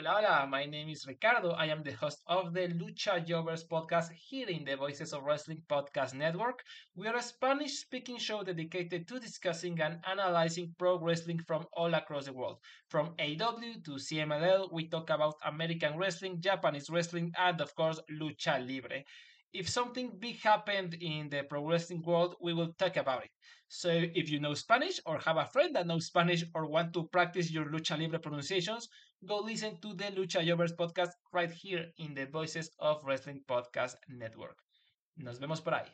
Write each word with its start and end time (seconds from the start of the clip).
Hola, 0.00 0.14
hola, 0.14 0.46
my 0.46 0.64
name 0.64 0.88
is 0.88 1.06
Ricardo. 1.06 1.50
I 1.50 1.66
am 1.66 1.82
the 1.82 1.92
host 1.92 2.22
of 2.26 2.54
the 2.54 2.68
Lucha 2.68 3.22
Jovers 3.22 3.66
podcast 3.70 4.10
here 4.12 4.48
in 4.48 4.64
the 4.64 4.74
Voices 4.74 5.12
of 5.12 5.24
Wrestling 5.24 5.62
Podcast 5.68 6.14
Network. 6.14 6.64
We 6.94 7.06
are 7.06 7.16
a 7.16 7.22
Spanish 7.22 7.80
speaking 7.80 8.16
show 8.16 8.42
dedicated 8.42 9.06
to 9.08 9.20
discussing 9.20 9.78
and 9.78 9.98
analyzing 10.10 10.74
pro 10.78 10.98
wrestling 10.98 11.40
from 11.46 11.66
all 11.74 11.92
across 11.92 12.24
the 12.24 12.32
world. 12.32 12.60
From 12.88 13.14
AW 13.18 13.60
to 13.84 13.98
CMLL, 13.98 14.72
we 14.72 14.88
talk 14.88 15.10
about 15.10 15.34
American 15.44 15.98
wrestling, 15.98 16.40
Japanese 16.40 16.88
wrestling, 16.88 17.34
and 17.36 17.60
of 17.60 17.74
course, 17.74 18.00
Lucha 18.10 18.56
Libre. 18.66 19.04
If 19.52 19.68
something 19.68 20.16
big 20.18 20.40
happened 20.40 20.94
in 20.94 21.28
the 21.28 21.42
pro 21.42 21.62
wrestling 21.68 22.00
world, 22.06 22.36
we 22.40 22.54
will 22.54 22.72
talk 22.78 22.96
about 22.96 23.24
it. 23.24 23.30
So 23.68 23.90
if 23.90 24.30
you 24.30 24.40
know 24.40 24.54
Spanish 24.54 24.98
or 25.04 25.18
have 25.18 25.36
a 25.36 25.44
friend 25.44 25.76
that 25.76 25.86
knows 25.86 26.06
Spanish 26.06 26.42
or 26.54 26.66
want 26.66 26.94
to 26.94 27.06
practice 27.08 27.50
your 27.50 27.66
lucha 27.66 27.98
libre 27.98 28.18
pronunciations, 28.18 28.88
go 29.22 29.40
listen 29.40 29.76
to 29.80 29.94
the 29.94 30.10
Lucha 30.10 30.44
Jovers 30.44 30.72
podcast 30.72 31.12
right 31.32 31.50
here 31.50 31.92
in 31.98 32.14
the 32.14 32.26
Voices 32.26 32.70
of 32.78 33.04
Wrestling 33.04 33.42
Podcast 33.46 33.96
Network. 34.08 34.56
Nos 35.16 35.38
vemos 35.38 35.60
por 35.60 35.74
ahí. 35.74 35.86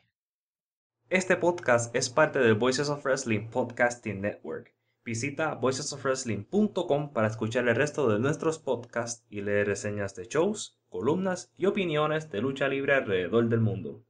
Este 1.10 1.36
podcast 1.36 1.94
es 1.94 2.08
parte 2.08 2.38
del 2.38 2.54
Voices 2.54 2.88
of 2.88 3.04
Wrestling 3.04 3.48
Podcasting 3.50 4.20
Network. 4.20 4.74
Visita 5.04 5.54
voicesofwrestling.com 5.54 7.12
para 7.12 7.28
escuchar 7.28 7.68
el 7.68 7.76
resto 7.76 8.08
de 8.08 8.18
nuestros 8.18 8.58
podcasts 8.58 9.24
y 9.30 9.40
leer 9.40 9.68
reseñas 9.68 10.14
de 10.16 10.24
shows, 10.24 10.80
columnas 10.88 11.52
y 11.56 11.66
opiniones 11.66 12.30
de 12.30 12.40
lucha 12.40 12.68
libre 12.68 12.94
alrededor 12.94 13.48
del 13.48 13.60
mundo. 13.60 14.04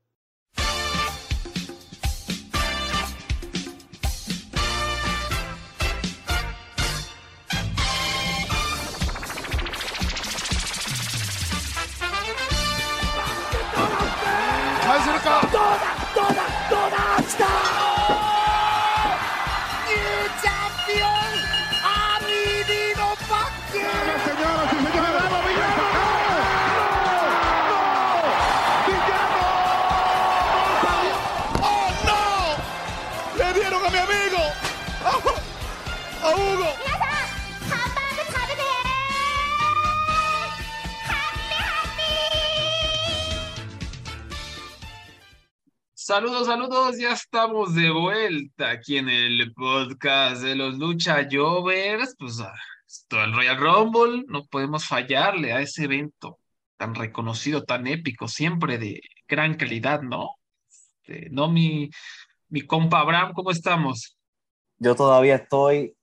Saludos, 46.17 46.47
saludos, 46.47 46.98
ya 46.98 47.12
estamos 47.12 47.75
de 47.75 47.91
vuelta 47.91 48.70
aquí 48.70 48.97
en 48.97 49.11
el 49.11 49.53
podcast 49.53 50.41
de 50.41 50.55
los 50.55 50.78
Lucha 50.78 51.28
Jovers. 51.31 52.17
Pues 52.19 52.41
ah, 52.41 52.55
todo 53.06 53.23
el 53.23 53.34
Royal 53.34 53.58
Rumble, 53.58 54.25
no 54.27 54.47
podemos 54.47 54.86
fallarle 54.86 55.53
a 55.53 55.61
ese 55.61 55.84
evento 55.84 56.39
tan 56.78 56.95
reconocido, 56.95 57.64
tan 57.64 57.86
épico, 57.86 58.28
siempre 58.28 58.78
de 58.78 59.03
gran 59.28 59.56
calidad, 59.58 60.00
¿no? 60.00 60.31
Este, 60.70 61.28
no, 61.28 61.50
mi, 61.50 61.91
compa 62.67 63.01
Abraham, 63.01 63.34
¿cómo 63.34 63.51
estamos? 63.51 64.17
Yo 64.78 64.95
todavía 64.95 65.34
estoy 65.34 65.98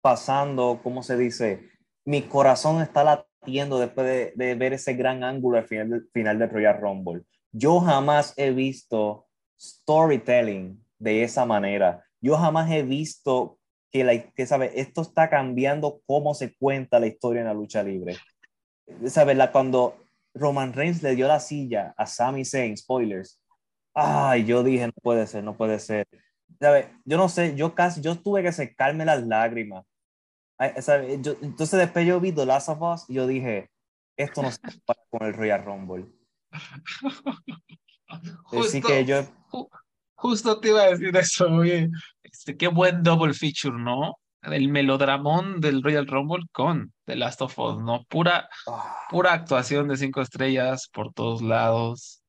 pasando, 0.00 0.80
¿cómo 0.82 1.02
se 1.02 1.18
dice? 1.18 1.68
Mi 2.06 2.22
corazón 2.22 2.80
está 2.80 3.04
latiendo 3.04 3.78
después 3.78 4.06
de, 4.06 4.32
de 4.34 4.54
ver 4.54 4.72
ese 4.72 4.94
gran 4.94 5.22
ángulo 5.22 5.58
al 5.58 5.68
final, 5.68 6.08
final 6.14 6.38
del 6.38 6.48
Royal 6.48 6.80
Rumble. 6.80 7.24
Yo 7.50 7.80
jamás 7.80 8.32
he 8.38 8.50
visto 8.52 9.26
storytelling 9.62 10.84
de 10.98 11.22
esa 11.22 11.46
manera. 11.46 12.04
Yo 12.20 12.36
jamás 12.36 12.70
he 12.70 12.82
visto 12.82 13.58
que, 13.90 14.04
la, 14.04 14.18
que 14.18 14.46
sabe, 14.46 14.80
esto 14.80 15.02
está 15.02 15.28
cambiando 15.28 16.00
cómo 16.06 16.34
se 16.34 16.54
cuenta 16.56 16.98
la 16.98 17.06
historia 17.06 17.40
en 17.40 17.46
la 17.46 17.54
lucha 17.54 17.82
libre. 17.82 18.16
¿Sabes? 19.06 19.36
La, 19.36 19.52
cuando 19.52 19.96
Roman 20.34 20.72
Reigns 20.72 21.02
le 21.02 21.14
dio 21.14 21.28
la 21.28 21.40
silla 21.40 21.94
a 21.96 22.06
Sami 22.06 22.44
Zayn, 22.44 22.76
spoilers, 22.76 23.40
ay, 23.94 24.44
yo 24.44 24.62
dije, 24.62 24.86
no 24.86 24.92
puede 25.02 25.26
ser, 25.26 25.44
no 25.44 25.56
puede 25.56 25.78
ser. 25.78 26.06
¿Sabes? 26.60 26.86
Yo 27.04 27.16
no 27.16 27.28
sé, 27.28 27.54
yo 27.54 27.74
casi, 27.74 28.00
yo 28.00 28.16
tuve 28.16 28.42
que 28.42 28.52
secarme 28.52 29.04
las 29.04 29.26
lágrimas. 29.26 29.84
¿sabes? 30.80 31.20
Yo, 31.22 31.34
entonces 31.42 31.78
después 31.78 32.06
yo 32.06 32.20
vi 32.20 32.32
The 32.32 32.46
Last 32.46 32.68
of 32.68 32.80
Us 32.80 33.04
y 33.08 33.14
yo 33.14 33.26
dije, 33.26 33.70
esto 34.16 34.42
no 34.42 34.50
se 34.50 34.60
para 34.84 35.00
con 35.10 35.26
el 35.26 35.34
Royal 35.34 35.64
Rumble. 35.64 36.06
Justo, 38.44 38.88
que 38.88 39.04
yo... 39.04 39.24
justo 40.14 40.60
te 40.60 40.68
iba 40.68 40.82
a 40.82 40.90
decir 40.90 41.16
eso, 41.16 41.46
oye, 41.46 41.88
este, 42.22 42.56
qué 42.56 42.68
buen 42.68 43.02
double 43.02 43.34
feature, 43.34 43.76
¿no? 43.78 44.18
El 44.42 44.68
melodramón 44.68 45.60
del 45.60 45.82
Royal 45.82 46.06
Rumble 46.06 46.46
con 46.50 46.92
The 47.04 47.16
Last 47.16 47.42
of 47.42 47.58
Us, 47.58 47.80
¿no? 47.80 48.04
Pura, 48.04 48.48
Ah, 48.66 48.96
pura 49.08 49.32
actuación 49.32 49.88
de 49.88 49.96
cinco 49.96 50.20
estrellas 50.20 50.88
por 50.92 51.12
todos 51.12 51.42
lados. 51.42 52.22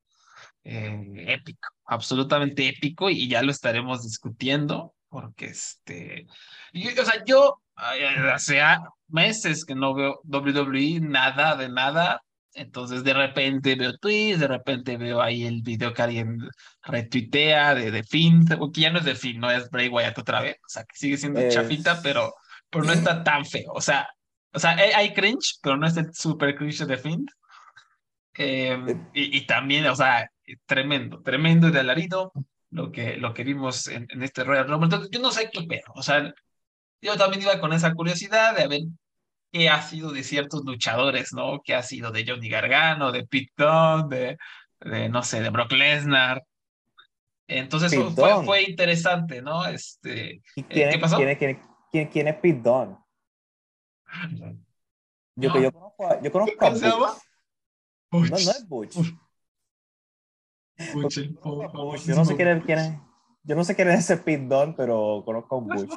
Eh, 0.63 1.25
épico, 1.27 1.69
absolutamente 1.85 2.67
épico, 2.69 3.09
y 3.09 3.27
ya 3.27 3.41
lo 3.41 3.51
estaremos 3.51 4.03
discutiendo, 4.03 4.93
porque 5.09 5.47
este, 5.47 6.27
y, 6.71 6.87
o 6.87 7.05
sea, 7.05 7.23
yo 7.25 7.59
eh, 7.97 8.31
hace 8.33 8.61
meses 9.07 9.65
que 9.65 9.75
no 9.75 9.93
veo 9.93 10.21
WWE, 10.23 11.01
nada 11.01 11.55
de 11.55 11.69
nada, 11.69 12.21
entonces 12.55 13.03
de 13.03 13.13
repente 13.13 13.75
veo 13.75 13.97
tweets, 13.97 14.39
de 14.39 14.47
repente 14.47 14.97
veo 14.97 15.21
ahí 15.21 15.43
el 15.45 15.61
video 15.61 15.93
que 15.93 16.01
alguien 16.01 16.37
retuitea 16.83 17.75
de, 17.75 17.91
de 17.91 18.03
Finn, 18.03 18.45
que 18.73 18.81
ya 18.81 18.91
no 18.91 18.99
es 18.99 19.05
de 19.05 19.15
Finn, 19.15 19.39
no 19.39 19.49
es 19.51 19.69
Bray 19.69 19.89
Wyatt 19.89 20.17
otra 20.19 20.41
vez, 20.41 20.55
o 20.57 20.69
sea, 20.69 20.83
que 20.83 20.95
sigue 20.95 21.17
siendo 21.17 21.39
Es- 21.39 21.53
chafita, 21.53 22.01
pero, 22.01 22.33
pero 22.69 22.83
no 22.85 22.93
está 22.93 23.23
tan 23.23 23.45
feo, 23.45 23.71
o 23.73 23.81
sea, 23.81 24.07
o 24.53 24.59
sea, 24.59 24.71
hay, 24.71 24.91
hay 24.91 25.13
cringe, 25.13 25.55
pero 25.61 25.77
no 25.77 25.87
es 25.87 25.97
el 25.97 26.13
super 26.13 26.55
cringe 26.55 26.85
de 26.85 26.97
Finn. 26.97 27.25
Eh, 28.35 28.77
y, 29.13 29.37
y 29.37 29.45
también, 29.45 29.85
o 29.87 29.95
sea, 29.95 30.29
tremendo, 30.65 31.21
tremendo 31.21 31.67
y 31.67 31.71
de 31.71 31.79
alarido 31.79 32.31
lo 32.71 32.91
que, 32.91 33.17
lo 33.17 33.33
que 33.33 33.43
vimos 33.43 33.87
en, 33.87 34.07
en 34.09 34.23
este 34.23 34.43
Royal 34.43 34.67
Rumble. 34.67 34.85
Entonces, 34.85 35.09
yo 35.11 35.19
no 35.19 35.31
sé 35.31 35.49
qué 35.51 35.61
pedo, 35.63 35.85
o 35.95 36.01
sea, 36.03 36.33
yo 37.01 37.17
también 37.17 37.43
iba 37.43 37.59
con 37.59 37.73
esa 37.73 37.93
curiosidad 37.93 38.55
de 38.55 38.63
a 38.63 38.67
ver 38.67 38.81
qué 39.53 39.69
ha 39.69 39.81
sido 39.83 40.11
de 40.11 40.23
ciertos 40.23 40.65
luchadores, 40.65 41.31
¿no? 41.31 41.61
¿Qué 41.63 41.75
ha 41.75 41.83
sido 41.83 42.11
de 42.11 42.25
Johnny 42.27 42.49
Gargano, 42.49 43.11
de 43.11 43.25
Pete 43.27 43.51
Dunne, 43.55 44.07
de, 44.09 44.37
de, 44.81 45.09
no 45.09 45.21
sé, 45.23 45.41
de 45.41 45.49
Brock 45.51 45.71
Lesnar? 45.71 46.43
Entonces 47.47 47.93
fue, 48.15 48.43
fue, 48.45 48.63
interesante, 48.63 49.41
¿no? 49.43 49.65
Este, 49.67 50.41
¿Y 50.55 50.63
quién, 50.63 50.89
¿qué 50.89 50.95
es- 50.95 51.01
pasó? 51.01 51.17
quién 51.17 51.29
es- 51.29 51.37
quién 51.37 51.51
es- 51.51 51.57
quién- 51.91 52.07
quién 52.09 52.27
es 52.29 52.35
Pete 52.35 52.61
Dunne? 52.61 52.97
Yo, 55.35 55.49
No. 55.49 55.53
que 55.53 55.61
yo 55.63 55.71
conozco 55.71 56.07
a, 56.07 56.21
yo 56.21 56.31
conozco 56.31 56.65
a. 56.65 56.69
Butch. 56.69 56.81
No, 56.81 58.29
no 58.29 58.35
es 58.37 58.67
Butch. 58.67 58.95
Butch, 60.93 61.17
Butch. 61.73 62.05
Yo 62.05 62.15
no 62.15 62.25
sé 62.25 62.35
quién 62.35 62.47
es, 62.49 62.63
quién 62.65 62.79
es- 62.79 62.97
yo 63.43 63.55
no 63.55 63.63
sé 63.63 63.75
quién 63.75 63.89
es 63.89 63.99
ese 63.99 64.17
Pete 64.17 64.45
Dunne, 64.47 64.73
pero 64.75 65.21
conozco 65.25 65.57
a 65.57 65.59
Butch. 65.87 65.91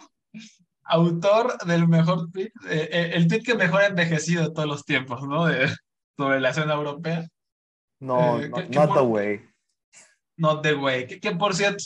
Autor 0.88 1.58
del 1.66 1.88
mejor 1.88 2.30
tweet, 2.30 2.52
eh, 2.68 2.88
eh, 2.92 3.10
el 3.14 3.26
tweet 3.28 3.42
que 3.42 3.54
mejor 3.54 3.82
ha 3.82 3.86
envejecido 3.86 4.44
de 4.48 4.54
todos 4.54 4.68
los 4.68 4.84
tiempos, 4.84 5.22
¿no? 5.26 5.46
De, 5.46 5.68
sobre 6.16 6.40
la 6.40 6.50
escena 6.50 6.74
europea. 6.74 7.26
No, 8.00 8.40
Eh, 8.40 8.48
no 8.48 8.56
¿qué- 8.56 8.68
qué 8.68 8.78
not 8.78 8.88
por- 8.88 8.96
the 8.98 9.02
way. 9.04 9.40
Not 10.36 10.62
the 10.62 10.74
way. 10.74 11.06
Que, 11.06 11.18
que, 11.20 11.32
por 11.32 11.54
cierto, 11.54 11.82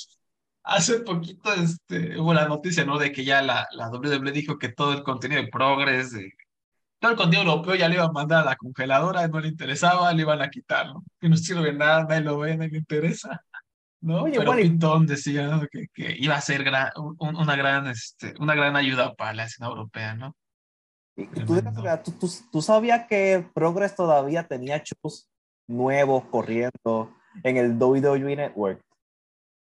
hace 0.65 1.00
poquito 1.00 1.53
este, 1.55 2.19
hubo 2.19 2.34
la 2.34 2.47
noticia, 2.49 2.84
¿no? 2.84 2.99
De 2.99 3.12
que 3.12 3.25
ya 3.25 3.43
la, 3.43 3.66
la 3.72 3.88
WWE 3.91 4.33
dijo 4.33 4.59
que 4.59 4.71
todo 4.71 4.93
el 4.93 5.03
contenido 5.03 5.41
de 5.43 5.49
Progress, 5.49 6.11
todo 7.00 7.12
el 7.12 7.17
contenido 7.17 7.49
europeo 7.50 7.75
ya 7.77 7.88
le 7.88 7.94
iban 7.94 8.11
a 8.11 8.12
mandar 8.12 8.43
a 8.43 8.50
la 8.50 8.56
congeladora, 8.56 9.26
no 9.29 9.41
le 9.41 9.49
interesaba, 9.49 10.12
le 10.12 10.23
iban 10.23 10.43
a 10.43 10.50
quitar, 10.50 10.88
¿no? 10.88 11.05
Que 11.20 11.29
no 11.29 11.37
sirve 11.37 11.73
nada, 11.73 12.05
nadie 12.05 12.20
lo 12.23 12.38
ve, 12.38 12.56
nadie 12.56 12.73
le 12.73 12.79
interesa. 12.79 13.43
¿No? 14.00 14.23
Oye, 14.25 14.38
Pero 14.38 14.52
Pintón 14.56 15.06
decía 15.06 15.47
¿no? 15.49 15.67
que, 15.70 15.87
que 15.93 16.17
iba 16.19 16.37
a 16.37 16.41
ser 16.41 16.64
gran, 16.64 16.91
un- 16.97 17.37
una, 17.37 17.56
gran, 17.56 17.87
este, 17.87 18.35
una 18.38 18.55
gran 18.55 18.76
ayuda 18.76 19.14
para 19.14 19.35
la 19.35 19.44
escena 19.44 19.69
europea, 19.69 20.14
¿no? 20.14 20.35
Y 21.17 21.26
tú, 21.26 21.61
¿tú, 22.05 22.12
tú, 22.19 22.31
tú 22.50 22.62
sabías 22.62 23.06
que 23.06 23.47
Progress 23.52 23.94
todavía 23.94 24.47
tenía 24.47 24.82
shows 24.82 25.29
nuevos 25.69 26.25
corriendo 26.31 27.12
en 27.43 27.56
el 27.58 27.76
WWE 27.79 28.37
Network. 28.37 28.81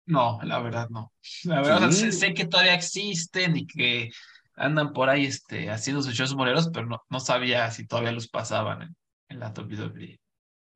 No, 0.05 0.39
la 0.43 0.59
verdad 0.59 0.89
no. 0.89 1.11
La 1.43 1.61
verdad, 1.61 1.77
o 1.77 1.79
sea, 1.79 1.91
sé, 1.91 2.11
Sí. 2.11 2.17
sé 2.19 2.33
que 2.33 2.45
todavía 2.45 2.73
existen 2.75 3.57
y 3.57 3.65
que 3.67 4.09
andan 4.55 4.93
por 4.93 5.09
ahí 5.09 5.25
este, 5.25 5.69
haciendo 5.69 6.01
sus 6.01 6.13
shows 6.13 6.35
moleros, 6.35 6.69
pero 6.73 6.85
no, 6.85 7.01
no 7.09 7.19
sabía 7.19 7.69
si 7.71 7.87
todavía 7.87 8.11
los 8.11 8.27
pasaban 8.29 8.81
en, 8.83 8.95
en 9.29 9.39
la 9.39 9.49
WWE. 9.51 10.19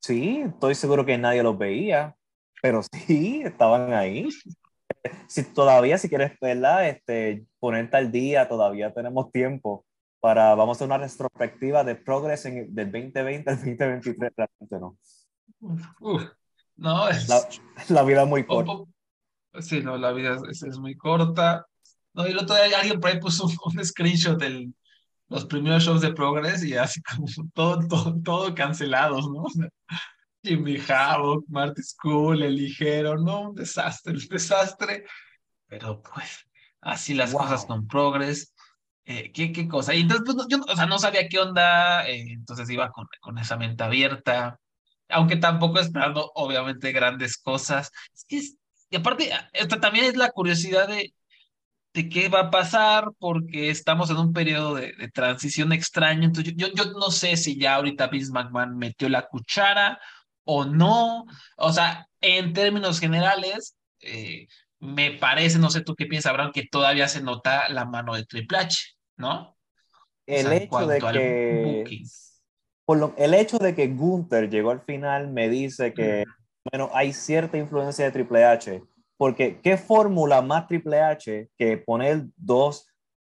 Sí, 0.01 0.41
estoy 0.45 0.75
seguro 0.75 1.05
que 1.05 1.17
nadie 1.17 1.43
los 1.43 1.57
veía, 1.57 2.15
pero 2.61 2.81
sí, 2.83 3.41
estaban 3.43 3.93
ahí. 3.93 4.29
Si 5.27 5.43
todavía, 5.43 5.97
si 5.97 6.09
quieres, 6.09 6.33
¿verdad? 6.41 6.87
Este, 6.89 7.45
ponerte 7.59 7.97
al 7.97 8.11
día, 8.11 8.47
todavía 8.47 8.93
tenemos 8.93 9.31
tiempo 9.31 9.85
para, 10.19 10.55
vamos 10.55 10.75
a 10.75 10.77
hacer 10.77 10.87
una 10.87 10.97
retrospectiva 10.97 11.83
de 11.83 11.95
Progress 11.95 12.45
en, 12.45 12.73
del 12.73 12.91
2020 12.91 13.49
al 13.49 13.55
2023, 13.57 14.31
realmente 14.35 14.79
no. 14.79 14.97
Uf, 15.99 16.23
no, 16.75 17.07
es... 17.09 17.29
La, 17.29 17.47
la 17.89 18.03
vida 18.03 18.23
es 18.23 18.27
muy 18.27 18.45
corta. 18.45 18.73
Sí, 19.59 19.81
no, 19.81 19.97
la 19.97 20.11
vida 20.11 20.37
es, 20.49 20.63
es, 20.63 20.77
muy 20.77 20.95
corta. 20.95 21.65
No, 22.13 22.27
y 22.27 22.31
el 22.31 22.39
otro 22.39 22.55
día 22.55 22.79
alguien 22.79 22.99
por 22.99 23.11
ahí 23.11 23.19
puso 23.19 23.45
un, 23.45 23.55
un 23.77 23.85
screenshot 23.85 24.39
de 24.39 24.71
los 25.29 25.45
primeros 25.45 25.83
shows 25.83 26.01
de 26.01 26.13
Progress 26.13 26.63
y 26.63 26.75
así 26.75 27.01
como 27.01 27.27
todo, 27.53 27.87
todo, 27.87 28.21
todo 28.23 28.55
cancelados, 28.55 29.29
¿no? 29.29 29.45
Jimmy 30.43 30.77
Havoc, 30.87 31.45
Marty 31.49 31.81
School, 31.83 32.43
El 32.43 32.55
Ligero, 32.55 33.17
no, 33.17 33.49
un 33.49 33.55
desastre, 33.55 34.13
un 34.13 34.27
desastre. 34.27 35.05
Pero 35.67 36.01
pues, 36.01 36.45
así 36.81 37.13
las 37.13 37.31
wow. 37.31 37.41
cosas 37.41 37.65
con 37.65 37.87
Progress. 37.87 38.53
Eh, 39.05 39.31
¿qué, 39.31 39.51
¿Qué 39.51 39.67
cosa? 39.67 39.93
Y 39.93 40.01
entonces, 40.01 40.25
pues, 40.25 40.47
yo 40.49 40.59
o 40.59 40.75
sea, 40.75 40.85
no 40.85 40.99
sabía 40.99 41.29
qué 41.29 41.39
onda, 41.39 42.07
eh, 42.09 42.33
entonces 42.33 42.69
iba 42.69 42.91
con, 42.91 43.07
con 43.21 43.37
esa 43.37 43.55
mente 43.55 43.83
abierta, 43.83 44.59
aunque 45.09 45.37
tampoco 45.37 45.79
esperando, 45.79 46.31
obviamente, 46.35 46.91
grandes 46.91 47.37
cosas. 47.37 47.91
Es 48.13 48.25
que, 48.25 48.37
es, 48.37 48.57
y 48.89 48.97
aparte, 48.97 49.31
esta 49.53 49.79
también 49.79 50.05
es 50.05 50.17
la 50.17 50.31
curiosidad 50.31 50.89
de, 50.89 51.13
de 51.93 52.09
qué 52.09 52.27
va 52.27 52.41
a 52.41 52.51
pasar, 52.51 53.11
porque 53.17 53.69
estamos 53.69 54.09
en 54.09 54.17
un 54.17 54.33
periodo 54.33 54.75
de, 54.75 54.93
de 54.93 55.09
transición 55.09 55.71
extraño. 55.71 56.25
Entonces, 56.25 56.53
yo, 56.57 56.67
yo, 56.73 56.91
no 56.91 57.09
sé 57.09 57.37
si 57.37 57.57
ya 57.57 57.75
ahorita 57.75 58.07
Vince 58.07 58.31
McMahon 58.33 58.77
metió 58.77 59.07
la 59.07 59.27
cuchara 59.27 59.99
o 60.47 60.65
no. 60.65 61.25
O 61.57 61.71
sea, 61.71 62.07
en 62.21 62.53
términos 62.53 62.99
generales, 62.99 63.75
eh, 64.01 64.47
me 64.79 65.11
parece, 65.11 65.59
no 65.59 65.69
sé 65.69 65.81
tú 65.81 65.95
qué 65.95 66.05
piensas, 66.05 66.31
Abraham, 66.31 66.51
que 66.53 66.65
todavía 66.65 67.07
se 67.07 67.21
nota 67.21 67.69
la 67.69 67.85
mano 67.85 68.15
de 68.15 68.25
Triple 68.25 68.57
H, 68.57 68.95
¿no? 69.17 69.55
El 70.25 70.47
o 70.47 70.49
sea, 70.49 70.57
hecho 70.57 70.87
de 70.87 70.99
que... 70.99 72.01
Por 72.85 72.97
lo, 72.99 73.13
el 73.17 73.33
hecho 73.33 73.57
de 73.57 73.75
que 73.75 73.87
Gunther 73.87 74.49
llegó 74.49 74.71
al 74.71 74.81
final 74.81 75.27
me 75.29 75.49
dice 75.49 75.93
que, 75.93 76.23
mm. 76.25 76.69
bueno, 76.71 76.89
hay 76.93 77.11
cierta 77.11 77.57
influencia 77.57 78.05
de 78.05 78.11
Triple 78.11 78.45
H, 78.45 78.81
porque 79.17 79.59
¿qué 79.61 79.77
fórmula 79.77 80.41
más 80.41 80.67
Triple 80.67 81.01
H 81.01 81.49
que 81.57 81.77
poner 81.77 82.23
dos 82.37 82.87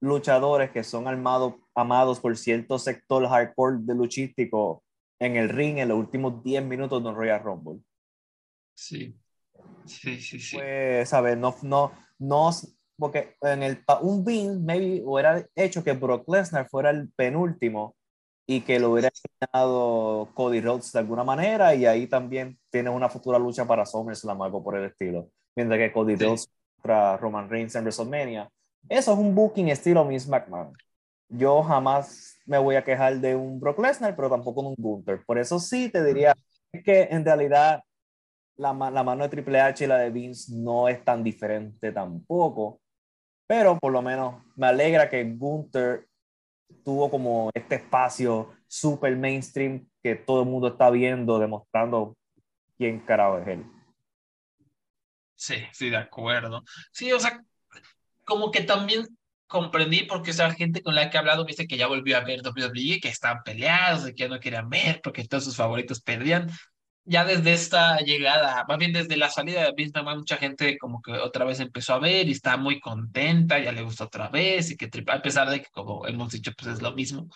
luchadores 0.00 0.70
que 0.70 0.84
son 0.84 1.08
amados, 1.08 1.54
amados 1.74 2.20
por 2.20 2.36
cierto 2.36 2.78
sector 2.78 3.26
hardcore 3.26 3.78
de 3.80 3.94
luchístico 3.94 4.82
en 5.20 5.36
el 5.36 5.48
ring 5.48 5.78
en 5.78 5.88
los 5.88 5.98
últimos 5.98 6.42
10 6.42 6.64
minutos 6.64 7.02
de 7.02 7.08
un 7.08 7.14
Royal 7.14 7.42
Rumble? 7.42 7.80
Sí, 8.74 9.16
sí, 9.84 10.20
sí, 10.20 10.38
sí. 10.38 10.56
Pues, 10.56 11.08
¿sabes? 11.08 11.36
No, 11.36 11.54
no, 11.62 11.92
no, 12.18 12.50
porque 12.98 13.36
en 13.42 13.62
el, 13.62 13.84
un 14.02 14.24
Vince 14.24 14.58
maybe 14.58 15.02
hubiera 15.04 15.44
hecho 15.54 15.84
que 15.84 15.92
Brock 15.92 16.28
Lesnar 16.28 16.68
fuera 16.68 16.90
el 16.90 17.10
penúltimo 17.12 17.96
y 18.50 18.62
que 18.62 18.80
lo 18.80 18.92
hubiera 18.92 19.10
ganado 19.40 20.30
Cody 20.34 20.60
Rhodes 20.60 20.92
de 20.92 20.98
alguna 20.98 21.22
manera 21.22 21.74
y 21.74 21.84
ahí 21.86 22.06
también 22.06 22.58
tiene 22.70 22.88
una 22.88 23.08
futura 23.08 23.38
lucha 23.38 23.66
para 23.66 23.84
SummerSlam 23.84 24.40
algo 24.40 24.64
por 24.64 24.76
el 24.76 24.86
estilo 24.86 25.30
mientras 25.54 25.78
que 25.78 25.92
Cody 25.92 26.16
sí. 26.16 26.24
Rhodes 26.24 26.50
contra 26.76 27.16
Roman 27.18 27.50
Reigns 27.50 27.74
en 27.74 27.82
WrestleMania 27.82 28.50
eso 28.88 29.12
es 29.12 29.18
un 29.18 29.34
booking 29.34 29.68
estilo 29.68 30.04
Miss 30.04 30.26
McMahon 30.26 30.72
yo 31.28 31.62
jamás 31.62 32.38
me 32.46 32.58
voy 32.58 32.76
a 32.76 32.84
quejar 32.84 33.18
de 33.18 33.36
un 33.36 33.60
Brock 33.60 33.78
Lesnar 33.78 34.16
pero 34.16 34.30
tampoco 34.30 34.62
de 34.62 34.68
un 34.68 34.74
Gunther 34.78 35.24
por 35.24 35.38
eso 35.38 35.58
sí 35.58 35.90
te 35.90 36.02
diría 36.04 36.34
que 36.84 37.08
en 37.10 37.24
realidad 37.24 37.82
la, 38.56 38.72
la 38.72 39.02
mano 39.02 39.22
de 39.22 39.28
Triple 39.28 39.60
H 39.60 39.84
y 39.84 39.86
la 39.86 39.98
de 39.98 40.10
Vince 40.10 40.52
no 40.54 40.88
es 40.88 41.04
tan 41.04 41.22
diferente 41.22 41.92
tampoco 41.92 42.80
pero 43.46 43.78
por 43.78 43.92
lo 43.92 44.02
menos 44.02 44.42
me 44.56 44.66
alegra 44.66 45.08
que 45.08 45.24
Gunther 45.24 46.06
tuvo 46.84 47.10
como 47.10 47.50
este 47.54 47.76
espacio 47.76 48.54
super 48.66 49.16
mainstream 49.16 49.88
que 50.02 50.14
todo 50.14 50.42
el 50.42 50.48
mundo 50.48 50.68
está 50.68 50.90
viendo, 50.90 51.38
demostrando 51.38 52.16
quién 52.76 53.00
carajo 53.00 53.38
es 53.38 53.48
él. 53.48 53.64
Sí, 55.34 55.54
sí, 55.72 55.88
de 55.88 55.96
acuerdo. 55.96 56.62
Sí, 56.92 57.10
o 57.12 57.18
sea, 57.18 57.42
como 58.24 58.50
que 58.50 58.62
también 58.62 59.06
comprendí 59.48 60.04
porque 60.04 60.30
esa 60.30 60.52
gente 60.52 60.82
con 60.82 60.94
la 60.94 61.10
que 61.10 61.16
he 61.16 61.20
hablado 61.20 61.44
me 61.44 61.50
dice 61.50 61.66
que 61.66 61.76
ya 61.76 61.88
volvió 61.88 62.16
a 62.18 62.20
ver 62.20 62.42
WWE, 62.42 63.00
que 63.00 63.08
estaban 63.08 63.42
peleados, 63.44 64.04
que 64.06 64.14
ya 64.14 64.28
no 64.28 64.40
querían 64.40 64.68
ver 64.68 65.00
porque 65.02 65.26
todos 65.26 65.44
sus 65.44 65.56
favoritos 65.56 66.00
perdían. 66.02 66.50
Ya 67.04 67.24
desde 67.24 67.54
esta 67.54 67.98
llegada, 68.00 68.64
más 68.68 68.78
bien 68.78 68.92
desde 68.92 69.16
la 69.16 69.30
salida 69.30 69.64
de 69.64 69.72
Vince 69.74 69.92
McMahon, 69.94 70.18
mucha 70.18 70.36
gente 70.36 70.76
como 70.78 71.00
que 71.00 71.12
otra 71.12 71.46
vez 71.46 71.58
empezó 71.60 71.94
a 71.94 71.98
ver 71.98 72.28
y 72.28 72.32
está 72.32 72.58
muy 72.58 72.80
contenta, 72.80 73.58
ya 73.58 73.72
le 73.72 73.82
gustó 73.82 74.04
otra 74.04 74.28
vez, 74.28 74.70
y 74.70 74.76
que 74.76 74.90
a 75.06 75.22
pesar 75.22 75.48
de 75.48 75.62
que, 75.62 75.68
como 75.72 76.06
hemos 76.06 76.32
dicho, 76.32 76.52
pues 76.56 76.74
es 76.74 76.82
lo 76.82 76.92
mismo, 76.92 77.28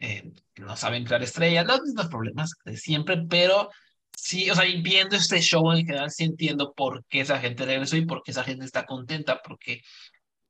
eh, 0.00 0.32
no 0.56 0.76
saben 0.76 1.04
crear 1.04 1.22
estrellas, 1.22 1.66
los 1.66 1.82
mismos 1.82 2.08
problemas 2.08 2.54
de 2.64 2.76
siempre, 2.76 3.18
pero 3.28 3.70
sí, 4.16 4.50
o 4.50 4.54
sea, 4.56 4.64
viendo 4.82 5.16
este 5.16 5.40
show 5.40 5.70
en 5.72 5.86
general, 5.86 6.10
sí 6.10 6.24
entiendo 6.24 6.74
por 6.74 7.04
qué 7.06 7.20
esa 7.20 7.38
gente 7.38 7.64
regresó 7.64 7.96
y 7.96 8.06
por 8.06 8.22
qué 8.22 8.32
esa 8.32 8.44
gente 8.44 8.64
está 8.64 8.84
contenta, 8.84 9.40
porque 9.42 9.82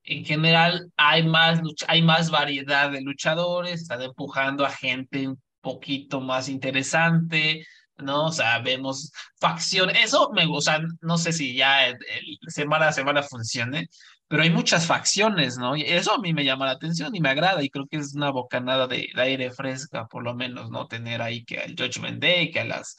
en 0.05 0.25
general 0.25 0.91
hay 0.97 1.23
más, 1.27 1.63
lucha, 1.63 1.87
hay 1.89 2.03
más 2.03 2.31
variedad 2.31 2.91
de 2.91 3.01
luchadores, 3.03 3.83
están 3.83 4.03
empujando 4.03 4.65
a 4.65 4.71
gente 4.71 5.29
un 5.29 5.43
poquito 5.61 6.21
más 6.21 6.49
interesante, 6.49 7.67
¿no? 7.97 8.27
O 8.27 8.33
sea, 8.33 8.59
vemos 8.61 9.13
facciones, 9.41 10.05
eso 10.05 10.31
me 10.35 10.47
gusta, 10.47 10.81
no 11.01 11.19
sé 11.19 11.33
si 11.33 11.55
ya 11.55 11.87
el, 11.87 11.95
el 11.95 12.39
semana 12.53 12.89
a 12.89 12.93
semana 12.93 13.23
funcione, 13.23 13.89
pero 14.29 14.43
hay 14.43 14.51
muchas 14.51 14.87
facciones, 14.87 15.59
¿no? 15.59 15.77
Y 15.77 15.83
eso 15.83 16.15
a 16.15 16.19
mí 16.19 16.35
me 16.35 16.45
llama 16.45 16.67
la 16.67 16.73
atención 16.73 17.15
y 17.15 17.21
me 17.21 17.31
agrada 17.31 17.63
y 17.63 17.71
creo 17.71 17.87
que 17.87 17.99
es 17.99 18.15
una 18.15 18.31
bocanada 18.31 18.87
de, 18.87 19.09
de 19.15 19.23
aire 19.23 19.51
fresca, 19.53 20.07
por 20.07 20.23
lo 20.25 20.35
menos, 20.35 20.71
¿no? 20.71 20.87
Tener 20.87 21.23
ahí 21.23 21.45
que 21.45 21.59
al 21.61 21.75
Judgment 21.79 22.21
Day, 22.23 22.51
que 22.51 22.61
a 22.61 22.65
las, 22.65 22.97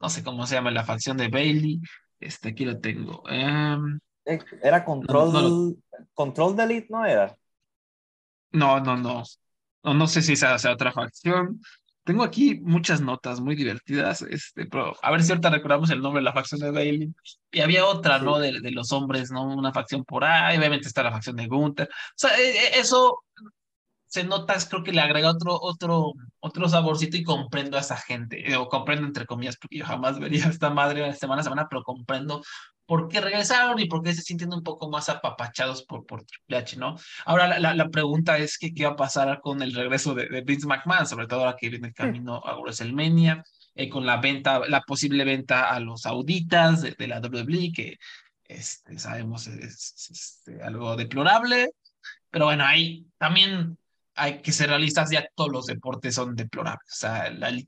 no 0.00 0.08
sé 0.10 0.22
cómo 0.22 0.46
se 0.46 0.56
llama, 0.56 0.70
la 0.70 0.84
facción 0.84 1.16
de 1.16 1.28
Bailey, 1.28 1.80
este, 2.20 2.50
aquí 2.50 2.64
lo 2.64 2.78
tengo. 2.80 3.22
Um, 3.22 3.98
era 4.24 4.84
Control, 4.84 5.32
no, 5.32 5.42
no, 5.42 5.74
Control 6.14 6.56
Delete, 6.56 6.88
¿no 6.90 7.04
era? 7.04 7.36
No, 8.52 8.80
no, 8.80 8.96
no. 8.96 9.22
No, 9.82 9.94
no 9.94 10.06
sé 10.06 10.22
si 10.22 10.36
sea, 10.36 10.58
sea 10.58 10.72
otra 10.72 10.92
facción. 10.92 11.60
Tengo 12.04 12.24
aquí 12.24 12.60
muchas 12.60 13.00
notas 13.00 13.40
muy 13.40 13.54
divertidas, 13.54 14.22
este, 14.22 14.66
pero 14.66 14.94
a 15.00 15.10
ver 15.10 15.22
si 15.22 15.30
ahorita 15.30 15.50
recordamos 15.50 15.90
el 15.90 16.00
nombre 16.00 16.20
de 16.20 16.24
la 16.24 16.32
facción 16.32 16.60
de 16.60 16.70
Bailey. 16.70 17.14
Y 17.50 17.60
había 17.60 17.86
otra, 17.86 18.18
sí. 18.18 18.24
¿no? 18.24 18.38
De, 18.38 18.60
de, 18.60 18.70
los 18.72 18.92
hombres, 18.92 19.30
¿no? 19.30 19.44
Una 19.44 19.72
facción 19.72 20.04
por 20.04 20.24
ahí, 20.24 20.58
obviamente 20.58 20.88
está 20.88 21.02
la 21.02 21.12
facción 21.12 21.36
de 21.36 21.46
Gunther. 21.46 21.88
O 21.88 22.12
sea, 22.16 22.30
eso 22.74 23.22
se 24.12 24.24
nota, 24.24 24.54
creo 24.68 24.82
que 24.82 24.92
le 24.92 25.00
agrega 25.00 25.30
otro, 25.30 25.58
otro, 25.58 26.12
otro 26.40 26.68
saborcito 26.68 27.16
y 27.16 27.22
comprendo 27.22 27.78
a 27.78 27.80
esa 27.80 27.96
gente, 27.96 28.54
o 28.56 28.68
comprendo 28.68 29.06
entre 29.06 29.24
comillas, 29.24 29.56
porque 29.56 29.78
yo 29.78 29.86
jamás 29.86 30.18
vería 30.18 30.44
a 30.44 30.50
esta 30.50 30.68
madre 30.68 31.14
semana 31.14 31.40
a 31.40 31.44
semana, 31.44 31.66
pero 31.70 31.82
comprendo 31.82 32.42
por 32.92 33.08
qué 33.08 33.22
regresaron 33.22 33.78
y 33.78 33.86
por 33.86 34.02
qué 34.02 34.12
se 34.12 34.20
sienten 34.20 34.52
un 34.52 34.62
poco 34.62 34.90
más 34.90 35.08
apapachados 35.08 35.82
por, 35.82 36.04
por 36.04 36.26
Triple 36.26 36.58
H, 36.58 36.76
¿no? 36.76 36.98
Ahora 37.24 37.58
la, 37.58 37.72
la 37.72 37.88
pregunta 37.88 38.36
es 38.36 38.58
que 38.58 38.74
qué 38.74 38.84
va 38.84 38.90
a 38.90 38.96
pasar 38.96 39.40
con 39.40 39.62
el 39.62 39.72
regreso 39.72 40.14
de, 40.14 40.28
de 40.28 40.42
Vince 40.42 40.66
McMahon, 40.66 41.06
sobre 41.06 41.26
todo 41.26 41.40
ahora 41.40 41.56
que 41.58 41.70
viene 41.70 41.88
el 41.88 41.94
camino 41.94 42.42
a 42.44 42.54
WrestleMania, 42.58 43.42
eh, 43.76 43.88
con 43.88 44.04
la 44.04 44.18
venta, 44.18 44.60
la 44.68 44.82
posible 44.82 45.24
venta 45.24 45.70
a 45.70 45.80
los 45.80 46.02
sauditas 46.02 46.82
de, 46.82 46.90
de 46.90 47.08
la 47.08 47.20
WWE, 47.20 47.72
que 47.74 47.96
este, 48.44 48.98
sabemos 48.98 49.46
es, 49.46 49.56
es, 49.56 50.10
es, 50.10 50.10
este, 50.10 50.62
algo 50.62 50.94
deplorable, 50.94 51.70
pero 52.28 52.44
bueno, 52.44 52.66
ahí 52.66 53.06
también 53.16 53.78
hay 54.16 54.42
que 54.42 54.52
ser 54.52 54.68
realistas, 54.68 55.08
ya 55.10 55.26
todos 55.34 55.50
los 55.50 55.64
deportes 55.64 56.14
son 56.14 56.36
deplorables, 56.36 56.92
o 56.92 56.94
sea, 56.94 57.30
la, 57.30 57.58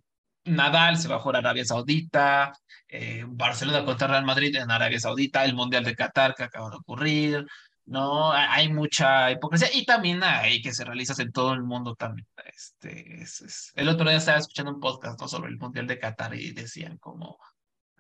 Nadal 0.45 0.99
se 0.99 1.09
va 1.09 1.17
a 1.17 1.19
jugar 1.21 1.37
a 1.37 1.39
Arabia 1.41 1.65
Saudita, 1.65 2.53
eh, 2.89 3.25
Barcelona 3.27 3.85
contra 3.85 4.09
Real 4.09 4.25
Madrid 4.25 4.55
en 4.57 4.71
Arabia 4.71 5.01
Saudita, 5.01 5.45
el 5.45 5.55
Mundial 5.55 5.85
de 5.85 5.95
Qatar 5.97 6.35
que 6.35 6.45
acaba 6.45 6.71
de 6.71 6.77
ocurrir, 6.77 7.47
¿no? 7.87 8.33
Hay 8.33 8.73
mucha 8.73 9.31
hipocresía 9.31 9.69
y 9.73 9.85
también 9.85 10.23
hay 10.23 10.61
que 10.63 10.73
se 10.73 10.85
realiza 10.85 11.21
en 11.23 11.33
todo 11.33 11.53
el 11.55 11.63
mundo 11.63 11.95
también. 11.95 12.27
Este, 12.45 13.23
es, 13.23 13.41
es. 13.41 13.73
El 13.75 13.89
otro 13.89 14.09
día 14.09 14.19
estaba 14.19 14.39
escuchando 14.39 14.73
un 14.73 14.81
podcast 14.81 15.21
sobre 15.27 15.51
el 15.51 15.59
Mundial 15.59 15.87
de 15.87 15.99
Qatar 15.99 16.35
y 16.35 16.53
decían 16.53 16.99
como 16.99 17.39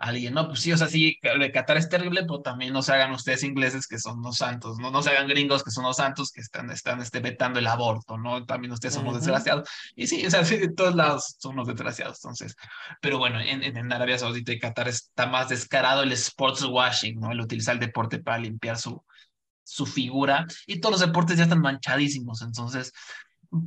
alguien, 0.09 0.35
no, 0.35 0.49
pues 0.49 0.61
sí, 0.61 0.73
o 0.73 0.77
sea, 0.77 0.89
sí, 0.89 1.19
Qatar 1.53 1.77
es 1.77 1.89
terrible, 1.89 2.23
pero 2.23 2.41
también 2.41 2.73
no 2.73 2.83
se 2.83 2.93
hagan 2.93 3.13
ustedes 3.13 3.43
ingleses 3.43 3.87
que 3.87 3.99
son 3.99 4.21
los 4.23 4.37
santos, 4.37 4.79
no, 4.79 4.91
no 4.91 5.03
se 5.03 5.11
hagan 5.11 5.29
gringos 5.29 5.65
que 5.65 5.71
son 5.71 5.85
los 5.85 5.97
santos 5.97 6.31
que 6.31 6.41
están, 6.41 6.71
están 6.71 7.01
este, 7.01 7.21
vetando 7.21 7.59
el 7.59 7.67
aborto, 7.67 8.19
¿no? 8.19 8.45
También 8.45 8.73
ustedes 8.73 8.95
son 8.95 9.05
uh 9.05 9.09
-huh. 9.09 9.13
los 9.13 9.21
desgraciados. 9.23 9.69
Y 9.97 10.07
sí, 10.07 10.27
o 10.27 10.31
sea, 10.31 10.45
sí, 10.45 10.59
de 10.59 10.73
todos 10.73 10.95
lados 10.95 11.37
son 11.39 11.57
los 11.57 11.67
desgraciados, 11.67 12.19
entonces. 12.23 12.55
Pero 13.01 13.19
bueno, 13.19 13.41
en, 13.41 13.63
en 13.63 13.93
Arabia 13.93 14.19
Saudita 14.19 14.53
y 14.53 14.59
Qatar 14.59 14.89
está 14.89 15.27
más 15.27 15.49
descarado 15.49 16.03
el 16.03 16.13
sports 16.13 16.65
washing, 16.65 17.19
¿no? 17.19 17.33
El 17.33 17.41
utilizar 17.41 17.75
el 17.75 17.81
deporte 17.81 18.19
para 18.19 18.39
limpiar 18.39 18.77
su, 18.77 19.03
su 19.63 19.87
figura 19.87 20.47
y 20.67 20.81
todos 20.81 20.93
los 20.93 21.01
deportes 21.01 21.39
ya 21.39 21.45
están 21.45 21.61
manchadísimos, 21.61 22.43
entonces 22.43 22.93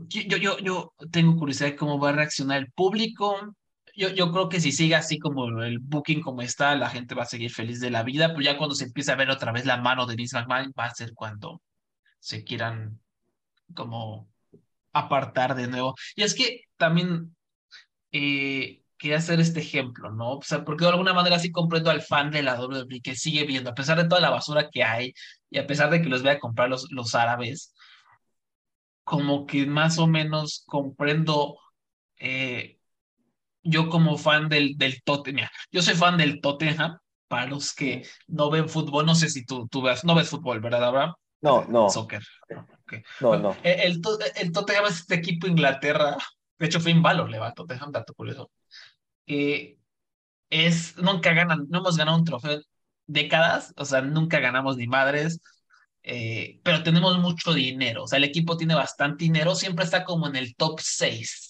yo, 0.08 0.38
yo, 0.38 0.60
yo 0.60 0.94
tengo 1.12 1.38
curiosidad 1.38 1.70
de 1.70 1.76
cómo 1.76 2.00
va 2.00 2.10
a 2.10 2.14
reaccionar 2.14 2.58
el 2.58 2.72
público, 2.72 3.56
yo, 3.98 4.10
yo 4.10 4.32
creo 4.32 4.48
que 4.48 4.62
si 4.62 4.72
sigue 4.72 4.96
así 4.96 5.20
como 5.20 5.48
el 5.64 5.80
booking 5.80 6.22
como 6.22 6.42
está, 6.44 6.76
la 6.76 6.90
gente 6.90 7.16
va 7.16 7.24
a 7.24 7.26
seguir 7.26 7.52
feliz 7.52 7.80
de 7.82 7.90
la 7.90 8.04
vida, 8.04 8.30
pero 8.30 8.42
ya 8.42 8.58
cuando 8.58 8.76
se 8.76 8.86
empiece 8.86 9.12
a 9.12 9.16
ver 9.16 9.30
otra 9.32 9.52
vez 9.52 9.66
la 9.66 9.78
mano 9.78 10.06
de 10.06 10.16
Vince 10.16 10.38
McMahon 10.38 10.74
va 10.80 10.86
a 10.86 10.96
ser 10.96 11.14
cuando 11.16 11.62
se 12.20 12.44
quieran 12.44 13.00
como 13.74 14.30
apartar 14.94 15.56
de 15.56 15.68
nuevo. 15.68 15.96
Y 16.16 16.24
es 16.24 16.36
que 16.36 16.62
también 16.78 17.36
eh, 18.12 18.84
quería 18.98 19.18
hacer 19.18 19.40
este 19.40 19.62
ejemplo, 19.62 20.12
¿no? 20.12 20.38
O 20.38 20.42
sea, 20.44 20.64
porque 20.64 20.86
de 20.86 20.92
alguna 20.92 21.14
manera 21.14 21.40
sí 21.40 21.52
comprendo 21.52 21.90
al 21.90 22.02
fan 22.02 22.32
de 22.32 22.44
la 22.44 22.60
WWE 22.60 23.02
que 23.02 23.16
sigue 23.16 23.46
viendo, 23.46 23.72
a 23.72 23.76
pesar 23.76 23.98
de 23.98 24.08
toda 24.08 24.22
la 24.22 24.30
basura 24.30 24.70
que 24.70 24.84
hay 24.84 25.14
y 25.50 25.58
a 25.60 25.68
pesar 25.68 25.90
de 25.90 26.02
que 26.02 26.10
los 26.10 26.24
vea 26.24 26.34
a 26.34 26.40
comprar 26.40 26.70
los, 26.70 26.92
los 26.92 27.16
árabes, 27.16 27.74
como 29.04 29.46
que 29.48 29.66
más 29.66 29.98
o 30.00 30.08
menos 30.08 30.64
comprendo 30.68 31.58
eh, 32.20 32.77
yo 33.68 33.90
como 33.90 34.18
fan 34.18 34.50
del, 34.50 34.78
del 34.78 35.02
Tottenham, 35.04 35.50
yo 35.72 35.82
soy 35.82 35.96
fan 35.96 36.18
del 36.18 36.42
Tottenham, 36.42 36.98
para 37.28 37.46
los 37.48 37.74
que 37.74 38.08
no 38.28 38.50
ven 38.50 38.70
fútbol, 38.70 39.06
no 39.06 39.16
sé 39.16 39.30
si 39.30 39.46
tú, 39.46 39.68
tú 39.68 39.82
ves, 39.82 40.04
no 40.04 40.16
ves 40.16 40.30
fútbol, 40.30 40.60
¿verdad, 40.62 40.86
Abraham? 40.86 41.14
No, 41.42 41.66
no. 41.66 41.90
Soccer. 41.90 42.24
No, 43.20 43.38
no. 43.38 43.56
El, 43.64 44.02
el, 44.36 44.52
Tottenham 44.52 44.86
es 44.86 45.02
este 45.02 45.16
equipo 45.16 45.48
Inglaterra, 45.48 46.18
de 46.58 46.66
hecho 46.66 46.80
Finn 46.80 47.02
Balor 47.02 47.30
le 47.30 47.40
va 47.40 47.48
al 47.48 47.54
Tottenham, 47.54 47.92
dato 47.92 48.14
curioso, 48.14 48.50
que 49.26 49.78
es, 50.50 50.98
nunca 50.98 51.34
ganan, 51.34 51.66
no 51.70 51.80
hemos 51.80 51.98
ganado 51.98 52.18
un 52.18 52.24
trofeo 52.24 52.62
décadas, 53.06 53.74
o 53.78 53.86
sea, 53.86 54.02
nunca 54.02 54.40
ganamos 54.40 54.78
ni 54.78 54.88
madres, 54.88 55.40
eh, 56.04 56.60
pero 56.64 56.84
tenemos 56.84 57.18
mucho 57.20 57.54
dinero, 57.54 58.04
o 58.04 58.08
sea, 58.08 58.18
el 58.18 58.24
equipo 58.24 58.58
tiene 58.58 58.76
bastante 58.76 59.26
dinero, 59.26 59.56
siempre 59.56 59.86
está 59.86 60.06
como 60.06 60.28
en 60.28 60.38
el 60.38 60.56
top 60.56 60.80
6, 60.82 61.47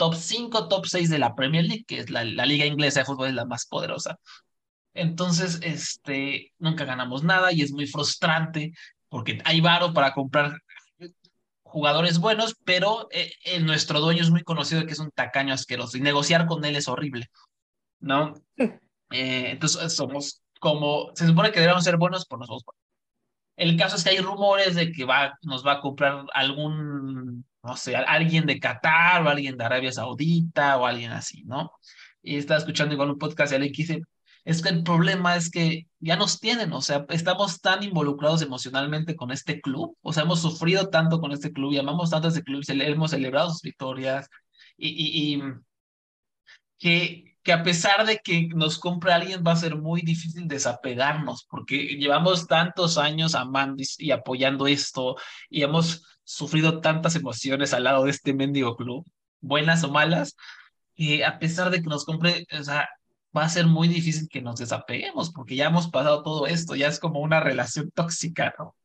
top 0.00 0.14
5, 0.14 0.68
top 0.68 0.86
6 0.86 1.10
de 1.10 1.18
la 1.18 1.34
Premier 1.34 1.62
League, 1.62 1.84
que 1.86 1.98
es 1.98 2.08
la, 2.08 2.24
la 2.24 2.46
liga 2.46 2.64
inglesa 2.64 3.00
de 3.00 3.04
fútbol, 3.04 3.28
es 3.28 3.34
la 3.34 3.44
más 3.44 3.66
poderosa. 3.66 4.18
Entonces, 4.94 5.60
este, 5.62 6.54
nunca 6.58 6.86
ganamos 6.86 7.22
nada 7.22 7.52
y 7.52 7.60
es 7.60 7.70
muy 7.70 7.86
frustrante 7.86 8.72
porque 9.10 9.42
hay 9.44 9.60
varo 9.60 9.92
para 9.92 10.14
comprar 10.14 10.56
jugadores 11.62 12.18
buenos, 12.18 12.56
pero 12.64 13.08
eh, 13.10 13.60
nuestro 13.60 14.00
dueño 14.00 14.22
es 14.22 14.30
muy 14.30 14.42
conocido 14.42 14.86
que 14.86 14.92
es 14.94 14.98
un 15.00 15.10
tacaño 15.10 15.52
asqueroso 15.52 15.98
y 15.98 16.00
negociar 16.00 16.46
con 16.46 16.64
él 16.64 16.76
es 16.76 16.88
horrible, 16.88 17.26
¿no? 18.00 18.32
Eh, 18.56 19.50
entonces 19.50 19.94
somos 19.94 20.40
como, 20.60 21.10
se 21.14 21.26
supone 21.26 21.52
que 21.52 21.60
debemos 21.60 21.84
ser 21.84 21.98
buenos, 21.98 22.24
por 22.24 22.38
nosotros. 22.38 22.74
El 23.54 23.76
caso 23.76 23.96
es 23.96 24.04
que 24.04 24.10
hay 24.10 24.20
rumores 24.20 24.76
de 24.76 24.92
que 24.92 25.04
va, 25.04 25.36
nos 25.42 25.66
va 25.66 25.72
a 25.72 25.80
comprar 25.82 26.24
algún, 26.32 27.44
no 27.62 27.76
sé, 27.76 27.96
alguien 27.96 28.46
de 28.46 28.58
Qatar 28.58 29.22
o 29.22 29.28
alguien 29.28 29.56
de 29.56 29.64
Arabia 29.64 29.92
Saudita 29.92 30.78
o 30.78 30.86
alguien 30.86 31.12
así, 31.12 31.44
¿no? 31.44 31.72
Y 32.22 32.36
estaba 32.36 32.58
escuchando 32.58 32.94
igual 32.94 33.10
un 33.10 33.18
podcast 33.18 33.52
y 33.52 33.56
alguien 33.56 33.72
que 33.72 33.82
dice, 33.82 34.02
es 34.44 34.62
que 34.62 34.70
el 34.70 34.82
problema 34.82 35.36
es 35.36 35.50
que 35.50 35.86
ya 35.98 36.16
nos 36.16 36.40
tienen, 36.40 36.72
o 36.72 36.80
sea, 36.80 37.04
estamos 37.10 37.60
tan 37.60 37.82
involucrados 37.82 38.42
emocionalmente 38.42 39.14
con 39.14 39.30
este 39.30 39.60
club, 39.60 39.96
o 40.02 40.12
sea, 40.12 40.22
hemos 40.22 40.40
sufrido 40.40 40.88
tanto 40.88 41.20
con 41.20 41.32
este 41.32 41.52
club 41.52 41.72
y 41.72 41.78
amamos 41.78 42.10
tanto 42.10 42.28
a 42.28 42.30
este 42.30 42.42
club, 42.42 42.62
hemos 42.68 43.10
celebrado 43.10 43.50
sus 43.50 43.62
victorias 43.62 44.28
y, 44.76 45.42
que 47.42 47.52
a 47.52 47.62
pesar 47.62 48.06
de 48.06 48.18
que 48.18 48.48
nos 48.48 48.78
compre 48.78 49.12
alguien 49.12 49.42
va 49.46 49.52
a 49.52 49.56
ser 49.56 49.76
muy 49.76 50.02
difícil 50.02 50.48
desapegarnos, 50.48 51.46
porque 51.48 51.76
llevamos 51.98 52.46
tantos 52.46 52.96
años 52.98 53.34
amando 53.34 53.82
y 53.98 54.10
apoyando 54.10 54.66
esto 54.66 55.16
y 55.48 55.62
hemos 55.62 56.02
sufrido 56.30 56.80
tantas 56.80 57.16
emociones 57.16 57.74
al 57.74 57.84
lado 57.84 58.04
de 58.04 58.12
este 58.12 58.32
mendigo 58.32 58.76
club, 58.76 59.04
buenas 59.40 59.82
o 59.82 59.90
malas, 59.90 60.36
que 60.94 61.24
a 61.24 61.38
pesar 61.40 61.70
de 61.70 61.82
que 61.82 61.88
nos 61.88 62.04
compre, 62.04 62.46
o 62.58 62.62
sea, 62.62 62.88
va 63.36 63.44
a 63.44 63.48
ser 63.48 63.66
muy 63.66 63.88
difícil 63.88 64.28
que 64.28 64.40
nos 64.40 64.60
desapeguemos 64.60 65.32
porque 65.32 65.56
ya 65.56 65.66
hemos 65.66 65.90
pasado 65.90 66.22
todo 66.22 66.46
esto, 66.46 66.76
ya 66.76 66.86
es 66.88 67.00
como 67.00 67.20
una 67.20 67.40
relación 67.40 67.90
tóxica, 67.90 68.54
¿no? 68.58 68.76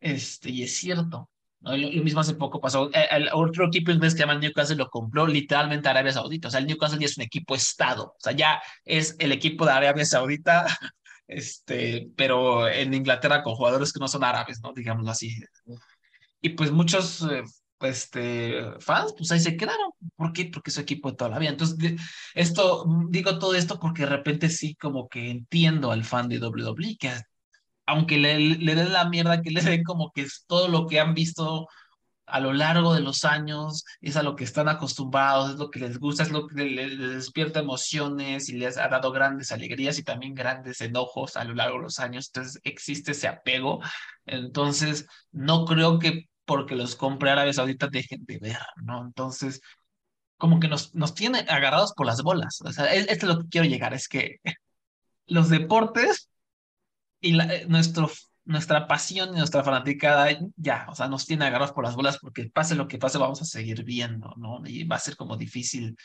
Este, 0.00 0.50
y 0.50 0.64
es 0.64 0.76
cierto. 0.76 1.30
¿no? 1.60 1.76
Lo, 1.76 1.88
mismo 2.02 2.20
hace 2.20 2.34
poco 2.34 2.60
pasó. 2.60 2.90
Eh, 2.92 3.08
el, 3.12 3.28
otro 3.32 3.66
equipo 3.66 3.92
inglés 3.92 4.14
que 4.14 4.18
se 4.18 4.26
llama 4.26 4.38
Newcastle 4.40 4.76
lo 4.76 4.88
compró 4.90 5.26
literalmente 5.26 5.88
Arabia 5.88 6.12
Saudita. 6.12 6.48
O 6.48 6.50
sea, 6.50 6.60
el 6.60 6.66
Newcastle 6.66 6.98
ya 7.00 7.06
es 7.06 7.16
un 7.16 7.24
equipo 7.24 7.54
Estado. 7.54 8.06
O 8.06 8.16
sea, 8.18 8.32
ya 8.32 8.60
es 8.84 9.16
el 9.20 9.32
equipo 9.32 9.66
de 9.66 9.72
Arabia 9.72 10.04
Saudita, 10.04 10.66
este, 11.28 12.08
pero 12.16 12.68
en 12.68 12.94
Inglaterra 12.94 13.42
con 13.42 13.54
jugadores 13.54 13.92
que 13.92 14.00
no 14.00 14.08
son 14.08 14.24
árabes, 14.24 14.60
¿no? 14.62 14.72
Digámoslo 14.72 15.10
así. 15.10 15.36
Y 16.40 16.50
pues 16.50 16.70
muchos 16.70 17.22
eh, 17.22 17.42
este, 17.80 18.62
fans, 18.80 19.14
pues 19.16 19.30
ahí 19.32 19.40
se 19.40 19.56
quedaron. 19.56 19.90
¿Por 20.16 20.32
qué? 20.32 20.46
Porque 20.46 20.70
su 20.70 20.80
equipo 20.80 21.10
de 21.10 21.16
toda 21.16 21.30
la 21.30 21.38
vida. 21.38 21.50
Entonces, 21.50 22.00
esto, 22.34 22.84
digo 23.10 23.38
todo 23.38 23.54
esto 23.54 23.78
porque 23.80 24.02
de 24.02 24.10
repente 24.10 24.48
sí 24.48 24.74
como 24.76 25.08
que 25.08 25.30
entiendo 25.30 25.90
al 25.92 26.04
fan 26.04 26.28
de 26.28 26.38
WWE, 26.40 26.96
que 26.98 27.12
aunque 27.86 28.18
le, 28.18 28.38
le 28.38 28.74
den 28.74 28.92
la 28.92 29.08
mierda 29.08 29.42
que 29.42 29.50
le 29.50 29.62
den, 29.62 29.82
como 29.82 30.12
que 30.12 30.22
es 30.22 30.44
todo 30.46 30.68
lo 30.68 30.86
que 30.86 31.00
han 31.00 31.14
visto 31.14 31.66
a 32.28 32.40
lo 32.40 32.52
largo 32.52 32.94
de 32.94 33.00
los 33.00 33.24
años, 33.24 33.84
es 34.00 34.16
a 34.16 34.22
lo 34.22 34.36
que 34.36 34.44
están 34.44 34.68
acostumbrados, 34.68 35.50
es 35.52 35.56
lo 35.56 35.70
que 35.70 35.80
les 35.80 35.98
gusta, 35.98 36.22
es 36.22 36.30
lo 36.30 36.46
que 36.46 36.64
les, 36.64 36.98
despierta 36.98 37.60
emociones 37.60 38.48
y 38.48 38.52
les 38.52 38.76
ha 38.76 38.88
dado 38.88 39.12
grandes 39.12 39.52
alegrías 39.52 39.98
y 39.98 40.04
también 40.04 40.34
grandes 40.34 40.80
enojos 40.80 41.36
a 41.36 41.44
lo 41.44 41.54
largo 41.54 41.78
de 41.78 41.84
los 41.84 41.98
años. 41.98 42.30
Entonces 42.32 42.60
existe 42.64 43.12
ese 43.12 43.28
apego. 43.28 43.80
Entonces, 44.26 45.06
no 45.32 45.64
creo 45.64 45.98
que 45.98 46.28
porque 46.44 46.76
los 46.76 46.96
compre 46.96 47.30
Arabia 47.30 47.52
Saudita 47.52 47.88
dejen 47.88 48.24
de 48.24 48.38
ver, 48.38 48.58
¿no? 48.82 49.02
Entonces, 49.04 49.60
como 50.38 50.60
que 50.60 50.68
nos, 50.68 50.94
nos 50.94 51.14
tiene 51.14 51.40
agarrados 51.48 51.92
por 51.94 52.06
las 52.06 52.22
bolas. 52.22 52.60
O 52.64 52.72
sea, 52.72 52.86
esto 52.94 53.26
es 53.26 53.34
lo 53.34 53.40
que 53.40 53.48
quiero 53.48 53.66
llegar, 53.66 53.92
es 53.94 54.08
que 54.08 54.36
los 55.26 55.50
deportes 55.50 56.28
y 57.20 57.36
nuestro, 57.66 58.10
nuestra 58.48 58.86
pasión 58.86 59.30
y 59.34 59.38
nuestra 59.38 59.62
fanaticada 59.62 60.26
ya, 60.56 60.86
o 60.88 60.94
sea, 60.94 61.06
nos 61.06 61.26
tiene 61.26 61.44
agarrados 61.44 61.72
por 61.72 61.84
las 61.84 61.94
bolas 61.94 62.18
porque 62.18 62.48
pase 62.50 62.74
lo 62.74 62.88
que 62.88 62.98
pase, 62.98 63.18
vamos 63.18 63.42
a 63.42 63.44
seguir 63.44 63.84
viendo, 63.84 64.34
¿no? 64.38 64.62
Y 64.64 64.84
va 64.84 64.96
a 64.96 65.00
ser 65.00 65.16
como 65.16 65.36
difícil 65.36 65.96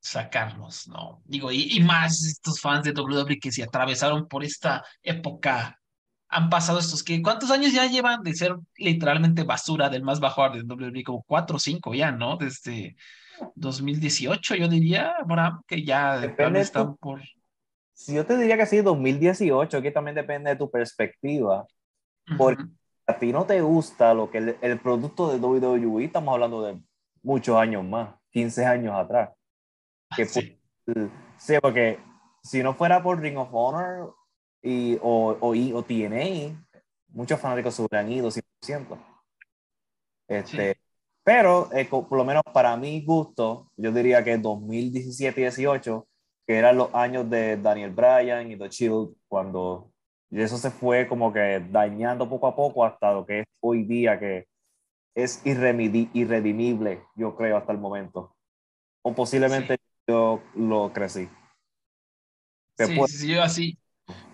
sacarnos, 0.00 0.88
¿no? 0.88 1.22
Digo, 1.26 1.52
y, 1.52 1.76
y 1.76 1.80
más 1.80 2.24
estos 2.24 2.60
fans 2.60 2.84
de 2.84 2.92
WWE 2.92 3.38
que 3.38 3.52
se 3.52 3.62
atravesaron 3.62 4.26
por 4.26 4.42
esta 4.42 4.82
época 5.02 5.78
han 6.30 6.48
pasado 6.48 6.78
estos 6.78 7.02
que 7.02 7.20
cuántos 7.20 7.50
años 7.50 7.72
ya 7.72 7.86
llevan 7.86 8.22
de 8.22 8.34
ser 8.34 8.56
literalmente 8.76 9.42
basura 9.42 9.90
del 9.90 10.02
más 10.02 10.18
bajo 10.18 10.48
de 10.48 10.62
WWE 10.62 11.04
como 11.04 11.22
cuatro 11.24 11.56
o 11.56 11.60
cinco 11.60 11.92
ya, 11.92 12.10
¿no? 12.10 12.38
Desde 12.38 12.96
2018 13.54 14.54
yo 14.54 14.66
diría, 14.68 15.12
Abraham, 15.20 15.60
que 15.66 15.84
ya 15.84 16.24
están 16.24 16.96
por 16.96 17.20
Si 18.00 18.14
yo 18.14 18.24
te 18.24 18.34
diría 18.38 18.56
que 18.56 18.64
sí 18.64 18.80
2018, 18.80 19.82
que 19.82 19.90
también 19.90 20.14
depende 20.14 20.48
de 20.48 20.56
tu 20.56 20.70
perspectiva. 20.70 21.66
Porque 22.38 22.64
a 23.06 23.18
ti 23.18 23.30
no 23.30 23.44
te 23.44 23.60
gusta 23.60 24.14
lo 24.14 24.30
que 24.30 24.38
el, 24.38 24.56
el, 24.62 24.80
producto 24.80 25.30
de 25.30 25.38
WWE, 25.38 26.04
estamos 26.06 26.32
hablando 26.32 26.62
de 26.62 26.82
muchos 27.22 27.58
años 27.58 27.84
más, 27.84 28.14
15 28.30 28.64
años 28.64 28.94
atrás. 28.94 29.30
Que 30.16 30.24
sí. 30.24 30.58
sí, 31.36 31.54
porque 31.60 31.98
si 32.42 32.62
no 32.62 32.72
fuera 32.72 33.02
por 33.02 33.20
Ring 33.20 33.36
of 33.36 33.50
Honor, 33.52 34.14
y, 34.62 34.96
o, 35.02 35.36
o, 35.38 35.50
o 35.50 35.82
TNA, 35.82 36.58
muchos 37.08 37.38
fanáticos 37.38 37.74
se 37.74 37.82
hubieran 37.82 38.10
ido 38.10 38.30
100%. 38.30 38.98
Este, 40.26 40.80
Pero, 41.22 41.70
eh, 41.74 41.84
por 41.84 42.16
lo 42.16 42.24
menos 42.24 42.44
para 42.50 42.74
mi 42.78 43.04
gusto, 43.04 43.70
yo 43.76 43.92
diría 43.92 44.24
que 44.24 44.38
2017 44.38 45.38
y 45.38 45.44
18, 45.44 46.06
que 46.50 46.56
eran 46.56 46.78
los 46.78 46.92
años 46.96 47.30
de 47.30 47.58
Daniel 47.58 47.92
Bryan 47.92 48.50
y 48.50 48.56
The 48.56 48.68
Shield, 48.68 49.14
cuando 49.28 49.92
eso 50.32 50.58
se 50.58 50.72
fue 50.72 51.06
como 51.06 51.32
que 51.32 51.64
dañando 51.70 52.28
poco 52.28 52.48
a 52.48 52.56
poco 52.56 52.84
hasta 52.84 53.12
lo 53.12 53.24
que 53.24 53.42
es 53.42 53.46
hoy 53.60 53.84
día, 53.84 54.18
que 54.18 54.48
es 55.14 55.40
irredimible, 55.44 57.04
yo 57.14 57.36
creo, 57.36 57.56
hasta 57.56 57.70
el 57.70 57.78
momento. 57.78 58.34
O 59.02 59.14
posiblemente 59.14 59.78
yo 60.08 60.42
lo 60.56 60.92
crecí. 60.92 61.28
Sí, 62.76 62.98
sí, 63.06 63.28
yo 63.28 63.44
así, 63.44 63.78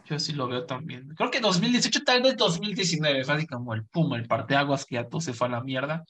yo 0.06 0.18
sí 0.18 0.32
lo 0.32 0.48
veo 0.48 0.64
también. 0.64 1.14
Creo 1.18 1.30
que 1.30 1.40
2018, 1.40 2.02
tal 2.02 2.22
vez 2.22 2.34
2019, 2.38 3.24
fue 3.26 3.34
así 3.34 3.46
como 3.46 3.74
el 3.74 3.84
pum, 3.84 4.14
el 4.14 4.26
parteaguas 4.26 4.86
que 4.86 4.94
ya 4.94 5.06
todo 5.06 5.20
se 5.20 5.34
fue 5.34 5.48
a 5.48 5.50
la 5.50 5.62
mierda. 5.62 6.02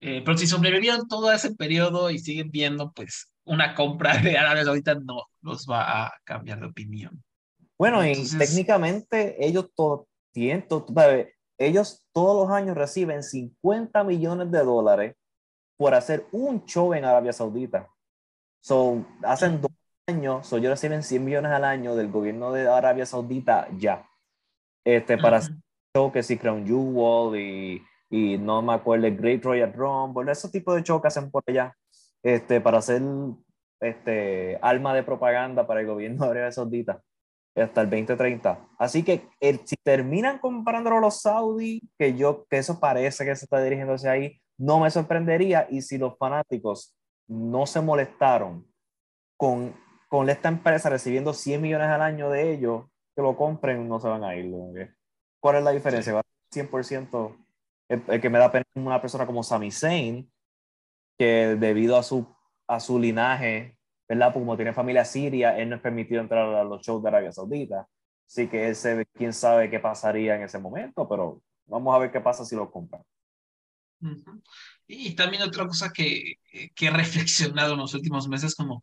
Eh, 0.00 0.22
pero 0.24 0.38
si 0.38 0.46
sobrevivieron 0.46 1.06
todo 1.06 1.30
ese 1.30 1.54
periodo 1.54 2.08
y 2.08 2.18
siguen 2.18 2.50
viendo, 2.50 2.92
pues 2.92 3.30
una 3.48 3.74
compra 3.74 4.16
de 4.18 4.36
árabes 4.36 4.66
ahorita 4.66 4.94
no 4.94 5.24
los 5.42 5.66
va 5.66 6.06
a 6.06 6.12
cambiar 6.24 6.60
de 6.60 6.66
opinión. 6.66 7.22
Bueno, 7.78 8.04
y 8.04 8.14
técnicamente 8.36 9.44
ellos 9.44 9.70
todo, 9.74 10.08
tienen, 10.32 10.66
ellos 11.58 12.04
todos 12.12 12.46
los 12.48 12.56
años 12.56 12.76
reciben 12.76 13.22
50 13.22 14.04
millones 14.04 14.50
de 14.50 14.58
dólares 14.58 15.16
por 15.76 15.94
hacer 15.94 16.26
un 16.32 16.64
show 16.66 16.92
en 16.94 17.04
Arabia 17.04 17.32
Saudita. 17.32 17.88
So, 18.60 19.06
hacen 19.22 19.60
dos 19.60 19.70
año, 20.08 20.40
ellos 20.40 20.70
reciben 20.70 21.02
100 21.02 21.24
millones 21.24 21.52
al 21.52 21.64
año 21.64 21.94
del 21.94 22.10
gobierno 22.10 22.52
de 22.52 22.66
Arabia 22.66 23.06
Saudita 23.06 23.68
ya. 23.76 24.08
Este, 24.84 25.18
para 25.18 25.38
hacer 25.38 25.54
show 25.94 26.10
que 26.10 26.22
si 26.22 26.38
Crown 26.38 26.66
Jewel 26.66 27.38
y, 27.40 27.82
y 28.10 28.38
no 28.38 28.62
me 28.62 28.72
acuerdo, 28.72 29.06
el 29.06 29.16
Great 29.16 29.44
Royal 29.44 29.72
Rumble, 29.72 30.32
ese 30.32 30.48
tipo 30.48 30.74
de 30.74 30.82
show 30.82 31.00
que 31.00 31.08
hacen 31.08 31.30
por 31.30 31.42
allá, 31.46 31.76
este, 32.22 32.60
para 32.60 32.78
hacer 32.78 33.02
este, 33.80 34.58
alma 34.62 34.94
de 34.94 35.02
propaganda 35.02 35.66
para 35.66 35.80
el 35.80 35.86
gobierno 35.86 36.24
de 36.24 36.30
Arabia 36.30 36.52
Saudita 36.52 37.02
hasta 37.56 37.80
el 37.80 37.90
2030. 37.90 38.68
Así 38.78 39.02
que 39.02 39.28
el, 39.40 39.60
si 39.66 39.76
terminan 39.82 40.38
comparándolo 40.38 40.98
a 40.98 41.00
los 41.00 41.22
saudis, 41.22 41.82
que 41.98 42.14
yo, 42.14 42.46
que 42.48 42.58
eso 42.58 42.78
parece 42.78 43.24
que 43.24 43.34
se 43.34 43.44
está 43.44 43.62
dirigiendo 43.62 43.94
hacia 43.94 44.12
ahí, 44.12 44.40
no 44.58 44.80
me 44.80 44.90
sorprendería 44.90 45.66
y 45.70 45.82
si 45.82 45.98
los 45.98 46.16
fanáticos 46.18 46.96
no 47.26 47.66
se 47.66 47.80
molestaron 47.80 48.66
con, 49.36 49.74
con 50.08 50.30
esta 50.30 50.48
empresa 50.48 50.90
recibiendo 50.90 51.32
100 51.32 51.60
millones 51.60 51.88
al 51.88 52.02
año 52.02 52.30
de 52.30 52.52
ellos, 52.52 52.84
que 53.14 53.22
lo 53.22 53.36
compren, 53.36 53.88
no 53.88 54.00
se 54.00 54.08
van 54.08 54.24
a 54.24 54.36
ir. 54.36 54.52
¿Cuál 55.40 55.56
es 55.56 55.64
la 55.64 55.72
diferencia? 55.72 56.14
Va 56.14 56.22
100% 56.54 57.36
el, 57.88 58.20
que 58.20 58.30
me 58.30 58.38
da 58.38 58.50
pena 58.50 58.64
una 58.74 59.00
persona 59.00 59.26
como 59.26 59.42
Sami 59.42 59.70
Zayn, 59.70 60.30
que 61.18 61.56
debido 61.58 61.96
a 61.96 62.02
su, 62.02 62.26
a 62.66 62.80
su 62.80 62.98
linaje, 62.98 63.76
¿verdad? 64.08 64.32
Como 64.32 64.56
tiene 64.56 64.72
familia 64.72 65.04
siria, 65.04 65.58
él 65.58 65.68
no 65.68 65.76
es 65.76 65.82
permitido 65.82 66.20
entrar 66.20 66.54
a 66.54 66.64
los 66.64 66.80
shows 66.82 67.02
de 67.02 67.08
Arabia 67.08 67.32
Saudita. 67.32 67.88
Así 68.26 68.46
que 68.48 68.68
ese, 68.68 69.06
quién 69.14 69.32
sabe 69.32 69.70
qué 69.70 69.80
pasaría 69.80 70.36
en 70.36 70.42
ese 70.42 70.58
momento, 70.58 71.08
pero 71.08 71.42
vamos 71.66 71.94
a 71.94 71.98
ver 71.98 72.12
qué 72.12 72.20
pasa 72.20 72.44
si 72.44 72.54
lo 72.54 72.70
compran. 72.70 73.02
Y 74.86 75.14
también 75.16 75.42
otra 75.42 75.66
cosa 75.66 75.90
que, 75.92 76.34
que 76.74 76.86
he 76.86 76.90
reflexionado 76.90 77.72
en 77.72 77.80
los 77.80 77.94
últimos 77.94 78.28
meses, 78.28 78.54
como 78.54 78.80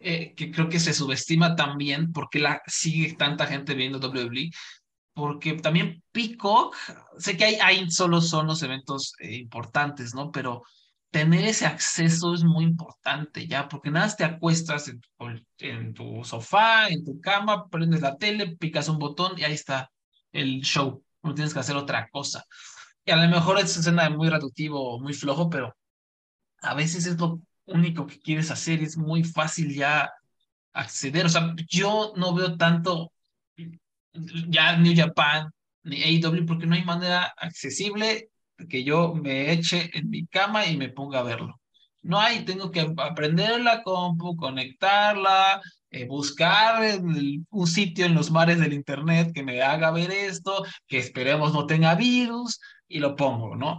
eh, 0.00 0.34
que 0.34 0.50
creo 0.50 0.68
que 0.68 0.80
se 0.80 0.94
subestima 0.94 1.56
también 1.56 2.12
porque 2.12 2.38
la 2.38 2.62
sigue 2.66 3.14
tanta 3.14 3.46
gente 3.46 3.74
viendo 3.74 3.98
WWE, 3.98 4.50
porque 5.14 5.54
también 5.54 6.02
Peacock, 6.12 6.76
sé 7.18 7.36
que 7.36 7.44
hay, 7.44 7.54
hay 7.56 7.90
solo 7.90 8.20
son 8.20 8.46
los 8.46 8.62
eventos 8.62 9.14
eh, 9.20 9.36
importantes, 9.36 10.14
¿no? 10.14 10.30
Pero 10.30 10.62
tener 11.16 11.46
ese 11.46 11.64
acceso 11.64 12.34
es 12.34 12.44
muy 12.44 12.64
importante, 12.64 13.46
¿ya? 13.46 13.66
Porque 13.68 13.90
nada, 13.90 14.14
te 14.14 14.22
acuestas 14.22 14.86
en 14.88 15.00
tu, 15.00 15.08
en 15.60 15.94
tu 15.94 16.22
sofá, 16.24 16.88
en 16.88 17.06
tu 17.06 17.18
cama, 17.22 17.70
prendes 17.70 18.02
la 18.02 18.18
tele, 18.18 18.54
picas 18.58 18.90
un 18.90 18.98
botón 18.98 19.32
y 19.38 19.44
ahí 19.44 19.54
está 19.54 19.90
el 20.30 20.60
show. 20.60 21.02
No 21.22 21.32
tienes 21.32 21.54
que 21.54 21.60
hacer 21.60 21.74
otra 21.74 22.06
cosa. 22.10 22.44
Y 23.02 23.12
a 23.12 23.16
lo 23.16 23.26
mejor 23.30 23.58
es 23.58 23.90
muy 24.14 24.28
reductivo, 24.28 25.00
muy 25.00 25.14
flojo, 25.14 25.48
pero 25.48 25.74
a 26.60 26.74
veces 26.74 27.06
es 27.06 27.18
lo 27.18 27.40
único 27.64 28.06
que 28.06 28.20
quieres 28.20 28.50
hacer, 28.50 28.82
es 28.82 28.98
muy 28.98 29.24
fácil 29.24 29.74
ya 29.74 30.10
acceder. 30.74 31.24
O 31.24 31.30
sea, 31.30 31.54
yo 31.66 32.12
no 32.16 32.34
veo 32.34 32.58
tanto 32.58 33.10
ya 34.48 34.76
New 34.76 34.94
Japan 34.94 35.50
ni 35.82 36.02
AEW 36.02 36.44
porque 36.44 36.66
no 36.66 36.74
hay 36.74 36.84
manera 36.84 37.32
accesible 37.38 38.28
que 38.68 38.84
yo 38.84 39.14
me 39.14 39.52
eche 39.52 39.90
en 39.94 40.10
mi 40.10 40.26
cama 40.26 40.66
y 40.66 40.76
me 40.76 40.88
ponga 40.88 41.20
a 41.20 41.22
verlo. 41.22 41.60
No 42.02 42.20
hay, 42.20 42.44
tengo 42.44 42.70
que 42.70 42.80
aprender 42.98 43.60
la 43.60 43.82
compu, 43.82 44.36
conectarla, 44.36 45.60
eh, 45.90 46.06
buscar 46.06 46.82
un 47.50 47.66
sitio 47.66 48.06
en 48.06 48.14
los 48.14 48.30
mares 48.30 48.60
del 48.60 48.72
internet 48.72 49.32
que 49.34 49.42
me 49.42 49.62
haga 49.62 49.90
ver 49.90 50.10
esto, 50.10 50.64
que 50.86 50.98
esperemos 50.98 51.52
no 51.52 51.66
tenga 51.66 51.94
virus 51.94 52.60
y 52.88 53.00
lo 53.00 53.16
pongo, 53.16 53.56
¿no? 53.56 53.78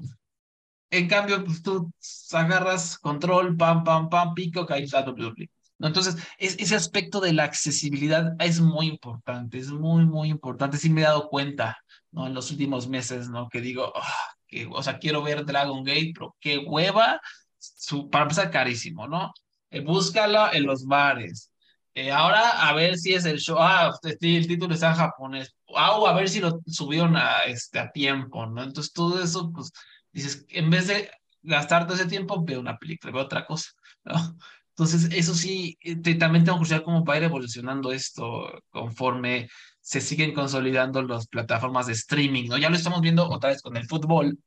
En 0.90 1.08
cambio, 1.08 1.44
pues 1.44 1.62
tú 1.62 1.92
agarras 2.32 2.98
control, 2.98 3.58
pam, 3.58 3.84
pam, 3.84 4.10
pam, 4.10 4.34
pico, 4.34 4.62
WWE. 4.62 5.50
¿no? 5.80 5.88
Entonces, 5.88 6.16
ese 6.38 6.76
aspecto 6.76 7.20
de 7.20 7.34
la 7.34 7.44
accesibilidad 7.44 8.36
es 8.40 8.62
muy 8.62 8.88
importante, 8.88 9.60
es 9.60 9.70
muy, 9.70 10.06
muy 10.06 10.30
importante. 10.30 10.78
Sí 10.78 10.90
me 10.90 11.02
he 11.02 11.04
dado 11.04 11.30
cuenta, 11.30 11.78
¿no? 12.12 12.28
En 12.28 12.34
los 12.34 12.52
últimos 12.52 12.88
meses, 12.88 13.30
¿no? 13.30 13.50
Que 13.50 13.62
digo, 13.62 13.92
ah, 13.96 14.37
que, 14.48 14.68
o 14.72 14.82
sea, 14.84 15.00
quiero 15.00 15.22
ver 15.22 15.46
Dragon 15.46 15.84
Gate, 15.84 16.12
pero 16.14 16.36
qué 16.40 16.58
hueva, 16.60 17.20
su, 17.60 18.10
para 18.10 18.24
empezar 18.24 18.52
carísimo, 18.52 19.08
¿no? 19.08 19.34
Eh, 19.70 19.82
búscala 19.82 20.52
en 20.54 20.66
los 20.66 20.86
bares. 20.86 21.52
Eh, 21.94 22.12
ahora 22.12 22.68
a 22.68 22.74
ver 22.74 22.98
si 22.98 23.14
es 23.14 23.26
el 23.26 23.40
show, 23.40 23.58
ah, 23.60 23.92
este, 24.04 24.38
el 24.38 24.48
título 24.48 24.74
está 24.74 24.90
en 24.90 24.96
japonés, 24.98 25.56
ah, 25.76 25.98
a 26.08 26.14
ver 26.14 26.30
si 26.30 26.40
lo 26.40 26.62
subieron 26.68 27.18
a, 27.18 27.42
este, 27.48 27.80
a 27.80 27.92
tiempo, 27.92 28.46
¿no? 28.46 28.64
Entonces 28.64 28.94
todo 28.94 29.22
eso, 29.22 29.52
pues, 29.52 29.72
dices, 30.12 30.46
en 30.50 30.70
vez 30.70 30.88
de 30.88 31.10
gastar 31.42 31.86
todo 31.86 31.96
ese 31.96 32.06
tiempo, 32.06 32.44
veo 32.44 32.60
una 32.60 32.78
película, 32.78 33.12
veo 33.14 33.24
otra 33.24 33.46
cosa, 33.46 33.72
¿no? 34.06 34.38
Entonces, 34.78 35.10
eso 35.12 35.34
sí, 35.34 35.76
eh, 35.82 35.96
también 36.18 36.46
tengo 36.46 36.62
que 36.62 36.84
cómo 36.84 37.04
va 37.04 37.16
a 37.16 37.18
ir 37.18 37.24
evolucionando 37.24 37.92
esto 37.92 38.62
conforme 38.70 39.50
se 39.82 40.02
siguen 40.02 40.36
consolidando 40.36 41.02
las 41.02 41.28
plataformas 41.28 41.88
de 41.88 41.94
streaming, 41.94 42.48
¿no? 42.48 42.60
Ya 42.60 42.70
lo 42.70 42.76
estamos 42.76 43.02
viendo 43.02 43.28
otra 43.28 43.50
vez 43.50 43.62
con 43.64 43.76
el 43.76 43.88
fútbol. 43.88 44.38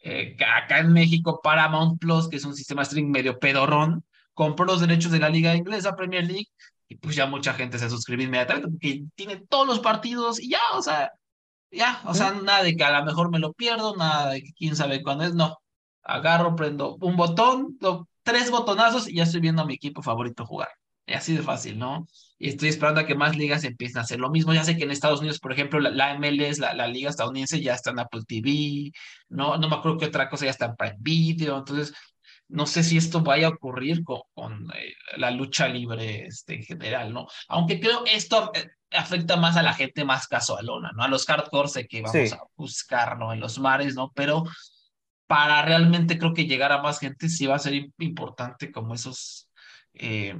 Eh, 0.00 0.36
acá 0.52 0.80
en 0.80 0.92
México, 0.92 1.40
Paramount 1.42 2.00
Plus, 2.00 2.28
que 2.28 2.38
es 2.38 2.44
un 2.44 2.56
sistema 2.56 2.82
de 2.82 2.88
streaming 2.88 3.12
medio 3.12 3.38
pedorrón, 3.38 4.04
compró 4.34 4.66
los 4.66 4.80
derechos 4.80 5.12
de 5.12 5.20
la 5.20 5.28
liga 5.28 5.54
inglesa, 5.54 5.94
Premier 5.94 6.26
League, 6.26 6.48
y 6.88 6.96
pues 6.96 7.14
ya 7.14 7.26
mucha 7.26 7.54
gente 7.54 7.78
se 7.78 7.88
suscribe 7.88 8.24
inmediatamente 8.24 8.70
porque 8.70 9.04
tiene 9.14 9.36
todos 9.48 9.66
los 9.66 9.78
partidos 9.78 10.40
y 10.40 10.50
ya, 10.50 10.60
o 10.74 10.82
sea, 10.82 11.12
ya, 11.70 12.02
o 12.04 12.14
sea, 12.14 12.32
nada 12.32 12.64
de 12.64 12.74
que 12.74 12.82
a 12.82 12.98
lo 12.98 13.04
mejor 13.04 13.30
me 13.30 13.38
lo 13.38 13.52
pierdo, 13.52 13.94
nada 13.96 14.30
de 14.30 14.42
que 14.42 14.52
quién 14.54 14.74
sabe 14.74 15.02
cuándo 15.04 15.24
es, 15.24 15.34
no. 15.34 15.56
Agarro, 16.02 16.56
prendo 16.56 16.96
un 17.00 17.16
botón, 17.16 17.78
tres 18.28 18.50
botonazos 18.50 19.08
y 19.08 19.14
ya 19.14 19.22
estoy 19.22 19.40
viendo 19.40 19.62
a 19.62 19.64
mi 19.64 19.74
equipo 19.74 20.02
favorito 20.02 20.44
jugar. 20.44 20.68
Y 21.06 21.14
así 21.14 21.34
de 21.34 21.42
fácil, 21.42 21.78
¿no? 21.78 22.06
Y 22.38 22.50
estoy 22.50 22.68
esperando 22.68 23.00
a 23.00 23.06
que 23.06 23.14
más 23.14 23.34
ligas 23.34 23.64
empiecen 23.64 23.98
a 23.98 24.02
hacer 24.02 24.20
lo 24.20 24.28
mismo. 24.28 24.52
Ya 24.52 24.64
sé 24.64 24.76
que 24.76 24.84
en 24.84 24.90
Estados 24.90 25.20
Unidos, 25.20 25.38
por 25.38 25.52
ejemplo, 25.52 25.80
la, 25.80 26.18
MLS, 26.18 26.58
la, 26.58 26.74
la, 26.74 26.86
liga 26.86 27.08
estadounidense, 27.08 27.62
ya 27.62 27.72
está 27.72 27.90
en 27.92 28.00
Apple 28.00 28.24
TV, 28.28 28.92
¿no? 29.30 29.56
No 29.56 29.70
me 29.70 29.76
acuerdo 29.76 29.96
qué 29.96 30.04
otra 30.04 30.28
cosa 30.28 30.44
ya 30.44 30.50
está 30.50 30.66
en 30.66 30.76
Prime 30.76 30.96
Video. 30.98 31.56
Entonces, 31.56 31.94
no 32.48 32.66
sé 32.66 32.82
si 32.82 32.98
esto 32.98 33.22
vaya 33.22 33.46
a 33.46 33.50
ocurrir 33.50 34.04
con, 34.04 34.20
con 34.34 34.70
eh, 34.76 34.92
la 35.16 35.30
lucha 35.30 35.66
libre 35.68 36.26
este, 36.26 36.56
en 36.56 36.62
general, 36.64 37.14
¿no? 37.14 37.26
Aunque 37.48 37.80
creo 37.80 38.04
esto 38.04 38.50
eh, 38.54 38.68
afecta 38.90 39.36
más 39.38 39.56
a 39.56 39.62
la 39.62 39.72
gente 39.72 40.04
más 40.04 40.28
casualona, 40.28 40.92
¿no? 40.94 41.02
A 41.02 41.08
los 41.08 41.24
hardcore 41.24 41.88
que 41.88 42.02
vamos 42.02 42.32
a 42.34 42.42
buscar, 42.54 43.18
¿no? 43.18 43.32
En 43.32 43.40
los 43.40 43.58
mares, 43.58 43.94
¿no? 43.94 44.12
Pero 44.14 44.44
para 45.28 45.62
realmente 45.62 46.18
creo 46.18 46.32
que 46.32 46.46
llegar 46.46 46.72
a 46.72 46.82
más 46.82 46.98
gente 46.98 47.28
sí 47.28 47.46
va 47.46 47.56
a 47.56 47.60
ser 47.60 47.74
importante 47.98 48.72
como 48.72 48.94
esos, 48.94 49.50
eh, 49.92 50.36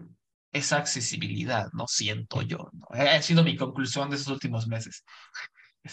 esa 0.50 0.78
accesibilidad, 0.78 1.68
¿no? 1.74 1.86
Siento 1.86 2.40
yo, 2.40 2.70
¿no? 2.72 2.86
Ha 2.90 3.20
sido 3.20 3.44
mi 3.44 3.54
conclusión 3.54 4.08
de 4.08 4.16
esos 4.16 4.28
últimos 4.28 4.66
meses. 4.66 5.04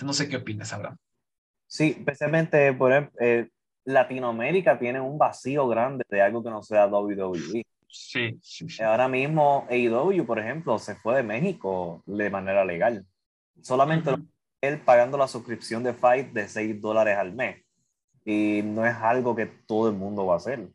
No 0.01 0.13
sé 0.13 0.29
qué 0.29 0.37
opinas, 0.37 0.71
Abraham. 0.71 0.97
Sí, 1.67 1.95
especialmente 1.97 2.73
por 2.73 2.91
ejemplo, 2.91 3.19
eh, 3.19 3.49
Latinoamérica 3.83 4.79
tiene 4.79 5.01
un 5.01 5.17
vacío 5.17 5.67
grande 5.67 6.05
de 6.09 6.21
algo 6.21 6.41
que 6.41 6.49
no 6.49 6.63
sea 6.63 6.87
WWE. 6.87 7.65
Sí, 7.87 8.39
sí, 8.41 8.81
Ahora 8.81 9.09
mismo 9.09 9.67
AEW, 9.69 10.25
por 10.25 10.39
ejemplo, 10.39 10.79
se 10.79 10.95
fue 10.95 11.17
de 11.17 11.23
México 11.23 12.01
de 12.05 12.29
manera 12.29 12.63
legal. 12.63 13.05
Solamente 13.61 14.11
él 14.61 14.81
pagando 14.81 15.17
la 15.17 15.27
suscripción 15.27 15.83
de 15.83 15.93
Fight 15.93 16.31
de 16.31 16.47
6 16.47 16.81
dólares 16.81 17.17
al 17.17 17.33
mes 17.33 17.64
y 18.25 18.61
no 18.63 18.85
es 18.85 18.95
algo 18.95 19.35
que 19.35 19.45
todo 19.45 19.87
el 19.87 19.95
mundo 19.95 20.25
va 20.25 20.33
a 20.33 20.37
hacer. 20.37 20.67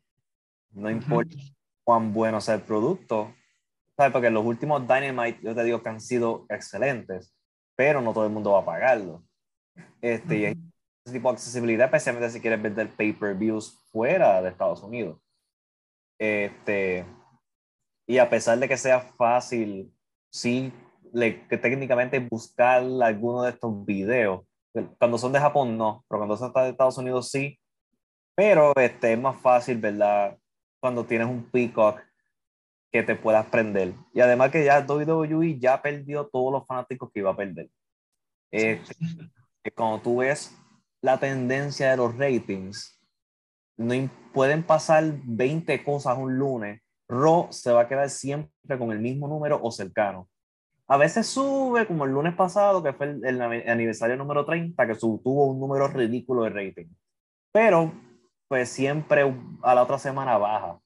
No 0.71 0.89
importa 0.89 1.37
cuán 1.83 2.13
bueno 2.13 2.41
sea 2.41 2.55
el 2.55 2.63
producto, 2.63 3.35
¿sabes? 3.97 4.13
Porque 4.13 4.31
los 4.31 4.45
últimos 4.45 4.87
Dynamite, 4.87 5.41
yo 5.43 5.55
te 5.55 5.65
digo 5.65 5.83
que 5.83 5.89
han 5.89 6.01
sido 6.01 6.47
excelentes, 6.49 7.35
pero 7.75 8.01
no 8.01 8.13
todo 8.13 8.25
el 8.25 8.33
mundo 8.33 8.53
va 8.53 8.61
a 8.61 8.65
pagarlo. 8.65 9.25
Este, 10.01 10.39
y 10.39 10.45
ese 10.45 11.13
tipo 11.13 11.29
de 11.29 11.35
accesibilidad, 11.35 11.87
especialmente 11.87 12.31
si 12.31 12.41
quieres 12.41 12.63
vender 12.63 12.95
pay-per-views 12.95 13.85
fuera 13.91 14.41
de 14.41 14.51
Estados 14.51 14.83
Unidos. 14.83 15.21
Este, 16.19 17.05
y 18.07 18.19
a 18.19 18.31
pesar 18.31 18.59
de 18.59 18.69
que 18.69 18.77
sea 18.77 19.01
fácil, 19.01 19.93
sí, 20.31 20.73
le, 21.13 21.47
que 21.49 21.59
técnicamente 21.59 22.21
buscar 22.21 22.85
alguno 23.03 23.43
de 23.43 23.51
estos 23.51 23.85
videos 23.85 24.43
cuando 24.99 25.19
son 25.19 25.33
de 25.33 25.41
Japón, 25.41 25.77
no, 25.77 26.05
pero 26.09 26.21
cuando 26.21 26.37
son 26.37 26.53
de 26.53 26.71
Estados 26.71 26.99
Unidos, 26.99 27.31
sí. 27.31 27.59
Pero 28.35 28.73
este, 28.77 29.13
es 29.13 29.19
más 29.19 29.41
fácil, 29.41 29.79
¿verdad? 29.79 30.39
Cuando 30.81 31.05
tienes 31.05 31.29
un 31.29 31.51
Peacock 31.51 32.01
que 32.91 33.03
te 33.03 33.15
puedas 33.15 33.47
prender. 33.47 33.95
Y 34.13 34.21
además 34.21 34.51
que 34.51 34.65
ya 34.65 34.85
WWE 34.87 35.59
ya 35.59 35.81
perdió 35.81 36.27
todos 36.29 36.53
los 36.53 36.67
fanáticos 36.67 37.11
que 37.13 37.21
iba 37.21 37.31
a 37.31 37.37
perder. 37.37 37.69
Este, 38.51 38.95
cuando 39.75 40.01
tú 40.01 40.19
ves 40.19 40.57
la 41.03 41.19
tendencia 41.19 41.91
de 41.91 41.97
los 41.97 42.17
ratings, 42.17 43.01
no 43.77 44.11
pueden 44.33 44.63
pasar 44.63 45.05
20 45.25 45.83
cosas 45.85 46.19
un 46.19 46.37
lunes. 46.37 46.83
Raw 47.09 47.49
se 47.51 47.73
va 47.73 47.83
a 47.83 47.89
quedar 47.89 48.11
siempre 48.11 48.79
con 48.79 48.93
el 48.93 49.01
mismo 49.01 49.27
número 49.27 49.59
o 49.63 49.71
cercano. 49.71 50.29
A 50.91 50.97
veces 50.97 51.29
sube, 51.29 51.87
como 51.87 52.05
el 52.05 52.11
lunes 52.11 52.35
pasado, 52.35 52.83
que 52.83 52.93
fue 52.93 53.07
el, 53.23 53.41
aniversario 53.41 54.17
número 54.17 54.45
30, 54.45 54.89
que 54.89 54.97
tuvo 54.97 55.47
un 55.47 55.61
número 55.61 55.87
ridículo 55.87 56.43
de 56.43 56.51
rating. 56.51 56.87
Pero, 57.53 57.93
pues 58.49 58.71
siempre 58.71 59.23
a 59.63 59.75
la 59.77 59.85
otra 59.85 60.01
semana 60.01 60.37
baja. 60.37 60.81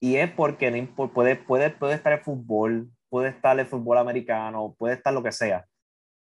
Y 0.00 0.16
es 0.16 0.28
porque 0.32 0.88
puede, 1.14 1.36
puede, 1.36 1.70
puede 1.70 1.94
estar 1.94 2.12
el 2.12 2.24
fútbol, 2.24 2.90
puede 3.08 3.28
estar 3.28 3.56
el 3.60 3.66
fútbol 3.66 3.98
americano, 3.98 4.74
puede 4.76 4.94
estar 4.94 5.14
lo 5.14 5.22
que 5.22 5.30
sea. 5.30 5.64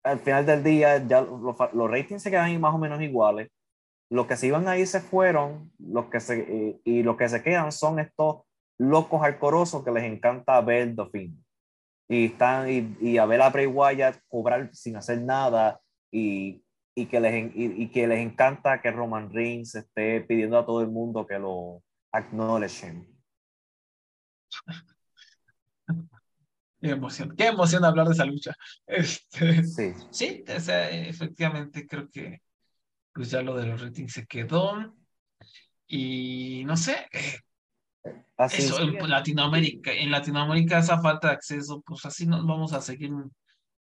Al 0.02 0.18
final 0.18 0.44
del 0.44 0.62
día, 0.62 0.98
ya 0.98 1.22
los, 1.22 1.56
los 1.72 1.90
ratings 1.90 2.22
se 2.22 2.30
quedan 2.30 2.60
más 2.60 2.74
o 2.74 2.78
menos 2.78 3.00
iguales. 3.00 3.48
Los 4.10 4.26
que 4.26 4.36
se 4.36 4.48
iban 4.48 4.68
ahí 4.68 4.84
se 4.84 5.00
fueron, 5.00 5.72
los 5.78 6.10
que 6.10 6.20
se, 6.20 6.78
y, 6.84 7.02
los 7.02 7.16
que 7.16 7.30
se 7.30 7.42
quedan 7.42 7.72
son 7.72 8.00
estos 8.00 8.42
locos 8.76 9.22
alcorosos 9.22 9.82
que 9.82 9.92
les 9.92 10.04
encanta 10.04 10.60
ver 10.60 10.94
The 10.94 11.06
fin 11.06 11.43
y, 12.08 12.26
están, 12.26 12.70
y, 12.70 12.96
y 13.00 13.18
a 13.18 13.26
ver 13.26 13.42
a 13.42 13.50
Bray 13.50 13.66
Wyatt 13.66 14.18
cobrar 14.28 14.70
sin 14.72 14.96
hacer 14.96 15.20
nada 15.22 15.80
y 16.10 16.64
y 16.94 17.06
que 17.06 17.20
les, 17.20 17.52
y, 17.54 17.90
que 17.90 18.06
les 18.06 18.20
encanta 18.20 18.80
que 18.80 18.90
Roman 18.90 19.32
Reigns 19.32 19.74
esté 19.74 20.20
pidiendo 20.20 20.58
a 20.58 20.64
todo 20.64 20.80
el 20.80 20.88
mundo 20.88 21.26
que 21.26 21.38
lo 21.38 21.82
acknowledgen. 22.12 23.08
Qué 26.80 26.90
emoción, 26.90 27.34
qué 27.34 27.46
emoción 27.46 27.82
hablar 27.82 28.06
de 28.06 28.12
esa 28.12 28.26
lucha. 28.26 28.54
Este, 28.86 29.64
sí, 29.64 29.94
sí 30.10 30.44
efectivamente 30.46 31.86
creo 31.86 32.10
que 32.10 32.42
pues 33.10 33.30
ya 33.30 33.40
lo 33.40 33.56
de 33.56 33.64
los 33.64 33.80
ratings 33.80 34.12
se 34.12 34.26
quedó. 34.26 34.94
Y 35.86 36.62
no 36.66 36.76
sé, 36.76 37.08
eh, 37.10 37.38
eso 38.38 38.80
en 38.80 39.08
Latinoamérica, 39.08 39.92
en 39.92 40.10
Latinoamérica 40.10 40.78
esa 40.78 41.00
falta 41.00 41.28
de 41.28 41.34
acceso, 41.34 41.82
pues 41.86 42.04
así 42.04 42.26
nos 42.26 42.46
vamos 42.46 42.72
a 42.72 42.80
seguir 42.80 43.10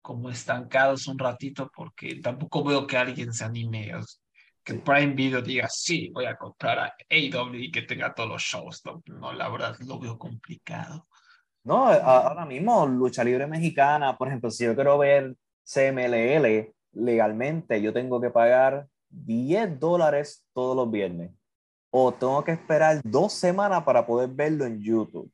como 0.01 0.31
estancados 0.31 1.07
un 1.07 1.18
ratito 1.18 1.71
porque 1.75 2.21
tampoco 2.21 2.64
veo 2.64 2.87
que 2.87 2.97
alguien 2.97 3.33
se 3.33 3.44
anime, 3.44 3.92
que 4.64 4.75
Prime 4.75 5.14
Video 5.14 5.42
diga, 5.42 5.68
sí, 5.68 6.11
voy 6.12 6.27
a 6.27 6.37
comprar 6.37 6.79
a 6.79 6.94
AW 7.11 7.55
y 7.55 7.71
que 7.71 7.83
tenga 7.83 8.14
todos 8.14 8.29
los 8.29 8.42
shows. 8.42 8.83
No, 9.07 9.33
la 9.33 9.49
verdad 9.49 9.77
lo 9.81 9.99
veo 9.99 10.18
complicado. 10.18 11.09
No, 11.64 11.88
ahora 11.88 12.47
mismo 12.47 12.87
lucha 12.87 13.25
libre 13.25 13.47
mexicana, 13.47 14.16
por 14.16 14.29
ejemplo, 14.29 14.51
si 14.51 14.64
yo 14.64 14.75
quiero 14.75 14.97
ver 14.99 15.35
CMLL 15.64 16.73
legalmente, 16.92 17.83
yo 17.83 17.92
tengo 17.92 18.21
que 18.21 18.31
pagar 18.31 18.87
10 19.11 19.79
dólares 19.79 20.47
todos 20.55 20.77
los 20.77 20.90
viernes 20.90 21.38
o 21.90 22.12
tengo 22.12 22.44
que 22.44 22.53
esperar 22.53 23.01
dos 23.05 23.33
semanas 23.33 23.85
para 23.85 24.07
poder 24.07 24.31
verlo 24.31 24.64
en 24.64 24.81
YouTube. 24.81 25.31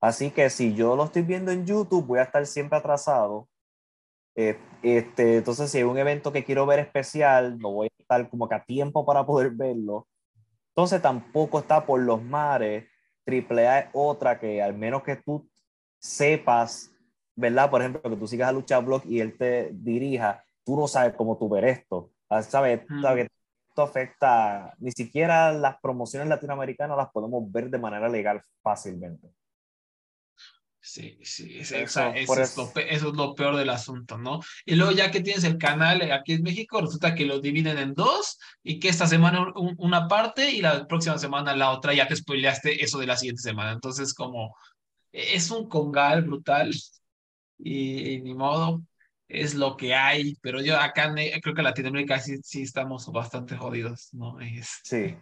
Así 0.00 0.30
que 0.30 0.48
si 0.50 0.74
yo 0.74 0.96
lo 0.96 1.04
estoy 1.04 1.22
viendo 1.22 1.50
en 1.50 1.66
YouTube, 1.66 2.06
voy 2.06 2.20
a 2.20 2.22
estar 2.24 2.46
siempre 2.46 2.78
atrasado 2.78 3.48
eh, 4.40 4.56
este, 4.84 5.38
entonces, 5.38 5.68
si 5.68 5.78
hay 5.78 5.84
un 5.84 5.98
evento 5.98 6.32
que 6.32 6.44
quiero 6.44 6.64
ver 6.64 6.78
especial, 6.78 7.58
no 7.58 7.72
voy 7.72 7.88
a 7.88 8.02
estar 8.02 8.30
como 8.30 8.48
que 8.48 8.54
a 8.54 8.64
tiempo 8.64 9.04
para 9.04 9.26
poder 9.26 9.50
verlo. 9.50 10.06
Entonces, 10.68 11.02
tampoco 11.02 11.58
está 11.58 11.84
por 11.84 12.00
los 12.00 12.22
mares. 12.22 12.86
AAA 13.26 13.80
es 13.80 13.88
otra 13.92 14.38
que 14.38 14.62
al 14.62 14.74
menos 14.74 15.02
que 15.02 15.16
tú 15.16 15.50
sepas, 15.98 16.92
¿verdad? 17.34 17.68
Por 17.68 17.80
ejemplo, 17.80 18.00
que 18.02 18.16
tú 18.16 18.28
sigas 18.28 18.48
a 18.48 18.52
Lucha 18.52 18.78
Blog 18.78 19.02
y 19.06 19.18
él 19.18 19.36
te 19.36 19.70
dirija, 19.72 20.44
tú 20.64 20.76
no 20.76 20.86
sabes 20.86 21.14
cómo 21.16 21.36
tú 21.36 21.48
ver 21.48 21.64
esto. 21.64 22.12
Ah, 22.28 22.40
¿Sabes? 22.42 22.82
¿Sabes? 23.02 23.26
Esto 23.78 23.90
afecta, 23.90 24.74
ni 24.78 24.90
siquiera 24.90 25.52
las 25.52 25.76
promociones 25.80 26.28
latinoamericanas 26.28 26.96
las 26.96 27.10
podemos 27.12 27.44
ver 27.52 27.70
de 27.70 27.78
manera 27.78 28.08
legal 28.08 28.42
fácilmente. 28.60 29.28
Sí, 30.80 31.16
sí, 31.22 31.58
eso, 31.60 31.76
es 31.76 33.04
lo, 33.04 33.34
peor 33.36 33.54
del 33.54 33.70
asunto, 33.70 34.18
¿no? 34.18 34.40
Y 34.66 34.74
luego 34.74 34.90
ya 34.90 35.12
que 35.12 35.20
tienes 35.20 35.44
el 35.44 35.58
canal 35.58 36.10
aquí 36.10 36.32
en 36.32 36.42
México, 36.42 36.80
resulta 36.80 37.14
que 37.14 37.24
lo 37.24 37.38
dividen 37.38 37.78
en 37.78 37.94
dos 37.94 38.40
y 38.64 38.80
que 38.80 38.88
esta 38.88 39.06
semana 39.06 39.46
una 39.76 40.08
parte 40.08 40.50
y 40.50 40.60
la 40.60 40.84
próxima 40.88 41.16
semana 41.16 41.54
la 41.54 41.70
otra, 41.70 41.94
ya 41.94 42.08
te 42.08 42.16
spoileaste 42.16 42.82
eso 42.82 42.98
de 42.98 43.06
la 43.06 43.16
siguiente 43.16 43.42
semana. 43.42 43.70
Entonces, 43.70 44.12
como 44.12 44.56
es 45.12 45.52
un 45.52 45.68
congal 45.68 46.24
brutal 46.24 46.74
y, 47.60 48.22
ni 48.22 48.34
modo, 48.34 48.82
es 49.28 49.54
lo 49.54 49.76
que 49.76 49.94
hay, 49.94 50.36
pero 50.40 50.60
yo 50.60 50.78
acá 50.78 51.12
creo 51.14 51.54
que 51.54 51.60
en 51.60 51.64
Latinoamérica 51.64 52.18
sí, 52.18 52.38
sí 52.42 52.62
estamos 52.62 53.06
bastante 53.12 53.56
jodidos, 53.56 54.08
¿no? 54.12 54.40
Es, 54.40 54.80
sí. 54.84 55.16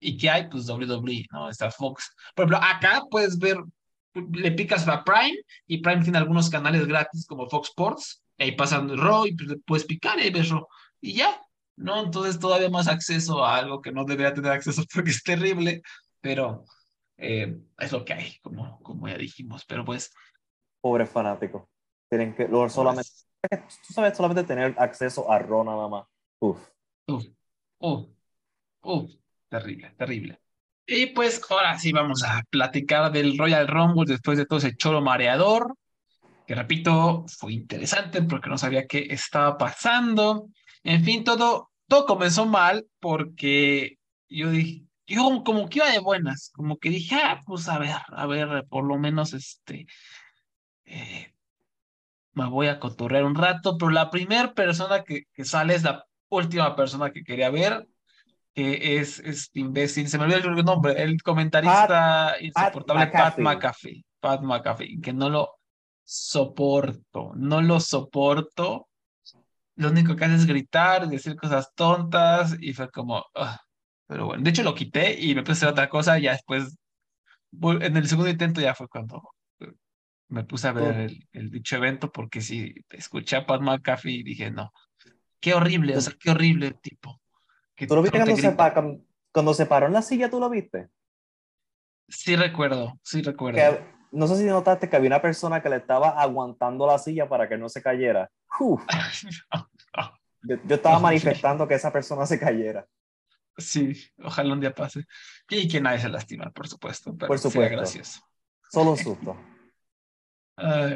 ¿Y 0.00 0.16
qué 0.16 0.30
hay? 0.30 0.48
Pues 0.48 0.68
WWE, 0.68 1.26
¿no? 1.32 1.48
Está 1.48 1.70
Fox. 1.70 2.14
Por 2.34 2.44
ejemplo, 2.44 2.58
acá 2.62 3.02
puedes 3.10 3.38
ver 3.38 3.58
le 4.32 4.52
picas 4.52 4.86
a 4.88 5.04
Prime 5.04 5.38
y 5.66 5.78
Prime 5.78 6.02
tiene 6.02 6.18
algunos 6.18 6.50
canales 6.50 6.86
gratis 6.86 7.26
como 7.26 7.48
Fox 7.48 7.68
Sports, 7.68 8.22
ahí 8.38 8.52
pasan 8.52 8.96
Raw 8.96 9.26
y 9.26 9.34
pues, 9.34 9.58
puedes 9.64 9.84
picar 9.84 10.18
y 10.20 10.30
ves 10.30 10.50
Raw 10.50 10.66
y 11.00 11.14
ya, 11.14 11.40
¿no? 11.76 12.04
Entonces 12.04 12.38
todavía 12.38 12.70
más 12.70 12.88
acceso 12.88 13.44
a 13.44 13.56
algo 13.56 13.80
que 13.80 13.92
no 13.92 14.04
debería 14.04 14.34
tener 14.34 14.52
acceso 14.52 14.82
porque 14.94 15.10
es 15.10 15.22
terrible, 15.22 15.82
pero 16.20 16.64
eh, 17.16 17.58
es 17.78 17.92
lo 17.92 18.04
que 18.04 18.14
hay, 18.14 18.38
como, 18.42 18.80
como 18.80 19.08
ya 19.08 19.16
dijimos, 19.16 19.64
pero 19.66 19.84
pues... 19.84 20.12
Pobre 20.80 21.06
fanático. 21.06 21.68
Tienen 22.08 22.34
que, 22.34 22.48
solamente, 22.68 23.10
tú 23.42 23.92
sabes 23.92 24.16
solamente 24.16 24.44
tener 24.44 24.74
acceso 24.78 25.30
a 25.30 25.38
Raw 25.38 25.64
nada 25.64 25.88
más. 25.88 26.06
Uf. 26.40 26.58
Uf, 27.06 27.24
uf, 27.78 28.06
uf, 28.82 29.10
terrible, 29.48 29.94
terrible. 29.96 30.40
Y 30.86 31.06
pues 31.06 31.40
ahora 31.50 31.78
sí 31.78 31.92
vamos 31.92 32.22
a 32.24 32.42
platicar 32.50 33.12
del 33.12 33.36
Royal 33.36 33.68
Rumble 33.68 34.10
después 34.10 34.38
de 34.38 34.46
todo 34.46 34.58
ese 34.58 34.76
choro 34.76 35.00
mareador, 35.00 35.74
que 36.46 36.54
repito, 36.54 37.26
fue 37.28 37.52
interesante 37.52 38.22
porque 38.22 38.48
no 38.48 38.56
sabía 38.56 38.86
qué 38.86 39.06
estaba 39.10 39.58
pasando. 39.58 40.48
En 40.82 41.04
fin, 41.04 41.24
todo, 41.24 41.70
todo 41.86 42.06
comenzó 42.06 42.46
mal 42.46 42.86
porque 43.00 43.98
yo 44.28 44.50
dije, 44.50 44.84
yo 45.06 45.42
como 45.44 45.68
que 45.68 45.78
iba 45.78 45.90
de 45.90 45.98
buenas, 45.98 46.50
como 46.54 46.78
que 46.78 46.90
dije, 46.90 47.16
ah, 47.16 47.42
pues 47.46 47.68
a 47.68 47.78
ver, 47.78 47.94
a 48.08 48.26
ver, 48.26 48.66
por 48.68 48.84
lo 48.84 48.98
menos 48.98 49.34
este, 49.34 49.86
eh, 50.84 51.34
me 52.38 52.48
voy 52.48 52.68
a 52.68 52.78
cotorrear 52.78 53.24
un 53.24 53.34
rato, 53.34 53.76
pero 53.76 53.90
la 53.90 54.10
primera 54.10 54.54
persona 54.54 55.02
que, 55.02 55.24
que 55.32 55.44
sale 55.44 55.74
es 55.74 55.82
la 55.82 56.04
última 56.28 56.76
persona 56.76 57.10
que 57.10 57.24
quería 57.24 57.50
ver, 57.50 57.86
que 58.54 58.98
es, 58.98 59.18
es 59.20 59.50
imbécil, 59.54 60.08
se 60.08 60.18
me 60.18 60.24
olvidó 60.24 60.48
el 60.48 60.64
nombre, 60.64 61.02
el 61.02 61.22
comentarista 61.22 62.36
insoportable 62.40 63.08
Pat, 63.08 63.38
McAfee. 63.38 64.04
Pat 64.20 64.40
McAfee, 64.42 65.00
que 65.00 65.12
no 65.12 65.28
lo 65.28 65.56
soporto, 66.04 67.32
no 67.34 67.60
lo 67.60 67.80
soporto. 67.80 68.88
Lo 69.76 69.90
único 69.90 70.16
que 70.16 70.24
hace 70.24 70.34
es 70.34 70.46
gritar, 70.46 71.08
decir 71.08 71.36
cosas 71.36 71.72
tontas 71.74 72.56
y 72.60 72.72
fue 72.72 72.90
como, 72.90 73.24
ah, 73.34 73.60
pero 74.06 74.26
bueno, 74.26 74.42
de 74.42 74.50
hecho 74.50 74.62
lo 74.62 74.74
quité 74.74 75.20
y 75.20 75.34
me 75.34 75.42
puse 75.42 75.52
a 75.52 75.54
hacer 75.54 75.68
otra 75.68 75.88
cosa 75.88 76.18
y 76.18 76.22
ya 76.22 76.32
después, 76.32 76.76
en 77.62 77.96
el 77.96 78.08
segundo 78.08 78.30
intento 78.30 78.60
ya 78.60 78.74
fue 78.74 78.88
cuando 78.88 79.22
me 80.28 80.44
puse 80.44 80.68
a 80.68 80.72
ver 80.72 80.96
el, 80.96 81.28
el, 81.32 81.50
dicho 81.50 81.76
evento 81.76 82.12
porque 82.12 82.40
si 82.40 82.74
escuché 82.90 83.36
a 83.36 83.46
Pat 83.46 83.60
McAfee 83.60 84.12
y 84.12 84.22
dije, 84.22 84.50
no, 84.50 84.72
qué 85.40 85.54
horrible, 85.54 85.96
o 85.96 86.00
sea, 86.00 86.14
qué 86.18 86.30
horrible 86.30 86.72
tipo. 86.72 87.20
¿Tú 87.76 87.94
lo 87.94 88.02
viste 88.02 88.18
cuando 88.18 88.36
se, 88.36 88.56
cuando 89.32 89.54
se, 89.54 89.66
paró 89.66 89.86
en 89.86 89.92
la 89.92 90.02
silla? 90.02 90.28
¿Tú 90.28 90.40
lo 90.40 90.50
viste? 90.50 90.88
Sí 92.08 92.36
recuerdo, 92.36 92.98
sí 93.02 93.22
recuerdo. 93.22 93.60
no 94.10 94.26
sé 94.26 94.36
si 94.36 94.44
notaste 94.44 94.88
que 94.88 94.96
había 94.96 95.08
una 95.08 95.22
persona 95.22 95.62
que 95.62 95.68
le 95.68 95.76
estaba 95.76 96.20
aguantando 96.20 96.86
la 96.86 96.98
silla 96.98 97.28
para 97.28 97.48
que 97.48 97.56
no 97.56 97.68
se 97.68 97.82
cayera. 97.82 98.30
yo, 100.42 100.56
estaba 100.68 100.98
manifestando 100.98 101.68
que 101.68 101.74
esa 101.74 101.92
persona 101.92 102.26
se 102.26 102.38
cayera. 102.38 102.86
Sí, 103.56 103.92
ojalá 104.22 104.52
un 104.54 104.60
día 104.60 104.74
pase. 104.74 105.04
Y 105.48 105.68
que 105.68 105.80
nadie 105.80 106.00
se 106.00 106.08
lastima, 106.08 106.50
por 106.50 106.68
supuesto. 106.68 107.16
por 107.16 107.38
supuesto. 107.38 108.02
Solo 108.70 108.92
un 108.92 108.96
susto. 108.96 109.36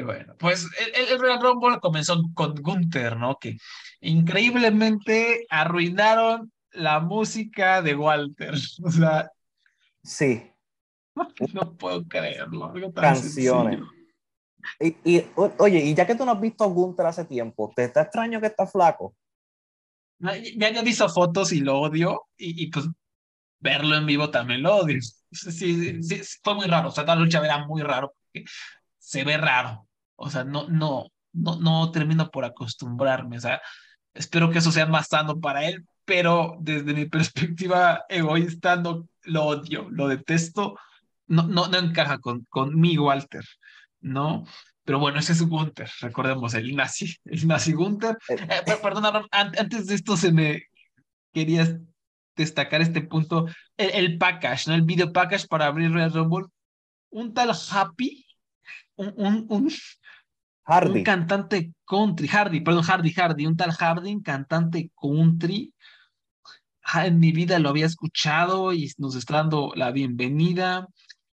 Bueno, 0.03 0.35
pues 0.37 0.67
el, 0.79 1.09
el, 1.09 1.19
Royal 1.19 1.41
Rumble 1.41 1.79
comenzó 1.79 2.21
con 2.33 2.55
Gunther, 2.55 3.17
¿no? 3.17 3.37
Que 3.39 3.57
increíblemente 4.01 5.45
arruinaron 5.49 6.51
la 6.71 6.99
música 6.99 7.81
de 7.81 7.95
Walter. 7.95 8.53
O 8.83 8.91
sea. 8.91 9.29
Sí. 10.03 10.51
No 11.53 11.77
puedo 11.77 12.05
creerlo. 12.07 12.73
Canciones. 12.93 13.79
Y, 14.79 15.25
oye, 15.35 15.79
y 15.79 15.93
ya 15.93 16.07
que 16.07 16.15
tú 16.15 16.25
no 16.25 16.31
has 16.31 16.41
visto 16.41 16.63
a 16.63 16.67
Gunther 16.67 17.05
hace 17.05 17.25
tiempo, 17.25 17.71
¿te 17.75 17.83
está 17.83 18.03
extraño 18.03 18.39
que 18.39 18.47
está 18.47 18.65
flaco? 18.65 19.15
Me 20.19 20.65
había 20.65 20.81
visto 20.81 21.07
fotos 21.09 21.51
y 21.51 21.59
lo 21.59 21.81
odio, 21.81 22.27
y, 22.37 22.67
pues 22.67 22.87
verlo 23.59 23.95
en 23.95 24.05
vivo 24.05 24.29
también 24.29 24.63
lo 24.63 24.77
odio. 24.77 24.99
Sí, 25.31 26.01
sí, 26.01 26.21
fue 26.43 26.55
muy 26.55 26.65
raro. 26.65 26.89
O 26.89 26.91
sea, 26.91 27.03
la 27.03 27.15
lucha 27.15 27.43
era 27.43 27.65
muy 27.65 27.81
raro 27.81 28.13
porque 28.13 28.45
se 29.03 29.25
ve 29.25 29.37
raro. 29.37 29.87
O 30.15 30.29
sea, 30.29 30.45
no, 30.45 30.67
no, 30.69 31.07
no, 31.33 31.57
no 31.57 31.91
termino 31.91 32.31
por 32.31 32.45
acostumbrarme. 32.45 33.37
O 33.37 33.41
sea, 33.41 33.61
espero 34.13 34.49
que 34.49 34.59
eso 34.59 34.71
sea 34.71 34.85
más 34.85 35.07
sano 35.07 35.39
para 35.41 35.65
él, 35.67 35.85
pero 36.05 36.55
desde 36.61 36.93
mi 36.93 37.05
perspectiva 37.09 38.05
egoísta 38.07 38.77
no, 38.77 39.07
lo 39.23 39.43
odio, 39.43 39.87
lo 39.89 40.07
detesto, 40.07 40.79
no, 41.27 41.43
no, 41.43 41.67
no 41.67 41.77
encaja 41.77 42.19
con, 42.19 42.45
con 42.49 42.79
mi 42.79 42.97
Walter, 42.97 43.43
¿no? 43.99 44.45
Pero 44.85 44.99
bueno, 44.99 45.19
ese 45.19 45.33
es 45.33 45.41
Gunther, 45.41 45.89
recordemos, 46.01 46.53
el 46.53 46.75
nazi, 46.75 47.15
el 47.25 47.45
nazi 47.47 47.73
Gunther. 47.73 48.17
Eh, 48.29 48.47
eh, 48.65 48.77
perdona, 48.81 49.25
antes 49.31 49.87
de 49.87 49.95
esto 49.95 50.15
se 50.15 50.31
me 50.31 50.63
quería 51.33 51.77
destacar 52.35 52.81
este 52.81 53.01
punto, 53.01 53.47
el, 53.77 54.17
package, 54.17 54.67
¿no? 54.67 54.75
El 54.75 54.83
video 54.83 55.11
package 55.11 55.47
para 55.47 55.67
abrir 55.67 55.91
Real 55.91 56.13
Rumble. 56.13 56.47
Un 57.09 57.33
tal 57.33 57.51
Happy, 57.71 58.25
un, 58.95 59.13
un, 59.17 59.45
un, 59.49 59.71
Hardy. 60.65 60.99
un 60.99 61.03
cantante 61.03 61.73
country, 61.85 62.27
Hardy, 62.27 62.61
perdón, 62.61 62.83
Hardy, 62.83 63.11
Hardy, 63.11 63.45
un 63.45 63.57
tal 63.57 63.71
Hardy, 63.71 64.21
cantante 64.21 64.91
country, 64.99 65.73
en 66.95 67.19
mi 67.19 67.31
vida 67.31 67.59
lo 67.59 67.69
había 67.69 67.85
escuchado 67.85 68.73
y 68.73 68.91
nos 68.97 69.15
está 69.15 69.37
dando 69.37 69.71
la 69.75 69.91
bienvenida. 69.91 70.87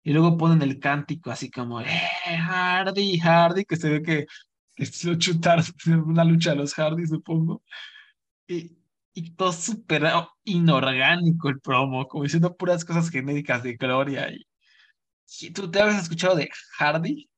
Y 0.03 0.13
luego 0.13 0.37
ponen 0.37 0.61
el 0.61 0.79
cántico 0.79 1.31
así 1.31 1.49
como, 1.49 1.81
eh, 1.81 1.87
Hardy, 1.87 3.17
Hardy, 3.19 3.65
que 3.65 3.75
se 3.75 3.89
ve 3.89 4.03
que, 4.03 4.27
que 4.75 4.85
se 4.85 5.07
lo 5.07 5.15
chutaron 5.15 5.65
en 5.87 5.99
una 6.01 6.23
lucha 6.23 6.51
a 6.51 6.55
los 6.55 6.73
Hardy, 6.73 7.07
supongo. 7.07 7.63
Y, 8.47 8.77
y 9.13 9.31
todo 9.31 9.51
súper 9.51 10.03
inorgánico 10.43 11.49
el 11.49 11.59
promo, 11.59 12.07
como 12.07 12.23
diciendo 12.23 12.55
puras 12.55 12.85
cosas 12.85 13.09
genéricas 13.09 13.63
de 13.63 13.75
Gloria. 13.75 14.29
Y, 14.31 15.51
¿Tú 15.51 15.71
te 15.71 15.81
habías 15.81 16.03
escuchado 16.03 16.35
de 16.35 16.49
Hardy? 16.77 17.29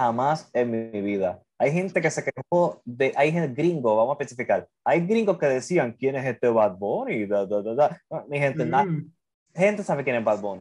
Jamás 0.00 0.48
en 0.54 0.70
mi 0.70 1.02
vida. 1.02 1.42
Hay 1.58 1.72
gente 1.72 2.00
que 2.00 2.10
se 2.10 2.24
quejó 2.24 2.80
de, 2.86 3.12
hay 3.16 3.32
gringo, 3.48 3.94
vamos 3.94 4.12
a 4.12 4.22
especificar. 4.22 4.66
Hay 4.82 5.06
gringos 5.06 5.36
que 5.36 5.44
decían, 5.44 5.92
¿quién 5.92 6.16
es 6.16 6.24
este 6.24 6.48
Bad 6.48 6.78
Bunny? 6.78 7.26
Da, 7.26 7.44
da, 7.44 7.60
da, 7.60 8.00
Mi 8.26 8.38
gente, 8.38 8.64
mm. 8.64 9.12
gente 9.54 9.82
sabe 9.82 10.02
quién 10.02 10.16
es 10.16 10.24
Bad 10.24 10.40
Bunny. 10.40 10.60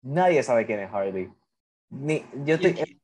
Nadie 0.00 0.42
sabe 0.42 0.64
quién 0.64 0.80
es 0.80 0.90
Hardy. 0.90 1.28
Ni, 1.90 2.24
yo 2.46 2.54
estoy, 2.54 2.98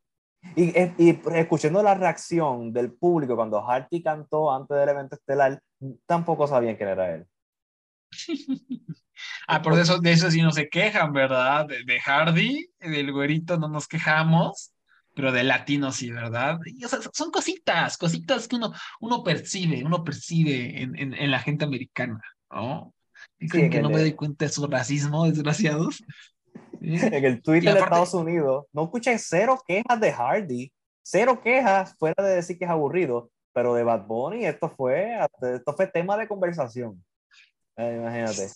y, 0.56 0.72
y, 0.96 1.20
escuchando 1.34 1.82
la 1.82 1.94
reacción 1.94 2.72
del 2.72 2.92
público 2.92 3.36
cuando 3.36 3.60
Hardy 3.60 4.02
cantó 4.02 4.50
antes 4.50 4.76
del 4.76 4.88
evento 4.88 5.16
estelar, 5.16 5.60
tampoco 6.06 6.46
sabían 6.46 6.76
quién 6.76 6.88
era 6.88 7.14
él. 7.14 7.26
ah, 9.48 9.60
por 9.60 9.78
eso, 9.78 9.98
de 9.98 10.12
eso 10.12 10.30
sí 10.30 10.40
no 10.40 10.50
se 10.50 10.68
quejan, 10.68 11.12
¿verdad? 11.12 11.66
De, 11.66 12.00
Hardy, 12.00 12.70
del 12.78 13.12
güerito 13.12 13.58
no 13.58 13.68
nos 13.68 13.88
quejamos, 13.88 14.73
pero 15.14 15.32
del 15.32 15.48
latino 15.48 15.92
sí, 15.92 16.10
¿verdad? 16.10 16.58
Y, 16.66 16.84
o 16.84 16.88
sea, 16.88 16.98
son 17.12 17.30
cositas, 17.30 17.96
cositas 17.96 18.48
que 18.48 18.56
uno, 18.56 18.72
uno 19.00 19.22
percibe, 19.22 19.84
uno 19.84 20.02
percibe 20.02 20.82
en, 20.82 20.98
en, 20.98 21.14
en 21.14 21.30
la 21.30 21.38
gente 21.38 21.64
americana, 21.64 22.20
¿no? 22.50 22.92
Y 23.38 23.48
creen 23.48 23.70
que 23.70 23.80
no 23.80 23.90
me 23.90 24.00
doy 24.00 24.12
cuenta 24.12 24.44
de 24.44 24.50
su 24.50 24.66
racismo, 24.66 25.24
desgraciados. 25.30 26.02
en 26.80 27.24
el 27.24 27.42
Twitter 27.42 27.74
de 27.74 27.80
Estados 27.80 28.14
Unidos, 28.14 28.66
no 28.72 28.84
escuché 28.84 29.16
cero 29.18 29.60
quejas 29.66 30.00
de 30.00 30.12
Hardy, 30.12 30.72
cero 31.02 31.40
quejas 31.42 31.94
fuera 31.98 32.22
de 32.24 32.36
decir 32.36 32.58
que 32.58 32.64
es 32.64 32.70
aburrido, 32.70 33.30
pero 33.52 33.74
de 33.74 33.84
Bad 33.84 34.06
Bunny 34.06 34.44
esto 34.44 34.68
fue, 34.68 35.16
esto 35.40 35.72
fue 35.74 35.86
tema 35.86 36.16
de 36.16 36.26
conversación. 36.26 37.02
Eh, 37.76 37.98
imagínate. 38.00 38.48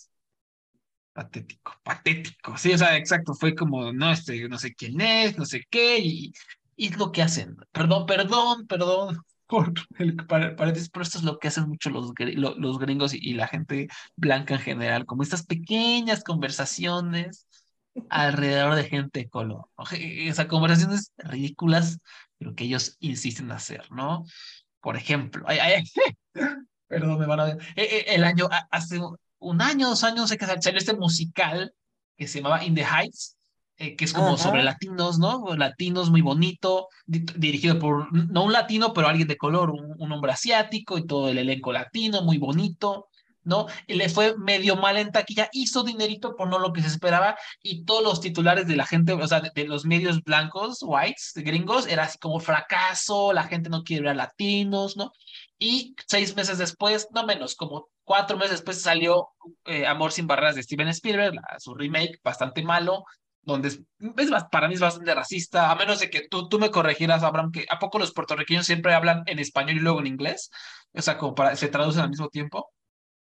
Patético, 1.13 1.73
patético. 1.83 2.57
Sí, 2.57 2.73
o 2.73 2.77
sea, 2.77 2.95
exacto, 2.95 3.33
fue 3.33 3.55
como, 3.55 3.91
no, 3.91 4.11
este, 4.11 4.47
no 4.47 4.57
sé 4.57 4.73
quién 4.73 5.01
es, 5.01 5.37
no 5.37 5.45
sé 5.45 5.63
qué, 5.69 5.99
y, 5.99 6.33
es 6.77 6.97
lo 6.97 7.11
que 7.11 7.21
hacen. 7.21 7.57
Perdón, 7.71 8.05
perdón, 8.05 8.67
perdón. 8.67 9.21
Por 9.49 9.73
el 9.97 10.15
paréntesis, 10.15 10.89
pero 10.89 11.01
esto 11.01 11.17
es 11.17 11.23
lo 11.23 11.39
que 11.39 11.47
hacen 11.47 11.67
mucho 11.67 11.89
los, 11.89 12.13
los 12.35 12.77
gringos 12.77 13.15
y, 13.15 13.33
la 13.33 13.47
gente 13.47 13.87
blanca 14.15 14.53
en 14.53 14.59
general, 14.61 15.05
como 15.07 15.23
estas 15.23 15.43
pequeñas 15.43 16.23
conversaciones 16.23 17.47
alrededor 18.09 18.75
de 18.75 18.83
gente 18.83 19.21
de 19.21 19.29
color. 19.29 19.65
Esas 19.91 20.45
conversaciones 20.45 21.11
ridículas, 21.17 21.99
pero 22.37 22.53
que 22.53 22.65
ellos 22.65 22.95
insisten 22.99 23.45
en 23.45 23.53
hacer, 23.53 23.91
¿no? 23.91 24.23
Por 24.81 24.97
ejemplo, 24.97 25.45
perdón, 26.87 27.19
me 27.19 27.25
van 27.25 27.39
a 27.39 27.45
ver. 27.45 27.57
Eh, 27.75 27.87
eh, 27.91 28.05
el 28.09 28.23
año, 28.23 28.47
hace 28.69 28.99
un 29.39 29.61
año, 29.61 29.89
dos 29.89 30.03
años, 30.03 30.29
sé 30.29 30.37
que 30.37 30.45
salió 30.45 30.77
este 30.77 30.93
musical 30.93 31.73
que 32.17 32.27
se 32.27 32.39
llamaba 32.39 32.63
In 32.63 32.75
the 32.75 32.83
Heights, 32.83 33.37
eh, 33.77 33.95
que 33.95 34.05
es 34.05 34.13
como 34.13 34.37
sobre 34.37 34.61
latinos, 34.61 35.19
¿no? 35.19 35.55
Latinos, 35.55 36.09
muy 36.09 36.21
bonito, 36.21 36.89
dirigido 37.05 37.79
por, 37.79 38.11
no 38.11 38.43
un 38.43 38.51
latino, 38.51 38.93
pero 38.93 39.07
alguien 39.07 39.27
de 39.27 39.37
color, 39.37 39.71
un 39.71 40.11
hombre 40.11 40.33
asiático 40.33 40.97
y 40.97 41.07
todo 41.07 41.29
el 41.29 41.37
elenco 41.37 41.71
latino, 41.71 42.21
muy 42.21 42.37
bonito. 42.37 43.09
¿no? 43.43 43.67
Y 43.87 43.95
le 43.95 44.09
fue 44.09 44.37
medio 44.37 44.75
mal 44.75 44.97
en 44.97 45.11
taquilla, 45.11 45.49
hizo 45.51 45.83
dinerito 45.83 46.35
por 46.35 46.49
no 46.49 46.59
lo 46.59 46.71
que 46.71 46.81
se 46.81 46.87
esperaba 46.87 47.37
y 47.61 47.83
todos 47.83 48.03
los 48.03 48.21
titulares 48.21 48.67
de 48.67 48.75
la 48.75 48.85
gente, 48.85 49.13
o 49.13 49.27
sea, 49.27 49.41
de, 49.41 49.67
los 49.67 49.85
medios 49.85 50.23
blancos, 50.23 50.79
whites, 50.81 51.33
gringos, 51.35 51.87
era 51.87 52.03
así 52.03 52.17
como 52.19 52.39
fracaso, 52.39 53.33
la 53.33 53.43
gente 53.43 53.69
no 53.69 53.83
quiere 53.83 54.03
ver 54.03 54.11
a 54.11 54.15
latinos, 54.15 54.97
¿no? 54.97 55.11
Y 55.57 55.95
seis 56.07 56.35
meses 56.35 56.57
después, 56.57 57.07
no 57.11 57.25
menos, 57.25 57.55
como 57.55 57.87
cuatro 58.09 58.37
meses 58.37 58.53
después 58.53 58.81
salió 58.81 59.29
eh, 59.65 59.85
Amor 59.85 60.11
sin 60.11 60.25
barreras 60.25 60.55
de 60.55 60.63
Steven 60.63 60.87
Spielberg, 60.87 61.39
su 61.59 61.75
remake 61.75 62.19
bastante 62.23 62.63
malo, 62.63 63.03
donde 63.43 63.67
es, 63.67 63.81
para 64.51 64.67
mí 64.67 64.73
es 64.73 64.79
bastante 64.79 65.13
racista, 65.13 65.69
a 65.69 65.75
menos 65.75 65.99
de 65.99 66.09
que 66.09 66.27
tú, 66.27 66.49
tú 66.49 66.57
me 66.57 66.71
corregieras, 66.71 67.21
Abraham, 67.21 67.51
que 67.51 67.67
¿a 67.69 67.77
poco 67.77 67.99
los 67.99 68.11
puertorriqueños 68.11 68.65
siempre 68.65 68.95
hablan 68.95 69.21
en 69.27 69.37
español 69.37 69.77
y 69.77 69.81
luego 69.81 69.99
en 69.99 70.07
inglés? 70.07 70.49
O 70.91 71.03
sea, 71.03 71.19
como 71.19 71.35
para, 71.35 71.55
se 71.55 71.67
traducen 71.67 72.01
al 72.01 72.09
mismo 72.09 72.29
tiempo. 72.29 72.71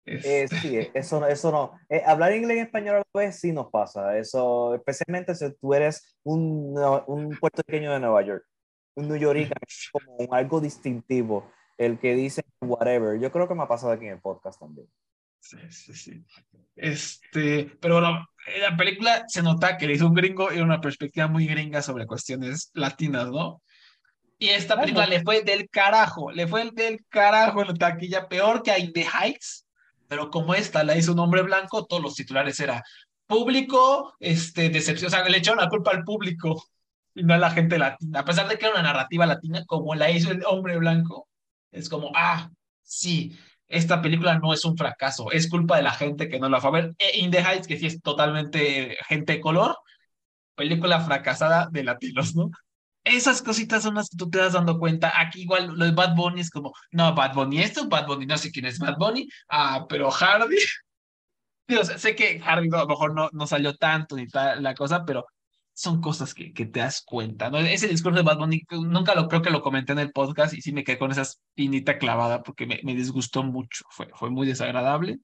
Eh, 0.03 0.49
sí, 0.49 0.77
eso, 0.93 1.25
eso 1.25 1.51
no. 1.53 1.79
Eh, 1.87 2.03
hablar 2.05 2.35
inglés 2.35 2.57
y 2.57 2.59
español 2.59 2.95
a 2.95 2.99
la 2.99 3.21
vez 3.21 3.39
sí 3.39 3.53
nos 3.53 3.71
pasa. 3.71 4.17
Eso, 4.17 4.75
especialmente 4.75 5.35
si 5.35 5.55
tú 5.55 5.73
eres 5.73 6.17
un, 6.23 6.77
un 7.07 7.29
puertorriqueño 7.37 7.93
de 7.93 8.01
Nueva 8.01 8.23
York, 8.23 8.43
un 8.95 9.07
New 9.07 9.15
Yorker, 9.17 9.57
como 9.93 10.33
algo 10.33 10.59
distintivo, 10.59 11.49
el 11.77 11.99
que 11.99 12.15
dice 12.15 12.43
whatever. 12.61 13.19
Yo 13.19 13.31
creo 13.31 13.47
que 13.47 13.55
me 13.55 13.63
ha 13.63 13.67
pasado 13.67 13.93
aquí 13.93 14.05
en 14.05 14.13
el 14.13 14.21
podcast 14.21 14.59
también. 14.59 14.87
Sí, 15.39 15.57
sí, 15.69 15.93
sí. 15.93 16.25
Este, 16.75 17.71
pero 17.79 17.95
bueno, 18.01 18.27
la 18.59 18.75
película 18.75 19.25
se 19.27 19.43
nota 19.43 19.77
que 19.77 19.87
le 19.87 19.93
hizo 19.93 20.07
un 20.07 20.15
gringo 20.15 20.51
y 20.51 20.59
una 20.59 20.81
perspectiva 20.81 21.27
muy 21.27 21.45
gringa 21.45 21.81
sobre 21.81 22.07
cuestiones 22.07 22.71
latinas, 22.73 23.29
¿no? 23.29 23.61
Y 24.37 24.49
esta 24.49 24.79
película 24.79 25.05
le 25.05 25.23
fue 25.23 25.43
del 25.43 25.69
carajo, 25.69 26.31
le 26.31 26.47
fue 26.47 26.69
del 26.71 27.05
carajo 27.07 27.61
en 27.61 27.69
la 27.69 27.73
taquilla, 27.75 28.27
peor 28.27 28.63
que 28.63 28.71
a 28.71 28.79
In 28.79 28.91
the 28.91 29.05
Heights, 29.05 29.65
pero 30.07 30.29
como 30.29 30.53
esta 30.53 30.83
la 30.83 30.97
hizo 30.97 31.13
un 31.13 31.19
hombre 31.19 31.41
blanco, 31.41 31.85
todos 31.85 32.01
los 32.01 32.15
titulares 32.15 32.59
era 32.59 32.83
público, 33.27 34.13
este, 34.19 34.69
decepción, 34.69 35.07
o 35.07 35.09
sea, 35.09 35.27
le 35.27 35.37
echaron 35.37 35.63
la 35.63 35.69
culpa 35.69 35.91
al 35.91 36.03
público 36.03 36.63
y 37.13 37.23
no 37.23 37.33
a 37.33 37.37
la 37.37 37.51
gente 37.51 37.77
latina, 37.77 38.19
a 38.19 38.25
pesar 38.25 38.47
de 38.47 38.57
que 38.57 38.65
era 38.65 38.75
una 38.75 38.83
narrativa 38.83 39.25
latina, 39.25 39.63
como 39.65 39.95
la 39.95 40.11
hizo 40.11 40.31
el 40.31 40.43
hombre 40.45 40.77
blanco, 40.77 41.29
es 41.75 41.89
como, 41.89 42.11
ah, 42.15 42.49
sí, 42.81 43.37
esta 43.67 44.01
película 44.01 44.37
no 44.39 44.53
es 44.53 44.65
un 44.65 44.77
fracaso, 44.77 45.31
es 45.31 45.49
culpa 45.49 45.77
de 45.77 45.83
la 45.83 45.91
gente 45.91 46.29
que 46.29 46.39
no 46.39 46.49
la 46.49 46.61
fue 46.61 46.69
a 46.69 46.73
ver. 46.73 46.95
E 46.97 47.19
In 47.19 47.31
the 47.31 47.39
Heights, 47.39 47.67
que 47.67 47.77
sí 47.77 47.87
es 47.87 48.01
totalmente 48.01 48.97
gente 49.07 49.33
de 49.33 49.41
color, 49.41 49.77
película 50.55 51.01
fracasada 51.01 51.67
de 51.71 51.83
latinos, 51.83 52.35
¿no? 52.35 52.49
esas 53.05 53.41
cositas 53.41 53.83
son 53.83 53.95
las 53.95 54.09
que 54.09 54.17
tú 54.17 54.29
te 54.29 54.39
vas 54.39 54.53
dando 54.53 54.79
cuenta. 54.79 55.13
Aquí 55.19 55.43
igual 55.43 55.67
lo 55.75 55.85
de 55.85 55.91
Bad 55.91 56.15
Bunny 56.15 56.41
es 56.41 56.49
como, 56.49 56.73
no, 56.91 57.13
Bad 57.15 57.33
Bunny 57.35 57.61
esto, 57.61 57.87
Bad 57.87 58.07
Bunny 58.07 58.25
no 58.25 58.37
sé 58.37 58.51
quién 58.51 58.65
es 58.65 58.79
Bad 58.79 58.97
Bunny, 58.97 59.29
ah, 59.49 59.85
pero 59.87 60.11
Hardy. 60.11 60.57
Dios, 61.67 61.87
sé 61.87 62.15
que 62.15 62.39
Hardy 62.39 62.67
a 62.73 62.79
lo 62.79 62.87
mejor 62.87 63.13
no, 63.15 63.29
no 63.31 63.47
salió 63.47 63.75
tanto 63.75 64.15
ni 64.15 64.27
tal 64.27 64.61
la 64.61 64.73
cosa, 64.75 65.05
pero 65.05 65.25
son 65.75 66.01
cosas 66.01 66.33
que, 66.33 66.53
que 66.53 66.65
te 66.65 66.79
das 66.79 67.03
cuenta. 67.05 67.49
¿no? 67.49 67.59
Ese 67.59 67.89
discurso 67.89 68.17
de 68.17 68.23
Bad 68.23 68.37
Bunny, 68.37 68.63
nunca 68.71 69.13
lo 69.13 69.27
creo 69.27 69.41
que 69.41 69.49
lo 69.49 69.61
comenté 69.61 69.91
en 69.91 69.99
el 69.99 70.11
podcast 70.11 70.53
y 70.53 70.61
sí 70.61 70.71
me 70.71 70.83
quedé 70.83 70.97
con 70.97 71.11
esa 71.11 71.25
pinita 71.53 71.97
clavada 71.97 72.43
porque 72.43 72.65
me, 72.65 72.79
me 72.83 72.95
disgustó 72.95 73.43
mucho. 73.43 73.85
Fue, 73.89 74.07
fue 74.15 74.29
muy 74.29 74.47
desagradable. 74.47 75.19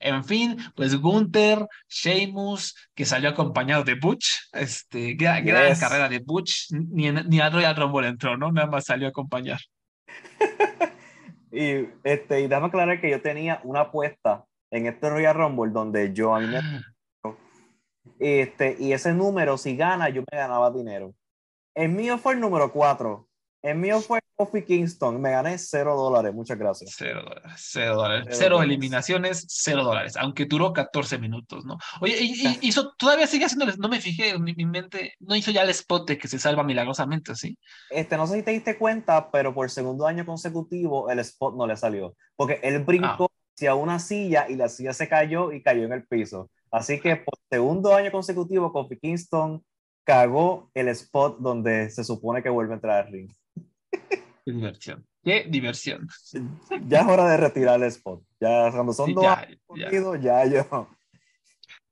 En 0.00 0.24
fin, 0.24 0.56
pues 0.74 0.96
Gunther, 0.96 1.66
Sheamus, 1.88 2.74
que 2.94 3.04
salió 3.04 3.28
acompañado 3.30 3.84
de 3.84 3.94
Butch, 3.94 4.26
este, 4.52 5.14
gran, 5.14 5.44
carrera 5.78 6.08
de 6.08 6.18
Butch, 6.18 6.70
ni, 6.70 7.10
ni 7.10 7.40
a 7.40 7.50
Royal 7.50 7.76
Rumble 7.76 8.08
entró, 8.08 8.36
¿no? 8.36 8.50
Nada 8.52 8.66
más 8.66 8.86
salió 8.86 9.06
a 9.06 9.10
acompañar. 9.10 9.60
y, 11.52 11.88
este, 12.04 12.40
y 12.40 12.48
déjame 12.48 12.66
aclarar 12.66 13.00
que 13.00 13.10
yo 13.10 13.20
tenía 13.20 13.60
una 13.64 13.80
apuesta 13.80 14.44
en 14.70 14.86
este 14.86 15.10
Royal 15.10 15.34
Rumble 15.34 15.72
donde 15.72 16.12
yo 16.12 16.34
a 16.34 16.40
mí 16.40 16.46
me... 16.46 16.60
Este, 18.18 18.76
y 18.78 18.92
ese 18.92 19.12
número, 19.12 19.58
si 19.58 19.76
gana, 19.76 20.08
yo 20.08 20.22
me 20.30 20.38
ganaba 20.38 20.70
dinero. 20.70 21.14
El 21.74 21.90
mío 21.90 22.18
fue 22.18 22.34
el 22.34 22.40
número 22.40 22.72
4. 22.72 23.28
El 23.62 23.78
mío 23.78 24.00
fue 24.00 24.20
Kofi 24.36 24.62
Kingston, 24.62 25.20
me 25.22 25.30
gané 25.30 25.56
cero 25.56 25.96
dólares, 25.96 26.34
muchas 26.34 26.58
gracias. 26.58 26.94
Cero 26.98 27.22
dólares, 27.24 27.52
cero 27.56 27.94
dólares. 27.94 28.26
Cero, 28.30 28.62
eliminaciones, 28.62 29.46
cero 29.48 29.84
dólares, 29.84 30.16
aunque 30.18 30.44
duró 30.44 30.72
14 30.72 31.18
minutos, 31.18 31.64
¿no? 31.64 31.78
Oye, 32.00 32.16
y, 32.20 32.58
hizo, 32.60 32.92
todavía 32.98 33.26
sigue 33.26 33.46
haciendo, 33.46 33.66
no 33.78 33.88
me 33.88 34.02
fijé, 34.02 34.30
en 34.30 34.42
mi, 34.42 34.54
mente, 34.54 35.14
no 35.20 35.34
hizo 35.34 35.50
ya 35.50 35.62
el 35.62 35.70
spot 35.70 36.08
de 36.08 36.18
que 36.18 36.28
se 36.28 36.38
salva 36.38 36.64
milagrosamente, 36.64 37.34
¿sí? 37.36 37.56
Este, 37.90 38.16
no 38.16 38.26
sé 38.26 38.34
si 38.34 38.42
te 38.42 38.50
diste 38.50 38.76
cuenta, 38.76 39.30
pero 39.30 39.54
por 39.54 39.70
segundo 39.70 40.06
año 40.06 40.26
consecutivo 40.26 41.08
el 41.08 41.20
spot 41.20 41.54
no 41.56 41.66
le 41.66 41.76
salió, 41.76 42.16
porque 42.36 42.60
él 42.62 42.80
brincó 42.80 43.30
ah. 43.32 43.54
hacia 43.56 43.74
una 43.76 43.98
silla 43.98 44.46
y 44.48 44.56
la 44.56 44.68
silla 44.68 44.92
se 44.92 45.08
cayó 45.08 45.52
y 45.52 45.62
cayó 45.62 45.84
en 45.84 45.92
el 45.92 46.06
piso. 46.06 46.50
Así 46.74 46.98
que 46.98 47.14
por 47.14 47.38
segundo 47.48 47.94
año 47.94 48.10
consecutivo, 48.10 48.72
Kofi 48.72 48.98
Kingston 48.98 49.64
cagó 50.02 50.72
el 50.74 50.88
spot 50.88 51.38
donde 51.38 51.88
se 51.88 52.02
supone 52.02 52.42
que 52.42 52.48
vuelve 52.48 52.72
a 52.72 52.74
entrar 52.74 53.06
al 53.06 53.12
ring. 53.12 53.30
Qué 54.44 54.52
diversión. 54.52 55.06
Qué 55.22 55.46
diversión. 55.48 56.08
Ya 56.88 57.02
es 57.02 57.06
hora 57.06 57.30
de 57.30 57.36
retirar 57.36 57.76
el 57.76 57.86
spot. 57.86 58.24
Ya 58.40 58.72
cuando 58.72 58.92
son 58.92 59.14
dos 59.14 59.24
ya, 59.24 59.46
ya. 60.20 60.46
yo. 60.46 60.88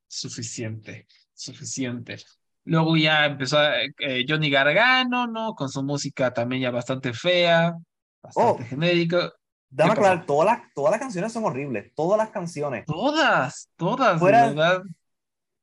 Suficiente, 0.08 1.06
suficiente. 1.32 2.16
Luego 2.64 2.96
ya 2.96 3.26
empezó 3.26 3.58
eh, 3.62 4.26
Johnny 4.28 4.50
Gargano, 4.50 5.28
¿no? 5.28 5.54
Con 5.54 5.68
su 5.68 5.84
música 5.84 6.34
también 6.34 6.60
ya 6.60 6.72
bastante 6.72 7.12
fea, 7.12 7.72
bastante 8.20 8.64
oh, 8.64 8.66
genérico. 8.66 9.32
Dame 9.74 9.92
aclarar, 9.92 10.26
todas 10.26 10.46
las, 10.46 10.74
todas 10.74 10.90
las 10.90 11.00
canciones 11.00 11.32
son 11.32 11.44
horribles. 11.44 11.92
Todas 11.94 12.18
las 12.18 12.30
canciones. 12.30 12.84
Todas, 12.84 13.70
todas, 13.76 14.18
fuera, 14.18 14.48
de 14.48 14.54
verdad. 14.54 14.82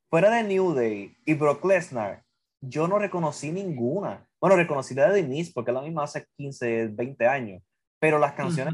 Fuera 0.10 0.30
de 0.32 0.43
New 0.43 0.74
Day 0.74 1.15
y 1.26 1.34
Brock 1.36 1.63
Lesnar, 1.63 2.24
yo 2.60 2.88
no 2.88 2.98
reconocí 2.98 3.52
ninguna. 3.52 4.26
Bueno, 4.41 4.56
reconocí 4.56 4.95
la 4.95 5.10
de 5.10 5.22
Denise 5.22 5.52
porque 5.54 5.72
es 5.72 5.76
la 5.76 5.82
misma 5.84 6.04
hace 6.04 6.26
15, 6.38 6.88
20 6.88 7.28
años, 7.28 7.62
pero 8.00 8.17
las 8.17 8.34
canciones 8.34 8.74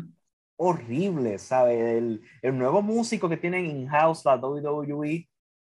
horrible, 0.58 1.38
¿sabes? 1.38 1.78
El, 1.80 2.22
el 2.42 2.58
nuevo 2.58 2.82
músico 2.82 3.28
que 3.28 3.36
tienen 3.38 3.66
in-house 3.66 4.24
la 4.24 4.38
WWE 4.38 5.28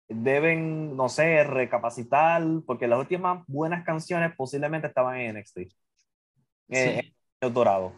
deben, 0.08 0.96
no 0.96 1.08
sé, 1.08 1.44
recapacitar, 1.44 2.42
porque 2.66 2.88
las 2.88 2.98
últimas 2.98 3.44
buenas 3.46 3.84
canciones 3.84 4.34
posiblemente 4.36 4.88
estaban 4.88 5.18
en 5.18 5.36
NXT. 5.36 5.58
Eh, 5.58 7.02
Sí. 7.02 7.14
en 7.40 7.54
Dorado, 7.54 7.92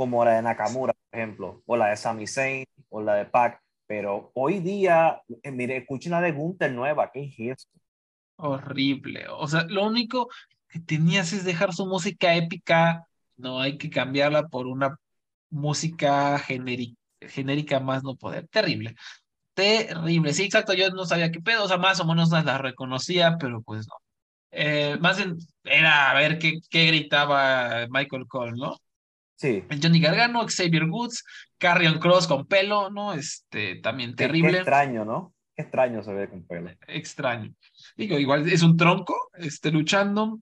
como 0.00 0.24
la 0.24 0.36
de 0.36 0.40
Nakamura, 0.40 0.94
por 0.94 1.18
ejemplo, 1.20 1.62
o 1.66 1.76
la 1.76 1.88
de 1.88 1.96
Sami 1.98 2.26
Zayn, 2.26 2.64
o 2.88 3.02
la 3.02 3.16
de 3.16 3.26
Pac. 3.26 3.60
Pero 3.86 4.30
hoy 4.32 4.60
día, 4.60 5.20
eh, 5.42 5.50
mire, 5.50 5.76
escuchen 5.76 6.12
la 6.12 6.22
de 6.22 6.32
Gunther 6.32 6.72
nueva, 6.72 7.10
¿qué 7.12 7.24
es 7.24 7.34
eso? 7.38 7.68
Horrible. 8.36 9.26
O 9.28 9.46
sea, 9.46 9.64
lo 9.64 9.86
único 9.86 10.30
que 10.68 10.80
tenías 10.80 11.34
es 11.34 11.44
dejar 11.44 11.74
su 11.74 11.84
música 11.84 12.34
épica. 12.34 13.06
No 13.36 13.60
hay 13.60 13.76
que 13.76 13.90
cambiarla 13.90 14.48
por 14.48 14.66
una 14.66 14.96
música 15.50 16.38
genérica, 16.38 16.96
genérica 17.20 17.78
más 17.78 18.02
no 18.02 18.16
poder. 18.16 18.48
Terrible. 18.48 18.94
Terrible. 19.52 20.32
Sí, 20.32 20.44
exacto. 20.44 20.72
Yo 20.72 20.88
no 20.92 21.04
sabía 21.04 21.30
qué 21.30 21.40
pedo. 21.42 21.64
O 21.64 21.68
sea, 21.68 21.76
más 21.76 22.00
o 22.00 22.06
menos 22.06 22.30
la 22.30 22.56
reconocía, 22.56 23.36
pero 23.38 23.60
pues 23.60 23.86
no. 23.86 23.96
Eh, 24.50 24.96
más 24.98 25.18
bien 25.18 25.36
era 25.64 26.10
a 26.10 26.14
ver 26.14 26.38
qué, 26.38 26.54
qué 26.70 26.86
gritaba 26.86 27.86
Michael 27.90 28.26
Cole, 28.28 28.52
¿no? 28.56 28.76
Sí. 29.40 29.64
El 29.70 29.80
Johnny 29.82 30.00
Gargano, 30.00 30.46
Xavier 30.46 30.84
Woods, 30.84 31.24
Carrion 31.56 31.98
Cross 31.98 32.26
con 32.26 32.46
pelo, 32.46 32.90
¿no? 32.90 33.14
Este, 33.14 33.76
también 33.76 34.10
Qué- 34.10 34.16
Qué, 34.16 34.26
terrible. 34.26 34.56
extraño, 34.58 35.06
¿no? 35.06 35.32
Qué 35.56 35.62
extraño 35.62 36.02
se 36.02 36.12
ve 36.12 36.28
con 36.28 36.46
pelo. 36.46 36.70
extraño. 36.86 37.50
Digo, 37.96 38.18
igual 38.18 38.46
es 38.52 38.62
un 38.62 38.76
tronco, 38.76 39.14
este, 39.38 39.70
luchando. 39.70 40.40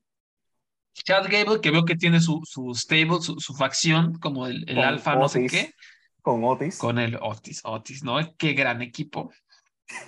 Chad 0.94 1.26
Gable, 1.30 1.60
que 1.60 1.70
veo 1.70 1.84
que 1.84 1.94
tiene 1.94 2.18
su, 2.20 2.40
su 2.44 2.74
stable, 2.74 3.20
su, 3.20 3.38
su 3.38 3.54
facción, 3.54 4.18
como 4.18 4.48
el, 4.48 4.68
el 4.68 4.80
alfa, 4.80 5.14
no 5.14 5.28
sé 5.28 5.46
qué, 5.46 5.72
Con 6.20 6.42
Otis. 6.42 6.76
con 6.78 6.98
el 6.98 7.16
Otis, 7.22 7.60
Otis, 7.62 8.02
¿no? 8.02 8.18
Qué 8.36 8.52
gran 8.54 8.82
equipo 8.82 9.32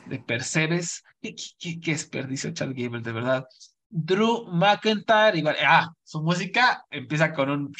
de 0.07 0.18
Percebes. 0.18 1.05
Qué, 1.22 1.37
qué, 1.37 1.44
qué- 1.61 1.81
qué 1.81 1.92
desperdicio 1.92 2.50
Chad 2.53 2.70
Gable, 2.74 3.03
de 3.03 3.12
verdad. 3.12 3.44
Drew 3.92 4.46
McIntyre, 4.46 5.37
igual, 5.37 5.57
ah, 5.66 5.92
su 6.05 6.22
música 6.22 6.85
empieza 6.90 7.33
con 7.33 7.50
un, 7.50 7.72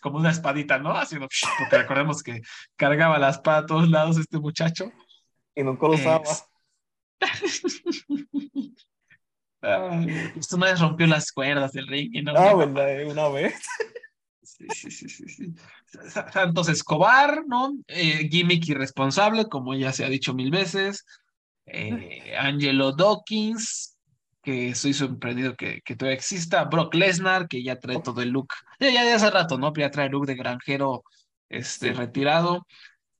como 0.00 0.18
una 0.18 0.30
espadita, 0.30 0.78
¿no? 0.78 0.96
Haciendo, 0.96 1.28
porque 1.58 1.78
recordemos 1.78 2.22
que 2.22 2.40
cargaba 2.76 3.18
la 3.18 3.30
espada 3.30 3.58
a 3.58 3.66
todos 3.66 3.88
lados 3.88 4.16
este 4.16 4.38
muchacho. 4.38 4.92
Y 5.56 5.64
nunca 5.64 5.88
lo 5.88 5.94
usaba. 5.94 6.22
Esto 10.36 10.56
una 10.56 10.66
vez 10.66 10.80
rompió 10.80 11.06
las 11.06 11.32
cuerdas 11.32 11.72
del 11.72 11.88
ring 11.88 12.22
no. 12.22 12.32
Ah, 12.36 12.54
¿verdad? 12.54 13.10
Una 13.10 13.28
vez. 13.28 13.60
Sí, 14.42 14.66
sí, 14.72 14.90
sí, 14.90 15.08
sí, 15.08 15.28
sí. 15.28 15.54
Sa- 16.08 16.30
Santos 16.30 16.68
Escobar, 16.68 17.44
¿no? 17.46 17.74
Eh, 17.88 18.28
gimmick 18.30 18.68
irresponsable, 18.68 19.46
como 19.46 19.74
ya 19.74 19.92
se 19.92 20.04
ha 20.04 20.08
dicho 20.08 20.32
mil 20.34 20.50
veces. 20.50 21.04
Eh, 21.66 22.36
Angelo 22.38 22.92
Dawkins, 22.92 23.95
que 24.46 24.68
estoy 24.68 24.94
sorprendido 24.94 25.56
que, 25.56 25.80
que 25.84 25.96
todavía 25.96 26.14
exista. 26.16 26.62
Brock 26.66 26.94
Lesnar, 26.94 27.48
que 27.48 27.64
ya 27.64 27.80
trae 27.80 28.00
todo 28.00 28.22
el 28.22 28.28
look. 28.30 28.46
Ya, 28.78 28.90
ya 28.90 29.04
de 29.04 29.12
hace 29.14 29.28
rato, 29.28 29.58
¿no? 29.58 29.72
Ya 29.74 29.90
trae 29.90 30.06
el 30.06 30.12
look 30.12 30.24
de 30.26 30.36
granjero 30.36 31.02
este, 31.48 31.92
retirado. 31.92 32.64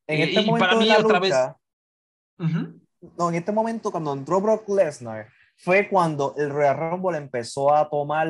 En 0.06 0.20
Eh, 0.20 0.24
este 0.28 0.40
y 0.42 0.46
momento 0.46 0.58
para 0.64 0.78
de 0.78 0.84
mí 0.84 0.90
otra 0.92 1.18
vez- 1.18 1.30
lucha, 1.32 1.56
Ujú. 2.38 2.80
no, 3.18 3.28
en 3.30 3.34
este 3.34 3.50
momento 3.50 3.90
cuando 3.90 4.12
entró 4.12 4.40
Brock 4.40 4.68
Lesnar, 4.68 5.26
fue 5.56 5.88
cuando 5.88 6.32
el 6.38 6.48
Royal 6.50 6.76
Rumble 6.92 7.18
empezó 7.18 7.74
a 7.74 7.90
tomar 7.90 8.28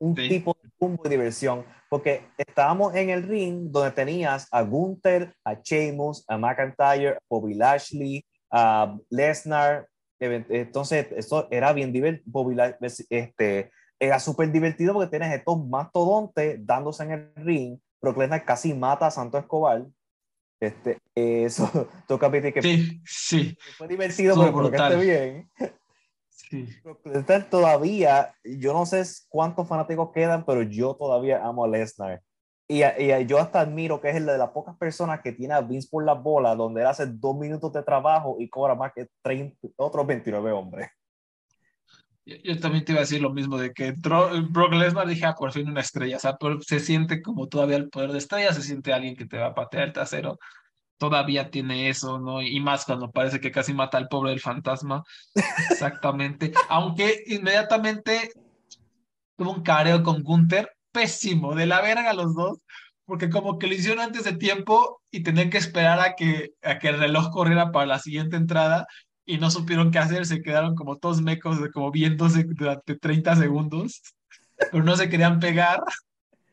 un 0.00 0.16
Sí. 0.16 0.28
tipo 0.28 0.56
de 0.60 0.70
rumbo 0.80 1.02
de 1.04 1.10
diversión, 1.10 1.64
porque 1.88 2.24
estábamos 2.36 2.96
en 2.96 3.10
el 3.10 3.22
ring 3.22 3.70
donde 3.70 3.92
tenías 3.92 4.48
a 4.50 4.62
Gunther, 4.62 5.34
a 5.44 5.54
Sheamus, 5.62 6.24
a 6.26 6.36
McIntyre, 6.36 7.10
a 7.10 7.18
Bobby 7.30 7.54
Lashley, 7.54 8.24
a 8.50 8.96
Lesnar, 9.08 9.86
entonces 10.20 11.08
eso 11.12 11.48
era 11.50 11.72
bien 11.72 11.92
divertido, 11.92 12.50
La- 12.52 12.76
este, 13.10 13.70
era 14.00 14.18
súper 14.20 14.50
divertido 14.52 14.94
porque 14.94 15.10
tienes 15.10 15.32
estos 15.34 15.66
mastodontes 15.66 16.64
dándose 16.64 17.04
en 17.04 17.10
el 17.12 17.32
ring, 17.36 17.78
Brock 18.00 18.18
Lesnar 18.18 18.44
casi 18.44 18.74
mata 18.74 19.06
a 19.06 19.10
Santo 19.10 19.38
Escobar, 19.38 19.86
este, 20.60 20.98
eso, 21.14 21.68
toca 22.08 22.26
admitir 22.26 22.52
que 22.54 22.62
Sí, 22.62 23.00
sí, 23.04 23.56
fue 23.76 23.88
divertido, 23.88 24.34
Estuvo 24.34 24.44
pero 24.44 24.70
creo 24.70 24.70
que 24.70 24.76
esté 24.76 24.96
brutal. 24.96 25.06
bien. 25.06 25.50
sí. 26.28 26.68
Todavía, 27.50 28.34
yo 28.44 28.72
no 28.72 28.86
sé 28.86 29.02
cuántos 29.28 29.68
fanáticos 29.68 30.10
quedan, 30.12 30.44
pero 30.44 30.62
yo 30.62 30.94
todavía 30.96 31.44
amo 31.44 31.64
a 31.64 31.68
Lesnar. 31.68 32.22
Y, 32.68 32.80
y 32.80 32.82
a- 32.82 33.20
yo 33.22 33.38
hasta 33.38 33.60
admiro 33.60 34.00
que 34.00 34.10
es 34.10 34.16
el 34.16 34.26
de 34.26 34.36
las 34.36 34.50
pocas 34.50 34.76
personas 34.76 35.20
que 35.22 35.32
tiene 35.32 35.54
a 35.54 35.62
Vince 35.62 35.88
por 35.90 36.04
las 36.04 36.22
bolas, 36.22 36.56
donde 36.56 36.82
él 36.82 36.86
hace 36.86 37.06
dos 37.06 37.36
minutos 37.36 37.72
de 37.72 37.82
trabajo 37.82 38.36
y 38.38 38.48
cobra 38.48 38.74
más 38.74 38.92
que 38.94 39.08
30, 39.22 39.56
otros 39.76 40.06
29 40.06 40.52
hombres. 40.52 40.90
Yo, 42.26 42.60
también 42.60 42.84
te 42.84 42.92
iba 42.92 43.00
a 43.00 43.04
decir 43.04 43.22
lo 43.22 43.32
mismo 43.32 43.56
de 43.56 43.72
que 43.72 43.92
Brock 43.92 44.74
Lesnar, 44.74 45.08
dije, 45.08 45.24
ah, 45.24 45.34
por 45.34 45.50
fin 45.50 45.66
una 45.66 45.80
estrella, 45.80 46.18
o 46.18 46.20
sea, 46.20 46.36
se 46.60 46.78
siente 46.78 47.22
como 47.22 47.48
todavía 47.48 47.78
el 47.78 47.88
poder 47.88 48.12
de 48.12 48.18
estrella, 48.18 48.52
se 48.52 48.60
siente 48.60 48.92
alguien 48.92 49.16
que 49.16 49.24
te 49.24 49.38
va 49.38 49.46
a 49.46 49.54
patear 49.54 49.84
el 49.84 49.92
trasero, 49.94 50.38
todavía 50.98 51.50
tiene 51.50 51.88
eso, 51.88 52.18
¿no? 52.18 52.42
Y 52.42 52.60
más 52.60 52.84
cuando 52.84 53.10
parece 53.10 53.40
que 53.40 53.50
casi 53.50 53.72
mata 53.72 53.96
al 53.96 54.08
pobre 54.08 54.30
del 54.30 54.40
fantasma, 54.40 55.02
exactamente, 55.70 56.52
aunque 56.68 57.22
inmediatamente 57.28 58.30
tuvo 59.34 59.52
un 59.52 59.62
careo 59.62 60.02
con 60.02 60.22
Gunther, 60.22 60.70
pésimo, 60.92 61.54
de 61.54 61.66
la 61.66 61.80
verga 61.80 62.12
los 62.14 62.34
dos, 62.34 62.58
porque 63.04 63.30
como 63.30 63.58
que 63.58 63.66
lo 63.66 63.74
hicieron 63.74 64.00
antes 64.00 64.24
de 64.24 64.36
tiempo 64.36 65.02
y 65.10 65.22
tenían 65.22 65.50
que 65.50 65.58
esperar 65.58 66.00
a 66.00 66.14
que, 66.14 66.50
a 66.62 66.78
que 66.78 66.88
el 66.88 66.98
reloj 66.98 67.30
corriera 67.30 67.72
para 67.72 67.86
la 67.86 67.98
siguiente 67.98 68.36
entrada 68.36 68.86
y 69.24 69.38
no 69.38 69.50
supieron 69.50 69.90
qué 69.90 69.98
hacer, 69.98 70.26
se 70.26 70.42
quedaron 70.42 70.74
como 70.74 70.96
todos 70.98 71.20
mecos, 71.22 71.58
como 71.72 71.90
viéndose 71.90 72.44
durante 72.44 72.96
30 72.96 73.36
segundos, 73.36 74.02
pero 74.72 74.84
no 74.84 74.96
se 74.96 75.08
querían 75.08 75.40
pegar 75.40 75.80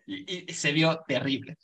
y, 0.05 0.49
y 0.51 0.53
se 0.53 0.71
vio 0.73 0.99
terrible. 1.07 1.57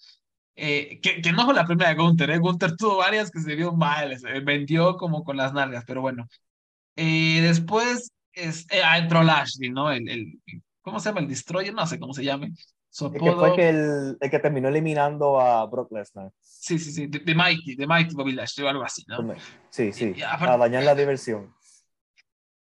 Eh, 0.56 1.00
que, 1.02 1.22
que 1.22 1.32
no 1.32 1.46
fue 1.46 1.54
la 1.54 1.66
primera 1.66 1.90
de 1.90 1.96
Gunther, 1.96 2.30
¿eh? 2.30 2.38
Gunther 2.38 2.76
tuvo 2.76 2.98
varias 2.98 3.32
que 3.32 3.40
se 3.40 3.56
vio 3.56 3.74
mal, 3.74 4.18
se 4.20 4.42
vendió 4.42 4.96
como 4.98 5.24
con 5.24 5.38
las 5.38 5.54
nalgas, 5.54 5.86
pero 5.88 6.02
bueno. 6.02 6.28
Eh, 6.96 7.42
después 7.42 8.12
es, 8.34 8.68
eh, 8.72 8.82
ah, 8.84 8.98
entró 9.00 9.24
Lashley, 9.24 9.70
¿no? 9.72 9.92
El, 9.92 10.08
el, 10.10 10.40
¿cómo 10.82 11.00
se 11.00 11.10
llama? 11.10 11.22
El 11.22 11.28
Destroyer, 11.28 11.74
no 11.74 11.86
sé 11.88 12.00
cómo 12.00 12.13
se 12.13 12.24
llame. 12.24 12.52
Su 12.89 13.06
El 13.08 13.13
que 13.13 13.17
apodo. 13.30 13.39
fue 13.48 13.56
que 13.56 13.70
el, 13.70 14.17
el 14.20 14.30
que 14.30 14.39
terminó 14.39 14.67
eliminando 14.67 15.39
a 15.39 15.65
Brock 15.65 15.91
Lesnar. 15.94 16.32
Sí, 16.41 16.78
sí, 16.78 16.91
sí, 16.91 17.08
de, 17.08 17.20
de 17.20 17.36
Mighty, 17.36 17.76
de 17.76 17.88
Mighty 17.88 18.13
Bobby 18.15 18.34
Lashley 18.34 18.65
o 18.65 18.70
algo 18.70 18.84
así, 18.84 19.04
¿no? 19.08 19.34
Sí, 19.70 19.94
sí, 19.94 20.13
Y- 20.15 20.20
y 20.20 20.24
aparte- 20.24 20.54
a 20.54 20.58
dañar 20.58 20.84
la 20.84 20.94
diversión. 20.96 21.54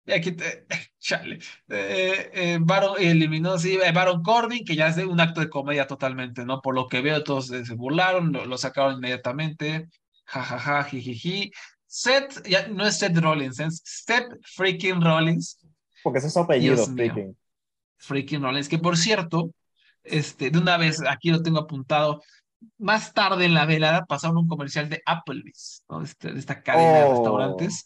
Y 0.05 0.11
aquí 0.11 0.33
te, 0.33 0.65
chale. 0.99 1.39
Eh, 1.69 2.29
eh, 2.33 2.57
Baron 2.61 2.95
eliminó, 2.99 3.57
sí, 3.57 3.77
eh, 3.81 3.91
Baron 3.93 4.21
Corbin, 4.21 4.65
que 4.65 4.75
ya 4.75 4.87
es 4.87 4.95
de 4.97 5.05
un 5.05 5.19
acto 5.19 5.39
de 5.41 5.49
comedia 5.49 5.87
totalmente, 5.87 6.45
¿no? 6.45 6.61
Por 6.61 6.75
lo 6.75 6.87
que 6.87 7.01
veo, 7.01 7.23
todos 7.23 7.47
se, 7.47 7.73
burlaron, 7.75 8.31
lo, 8.33 8.45
lo 8.45 8.57
sacaron 8.57 8.95
inmediatamente. 8.95 9.87
Ja, 10.25 10.41
ja, 10.43 10.59
ja, 10.59 10.83
jijiji. 10.83 11.51
Seth, 11.85 12.45
ya 12.47 12.67
no 12.67 12.85
es 12.87 12.97
Seth 12.97 13.17
Rollins, 13.17 13.59
es 13.59 13.81
Seth 13.85 14.27
freaking 14.55 15.01
Rollins. 15.01 15.59
Porque 16.03 16.17
ese 16.19 16.27
es 16.27 16.33
su 16.33 16.39
apellido, 16.39 16.85
freaking. 16.87 17.37
Freaking 18.03 18.41
Rollins, 18.41 18.69
que 18.69 18.79
por 18.79 18.97
cierto, 18.97 19.51
este, 20.03 20.49
de 20.51 20.59
una 20.59 20.77
vez 20.77 21.01
aquí 21.07 21.29
lo 21.31 21.41
tengo 21.41 21.59
apuntado. 21.59 22.21
Más 22.77 23.13
tarde 23.13 23.45
en 23.45 23.53
la 23.53 23.65
velada 23.65 24.05
pasaron 24.05 24.37
un 24.37 24.47
comercial 24.47 24.87
de 24.89 25.01
Applebee's, 25.05 25.83
¿no? 25.89 26.01
Este- 26.01 26.31
de 26.33 26.39
esta 26.39 26.61
cadena 26.61 26.99
de 26.99 27.03
Oh. 27.05 27.13
restaurantes. 27.15 27.85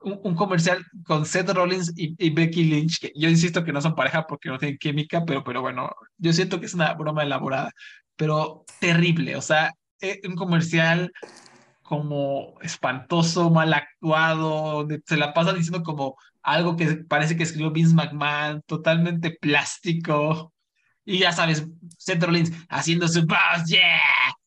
Un, 0.00 0.20
un 0.22 0.34
comercial 0.36 0.84
con 1.04 1.26
Seth 1.26 1.50
Rollins 1.50 1.92
y, 1.96 2.14
y 2.24 2.30
Becky 2.30 2.64
Lynch, 2.64 3.00
que 3.00 3.12
yo 3.16 3.28
insisto 3.28 3.64
que 3.64 3.72
no 3.72 3.80
son 3.80 3.94
pareja 3.96 4.26
porque 4.26 4.48
no 4.48 4.58
tienen 4.58 4.78
química, 4.78 5.24
pero, 5.26 5.42
pero 5.42 5.60
bueno, 5.60 5.90
yo 6.18 6.32
siento 6.32 6.60
que 6.60 6.66
es 6.66 6.74
una 6.74 6.94
broma 6.94 7.22
elaborada, 7.24 7.72
pero 8.16 8.64
terrible. 8.80 9.34
O 9.36 9.42
sea, 9.42 9.72
eh, 10.00 10.20
un 10.28 10.36
comercial 10.36 11.10
como 11.88 12.52
espantoso, 12.60 13.48
mal 13.48 13.72
actuado, 13.72 14.80
donde 14.80 15.00
se 15.06 15.16
la 15.16 15.32
pasan 15.32 15.56
diciendo 15.56 15.82
como 15.82 16.18
algo 16.42 16.76
que 16.76 16.86
parece 17.08 17.34
que 17.34 17.44
escribió 17.44 17.70
Vince 17.70 17.94
McMahon, 17.94 18.60
totalmente 18.66 19.30
plástico. 19.30 20.52
Y 21.06 21.20
ya 21.20 21.32
sabes, 21.32 21.66
Seth 21.96 22.22
Rollins 22.22 22.52
haciendo 22.68 23.08
su 23.08 23.24
boss, 23.24 23.64
yeah, 23.68 24.02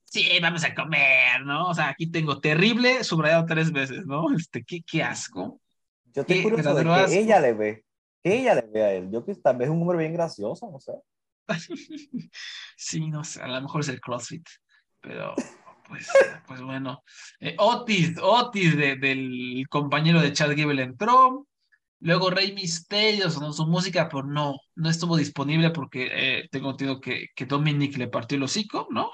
sí, 0.05 0.37
vamos 0.39 0.63
a 0.63 0.75
comer, 0.75 1.43
¿no? 1.43 1.69
O 1.69 1.73
sea, 1.73 1.89
aquí 1.89 2.11
tengo 2.11 2.39
terrible, 2.39 3.03
subrayado 3.03 3.47
tres 3.47 3.71
veces, 3.71 4.05
¿no? 4.05 4.31
Este, 4.35 4.63
qué, 4.63 4.83
qué 4.83 5.01
asco. 5.01 5.59
Yo 6.13 6.23
verdadero 6.23 6.93
asco. 6.93 7.09
que 7.09 7.21
ella 7.21 7.39
le 7.39 7.53
ve. 7.53 7.85
Que 8.21 8.37
ella 8.37 8.53
le 8.53 8.67
ve 8.67 8.83
a 8.83 8.93
él. 8.93 9.09
Yo 9.09 9.25
que 9.25 9.33
tal 9.33 9.57
vez 9.57 9.67
es 9.67 9.73
un 9.73 9.81
hombre 9.81 9.97
bien 9.97 10.13
gracioso, 10.13 10.69
no 10.71 10.79
sé. 10.79 10.93
Sí, 12.77 13.09
no 13.09 13.23
sé, 13.23 13.41
a 13.41 13.47
lo 13.47 13.61
mejor 13.61 13.81
es 13.81 13.89
el 13.89 14.01
CrossFit, 14.01 14.47
pero 15.01 15.35
pues, 15.91 16.07
pues 16.47 16.61
bueno. 16.61 17.03
Eh, 17.39 17.55
Otis, 17.59 18.15
Otis 18.21 18.75
de- 18.77 18.95
del 18.95 19.65
compañero 19.69 20.21
de 20.21 20.33
Chad 20.33 20.51
Gable 20.55 20.81
entró. 20.81 21.47
Luego 21.99 22.31
Rey 22.31 22.53
Mysterio 22.53 23.29
sonó 23.29 23.53
su 23.53 23.67
música, 23.67 24.09
pero 24.09 24.23
no, 24.23 24.55
no 24.75 24.89
estuvo 24.89 25.17
disponible 25.17 25.69
porque 25.69 26.09
eh, 26.11 26.47
tengo 26.49 26.71
entendido 26.71 26.99
que, 26.99 27.27
que 27.35 27.45
Dominic 27.45 27.95
le 27.97 28.07
partió 28.07 28.37
el 28.37 28.43
hocico, 28.43 28.87
¿no? 28.89 29.11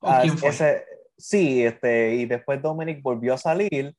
¿O 0.00 0.08
Ah, 0.08 0.20
quién 0.22 0.38
fue? 0.38 0.48
ese, 0.48 0.84
sí, 1.18 1.62
este, 1.64 2.14
y 2.14 2.24
después 2.26 2.62
Dominic 2.62 3.02
volvió 3.02 3.34
a 3.34 3.38
salir 3.38 3.94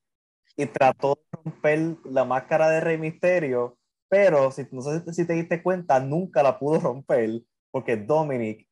y 0.56 0.66
trató 0.66 1.14
de 1.14 1.38
romper 1.44 1.96
la 2.10 2.24
máscara 2.24 2.68
de 2.70 2.80
Rey 2.80 2.98
Misterio, 2.98 3.78
pero 4.08 4.50
si, 4.50 4.66
no 4.72 4.82
sé 4.82 5.12
si 5.12 5.24
te 5.26 5.34
diste 5.34 5.62
cuenta, 5.62 6.00
nunca 6.00 6.42
la 6.42 6.58
pudo 6.58 6.80
romper 6.80 7.42
porque 7.70 7.96
Dominic 7.96 8.66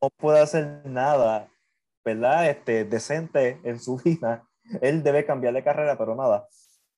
no 0.00 0.10
puede 0.10 0.40
hacer 0.40 0.82
nada, 0.84 1.48
¿verdad? 2.06 2.48
Este, 2.48 2.84
decente 2.84 3.60
en 3.64 3.80
su 3.80 3.96
vida. 4.04 4.48
Él 4.80 5.02
debe 5.02 5.26
cambiar 5.26 5.52
de 5.52 5.64
carrera, 5.64 5.98
pero 5.98 6.14
nada. 6.14 6.46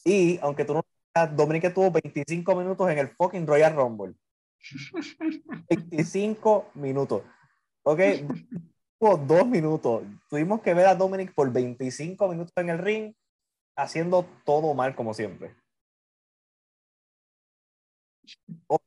Y 0.04 0.38
aunque 0.42 0.64
tú 0.64 0.74
no 0.74 0.84
Dominic 1.34 1.74
tuvo 1.74 1.90
25 1.90 2.54
minutos 2.54 2.88
en 2.90 2.98
el 2.98 3.08
fucking 3.08 3.46
Royal 3.46 3.74
Rumble. 3.74 4.14
25 5.70 6.70
minutos. 6.74 7.22
Ok, 7.82 8.00
tuvo 9.00 9.16
dos 9.16 9.46
minutos. 9.48 10.02
Tuvimos 10.28 10.60
que 10.60 10.74
ver 10.74 10.86
a 10.86 10.94
Dominic 10.94 11.34
por 11.34 11.50
25 11.50 12.28
minutos 12.28 12.52
en 12.56 12.68
el 12.68 12.78
ring, 12.78 13.14
haciendo 13.76 14.24
todo 14.44 14.74
mal 14.74 14.94
como 14.94 15.12
siempre. 15.12 15.56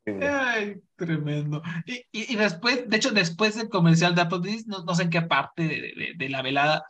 Ay, 0.06 0.82
tremendo. 0.96 1.62
Y, 1.86 2.04
y, 2.12 2.36
después, 2.36 2.90
de 2.90 2.98
hecho, 2.98 3.12
después 3.12 3.56
del 3.56 3.70
comercial 3.70 4.16
de 4.16 4.22
Applebee's, 4.22 4.68
no, 4.68 4.84
no 4.84 4.96
sé 4.96 5.04
en 5.04 5.10
qué 5.10 5.22
parte 5.22 5.68
de, 5.68 6.14
de, 6.16 6.30
la 6.30 6.42
velada 6.42 6.84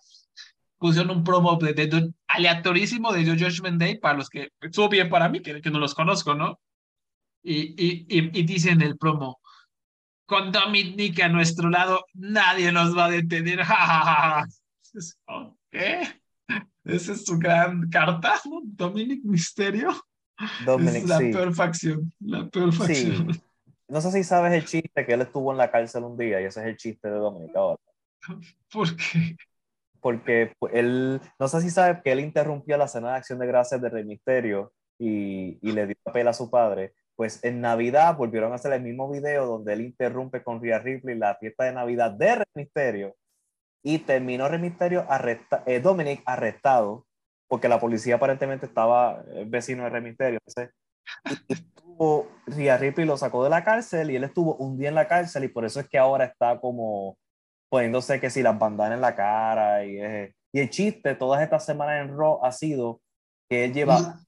pusieron 0.78 1.18
un 1.18 1.24
promo 1.24 1.58
de, 1.58 2.12
aleatorísimo 2.28 3.14
de 3.14 3.26
Judgment 3.26 3.80
Day 3.80 4.00
para 4.00 4.18
los 4.18 4.30
que 4.30 4.50
estuvo 4.62 4.90
bien 4.90 5.10
para 5.10 5.30
mí, 5.30 5.42
que, 5.42 5.62
que 5.62 5.70
no 5.70 5.80
los 5.80 5.94
conozco, 5.94 6.34
¿no? 6.34 6.60
Y, 7.44 7.76
y, 7.78 8.06
y, 8.08 8.44
dicen 8.44 8.82
el 8.82 8.98
promo, 8.98 9.40
con 10.26 10.52
Dominic 10.52 11.20
a 11.22 11.30
nuestro 11.30 11.70
lado, 11.70 12.06
nadie 12.14 12.72
nos 12.72 12.98
va 12.98 13.06
a 13.06 13.12
detener. 13.12 13.62
¿Qué? 15.72 16.22
Esa 16.84 17.14
es 17.14 17.26
su 17.26 17.38
gran 17.38 17.90
carta. 17.90 18.40
Dominic 18.64 19.24
Misterio. 19.24 19.94
Dominic, 20.66 21.04
es 21.04 21.10
la 21.10 21.20
peor 21.20 21.54
facción, 21.54 22.14
la 22.20 22.48
peor 22.50 22.74
facción. 22.74 23.34
Sí. 23.34 23.42
No 23.88 24.00
sé 24.00 24.12
si 24.12 24.24
sabes 24.24 24.54
el 24.54 24.66
chiste 24.66 25.06
que 25.06 25.14
él 25.14 25.22
estuvo 25.22 25.52
en 25.52 25.58
la 25.58 25.70
cárcel 25.70 26.04
un 26.04 26.18
día 26.18 26.40
y 26.40 26.46
ese 26.46 26.62
es 26.62 26.66
el 26.68 26.78
chiste 26.78 27.10
de 27.10 27.18
Dominic 27.18 27.56
ahora. 27.56 27.82
¿Por 28.72 28.96
qué? 28.96 29.36
Porque 30.00 30.54
él, 30.72 31.20
no 31.38 31.48
sé 31.48 31.62
si 31.62 31.70
sabes 31.70 32.02
que 32.02 32.12
él 32.12 32.22
interrumpió 32.22 32.78
la 32.78 32.88
cena 32.88 33.12
de 33.12 33.18
acción 33.18 33.38
de 33.40 33.48
gracias 33.48 33.82
de 33.82 33.90
Rey 33.90 34.06
Misterio 34.06 34.72
y, 34.98 35.60
y 35.62 35.72
le 35.74 35.88
dio 35.88 35.96
papel 36.04 36.28
a 36.30 36.34
su 36.34 36.50
padre. 36.50 36.94
Pues 37.16 37.44
en 37.44 37.60
Navidad 37.60 38.16
volvieron 38.16 38.54
a 38.54 38.56
hacer 38.56 38.72
el 38.72 38.82
mismo 38.82 39.12
video 39.12 39.46
donde 39.46 39.74
él 39.74 39.82
interrumpe 39.82 40.42
con 40.42 40.62
Rhea 40.62 40.80
Ripley 40.80 41.18
la 41.18 41.36
fiesta 41.36 41.66
de 41.66 41.74
Navidad 41.74 42.12
de 42.12 42.36
Rey 42.36 42.46
Misterio 42.56 43.16
y 43.84 44.00
terminó 44.00 44.48
Rey 44.48 44.60
Misterio 44.60 45.06
arresta, 45.10 45.64
eh, 45.66 45.80
Dominic 45.80 46.24
arrestado 46.26 47.06
porque 47.52 47.68
la 47.68 47.82
policía 47.82 48.16
aparentemente 48.16 48.66
estaba 48.66 49.26
eh, 49.28 49.44
vecino 49.46 49.84
de 49.84 49.90
Rey 49.90 50.02
Misterio. 50.02 50.40
Entonces, 50.48 50.74
y 51.50 51.54
estuvo, 51.54 52.30
Rhea 52.48 52.78
Ripley 52.78 53.06
lo 53.06 53.18
sacó 53.18 53.44
de 53.44 53.50
la 53.50 53.66
cárcel 53.66 54.10
y 54.10 54.16
él 54.16 54.24
estuvo 54.24 54.56
un 54.56 54.78
día 54.78 54.88
en 54.88 54.96
la 54.96 55.10
cárcel 55.10 55.44
y 55.44 55.50
por 55.50 55.66
eso 55.66 55.82
es 55.82 55.90
que 55.90 55.98
ahora 55.98 56.24
está 56.24 56.62
como 56.62 57.18
poniéndose 57.68 58.22
que 58.22 58.30
si 58.30 58.42
las 58.42 58.58
bandanas 58.58 58.96
en 58.96 59.02
la 59.02 59.18
cara 59.18 59.84
y, 59.84 59.98
y 60.54 60.60
el 60.62 60.70
chiste 60.70 61.14
todas 61.16 61.42
estas 61.42 61.66
semanas 61.66 62.02
en 62.02 62.18
Raw 62.18 62.40
ha 62.42 62.54
sido 62.54 63.02
que 63.50 63.66
él 63.66 63.74
lleva 63.74 64.22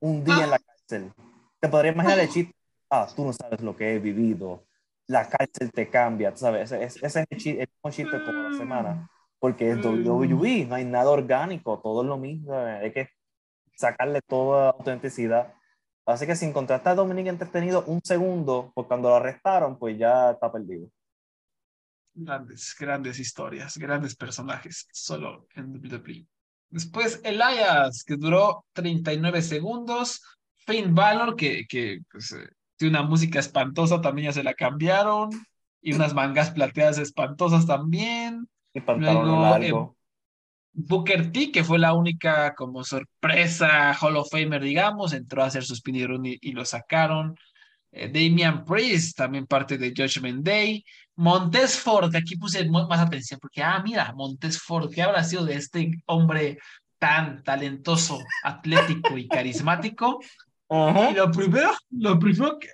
un 0.00 0.24
día 0.24 0.44
en 0.44 0.50
la 0.50 0.58
cárcel. 0.58 1.12
Te 1.60 1.68
podría 1.68 1.92
imaginar 1.92 2.20
el 2.20 2.30
chiste, 2.30 2.54
ah, 2.88 3.06
tú 3.14 3.26
no 3.26 3.34
sabes 3.34 3.60
lo 3.60 3.76
que 3.76 3.94
he 3.94 3.98
vivido, 3.98 4.64
la 5.08 5.28
cárcel 5.28 5.70
te 5.72 5.90
cambia, 5.90 6.34
¿sabes? 6.34 6.72
Ese, 6.72 7.04
es 7.04 7.16
el 7.16 7.26
chiste, 7.36 7.68
el 7.84 7.92
chiste 7.92 8.18
toda 8.18 8.48
la 8.48 8.56
semana, 8.56 9.10
porque 9.42 9.72
es 9.72 9.84
WWE, 9.84 10.66
no 10.66 10.76
hay 10.76 10.84
nada 10.84 11.10
orgánico, 11.10 11.80
todo 11.82 12.02
es 12.02 12.08
lo 12.08 12.16
mismo, 12.16 12.54
hay 12.54 12.92
que 12.92 13.08
sacarle 13.74 14.20
toda 14.22 14.70
autenticidad. 14.70 15.52
Así 16.06 16.28
que 16.28 16.36
si 16.36 16.44
encontraste 16.44 16.90
a 16.90 16.94
Dominic 16.94 17.26
entretenido 17.26 17.82
un 17.86 18.00
segundo, 18.04 18.70
pues 18.72 18.86
cuando 18.86 19.08
lo 19.08 19.16
arrestaron, 19.16 19.80
pues 19.80 19.98
ya 19.98 20.30
está 20.30 20.52
perdido. 20.52 20.88
Grandes, 22.14 22.76
grandes 22.78 23.18
historias, 23.18 23.76
grandes 23.78 24.14
personajes, 24.14 24.86
solo 24.92 25.48
en 25.56 25.72
WWE. 25.72 26.24
Después 26.70 27.20
Elias, 27.24 28.04
que 28.04 28.14
duró 28.14 28.64
39 28.74 29.42
segundos. 29.42 30.22
Finn 30.68 30.94
Balor, 30.94 31.34
que, 31.34 31.66
que 31.68 31.98
pues, 32.12 32.30
eh, 32.30 32.48
tiene 32.76 32.96
una 32.96 33.08
música 33.08 33.40
espantosa, 33.40 34.00
también 34.00 34.26
ya 34.26 34.34
se 34.34 34.44
la 34.44 34.54
cambiaron. 34.54 35.30
Y 35.80 35.94
unas 35.94 36.14
mangas 36.14 36.52
plateadas 36.52 36.98
espantosas 36.98 37.66
también. 37.66 38.46
Y 38.74 38.80
pantalón 38.80 39.62
eh, 39.62 39.72
Booker 40.74 41.30
T, 41.30 41.52
que 41.52 41.64
fue 41.64 41.78
la 41.78 41.92
única 41.92 42.54
como 42.54 42.82
sorpresa 42.82 43.94
Hall 44.00 44.16
of 44.16 44.30
Famer, 44.30 44.62
digamos, 44.62 45.12
entró 45.12 45.42
a 45.42 45.46
hacer 45.46 45.64
su 45.64 45.74
spin 45.74 45.96
y, 46.24 46.38
y 46.40 46.52
lo 46.52 46.64
sacaron. 46.64 47.36
Eh, 47.90 48.08
Damian 48.08 48.64
Priest, 48.64 49.16
también 49.16 49.46
parte 49.46 49.76
de 49.76 49.92
Judgment 49.94 50.42
Day. 50.42 50.82
Montes 51.16 51.78
Ford, 51.78 52.14
aquí 52.16 52.36
puse 52.36 52.66
más 52.68 53.00
atención, 53.00 53.38
porque, 53.38 53.62
ah, 53.62 53.82
mira, 53.84 54.12
Montes 54.14 54.58
Ford, 54.58 54.90
¿qué 54.90 55.02
habrá 55.02 55.22
sido 55.22 55.44
de 55.44 55.56
este 55.56 55.90
hombre 56.06 56.58
tan 56.98 57.42
talentoso, 57.42 58.18
atlético 58.42 59.18
y 59.18 59.28
carismático? 59.28 60.20
Y 60.70 61.14
lo 61.14 61.30
primero, 61.30 61.70
lo 61.90 62.18
primero, 62.18 62.58
que, 62.58 62.68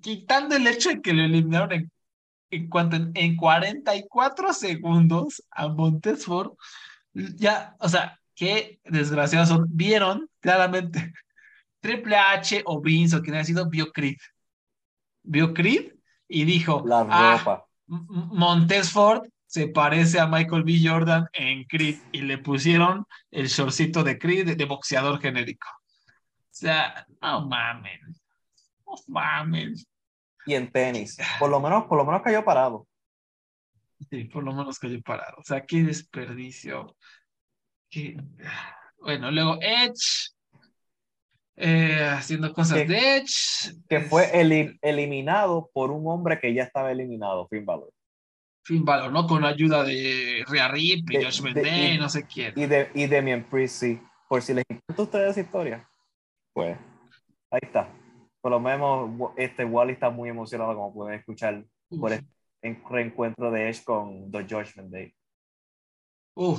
quitando 0.00 0.56
el 0.56 0.66
hecho 0.66 0.88
de 0.88 1.02
que 1.02 1.12
lo 1.12 1.22
eliminaron 1.22 1.72
en, 1.72 1.92
en, 2.52 2.68
cuanto 2.68 2.96
en, 3.14 3.36
44 3.36 4.52
segundos 4.52 5.42
a 5.50 5.68
Montes 5.68 6.24
Ford, 6.24 6.52
ya, 7.14 7.74
o 7.80 7.88
sea, 7.88 8.20
qué 8.34 8.78
desgraciados 8.84 9.48
son. 9.48 9.66
Vieron 9.70 10.28
claramente 10.40 11.12
Triple 11.80 12.16
H 12.16 12.62
o 12.66 12.80
Vince 12.80 13.16
o 13.16 13.22
quien 13.22 13.36
haya 13.36 13.44
sido, 13.44 13.68
vio 13.68 13.90
Creed. 13.90 14.18
Vio 15.22 15.54
Creed 15.54 15.94
y 16.28 16.44
dijo, 16.44 16.82
la 16.86 17.06
ah, 17.08 17.38
ropa. 17.38 17.64
Montesford 17.86 19.22
se 19.46 19.68
parece 19.68 20.20
a 20.20 20.26
Michael 20.26 20.64
B. 20.64 20.80
Jordan 20.82 21.26
en 21.32 21.64
Creed 21.64 21.98
y 22.12 22.22
le 22.22 22.38
pusieron 22.38 23.06
el 23.30 23.48
shortcito 23.48 24.02
de 24.02 24.18
Creed 24.18 24.56
de, 24.56 24.64
boxeador 24.64 25.20
genérico. 25.20 25.68
O 25.68 26.54
sea, 26.54 27.06
no 27.20 27.46
mamen. 27.46 28.00
No 28.86 28.94
mamen. 29.08 29.74
Y 30.46 30.54
en 30.54 30.70
tenis. 30.70 31.18
Por 31.38 31.50
lo 31.50 31.60
menos, 31.60 31.84
por 31.84 31.98
lo 31.98 32.04
menos 32.04 32.22
cayó 32.22 32.44
parado. 32.44 32.86
Sí, 34.10 34.24
por 34.24 34.42
lo 34.42 34.52
menos 34.52 34.78
cayó 34.78 35.00
parado. 35.02 35.36
O 35.38 35.44
sea, 35.44 35.64
qué 35.64 35.82
desperdicio. 35.82 36.96
Bueno, 38.98 39.30
luego 39.30 39.58
Edge 39.60 40.32
eh, 41.56 42.08
haciendo 42.10 42.52
cosas 42.52 42.86
de 42.88 43.16
Edge. 43.16 43.74
Que 43.88 44.00
fue 44.00 44.30
eliminado 44.82 45.70
por 45.72 45.90
un 45.90 46.06
hombre 46.08 46.40
que 46.40 46.52
ya 46.54 46.64
estaba 46.64 46.90
eliminado, 46.90 47.46
Finn 47.48 47.64
Balor. 47.64 47.92
Finn 48.64 48.84
Balor, 48.84 49.12
¿no? 49.12 49.26
Con 49.26 49.42
la 49.42 49.48
ayuda 49.48 49.84
de 49.84 50.44
Rhea 50.46 50.68
Rip 50.68 51.10
y 51.10 51.22
Josh 51.22 51.42
Mendez, 51.42 51.98
no 51.98 52.08
sé 52.08 52.26
quién. 52.26 52.52
Y, 52.56 52.66
de, 52.66 52.90
y 52.94 53.06
Demian 53.06 53.48
Priest, 53.48 53.76
sí. 53.80 54.00
Por 54.28 54.40
si 54.42 54.54
les 54.54 54.64
encanta 54.68 55.02
a 55.02 55.04
ustedes 55.04 55.30
esa 55.30 55.40
historia, 55.40 55.88
pues 56.52 56.78
ahí 57.50 57.60
está. 57.62 58.01
Por 58.42 58.50
lo 58.50 58.60
menos 58.60 59.32
este 59.36 59.64
Wally 59.64 59.94
está 59.94 60.10
muy 60.10 60.28
emocionado, 60.28 60.74
como 60.74 60.92
pueden 60.92 61.18
escuchar, 61.18 61.64
por 61.88 62.12
el 62.12 62.26
reencuentro 62.90 63.50
de 63.50 63.70
Edge 63.70 63.84
con 63.84 64.30
The 64.30 64.42
Judgment 64.42 64.90
Day. 64.90 65.14
Uh, 66.34 66.58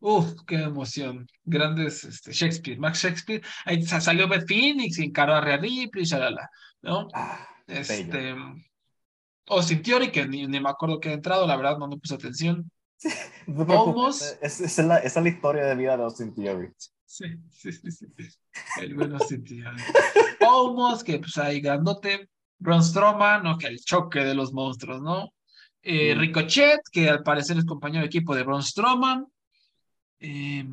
Uf, 0.00 0.42
qué 0.46 0.56
emoción. 0.56 1.26
Grandes 1.44 2.04
este, 2.04 2.32
Shakespeare, 2.32 2.78
Max 2.78 3.02
Shakespeare. 3.02 3.42
Ahí 3.64 3.82
salió 3.82 4.28
Beth 4.28 4.46
Phoenix 4.46 4.98
y 4.98 5.04
encaró 5.04 5.34
a 5.34 5.40
Rhea 5.40 5.56
Ripley, 5.56 6.04
shalala, 6.04 6.50
¿no? 6.82 7.08
Ah, 7.14 7.48
este, 7.66 8.34
Austin 9.46 9.82
Theory, 9.82 10.10
que 10.10 10.26
ni, 10.26 10.46
me 10.46 10.68
acuerdo 10.68 11.00
que 11.00 11.10
ha 11.10 11.12
entrado, 11.12 11.46
la 11.46 11.56
verdad 11.56 11.78
no 11.78 11.88
me 11.88 11.96
puse 11.96 12.14
atención. 12.14 12.70
no 13.46 14.08
es, 14.08 14.38
esa, 14.42 14.64
es 14.64 14.78
la, 14.78 14.98
esa 14.98 15.20
es 15.20 15.24
la 15.24 15.28
historia 15.28 15.64
de 15.64 15.74
vida 15.74 15.96
de 15.96 16.02
Austin 16.02 16.34
Theory. 16.34 16.72
Sí, 17.06 17.26
sí, 17.50 17.72
sí, 17.72 17.90
sí. 17.90 18.06
El 18.82 18.96
Theory. 18.96 19.82
Almost, 20.40 21.06
que 21.06 21.18
pues 21.18 21.38
ahí 21.38 21.60
grandote. 21.60 22.28
Braun 22.58 22.82
Strowman, 22.82 23.42
¿no? 23.42 23.58
Que 23.58 23.68
el 23.68 23.78
choque 23.78 24.20
de 24.20 24.34
los 24.34 24.52
monstruos, 24.52 25.02
¿no? 25.02 25.32
Eh. 25.82 26.14
Ricochet, 26.16 26.80
que 26.90 27.08
al 27.08 27.22
parecer 27.22 27.56
es 27.58 27.64
compañero 27.64 28.00
de 28.00 28.06
equipo 28.06 28.34
de 28.34 28.42
Braun 28.42 28.62
Strowman. 28.62 29.26
Eh, 30.18 30.64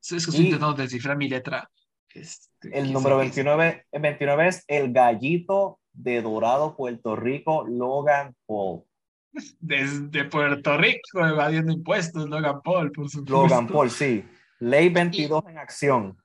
es 0.00 0.08
que 0.08 0.16
estoy 0.16 0.46
intentando 0.46 0.74
descifrar 0.74 1.16
mi 1.16 1.28
letra. 1.28 1.70
Este, 2.12 2.76
el 2.76 2.92
número 2.92 3.18
29, 3.18 3.86
29 3.92 4.48
es 4.48 4.64
el 4.66 4.92
gallito 4.92 5.78
de 5.92 6.22
Dorado, 6.22 6.74
Puerto 6.76 7.14
Rico, 7.14 7.64
Logan 7.68 8.34
Paul. 8.46 8.82
Desde 9.60 10.24
Puerto 10.24 10.76
Rico, 10.76 11.24
evadiendo 11.24 11.72
impuestos, 11.72 12.28
Logan 12.28 12.62
Paul, 12.62 12.90
por 12.90 13.08
supuesto. 13.08 13.32
Logan 13.32 13.68
Paul, 13.68 13.90
sí. 13.90 14.24
Ley 14.60 14.90
22 14.90 15.44
en 15.48 15.58
acción. 15.58 16.16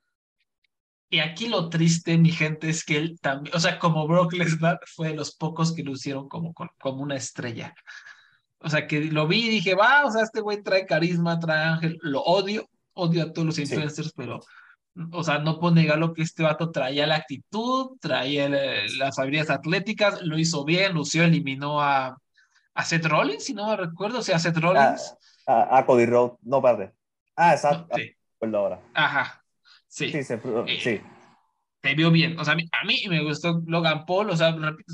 Y 1.10 1.20
aquí 1.20 1.48
lo 1.48 1.70
triste, 1.70 2.18
mi 2.18 2.32
gente, 2.32 2.70
es 2.70 2.84
que 2.84 2.98
él 2.98 3.20
también, 3.22 3.56
o 3.56 3.60
sea, 3.60 3.80
como 3.80 4.08
Brock 4.08 4.34
Lesnar 4.34 4.80
fue 4.86 5.10
de 5.10 5.16
los 5.16 5.36
pocos 5.36 5.74
que 5.74 5.84
lo 5.84 5.92
hicieron 5.92 6.28
como, 6.28 6.54
como 6.54 7.02
una 7.02 7.16
estrella. 7.16 7.74
O 8.60 8.70
sea, 8.70 8.88
que 8.88 9.00
lo 9.06 9.28
vi 9.28 9.46
y 9.46 9.50
dije, 9.50 9.76
va, 9.76 10.06
o 10.06 10.12
sea, 10.12 10.24
este 10.24 10.42
güey 10.42 10.62
trae 10.62 10.86
carisma, 10.86 11.40
trae 11.40 11.64
ángel, 11.64 11.98
lo 12.02 12.22
odio, 12.22 12.68
odio 12.94 13.24
a 13.24 13.32
todos 13.32 13.46
los 13.46 13.60
influencers, 13.60 14.12
pero, 14.14 14.40
o 15.12 15.24
sea, 15.24 15.38
no 15.40 15.60
puedo 15.60 15.76
negar 15.76 16.00
lo 16.00 16.14
que 16.14 16.24
este 16.24 16.44
vato 16.44 16.72
traía 16.72 17.06
la 17.06 17.16
actitud, 17.16 17.98
traía 18.02 18.50
las 18.98 19.20
habilidades 19.20 19.52
atléticas, 19.52 20.22
lo 20.22 20.38
hizo 20.38 20.66
bien, 20.66 20.94
Lucio 20.94 21.24
eliminó 21.24 21.82
a, 21.82 22.18
a 22.74 22.84
Seth 22.84 23.06
Rollins, 23.06 23.46
si 23.46 23.54
no 23.54 23.70
me 23.70 23.78
recuerdo, 23.78 24.20
o 24.20 24.22
sea, 24.24 24.38
a 24.38 24.40
Seth 24.40 24.58
Rollins. 24.58 25.16
A, 25.46 25.78
a, 25.78 25.86
Cody 25.86 26.08
Rhodes, 26.08 26.40
no, 26.42 26.62
padre. 26.62 26.94
Ah, 27.36 27.54
exacto. 27.54 27.96
sí. 27.96 28.12
Ahora. 28.54 28.82
Ajá, 28.94 29.44
sí. 29.88 30.12
Sí, 30.12 30.24
se, 30.24 30.36
eh, 30.36 30.80
sí. 30.82 31.02
Te 31.82 31.96
vio 31.96 32.12
bien, 32.12 32.38
o 32.40 32.44
sea, 32.44 32.54
a 32.54 32.56
mí, 32.56 32.68
a 32.72 32.86
mí 32.86 33.04
me 33.10 33.24
gustó 33.24 33.62
Logan 33.66 34.06
Paul, 34.06 34.30
o 34.30 34.38
sea, 34.38 34.52
repito, 34.52 34.94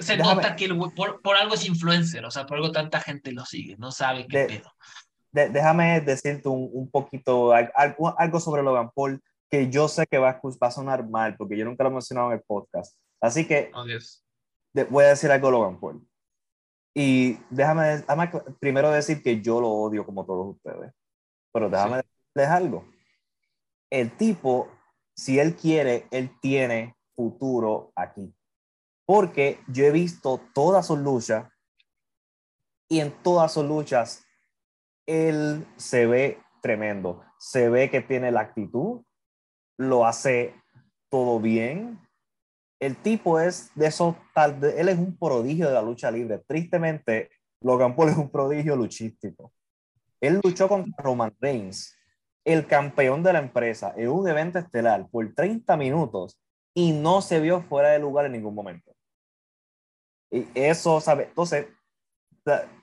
se 0.00 0.16
nota 0.16 0.56
que 0.56 0.64
el 0.66 0.76
por, 0.76 1.22
por, 1.22 1.36
algo 1.36 1.54
es 1.54 1.66
influencer, 1.66 2.24
o 2.24 2.30
sea, 2.30 2.46
por 2.46 2.56
algo 2.56 2.72
tanta 2.72 3.00
gente 3.00 3.32
lo 3.32 3.44
sigue, 3.44 3.76
no 3.78 3.92
sabe 3.92 4.26
qué 4.26 4.46
pedo. 4.46 4.72
déjame 5.32 6.00
decirte 6.00 6.48
un, 6.48 6.68
un, 6.72 6.90
poquito 6.90 7.52
algo, 7.52 8.18
algo 8.18 8.40
sobre 8.40 8.62
Logan 8.62 8.90
Paul 8.94 9.22
que 9.50 9.70
yo 9.70 9.88
sé 9.88 10.06
que 10.06 10.18
va, 10.18 10.40
va, 10.42 10.66
a 10.66 10.70
sonar 10.70 11.08
mal 11.08 11.36
porque 11.36 11.56
yo 11.56 11.64
nunca 11.64 11.84
lo 11.84 11.90
he 11.90 11.92
mencionado 11.92 12.28
en 12.28 12.38
el 12.38 12.44
podcast. 12.44 12.96
Así 13.20 13.46
que 13.46 13.70
oh, 13.74 13.84
voy 14.90 15.04
a 15.04 15.08
decir 15.08 15.30
algo 15.30 15.50
Logan 15.50 15.78
Paul. 15.78 16.06
Y 16.94 17.38
déjame, 17.50 17.98
déjame, 17.98 18.30
primero 18.58 18.90
decir 18.90 19.22
que 19.22 19.40
yo 19.42 19.60
lo 19.60 19.68
odio 19.68 20.04
como 20.04 20.24
todos 20.24 20.56
ustedes. 20.56 20.92
Pero 21.52 21.68
déjame 21.68 22.02
decirles 22.36 22.48
algo. 22.48 22.84
El 23.90 24.16
tipo, 24.16 24.68
si 25.14 25.38
él 25.38 25.56
quiere, 25.56 26.06
él 26.10 26.30
tiene 26.40 26.96
futuro 27.14 27.92
aquí 27.94 28.34
porque 29.06 29.60
yo 29.68 29.84
he 29.84 29.92
visto 29.92 30.40
todas 30.52 30.88
sus 30.88 30.98
luchas 30.98 31.48
y 32.88 33.00
en 33.00 33.12
todas 33.22 33.52
sus 33.52 33.64
luchas 33.64 34.24
él 35.06 35.64
se 35.76 36.06
ve 36.06 36.38
tremendo, 36.60 37.22
se 37.38 37.68
ve 37.68 37.88
que 37.88 38.00
tiene 38.00 38.32
la 38.32 38.40
actitud, 38.40 39.02
lo 39.78 40.04
hace 40.04 40.54
todo 41.08 41.38
bien. 41.38 42.00
El 42.80 42.96
tipo 42.96 43.38
es 43.38 43.70
de 43.76 43.86
esos 43.86 44.16
tal, 44.34 44.62
él 44.62 44.88
es 44.88 44.98
un 44.98 45.16
prodigio 45.16 45.68
de 45.68 45.74
la 45.74 45.82
lucha 45.82 46.10
libre. 46.10 46.42
Tristemente, 46.46 47.30
Logan 47.60 47.94
Paul 47.94 48.08
es 48.10 48.16
un 48.16 48.30
prodigio 48.30 48.74
luchístico. 48.74 49.52
Él 50.20 50.40
luchó 50.42 50.68
contra 50.68 50.92
Roman 51.02 51.34
Reigns, 51.40 51.95
el 52.46 52.66
campeón 52.68 53.24
de 53.24 53.32
la 53.32 53.40
empresa, 53.40 53.92
en 53.96 54.08
un 54.08 54.28
evento 54.28 54.60
estelar 54.60 55.08
por 55.10 55.34
30 55.34 55.76
minutos 55.76 56.38
y 56.72 56.92
no 56.92 57.20
se 57.20 57.40
vio 57.40 57.60
fuera 57.62 57.90
de 57.90 57.98
lugar 57.98 58.24
en 58.24 58.32
ningún 58.32 58.54
momento. 58.54 58.92
Y 60.30 60.46
eso, 60.54 61.00
¿sabes? 61.00 61.26
Entonces, 61.28 61.66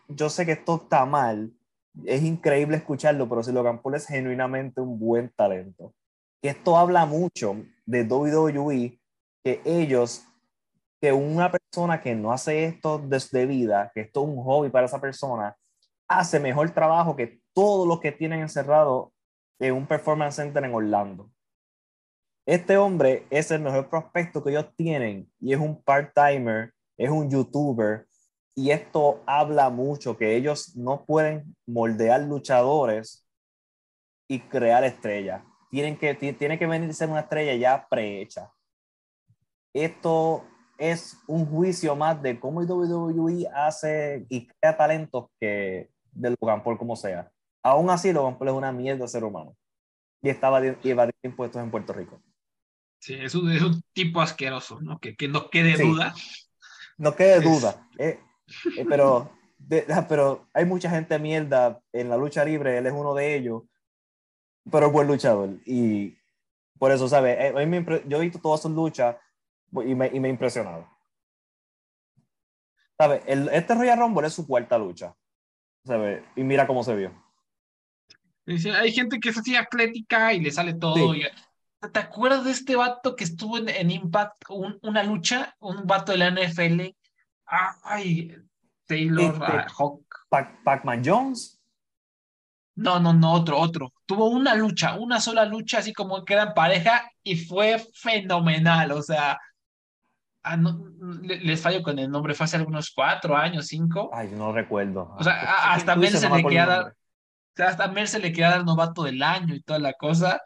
yo 0.10 0.30
sé 0.30 0.46
que 0.46 0.52
esto 0.52 0.82
está 0.84 1.06
mal, 1.06 1.54
es 2.06 2.24
increíble 2.24 2.76
escucharlo, 2.76 3.30
pero 3.30 3.42
si 3.42 3.54
Logan 3.54 3.82
Paul 3.82 3.96
es 3.96 4.06
genuinamente 4.06 4.82
un 4.82 5.00
buen 5.00 5.30
talento. 5.30 5.94
Esto 6.42 6.76
habla 6.78 7.06
mucho 7.06 7.56
de 7.86 8.04
WWE, 8.04 9.00
que 9.46 9.62
ellos, 9.64 10.26
que 11.00 11.14
una 11.14 11.50
persona 11.50 12.02
que 12.02 12.16
no 12.16 12.34
hace 12.34 12.66
esto 12.66 13.00
desde 13.00 13.46
vida, 13.46 13.94
que 13.96 14.02
esto 14.02 14.24
es 14.24 14.30
un 14.30 14.44
hobby 14.44 14.70
para 14.70 14.88
esa 14.88 15.00
persona, 15.00 15.56
hace 16.10 16.38
mejor 16.42 16.70
trabajo 16.72 17.16
que 17.16 17.40
todos 17.54 17.88
los 17.88 18.02
que 18.02 18.12
tienen 18.12 18.42
encerrado 18.42 19.13
en 19.60 19.74
un 19.74 19.88
performance 19.88 20.36
center 20.36 20.64
en 20.64 20.74
Orlando. 20.74 21.30
Este 22.46 22.78
hombre 22.78 23.26
es 23.30 23.52
el 23.52 23.62
mejor 23.62 23.90
prospecto 23.90 24.44
que 24.44 24.50
ellos 24.52 24.68
tienen 24.76 25.32
y 25.40 25.54
es 25.54 25.60
un 25.60 25.82
part-timer 25.82 26.74
es 26.98 27.10
un 27.10 27.30
youtuber 27.30 28.08
y 28.56 28.70
esto 28.72 29.24
habla 29.26 29.70
mucho 29.70 30.16
que 30.16 30.36
ellos 30.36 30.76
no 30.76 31.06
pueden 31.06 31.56
moldear 31.66 32.22
luchadores 32.22 33.28
y 34.28 34.40
crear 34.40 34.84
estrellas. 34.84 35.44
Tienen 35.72 35.98
que, 35.98 36.14
tiene 36.14 36.60
que 36.60 36.68
venir 36.68 36.90
a 36.90 36.94
ser 36.94 37.10
una 37.10 37.22
estrella 37.22 37.56
ya 37.56 37.88
prehecha. 37.90 38.52
Esto 39.74 40.46
es 40.78 41.18
un 41.26 41.48
juicio 41.48 41.96
más 41.96 42.22
de 42.22 42.40
cómo 42.40 42.62
WWE 42.62 43.48
hace 43.56 44.26
y 44.30 44.48
crea 44.48 44.78
talentos 44.78 45.32
que 45.40 45.90
de 46.12 46.36
Logan 46.40 46.64
Paul 46.64 46.78
como 46.78 46.96
sea. 46.96 47.32
Aún 47.64 47.90
así, 47.90 48.12
Logan 48.12 48.38
Paul 48.38 48.50
es 48.50 48.56
una 48.56 48.72
mierda 48.72 49.08
ser 49.08 49.24
humano. 49.24 49.56
Y 50.22 50.30
estaba 50.30 50.60
evadiendo 50.60 51.18
impuestos 51.24 51.62
en 51.62 51.72
Puerto 51.72 51.94
Rico. 51.94 52.22
Sí, 53.00 53.16
es 53.16 53.36
un, 53.36 53.52
es 53.52 53.62
un 53.62 53.82
tipo 53.94 54.22
asqueroso, 54.22 54.80
¿no? 54.82 55.00
Que, 55.00 55.16
que 55.16 55.28
no 55.28 55.50
quede 55.50 55.78
duda 55.78 56.14
no 56.98 57.16
quede 57.16 57.42
duda. 57.42 57.88
Eh, 57.98 58.20
eh, 58.78 58.86
pero, 58.88 59.32
pero 60.10 60.48
hay 60.54 60.66
mucha 60.66 60.90
gente 60.90 61.18
mierda 61.20 61.80
en 61.92 62.10
la 62.10 62.18
lucha 62.18 62.44
libre, 62.44 62.78
él 62.78 62.86
es 62.86 62.94
uno 62.94 63.14
de 63.14 63.36
ellos, 63.36 63.64
pero 64.72 64.88
es 64.88 64.94
buen 64.94 65.08
luchador. 65.08 65.50
Y 65.66 66.18
por 66.80 66.92
eso, 66.92 67.08
¿sabes? 67.08 67.38
Eh, 67.40 68.04
yo 68.08 68.18
he 68.18 68.22
visto 68.22 68.40
todas 68.40 68.62
sus 68.62 68.72
luchas 68.72 69.16
y 69.72 69.96
me, 69.96 70.08
y 70.08 70.20
me 70.20 70.28
he 70.28 70.32
impresionado. 70.32 70.88
¿Sabes? 72.98 73.24
este 73.28 73.74
Royal 73.74 74.00
Rumble 74.00 74.28
es 74.28 74.34
su 74.34 74.48
cuarta 74.48 74.78
lucha. 74.78 75.16
¿Sabes? 75.84 76.24
Y 76.36 76.44
mira 76.44 76.68
cómo 76.68 76.84
se 76.84 76.96
vio. 76.96 77.12
Hay 78.46 78.92
gente 78.92 79.20
que 79.20 79.30
es 79.30 79.38
así 79.38 79.56
atlética 79.56 80.34
y 80.34 80.42
le 80.42 80.52
sale 80.52 80.74
todo. 80.74 81.14
¿Te 81.92 82.00
acuerdas 82.00 82.46
de 82.46 82.52
este 82.52 82.76
vato 82.76 83.16
que 83.16 83.24
estuvo 83.24 83.58
en, 83.58 83.92
Impact, 83.92 84.46
una 84.82 85.04
lucha, 85.04 85.56
un 85.60 85.86
vato 85.86 86.12
de 86.12 86.18
la 86.18 86.32
NFL? 86.32 86.82
Ay, 87.84 88.36
Taylor 88.86 89.34
este, 89.34 89.46
ah, 89.46 89.68
Hawk. 89.78 90.04
Pac-Man 90.64 91.02
Jones. 91.06 91.60
No, 92.76 93.00
no, 93.00 93.14
no, 93.14 93.34
otro, 93.34 93.60
otro. 93.60 93.94
Tuvo 94.06 94.30
una 94.30 94.56
lucha, 94.56 94.96
una 94.96 95.20
sola 95.20 95.46
lucha, 95.46 95.80
así 95.80 95.94
como 95.94 96.26
que 96.26 96.34
eran 96.34 96.54
pareja, 96.54 97.10
y 97.22 97.36
fue 97.36 97.78
fenomenal. 97.94 98.94
O 98.94 99.02
sea, 99.02 99.38
ah, 100.44 100.58
les 101.22 101.62
fallo 101.62 101.84
con 101.84 102.00
el 102.00 102.10
nombre, 102.10 102.34
fue 102.34 102.46
hace 102.46 102.58
algunos 102.58 102.92
cuatro 102.92 103.36
años, 103.38 103.68
cinco. 103.68 104.10
Ay, 104.14 104.32
no 104.36 104.52
recuerdo. 104.52 105.14
O 105.18 105.24
sea, 105.24 105.74
hasta 105.74 105.96
Mel 105.96 106.18
se 106.18 106.30
le 106.30 106.44
queda 106.46 106.94
hasta 107.58 107.88
Mel 107.90 108.08
se 108.08 108.20
le 108.20 108.32
queda 108.34 108.56
el 108.56 108.66
novato 108.66 109.04
del 109.04 109.22
año 109.22 109.56
y 109.56 109.62
toda 109.62 109.80
la 109.80 109.94
cosa 109.94 110.42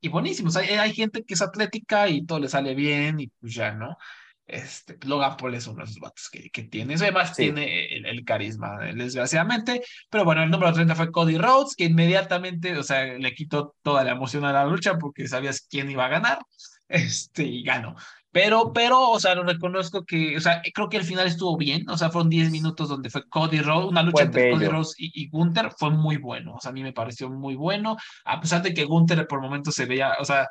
y 0.00 0.08
buenísimos. 0.08 0.56
Hay, 0.56 0.68
hay 0.68 0.92
gente 0.92 1.24
que 1.24 1.34
es 1.34 1.42
atlética 1.42 2.08
y 2.08 2.26
todo 2.26 2.40
le 2.40 2.48
sale 2.48 2.74
bien 2.74 3.20
y 3.20 3.28
pues 3.28 3.54
ya, 3.54 3.72
¿no? 3.72 3.96
Este, 4.44 4.98
Logan 5.06 5.36
Paul 5.36 5.54
es 5.54 5.66
uno 5.66 5.78
de 5.78 5.84
esos 5.84 5.98
vatos 5.98 6.28
que, 6.30 6.50
que 6.50 6.64
tiene. 6.64 6.94
Además, 6.94 7.34
tiene 7.34 7.86
el, 7.96 8.24
carisma, 8.24 8.78
desgraciadamente. 8.94 9.82
Pero 10.10 10.24
bueno, 10.24 10.42
el 10.42 10.50
número 10.50 10.72
30 10.72 10.94
fue 10.94 11.10
Cody 11.12 11.38
Rhodes, 11.38 11.74
que 11.76 11.84
inmediatamente, 11.84 12.76
o 12.76 12.82
sea, 12.82 13.04
le 13.04 13.32
quitó 13.34 13.76
toda 13.82 14.04
la 14.04 14.12
emoción 14.12 14.44
a 14.44 14.52
la 14.52 14.66
lucha 14.66 14.98
porque 14.98 15.28
sabías 15.28 15.66
quién 15.70 15.90
iba 15.90 16.06
a 16.06 16.08
ganar. 16.08 16.38
Este, 16.88 17.44
y 17.44 17.62
ganó. 17.62 17.96
Pero, 18.32 18.72
pero, 18.72 19.10
o 19.10 19.20
sea, 19.20 19.34
lo 19.34 19.44
reconozco 19.44 20.06
que, 20.06 20.38
o 20.38 20.40
sea, 20.40 20.62
creo 20.72 20.88
que 20.88 20.96
el 20.96 21.04
final 21.04 21.26
estuvo 21.26 21.54
bien, 21.58 21.88
o 21.90 21.98
sea, 21.98 22.08
fueron 22.08 22.30
10 22.30 22.50
minutos 22.50 22.88
donde 22.88 23.10
fue 23.10 23.28
Cody 23.28 23.60
Rhodes, 23.60 23.90
una 23.90 24.02
lucha 24.02 24.22
entre 24.22 24.52
Cody 24.52 24.68
Rhodes 24.68 24.94
y, 24.96 25.12
y, 25.14 25.28
Gunther, 25.28 25.70
fue 25.76 25.90
muy 25.90 26.16
bueno, 26.16 26.54
o 26.54 26.60
sea, 26.60 26.70
a 26.70 26.72
mí 26.72 26.82
me 26.82 26.94
pareció 26.94 27.28
muy 27.28 27.56
bueno, 27.56 27.98
a 28.24 28.40
pesar 28.40 28.62
de 28.62 28.72
que 28.72 28.86
Gunther 28.86 29.26
por 29.26 29.42
momentos 29.42 29.74
se 29.74 29.84
veía, 29.84 30.14
o 30.18 30.24
sea, 30.24 30.48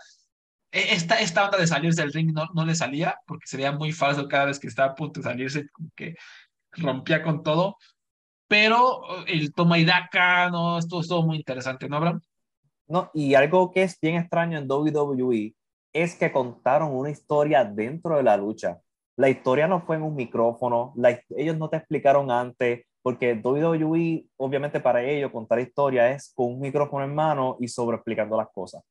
e, 0.71 0.93
esta, 0.93 1.19
esta 1.21 1.45
onda 1.45 1.57
de 1.57 1.65
salirse 1.65 2.03
del 2.03 2.13
ring 2.13 2.31
no, 2.31 2.45
no 2.53 2.65
le 2.65 2.75
salía, 2.75 3.17
porque 3.25 3.47
se 3.47 3.57
veía 3.57 3.71
muy 3.71 3.91
falso 3.91 4.27
cada 4.27 4.45
vez 4.45 4.59
que 4.59 4.67
estaba 4.67 4.91
a 4.91 4.95
punto 4.95 5.19
de 5.19 5.23
salirse, 5.23 5.67
como 5.69 5.89
que 5.95 6.15
rompía 6.73 7.23
con 7.23 7.41
todo, 7.41 7.77
pero 8.47 9.25
el 9.25 9.53
toma 9.53 9.79
y 9.79 9.85
daca, 9.85 10.51
no, 10.51 10.77
estuvo, 10.77 11.01
estuvo 11.01 11.23
muy 11.23 11.37
interesante, 11.37 11.89
¿no, 11.89 11.97
Abraham? 11.97 12.21
No, 12.87 13.09
y 13.15 13.33
algo 13.33 13.71
que 13.71 13.83
es 13.83 13.97
bien 13.99 14.17
extraño 14.17 14.59
en 14.59 14.69
WWE 14.69 15.55
es 15.93 16.15
que 16.15 16.31
contaron 16.31 16.95
una 16.95 17.09
historia 17.09 17.65
dentro 17.65 18.17
de 18.17 18.23
la 18.23 18.37
lucha. 18.37 18.79
La 19.17 19.29
historia 19.29 19.67
no 19.67 19.81
fue 19.81 19.97
en 19.97 20.03
un 20.03 20.15
micrófono, 20.15 20.93
ellos 21.29 21.57
no 21.57 21.69
te 21.69 21.77
explicaron 21.77 22.31
antes, 22.31 22.85
porque 23.03 23.33
WWE, 23.33 24.25
obviamente 24.37 24.79
para 24.79 25.03
ellos 25.03 25.31
contar 25.31 25.59
historia 25.59 26.11
es 26.11 26.31
con 26.33 26.53
un 26.53 26.59
micrófono 26.59 27.03
en 27.03 27.13
mano 27.13 27.57
y 27.59 27.67
sobre 27.67 27.97
explicando 27.97 28.37
las 28.37 28.49
cosas. 28.53 28.83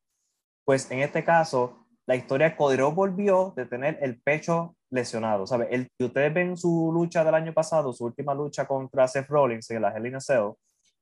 Pues 0.65 0.91
en 0.91 1.01
este 1.01 1.25
caso, 1.25 1.87
la 2.07 2.17
historia 2.17 2.51
de 2.51 2.57
Cody 2.57 2.77
volvió 2.93 3.53
de 3.57 3.67
tener 3.67 3.99
el 4.03 4.21
pecho 4.21 4.77
lesionado. 4.91 5.47
¿sabe? 5.47 5.69
El, 5.71 5.89
ustedes 5.99 6.35
ven 6.35 6.57
su 6.57 6.91
lucha 6.93 7.25
del 7.25 7.35
año 7.35 7.55
pasado, 7.55 7.93
su 7.93 8.05
última 8.05 8.35
lucha 8.35 8.67
contra 8.67 9.09
Seth 9.09 9.29
Rollins 9.29 9.71
en 9.71 9.83
la 9.83 9.97
Hell 9.97 10.21
Cell, 10.21 10.53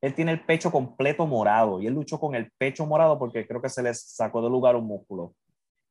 él 0.01 0.15
tiene 0.15 0.31
el 0.31 0.45
pecho 0.45 0.71
completo 0.71 1.27
morado 1.27 1.81
y 1.81 1.87
él 1.87 1.95
luchó 1.95 2.21
con 2.21 2.35
el 2.35 2.53
pecho 2.57 2.87
morado 2.87 3.19
porque 3.19 3.47
creo 3.47 3.61
que 3.61 3.69
se 3.69 3.83
les 3.83 4.01
sacó 4.01 4.41
de 4.43 4.49
lugar 4.49 4.77
un 4.77 4.87
músculo 4.87 5.35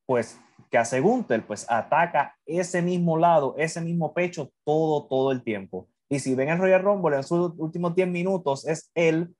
pues 0.08 0.40
que 0.72 0.78
hace 0.78 1.00
Gunther, 1.00 1.46
pues 1.46 1.70
ataca 1.70 2.36
ese 2.46 2.82
mismo 2.82 3.18
lado, 3.18 3.54
ese 3.58 3.82
mismo 3.82 4.14
pecho 4.14 4.52
todo, 4.66 5.06
todo 5.06 5.32
el 5.32 5.44
tiempo. 5.44 5.88
Y 6.10 6.20
si 6.20 6.34
ven 6.34 6.50
el 6.50 6.58
Royal 6.58 6.82
Rumble 6.82 7.18
en 7.18 7.24
sus 7.24 7.54
últimos 7.58 7.94
10 7.94 8.08
minutos, 8.08 8.66
es 8.66 8.90
él 8.96 9.36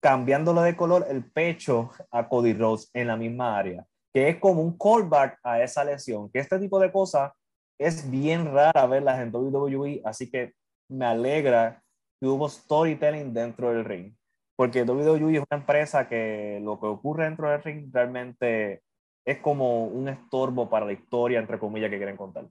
cambiándole 0.00 0.60
de 0.62 0.76
color 0.76 1.06
el 1.08 1.24
pecho 1.24 1.90
a 2.10 2.28
Cody 2.28 2.52
Rhodes 2.52 2.90
en 2.92 3.06
la 3.06 3.16
misma 3.16 3.56
área, 3.56 3.86
que 4.12 4.28
es 4.28 4.36
como 4.36 4.62
un 4.62 4.76
callback 4.76 5.38
a 5.42 5.62
esa 5.62 5.84
lesión, 5.84 6.30
que 6.30 6.40
este 6.40 6.58
tipo 6.58 6.78
de 6.78 6.92
cosas 6.92 7.32
es 7.78 8.08
bien 8.10 8.52
rara 8.52 8.86
verlas 8.86 9.20
en 9.20 9.34
WWE, 9.34 10.02
así 10.04 10.30
que 10.30 10.52
me 10.88 11.06
alegra 11.06 11.82
y 12.20 12.26
hubo 12.26 12.48
storytelling 12.48 13.32
dentro 13.32 13.70
del 13.70 13.84
ring. 13.84 14.14
Porque 14.56 14.82
WWE 14.82 15.36
es 15.36 15.44
una 15.48 15.60
empresa 15.60 16.08
que 16.08 16.58
lo 16.62 16.80
que 16.80 16.86
ocurre 16.86 17.24
dentro 17.24 17.48
del 17.48 17.62
ring 17.62 17.90
realmente 17.92 18.82
es 19.28 19.38
como 19.40 19.84
un 19.84 20.08
estorbo 20.08 20.70
para 20.70 20.86
la 20.86 20.92
historia, 20.92 21.38
entre 21.38 21.58
comillas, 21.58 21.90
que 21.90 21.98
quieren 21.98 22.16
contar. 22.16 22.48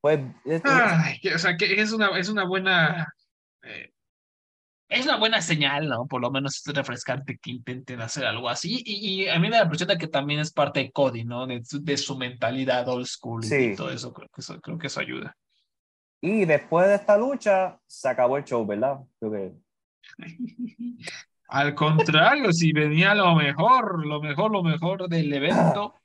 Pues, 0.00 0.20
o 0.46 1.38
sea, 1.38 1.56
que 1.58 1.78
es 1.78 1.92
una, 1.92 2.18
es 2.18 2.30
una 2.30 2.46
buena. 2.46 3.12
Eh, 3.62 3.92
es 4.88 5.04
una 5.04 5.18
buena 5.18 5.42
señal, 5.42 5.88
¿no? 5.88 6.06
Por 6.06 6.22
lo 6.22 6.30
menos 6.30 6.56
es 6.66 6.74
refrescante 6.74 7.36
que 7.36 7.50
intenten 7.50 8.00
hacer 8.00 8.24
algo 8.24 8.48
así. 8.48 8.82
Y, 8.86 9.28
a 9.28 9.38
mí 9.38 9.48
me 9.48 9.50
da 9.50 9.58
la 9.58 9.64
impresión 9.64 9.98
que 9.98 10.08
también 10.08 10.40
es 10.40 10.50
parte 10.50 10.80
de 10.80 10.90
Cody, 10.90 11.24
¿no? 11.24 11.46
De, 11.46 11.60
de 11.70 11.96
su 11.98 12.16
mentalidad 12.16 12.88
old 12.88 13.04
school 13.04 13.44
y 13.44 13.76
todo 13.76 13.90
eso. 13.90 14.14
Creo 14.14 14.30
que 14.30 14.40
eso, 14.40 14.58
creo 14.62 14.78
que 14.78 14.86
eso 14.86 15.00
ayuda. 15.00 15.36
Y 16.22 16.46
después 16.46 16.86
de 16.86 16.94
esta 16.94 17.18
lucha, 17.18 17.78
se 17.86 18.08
acabó 18.08 18.38
el 18.38 18.44
show, 18.44 18.64
¿verdad? 18.64 19.00
Creo 19.20 19.32
que... 19.32 19.52
Al 21.48 21.74
contrario, 21.74 22.52
si 22.52 22.72
venía 22.72 23.14
lo 23.14 23.34
mejor, 23.34 24.06
lo 24.06 24.20
mejor, 24.20 24.50
lo 24.50 24.62
mejor 24.62 25.08
del 25.08 25.32
evento. 25.32 25.94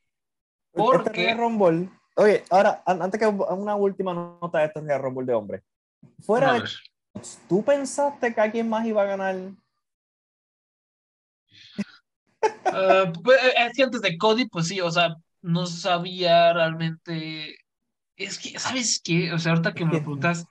Este 0.71 0.83
porque... 0.83 1.33
Rumble. 1.33 1.89
Oye, 2.15 2.43
ahora, 2.51 2.83
antes 2.85 3.19
que 3.19 3.25
una 3.25 3.75
última 3.75 4.13
nota 4.13 4.59
de 4.59 4.65
este 4.65 4.81
Royal 4.81 5.01
Rumble 5.01 5.25
de 5.25 5.33
hombre. 5.33 5.63
Fuera 6.19 6.53
de... 6.53 6.63
¿Tú 7.47 7.63
pensaste 7.63 8.33
que 8.33 8.39
alguien 8.39 8.69
más 8.69 8.85
iba 8.85 9.01
a 9.01 9.05
ganar? 9.05 9.35
Uh, 12.65 13.11
pues, 13.23 13.39
es 13.57 13.75
que 13.75 13.83
antes 13.83 14.01
de 14.01 14.17
Cody, 14.17 14.47
pues 14.47 14.67
sí, 14.67 14.79
o 14.79 14.91
sea, 14.91 15.15
no 15.41 15.65
sabía 15.65 16.53
realmente. 16.53 17.57
Es 18.15 18.37
que, 18.37 18.59
¿sabes 18.59 19.01
qué? 19.03 19.33
O 19.33 19.39
sea, 19.39 19.53
ahorita 19.53 19.73
que 19.73 19.85
me 19.85 19.91
preguntas, 19.91 20.45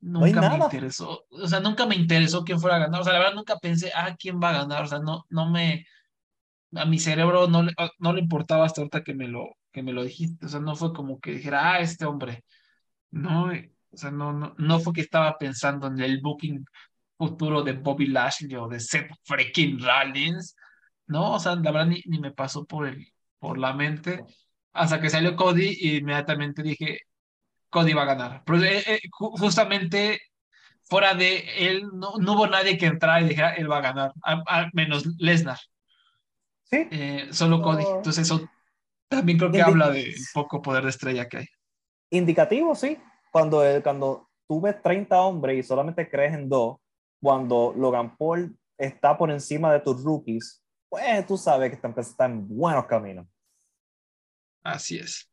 nunca 0.00 0.40
me 0.40 0.64
interesó. 0.64 1.24
O 1.30 1.46
sea, 1.46 1.60
nunca 1.60 1.86
me 1.86 1.96
interesó 1.96 2.44
quién 2.44 2.60
fuera 2.60 2.76
a 2.76 2.80
ganar. 2.80 3.00
O 3.00 3.04
sea, 3.04 3.12
la 3.12 3.18
verdad 3.20 3.34
nunca 3.34 3.58
pensé, 3.58 3.92
ah, 3.94 4.16
quién 4.18 4.40
va 4.42 4.50
a 4.50 4.58
ganar. 4.58 4.84
O 4.84 4.86
sea, 4.86 4.98
no, 5.00 5.26
no 5.30 5.50
me. 5.50 5.86
A 6.74 6.84
mi 6.84 6.98
cerebro 6.98 7.48
no 7.48 7.64
le, 7.64 7.74
no 7.98 8.12
le 8.12 8.20
importaba 8.20 8.64
hasta 8.64 8.80
ahorita 8.80 9.02
que 9.02 9.14
me, 9.14 9.28
lo, 9.28 9.56
que 9.72 9.82
me 9.82 9.92
lo 9.92 10.04
dijiste. 10.04 10.46
O 10.46 10.48
sea, 10.48 10.60
no 10.60 10.76
fue 10.76 10.92
como 10.92 11.20
que 11.20 11.32
dijera, 11.32 11.72
ah, 11.74 11.80
este 11.80 12.06
hombre. 12.06 12.44
No, 13.10 13.50
o 13.90 13.96
sea, 13.96 14.10
no, 14.10 14.32
no, 14.32 14.54
no 14.58 14.80
fue 14.80 14.92
que 14.92 15.00
estaba 15.02 15.36
pensando 15.38 15.88
en 15.88 16.00
el 16.00 16.20
booking 16.20 16.64
futuro 17.18 17.62
de 17.62 17.72
Bobby 17.74 18.06
Lashley 18.06 18.56
o 18.56 18.68
de 18.68 18.80
Seth 18.80 19.10
freaking 19.24 19.80
Rollins. 19.80 20.56
No, 21.06 21.34
o 21.34 21.40
sea, 21.40 21.56
la 21.56 21.72
verdad 21.72 21.86
ni, 21.86 22.02
ni 22.06 22.20
me 22.20 22.32
pasó 22.32 22.64
por, 22.64 22.86
el, 22.86 23.06
por 23.38 23.58
la 23.58 23.74
mente 23.74 24.24
hasta 24.72 25.00
que 25.00 25.10
salió 25.10 25.36
Cody 25.36 25.76
y 25.80 25.96
inmediatamente 25.98 26.62
dije, 26.62 27.00
Cody 27.70 27.92
va 27.92 28.02
a 28.02 28.06
ganar. 28.06 28.42
Pero 28.44 28.62
eh, 28.62 28.82
eh, 28.86 29.00
justamente 29.10 30.20
fuera 30.82 31.14
de 31.14 31.44
él, 31.56 31.88
no, 31.94 32.14
no, 32.18 32.32
hubo 32.34 32.46
nadie 32.46 32.76
que 32.76 32.86
entrara 32.86 33.20
y 33.20 33.28
dijera, 33.28 33.54
él 33.54 33.70
va 33.70 33.78
a 33.78 33.82
ganar, 33.82 34.12
al 34.22 34.70
menos 34.72 35.06
Lesnar. 35.18 35.58
Sí. 36.64 36.88
Eh, 36.90 37.28
solo 37.30 37.62
Cody. 37.62 37.84
Entonces 37.84 38.18
eso 38.18 38.48
también 39.08 39.38
creo 39.38 39.50
que 39.50 39.62
habla 39.62 39.90
del 39.90 40.14
poco 40.34 40.60
poder 40.60 40.84
de 40.84 40.90
estrella 40.90 41.28
que 41.28 41.38
hay. 41.38 41.46
Indicativo, 42.10 42.74
sí. 42.74 42.98
Cuando, 43.32 43.62
cuando 43.82 44.28
tú 44.48 44.60
ves 44.60 44.82
30 44.82 45.20
hombres 45.20 45.58
y 45.58 45.62
solamente 45.62 46.08
crees 46.10 46.34
en 46.34 46.48
dos, 46.48 46.78
cuando 47.20 47.72
Logan 47.76 48.16
Paul 48.16 48.56
está 48.76 49.16
por 49.16 49.30
encima 49.30 49.72
de 49.72 49.80
tus 49.80 50.02
rookies, 50.02 50.64
pues 50.88 51.24
tú 51.26 51.36
sabes 51.36 51.70
que 51.70 51.76
esta 51.76 51.88
empresa 51.88 52.10
está 52.10 52.24
en 52.26 52.48
buenos 52.48 52.86
caminos. 52.86 53.26
Así 54.62 54.98
es. 54.98 55.30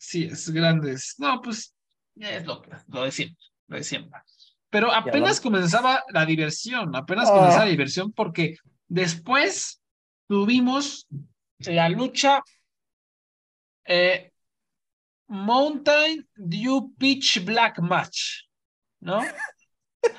Sí, 0.00 0.24
es 0.24 0.48
grandes. 0.48 1.14
No, 1.18 1.42
pues 1.42 1.74
es 2.16 2.46
lo, 2.46 2.62
lo 2.88 3.04
de 3.04 3.12
siempre, 3.12 3.44
lo 3.68 3.76
de 3.76 3.84
siempre. 3.84 4.18
Pero 4.70 4.90
apenas 4.90 5.40
comenzaba 5.40 6.02
la 6.08 6.24
diversión, 6.24 6.96
apenas 6.96 7.28
ah. 7.28 7.34
comenzaba 7.34 7.64
la 7.66 7.70
diversión 7.70 8.12
porque 8.12 8.56
después 8.88 9.82
tuvimos 10.26 11.06
la 11.58 11.90
lucha 11.90 12.42
eh, 13.84 14.32
Mountain 15.26 16.26
Dew 16.34 16.94
Pitch 16.96 17.44
Black 17.44 17.80
Match, 17.80 18.44
¿no? 19.00 19.20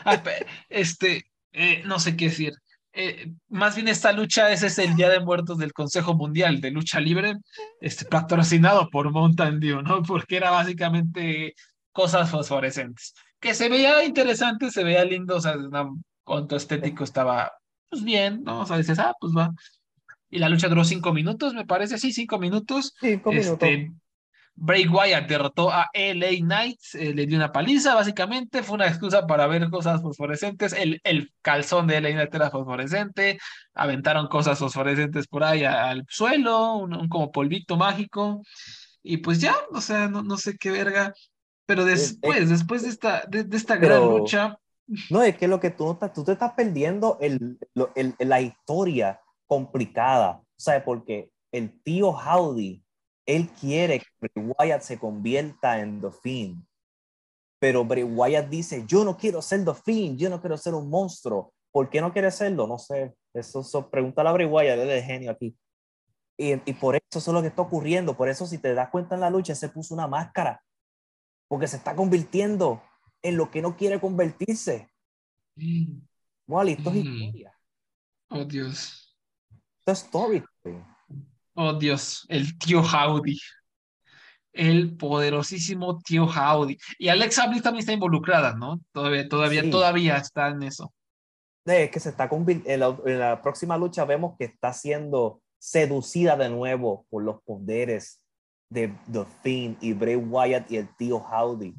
Ah, 0.06 0.22
este, 0.70 1.26
eh, 1.54 1.82
no 1.86 2.00
sé 2.00 2.16
qué 2.16 2.26
decir. 2.26 2.54
Eh, 2.94 3.32
más 3.48 3.76
bien 3.76 3.88
esta 3.88 4.12
lucha, 4.12 4.52
ese 4.52 4.68
es 4.68 4.78
el 4.78 4.96
Día 4.96 5.10
de 5.10 5.22
Muertos 5.22 5.58
del 5.58 5.72
Consejo 5.72 6.14
Mundial 6.14 6.60
de 6.60 6.72
Lucha 6.72 7.00
Libre, 7.00 7.36
este, 7.80 8.06
patrocinado 8.06 8.90
por 8.90 9.12
Mountain 9.12 9.60
Dew, 9.60 9.82
¿no? 9.82 10.04
Porque 10.04 10.38
era 10.38 10.52
básicamente 10.52 11.56
cosas 11.92 12.30
fosforescentes. 12.30 13.14
Que 13.40 13.54
se 13.54 13.70
veía 13.70 14.04
interesante, 14.04 14.72
se 14.72 14.84
veía 14.84 15.06
lindo, 15.06 15.38
o 15.38 15.42
sea, 15.42 15.56
cuanto 16.24 16.56
estético 16.56 17.04
estaba, 17.04 17.52
pues 17.90 18.04
bien, 18.04 18.44
¿no? 18.44 18.62
O 18.62 18.66
sea, 18.66 18.78
dices, 18.78 19.00
ah, 19.00 19.14
pues 19.20 19.34
va. 19.36 19.52
Y 20.30 20.40
la 20.40 20.50
lucha 20.50 20.68
duró 20.68 20.84
cinco 20.84 21.14
minutos, 21.14 21.54
me 21.54 21.66
parece, 21.66 21.98
sí, 21.98 22.12
cinco 22.12 22.40
minutos. 22.40 22.94
Cinco 23.00 23.32
este, 23.32 23.78
minutos. 23.78 24.02
Bray 24.56 24.88
Wyatt 24.88 25.28
derrotó 25.28 25.72
a 25.72 25.90
LA 25.94 26.38
Knights, 26.42 26.96
eh, 26.96 27.14
le 27.14 27.26
dio 27.26 27.38
una 27.38 27.52
paliza, 27.52 27.96
básicamente. 27.96 28.64
Fue 28.64 28.76
una 28.76 28.88
excusa 28.88 29.26
para 29.26 29.48
ver 29.48 29.70
cosas 29.70 30.02
fosforescentes. 30.02 30.74
El, 30.74 31.00
el 31.04 31.34
calzón 31.42 31.88
de 31.88 32.00
LA 32.00 32.12
Knight 32.12 32.36
era 32.36 32.52
fosforescente. 32.52 33.40
Aventaron 33.74 34.28
cosas 34.28 34.60
fosforescentes 34.60 35.28
por 35.28 35.44
ahí 35.44 35.64
al 35.64 36.06
suelo, 36.10 36.76
un, 36.76 37.08
como 37.08 37.32
polvito 37.32 37.78
mágico. 37.78 38.44
Y 39.02 39.18
pues 39.18 39.42
ya, 39.42 39.56
o 39.72 39.82
sea, 39.82 40.08
no, 40.08 40.22
no 40.22 40.38
sé 40.38 40.58
qué 40.58 40.70
verga. 40.70 41.14
Pero 41.66 41.86
después, 41.86 42.50
después 42.50 42.84
de 42.84 42.90
esta, 42.90 43.24
de, 43.28 43.46
esta 43.56 43.78
gran 43.78 44.02
lucha. 44.02 44.58
No, 45.10 45.22
es 45.22 45.38
que 45.38 45.48
lo 45.48 45.62
que 45.62 45.70
tú 45.70 45.98
tú 46.14 46.26
te 46.26 46.34
estás 46.34 46.52
perdiendo 46.52 47.18
el, 47.22 47.58
el, 47.96 48.14
la 48.20 48.42
historia 48.42 49.22
complicada. 49.48 50.42
¿Sabes? 50.58 50.84
Porque 50.84 51.32
el 51.54 51.82
tío 51.82 52.10
Howdy 52.10 52.81
él 53.26 53.50
quiere 53.50 54.00
que 54.00 54.06
Bray 54.20 54.54
Wyatt 54.58 54.82
se 54.82 55.00
convierta 55.00 55.80
en 55.80 56.02
The 56.02 56.12
Fiend. 56.12 56.66
Pero 57.60 57.86
Bray 57.86 58.04
Wyatt 58.04 58.50
dice, 58.50 58.86
yo 58.88 59.04
no 59.04 59.18
quiero 59.18 59.42
ser 59.42 59.64
The 59.64 59.74
Fiend, 59.74 60.18
yo 60.18 60.30
no 60.30 60.42
quiero 60.42 60.58
ser 60.58 60.74
un 60.74 60.90
monstruo. 60.90 61.54
¿Por 61.72 61.90
qué 61.90 62.02
no 62.02 62.12
quiere 62.12 62.32
serlo? 62.32 62.68
No 62.68 62.78
sé. 62.78 63.14
Eso, 63.34 63.62
eso 63.62 63.90
pregunta 63.90 64.22
a 64.22 64.32
Bray 64.32 64.48
Wyatt, 64.48 64.80
él 64.80 64.90
es 64.90 65.06
genio 65.06 65.32
aquí. 65.32 65.56
Y, 66.38 66.54
y, 66.54 66.74
por 66.74 66.96
eso, 66.96 67.20
eso 67.20 67.32
es 67.32 67.34
lo 67.36 67.42
que 67.42 67.50
está 67.50 67.62
ocurriendo. 67.62 68.18
Por 68.18 68.28
eso, 68.28 68.48
si 68.48 68.58
te 68.58 68.74
das 68.74 68.90
cuenta 68.90 69.16
en 69.16 69.22
la 69.22 69.30
lucha, 69.30 69.54
se 69.54 69.70
puso 69.70 69.94
una 69.94 70.08
máscara. 70.08 70.64
Porque 71.48 71.68
se 71.68 71.78
está 71.78 71.96
convirtiendo 71.96 72.82
en 73.22 73.38
lo 73.38 73.52
que 73.52 73.62
no 73.62 73.78
quiere 73.78 74.00
convertirse. 74.00 74.90
Mm. 75.56 76.00
Wally, 76.48 76.74
esto 76.74 76.90
es 76.90 76.96
mm. 76.96 77.00
historia. 77.00 77.60
Oh, 78.30 78.46
Dios. 78.46 79.16
Esto 79.80 79.92
es 79.92 80.04
story. 80.04 80.44
Oh 81.54 81.74
Dios, 81.74 82.26
el 82.30 82.58
tío 82.58 82.82
Howdy. 82.82 83.38
El 84.54 84.96
poderosísimo 84.98 86.00
tío 86.00 86.26
Howdy. 86.26 86.78
Y 87.00 87.10
Alexa 87.10 87.48
Bliss 87.48 87.64
también 87.64 87.82
está 87.82 87.94
involucrada, 87.94 88.54
¿no? 88.54 88.82
Todavía, 88.92 89.28
todavía, 89.28 89.70
todavía 89.70 90.18
está 90.18 90.50
en 90.50 90.64
eso. 90.64 90.94
Es 91.66 91.92
que 91.92 92.00
se 92.00 92.10
está 92.10 92.30
en 92.32 92.80
la, 92.80 92.98
en 93.06 93.20
la 93.20 93.42
próxima 93.42 93.78
lucha 93.78 94.04
vemos 94.04 94.36
que 94.38 94.46
está 94.46 94.74
siendo 94.74 95.42
seducida 95.60 96.36
de 96.36 96.50
nuevo 96.50 97.06
por 97.10 97.24
los 97.24 97.42
poderes 97.44 98.26
de 98.70 98.94
The 99.12 99.26
Fiend 99.44 99.78
y 99.82 99.94
Bray 99.94 100.16
Wyatt 100.16 100.72
y 100.72 100.78
el 100.78 100.96
tío 100.96 101.18
Howdy. 101.18 101.76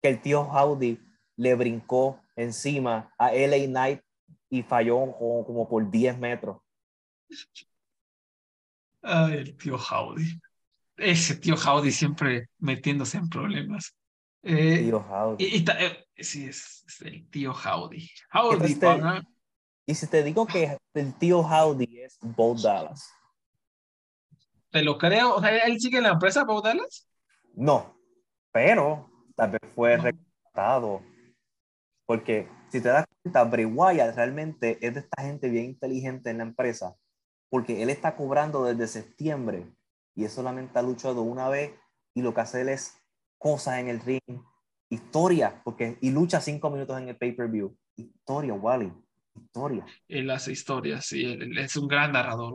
Que 0.00 0.10
el 0.10 0.22
tío 0.22 0.42
Howdy 0.42 1.00
le 1.36 1.54
brincó 1.54 2.20
encima 2.36 3.12
a 3.18 3.32
LA 3.32 3.66
Knight 3.66 4.00
y 4.48 4.62
falló 4.62 5.12
como, 5.18 5.44
como 5.44 5.68
por 5.68 5.90
10 5.90 6.18
metros. 6.18 6.58
Ay, 9.02 9.38
el 9.38 9.56
tío 9.56 9.76
Howdy. 9.76 10.40
Ese 10.96 11.36
tío 11.36 11.54
Howdy 11.54 11.90
siempre 11.90 12.48
metiéndose 12.58 13.18
en 13.18 13.28
problemas. 13.28 13.96
Eh, 14.42 14.84
tío 14.84 14.98
Howdy. 14.98 15.44
Y, 15.44 15.64
eh, 15.70 16.06
sí, 16.18 16.46
es, 16.46 16.84
el 17.04 17.28
tío 17.30 17.52
Howdy. 17.52 18.08
Howdy, 18.32 18.72
este, 18.72 18.88
Y 19.86 19.94
si 19.94 20.06
te 20.06 20.22
digo 20.22 20.46
que 20.46 20.76
el 20.94 21.14
tío 21.14 21.40
Howdy 21.40 22.00
es 22.00 22.18
Bo 22.20 22.54
Dallas. 22.54 23.10
Te 24.70 24.82
lo 24.82 24.98
creo. 24.98 25.36
O 25.36 25.40
sea, 25.40 25.56
¿él 25.58 25.80
sigue 25.80 25.98
en 25.98 26.04
la 26.04 26.10
empresa, 26.10 26.44
Bo 26.44 26.60
Dallas? 26.60 27.08
No, 27.54 27.98
pero 28.52 29.10
tal 29.34 29.52
vez 29.52 29.60
fue 29.74 29.98
no. 29.98 31.02
Porque 32.06 32.48
si 32.70 32.80
te 32.80 32.88
das 32.88 33.04
cuenta, 33.22 33.44
Bray 33.44 33.64
Wyatt 33.64 34.16
realmente 34.16 34.78
es 34.80 34.94
de 34.94 35.00
esta 35.00 35.22
gente 35.22 35.48
bien 35.48 35.66
inteligente 35.66 36.30
en 36.30 36.38
la 36.38 36.44
empresa 36.44 36.96
porque 37.48 37.82
él 37.82 37.90
está 37.90 38.16
cobrando 38.16 38.64
desde 38.64 38.86
septiembre 38.86 39.66
y 40.14 40.24
él 40.24 40.30
solamente 40.30 40.78
ha 40.78 40.82
luchado 40.82 41.22
una 41.22 41.48
vez 41.48 41.72
y 42.14 42.22
lo 42.22 42.34
que 42.34 42.40
hace 42.40 42.62
él 42.62 42.68
es 42.70 42.96
cosas 43.38 43.78
en 43.78 43.88
el 43.88 44.00
ring, 44.00 44.42
historia, 44.88 45.60
porque 45.64 45.98
y 46.00 46.10
lucha 46.10 46.40
cinco 46.40 46.70
minutos 46.70 46.98
en 47.00 47.08
el 47.08 47.16
pay-per-view. 47.16 47.76
Historia, 47.96 48.54
Wally, 48.54 48.92
historia. 49.34 49.84
Él 50.08 50.30
hace 50.30 50.52
historia, 50.52 51.00
sí, 51.00 51.24
él, 51.24 51.56
es 51.58 51.76
un 51.76 51.88
gran 51.88 52.12
narrador, 52.12 52.54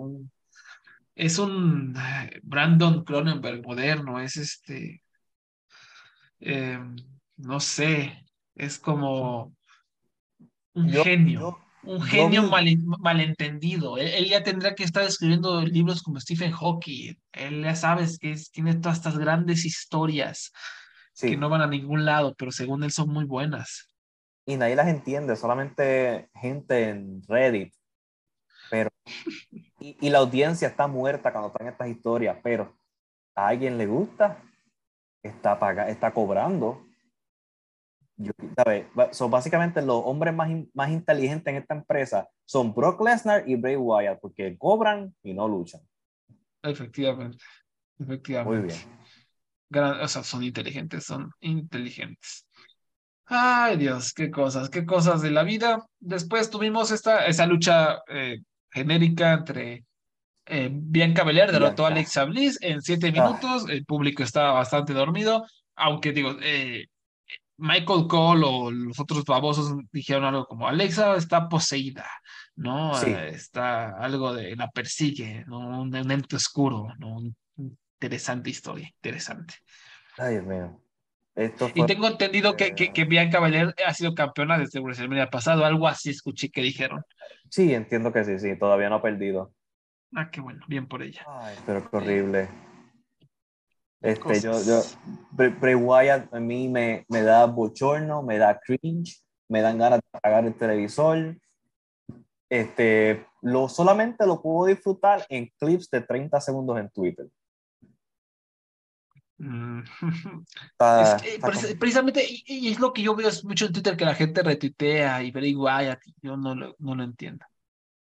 es 1.15 1.39
un 1.39 1.95
eh, 1.97 2.39
Brandon 2.43 3.03
Cronenberg 3.03 3.61
moderno, 3.63 4.19
es 4.19 4.37
este, 4.37 5.03
eh, 6.39 6.79
no 7.37 7.59
sé, 7.59 8.25
es 8.55 8.79
como 8.79 9.55
un 10.73 10.87
Yo- 10.89 11.03
genio, 11.03 11.39
yo- 11.39 11.60
un 11.83 12.01
genio 12.01 12.43
mal- 12.43 12.77
malentendido. 12.99 13.97
Él, 13.97 14.07
él 14.09 14.25
ya 14.29 14.43
tendrá 14.43 14.75
que 14.75 14.83
estar 14.83 15.03
escribiendo 15.03 15.61
libros 15.61 16.01
como 16.03 16.19
Stephen 16.19 16.51
Hawking. 16.51 17.15
Él 17.33 17.63
ya 17.63 17.75
sabes 17.75 18.17
que 18.19 18.31
es- 18.31 18.51
tiene 18.51 18.75
todas 18.75 18.97
estas 18.97 19.17
grandes 19.17 19.65
historias 19.65 20.51
sí, 21.13 21.31
que 21.31 21.37
no 21.37 21.49
van 21.49 21.61
a 21.61 21.67
ningún 21.67 22.05
lado, 22.05 22.35
pero 22.37 22.51
según 22.51 22.83
él 22.83 22.91
son 22.91 23.09
muy 23.09 23.25
buenas. 23.25 23.87
y 24.45 24.57
nadie 24.57 24.75
las 24.75 24.87
entiende, 24.87 25.35
solamente 25.35 26.29
gente 26.35 26.89
en 26.89 27.21
Reddit. 27.27 27.73
Pero, 28.69 28.89
y, 29.79 29.97
y 30.01 30.09
la 30.09 30.17
audiencia 30.19 30.67
está 30.67 30.87
muerta 30.87 31.31
cuando 31.31 31.49
están 31.49 31.67
estas 31.67 31.87
historias, 31.89 32.37
pero 32.43 32.75
a 33.35 33.47
alguien 33.49 33.77
le 33.77 33.85
gusta, 33.85 34.41
está, 35.23 35.59
paga, 35.59 35.89
está 35.89 36.11
cobrando. 36.11 36.85
Yo, 38.17 38.31
¿sabes? 38.55 38.85
So, 39.11 39.29
básicamente 39.29 39.81
los 39.81 40.01
hombres 40.05 40.33
más, 40.33 40.49
in- 40.49 40.69
más 40.73 40.89
inteligentes 40.91 41.51
en 41.51 41.61
esta 41.61 41.73
empresa 41.73 42.27
son 42.45 42.73
Brock 42.73 43.01
Lesnar 43.01 43.47
y 43.47 43.55
Bray 43.55 43.75
Wyatt, 43.77 44.19
porque 44.19 44.57
cobran 44.57 45.15
y 45.23 45.33
no 45.33 45.47
luchan. 45.47 45.81
Efectivamente, 46.61 47.37
efectivamente. 47.99 48.59
Muy 48.59 48.67
bien. 48.67 48.79
Gran- 49.69 50.01
o 50.01 50.07
sea, 50.07 50.23
son 50.23 50.43
inteligentes, 50.43 51.05
son 51.05 51.31
inteligentes. 51.39 52.45
Ay, 53.25 53.77
Dios, 53.77 54.13
qué 54.13 54.29
cosas, 54.29 54.69
qué 54.69 54.85
cosas 54.85 55.21
de 55.21 55.31
la 55.31 55.43
vida. 55.43 55.85
Después 55.99 56.49
tuvimos 56.49 56.91
esta, 56.91 57.25
esa 57.25 57.45
lucha 57.45 58.01
eh, 58.09 58.39
genérica 58.69 59.33
entre 59.33 59.85
eh, 60.45 60.69
Bianca 60.71 61.23
Belair, 61.23 61.51
derrotó 61.51 61.85
a. 61.85 61.89
Alexa 61.89 62.25
Bliss 62.25 62.57
en 62.61 62.81
siete 62.81 63.07
Ah. 63.07 63.11
minutos. 63.11 63.69
El 63.69 63.85
público 63.85 64.21
estaba 64.21 64.51
bastante 64.51 64.91
dormido, 64.93 65.45
aunque 65.77 66.11
digo, 66.11 66.35
eh, 66.41 66.87
Michael 67.61 68.07
Cole 68.07 68.43
o 68.43 68.71
los 68.71 68.99
otros 68.99 69.23
babosos 69.23 69.75
dijeron 69.91 70.25
algo 70.25 70.47
como 70.47 70.67
Alexa 70.67 71.15
está 71.15 71.47
poseída, 71.47 72.07
¿no? 72.55 72.95
Sí. 72.95 73.11
Está 73.11 73.97
algo 73.97 74.33
de 74.33 74.55
la 74.55 74.69
persigue, 74.71 75.45
¿no? 75.47 75.81
Un, 75.81 75.95
un 75.95 76.11
ente 76.11 76.35
oscuro, 76.35 76.87
¿no? 76.97 77.19
Interesante 77.99 78.49
historia, 78.49 78.87
interesante. 78.87 79.53
Ay, 80.17 80.33
Dios 80.33 80.45
mío. 80.45 80.81
Esto 81.35 81.71
Y 81.75 81.85
tengo 81.85 82.07
entendido 82.07 82.57
que, 82.57 82.73
que, 82.73 82.85
eh, 82.85 82.93
que 82.93 83.05
Bianca 83.05 83.39
Belair 83.39 83.75
ha 83.85 83.93
sido 83.93 84.15
campeona 84.15 84.57
desde 84.57 84.79
WrestleMania 84.79 85.29
pasado, 85.29 85.63
algo 85.63 85.87
así 85.87 86.09
escuché 86.09 86.49
que 86.49 86.61
dijeron. 86.61 87.03
sí, 87.47 87.73
entiendo 87.73 88.11
que 88.11 88.25
sí, 88.25 88.39
sí, 88.39 88.57
todavía 88.57 88.89
no 88.89 88.95
ha 88.95 89.01
perdido. 89.01 89.53
Ah, 90.15 90.29
qué 90.31 90.41
bueno, 90.41 90.65
bien 90.67 90.87
por 90.87 91.03
ella. 91.03 91.23
Ay, 91.27 91.55
pero 91.65 91.89
qué 91.89 91.95
horrible. 91.95 92.49
Este, 94.01 94.39
yo, 94.41 94.51
yo, 94.63 94.81
Bray 95.31 95.75
Wyatt 95.75 96.33
a 96.33 96.39
mí 96.39 96.67
me, 96.67 97.05
me 97.09 97.21
da 97.21 97.45
bochorno, 97.45 98.23
me 98.23 98.37
da 98.39 98.59
cringe, 98.59 99.21
me 99.47 99.61
dan 99.61 99.77
ganas 99.77 99.99
de 99.99 100.07
apagar 100.17 100.45
el 100.45 100.55
televisor. 100.55 101.37
Este, 102.49 103.25
lo, 103.41 103.69
solamente 103.69 104.25
lo 104.25 104.41
puedo 104.41 104.67
disfrutar 104.67 105.25
en 105.29 105.51
clips 105.59 105.89
de 105.89 106.01
30 106.01 106.41
segundos 106.41 106.77
en 106.79 106.89
Twitter. 106.89 107.27
Mm. 109.37 109.81
Está- 110.71 111.15
Es 111.15 111.23
está 111.35 111.47
precisamente, 111.79 112.23
y, 112.27 112.43
y 112.45 112.71
es 112.71 112.79
lo 112.79 112.93
que 112.93 113.01
yo 113.01 113.15
veo 113.15 113.29
es 113.29 113.43
mucho 113.43 113.65
en 113.65 113.73
Twitter 113.73 113.97
que 113.97 114.05
la 114.05 114.13
gente 114.15 114.43
retuitea 114.43 115.23
y 115.23 115.31
Bray 115.31 115.55
Wyatt, 115.55 115.99
yo 116.21 116.37
no 116.37 116.53
lo, 116.55 116.75
no 116.79 116.95
lo 116.95 117.03
entiendo. 117.03 117.45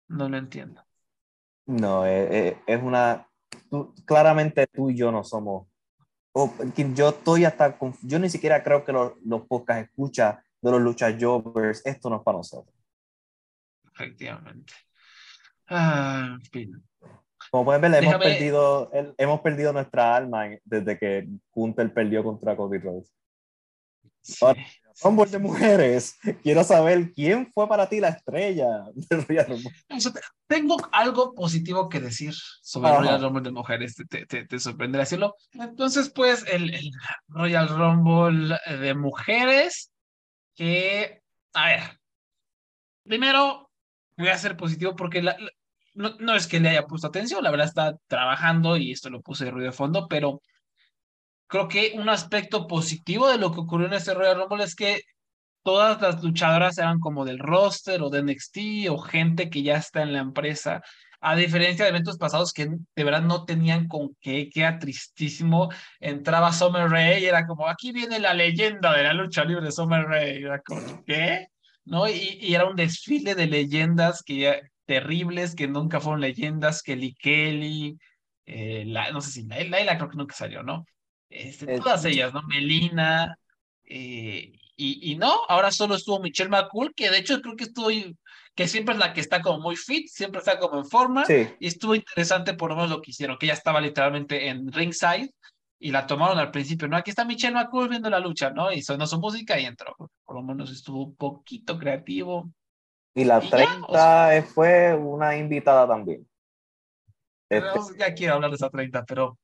No 0.09 0.27
lo 0.27 0.37
entiendo. 0.37 0.83
no, 1.65 2.05
eh, 2.05 2.47
eh, 2.49 2.57
es 2.67 2.81
una... 2.83 3.27
tú- 3.69 3.93
claramente 4.05 4.67
tú 4.67 4.89
y 4.89 4.97
yo 4.97 5.11
no 5.11 5.23
somos... 5.23 5.67
o 6.43 6.53
que 6.75 6.93
yo 6.93 7.09
estoy 7.09 7.45
hasta... 7.45 7.77
Yo 8.01 8.19
ni 8.19 8.29
siquiera 8.29 8.63
creo 8.63 8.85
que 8.85 8.91
los, 8.91 9.13
los 9.25 9.45
podcasts 9.47 9.89
escucha 9.89 10.43
de 10.61 10.71
los 10.71 10.81
luchas 10.81 11.15
jobbers, 11.19 11.85
esto 11.85 12.09
no 12.09 12.17
es 12.17 12.23
para 12.23 12.37
nosotros. 12.37 12.75
Efectivamente. 13.93 14.73
Ah, 15.67 16.37
fin. 16.51 16.81
Como 17.51 17.65
pueden 17.65 17.81
ver, 17.81 18.03
hemos 18.03 18.15
perdido, 18.17 18.91
el- 18.93 19.13
hemos 19.17 19.41
perdido 19.41 19.73
nuestra 19.73 20.15
alma 20.15 20.45
desde 20.63 20.97
que 20.97 21.27
Gunther 21.51 21.93
perdió 21.93 22.23
contra 22.23 22.55
Cody 22.55 22.77
Rhodes. 22.77 23.11
Sí. 24.21 24.45
Ahora, 24.45 24.61
Rumble 25.03 25.25
de 25.27 25.39
mujeres. 25.39 26.17
Quiero 26.43 26.63
saber 26.63 27.11
quién 27.13 27.51
fue 27.53 27.67
para 27.69 27.87
ti 27.89 27.99
la 27.99 28.09
estrella 28.09 28.85
del 28.93 29.25
Royal 29.25 29.47
Rumble. 29.47 29.71
Tengo 30.47 30.77
algo 30.91 31.33
positivo 31.33 31.87
que 31.89 31.99
decir 31.99 32.33
sobre 32.61 32.89
el. 32.89 32.97
Royal 32.97 33.21
Rumble 33.21 33.43
de 33.43 33.51
mujeres, 33.51 33.95
te, 33.95 34.05
te, 34.05 34.25
te- 34.25 34.45
te 34.45 34.59
sorprenderá 34.59 35.03
decirlo. 35.03 35.35
Entonces, 35.53 36.09
pues, 36.09 36.45
el, 36.47 36.73
el 36.73 36.91
Royal 37.27 37.69
Rumble 37.69 38.57
de 38.79 38.93
mujeres, 38.95 39.91
que, 40.55 41.21
a 41.53 41.65
ver, 41.67 41.81
primero 43.03 43.69
voy 44.17 44.27
a 44.27 44.37
ser 44.37 44.57
positivo 44.57 44.95
porque 44.95 45.21
la- 45.21 45.37
la- 45.39 45.51
no, 45.93 46.15
no 46.19 46.35
es 46.35 46.47
que 46.47 46.59
le 46.59 46.69
haya 46.69 46.85
puesto 46.85 47.07
atención, 47.07 47.43
la 47.43 47.51
verdad 47.51 47.67
está 47.67 47.97
trabajando 48.07 48.77
y 48.77 48.91
esto 48.91 49.09
lo 49.09 49.21
puse 49.21 49.45
de 49.45 49.51
ruido 49.51 49.67
de 49.71 49.75
fondo, 49.77 50.07
pero 50.07 50.41
creo 51.49 51.67
que 51.67 51.93
un 51.95 52.09
aspecto 52.09 52.67
positivo 52.67 53.27
de 53.27 53.39
lo 53.39 53.51
que 53.51 53.59
ocurrió 53.61 53.87
en 53.87 53.93
este 53.93 54.13
Royal 54.13 54.37
Rumble 54.37 54.63
es 54.63 54.75
que 54.75 55.01
todas 55.63 56.01
las 56.01 56.23
luchadoras 56.23 56.77
eran 56.77 56.99
como 56.99 57.25
del 57.25 57.39
roster 57.39 58.01
o 58.03 58.09
de 58.09 58.23
NXT 58.23 58.89
o 58.91 58.99
gente 58.99 59.49
que 59.49 59.63
ya 59.63 59.77
está 59.77 60.03
en 60.03 60.13
la 60.13 60.19
empresa, 60.19 60.81
a 61.21 61.35
diferencia 61.35 61.85
de 61.85 61.89
eventos 61.89 62.17
pasados 62.17 62.53
que 62.53 62.67
de 62.67 63.03
verdad 63.03 63.23
no 63.23 63.45
tenían 63.45 63.87
con 63.87 64.15
qué, 64.21 64.49
que 64.49 64.61
era 64.61 64.79
tristísimo. 64.79 65.69
Entraba 65.99 66.53
Summer 66.53 66.87
Rae 66.89 67.19
y 67.21 67.25
era 67.25 67.45
como, 67.45 67.67
aquí 67.67 67.91
viene 67.91 68.19
la 68.19 68.33
leyenda 68.33 68.93
de 68.95 69.03
la 69.03 69.13
lucha 69.13 69.43
libre, 69.43 69.71
Summer 69.71 70.05
Rae, 70.05 70.39
y 70.39 70.43
era 70.43 70.61
como, 70.61 71.03
¿qué? 71.05 71.47
¿No? 71.85 72.07
Y, 72.07 72.53
era 72.53 72.65
un 72.65 72.75
desfile 72.75 73.35
de 73.35 73.47
leyendas 73.47 74.23
que 74.23 74.61
terribles, 74.85 75.55
que 75.55 75.67
nunca 75.67 75.99
fueron 75.99 76.21
leyendas, 76.21 76.83
Kelly 76.83 77.13
Kelly, 77.15 77.97
eh, 78.45 78.83
la, 78.87 79.11
no 79.11 79.21
sé 79.21 79.31
si 79.31 79.45
Laila 79.45 79.97
creo 79.97 80.09
que 80.09 80.17
nunca 80.17 80.35
salió, 80.35 80.63
¿no? 80.63 80.85
Este, 81.29 81.77
todas 81.79 82.03
ellas, 82.05 82.33
¿no? 82.33 82.41
Melina, 82.43 83.37
eh, 83.85 84.51
y, 84.75 85.11
y 85.11 85.15
no, 85.15 85.33
ahora 85.47 85.71
solo 85.71 85.95
estuvo 85.95 86.19
Michelle 86.19 86.49
McCool, 86.49 86.93
que 86.95 87.09
de 87.11 87.17
hecho 87.19 87.41
creo 87.41 87.55
que 87.55 87.65
estuvo, 87.65 87.89
que 88.55 88.67
siempre 88.67 88.93
es 88.93 88.99
la 88.99 89.13
que 89.13 89.21
está 89.21 89.41
como 89.41 89.59
muy 89.59 89.75
fit, 89.75 90.07
siempre 90.07 90.39
está 90.39 90.57
como 90.57 90.79
en 90.79 90.85
forma, 90.85 91.25
Sí, 91.25 91.47
y 91.59 91.67
estuvo 91.67 91.95
interesante 91.95 92.53
por 92.53 92.69
lo 92.71 92.75
menos 92.77 92.89
lo 92.89 93.01
que 93.01 93.11
hicieron, 93.11 93.37
que 93.37 93.45
ella 93.45 93.53
estaba 93.53 93.79
literalmente 93.81 94.47
en 94.47 94.71
ringside, 94.71 95.31
y 95.81 95.91
la 95.91 96.07
tomaron 96.07 96.37
al 96.39 96.51
principio, 96.51 96.87
¿no? 96.87 96.97
Aquí 96.97 97.09
está 97.09 97.23
Michelle 97.25 97.53
McCool 97.53 97.89
viendo 97.89 98.09
la 98.09 98.19
lucha, 98.19 98.49
¿no? 98.49 98.71
Y 98.71 98.81
sonó 98.81 99.05
su 99.07 99.19
música 99.19 99.59
y 99.59 99.65
entró, 99.65 99.95
por 100.25 100.35
lo 100.35 100.41
menos 100.43 100.71
estuvo 100.71 101.05
un 101.05 101.15
poquito 101.15 101.77
creativo. 101.77 102.49
y 103.15 103.23
la 103.25 103.39
Y 103.39 103.43
ya, 103.43 103.49
30 103.49 103.85
o 103.87 103.93
sea- 103.93 104.43
fue 104.43 104.95
una 104.95 105.37
invitada 105.37 105.87
también. 105.87 106.27
Este, 107.49 107.97
ya 107.97 108.13
quiero 108.13 108.35
hablar 108.35 108.51
de 108.51 108.55
esa 108.57 108.69
30, 108.69 109.03
pero 109.05 109.37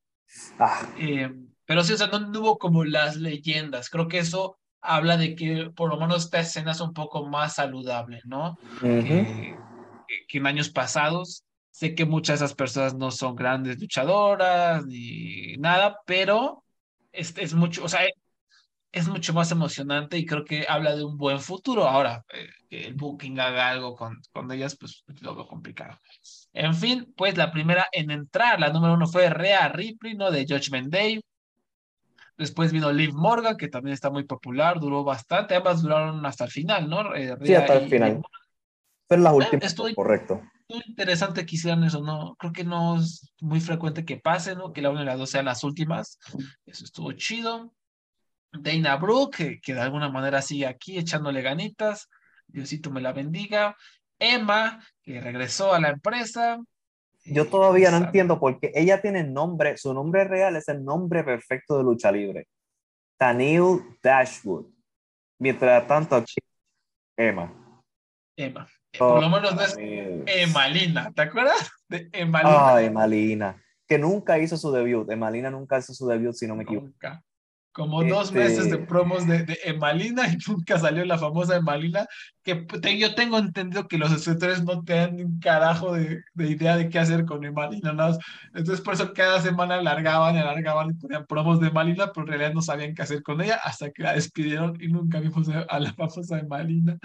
ah, 0.59 0.87
Eh, 0.97 1.29
pero 1.65 1.83
sí, 1.83 1.93
o 1.93 1.97
sea, 1.97 2.07
no, 2.07 2.19
no 2.19 2.39
hubo 2.41 2.57
como 2.57 2.83
las 2.85 3.15
leyendas. 3.17 3.89
Creo 3.89 4.07
que 4.07 4.19
eso 4.19 4.59
habla 4.81 5.17
de 5.17 5.35
que 5.35 5.69
por 5.75 5.89
lo 5.89 5.99
menos 5.99 6.25
esta 6.25 6.39
escena 6.39 6.71
es 6.71 6.81
un 6.81 6.93
poco 6.93 7.25
más 7.27 7.55
saludable, 7.55 8.21
¿no? 8.25 8.59
ujú. 8.81 9.25
Que, 9.25 9.59
que- 10.07 10.25
que 10.27 10.37
en 10.37 10.47
años 10.47 10.69
pasados. 10.69 11.43
Sé 11.71 11.93
que 11.95 12.05
muchas 12.05 12.39
de 12.39 12.45
esas 12.45 12.55
personas 12.55 12.95
no 12.95 13.11
son 13.11 13.35
grandes 13.35 13.79
luchadoras 13.79 14.85
ni 14.85 15.57
nada, 15.57 15.97
pero 16.05 16.63
es, 17.11 17.37
es 17.37 17.53
mucho, 17.53 17.83
o 17.83 17.89
sea, 17.89 18.01
es 18.91 19.07
mucho 19.09 19.33
más 19.33 19.51
emocionante 19.51 20.17
y 20.17 20.25
creo 20.25 20.45
que 20.45 20.65
habla 20.69 20.95
de 20.95 21.03
un 21.03 21.17
buen 21.17 21.39
futuro. 21.41 21.85
Ahora, 21.87 22.23
eh, 22.33 22.47
que 22.69 22.85
el 22.87 22.93
booking 22.95 23.39
haga 23.39 23.69
algo 23.69 23.95
con, 23.95 24.17
con 24.31 24.51
ellas, 24.51 24.77
pues 24.79 25.03
lo 25.21 25.35
veo 25.35 25.47
complicado. 25.47 25.99
En 26.53 26.73
fin, 26.75 27.13
pues 27.17 27.37
la 27.37 27.51
primera 27.51 27.87
en 27.91 28.11
entrar, 28.11 28.59
la 28.59 28.69
número 28.71 28.93
uno 28.93 29.07
fue 29.07 29.29
Rhea 29.29 29.67
Ripley, 29.69 30.15
¿no? 30.15 30.31
De 30.31 30.45
Judgment 30.47 30.89
Day. 30.93 31.21
Después 32.37 32.71
vino 32.73 32.91
Liv 32.91 33.13
Morgan, 33.13 33.55
que 33.57 33.67
también 33.69 33.93
está 33.93 34.09
muy 34.09 34.23
popular, 34.25 34.79
duró 34.79 35.03
bastante. 35.03 35.55
Ambas 35.55 35.81
duraron 35.81 36.25
hasta 36.25 36.45
el 36.45 36.51
final, 36.51 36.89
¿no? 36.89 37.15
Eh, 37.15 37.35
Sí, 37.43 37.55
hasta 37.55 37.75
el 37.77 37.89
final. 37.89 38.21
Pero 39.07 39.21
las 39.21 39.33
últimas, 39.33 39.63
estoy- 39.63 39.95
correcto. 39.95 40.41
Muy 40.67 40.81
interesante 40.87 41.45
que 41.45 41.55
hicieran 41.55 41.83
eso, 41.83 42.01
¿no? 42.01 42.35
Creo 42.39 42.51
que 42.51 42.63
no 42.63 42.97
es 42.99 43.31
muy 43.39 43.61
frecuente 43.61 44.03
que 44.03 44.17
pase, 44.17 44.55
¿no? 44.55 44.73
Que 44.73 44.81
la 44.81 44.89
una 44.89 45.03
y 45.03 45.05
la 45.05 45.15
dos 45.15 45.29
sean 45.29 45.45
las 45.45 45.63
últimas. 45.63 46.17
Eso 46.65 46.83
estuvo 46.85 47.11
chido. 47.13 47.71
Dana 48.51 48.95
Brooke, 48.95 49.35
que, 49.37 49.59
que 49.61 49.73
de 49.75 49.81
alguna 49.81 50.09
manera 50.09 50.41
sigue 50.41 50.65
aquí 50.65 50.97
echándole 50.97 51.41
ganitas. 51.41 52.09
Diosito 52.47 52.89
me 52.89 52.99
la 53.01 53.13
bendiga. 53.13 53.75
Emma, 54.17 54.83
que 55.03 55.21
regresó 55.21 55.73
a 55.73 55.79
la 55.79 55.89
empresa. 55.89 56.57
Yo 57.25 57.47
todavía 57.47 57.91
no 57.91 57.97
entiendo 57.97 58.39
porque 58.39 58.71
ella 58.75 59.01
tiene 59.01 59.23
nombre, 59.23 59.77
su 59.77 59.93
nombre 59.93 60.25
real 60.25 60.55
es 60.55 60.67
el 60.67 60.83
nombre 60.83 61.23
perfecto 61.23 61.77
de 61.77 61.83
lucha 61.83 62.11
libre. 62.11 62.47
Tanil 63.17 63.97
Dashwood. 64.01 64.67
Mientras 65.39 65.87
tanto, 65.87 66.23
Emma. 67.17 67.51
Emma. 68.37 68.67
Eh, 68.67 68.71
Oh, 68.99 69.15
Por 69.15 69.21
lo 69.21 69.29
menos 69.29 69.53
no 69.55 69.61
es. 69.61 69.75
Emalina, 69.77 71.11
¿te 71.11 71.23
acuerdas? 71.23 71.69
De 71.89 72.09
Emalina. 72.13 72.75
Ay, 72.75 72.85
Emalina. 72.85 73.61
Que 73.87 73.97
nunca 73.97 74.39
hizo 74.39 74.57
su 74.57 74.71
debut. 74.71 75.09
Emalina 75.11 75.49
nunca 75.49 75.77
hizo 75.77 75.93
su 75.93 76.07
debut, 76.07 76.33
si 76.33 76.47
no 76.47 76.55
me 76.55 76.63
equivoco. 76.63 76.87
Nunca. 76.87 77.21
Como 77.75 78.05
dos 78.05 78.31
meses 78.31 78.69
de 78.69 78.75
Este- 78.77 78.85
promos 78.85 79.27
de, 79.27 79.43
de 79.43 79.59
Emalina 79.65 80.29
y 80.29 80.37
nunca 80.47 80.79
salió 80.79 81.03
la 81.03 81.17
famosa 81.17 81.57
Emalina, 81.57 82.07
que 82.41 82.55
te- 82.55 82.97
yo 82.97 83.13
tengo 83.15 83.37
entendido 83.37 83.85
que 83.89 83.97
los 83.97 84.13
escritores 84.13 84.63
no 84.63 84.81
te 84.81 84.93
dan 84.93 85.19
un 85.19 85.39
carajo 85.41 85.91
de, 85.91 86.21
de 86.33 86.47
idea 86.49 86.77
de 86.77 86.87
qué 86.87 86.99
hacer 86.99 87.25
con 87.25 87.43
Emalina, 87.43 87.91
más. 87.91 88.17
Entonces 88.53 88.79
por 88.79 88.93
eso 88.93 89.11
cada 89.13 89.41
semana 89.41 89.75
alargaban 89.75 90.35
y 90.35 90.39
alargaban 90.39 90.91
y 90.91 90.93
ponían 90.93 91.25
promos 91.25 91.59
de 91.59 91.67
Emalina, 91.67 92.13
pero 92.13 92.21
en 92.21 92.27
realidad 92.27 92.53
no 92.53 92.61
sabían 92.61 92.95
qué 92.95 93.01
hacer 93.01 93.21
con 93.21 93.41
ella 93.41 93.59
hasta 93.61 93.91
que 93.91 94.03
la 94.03 94.13
despidieron 94.13 94.81
y 94.81 94.87
nunca 94.87 95.19
vimos 95.19 95.49
a, 95.49 95.77
la 95.77 95.93
famosa 95.93 96.39
Emalina. 96.39 96.97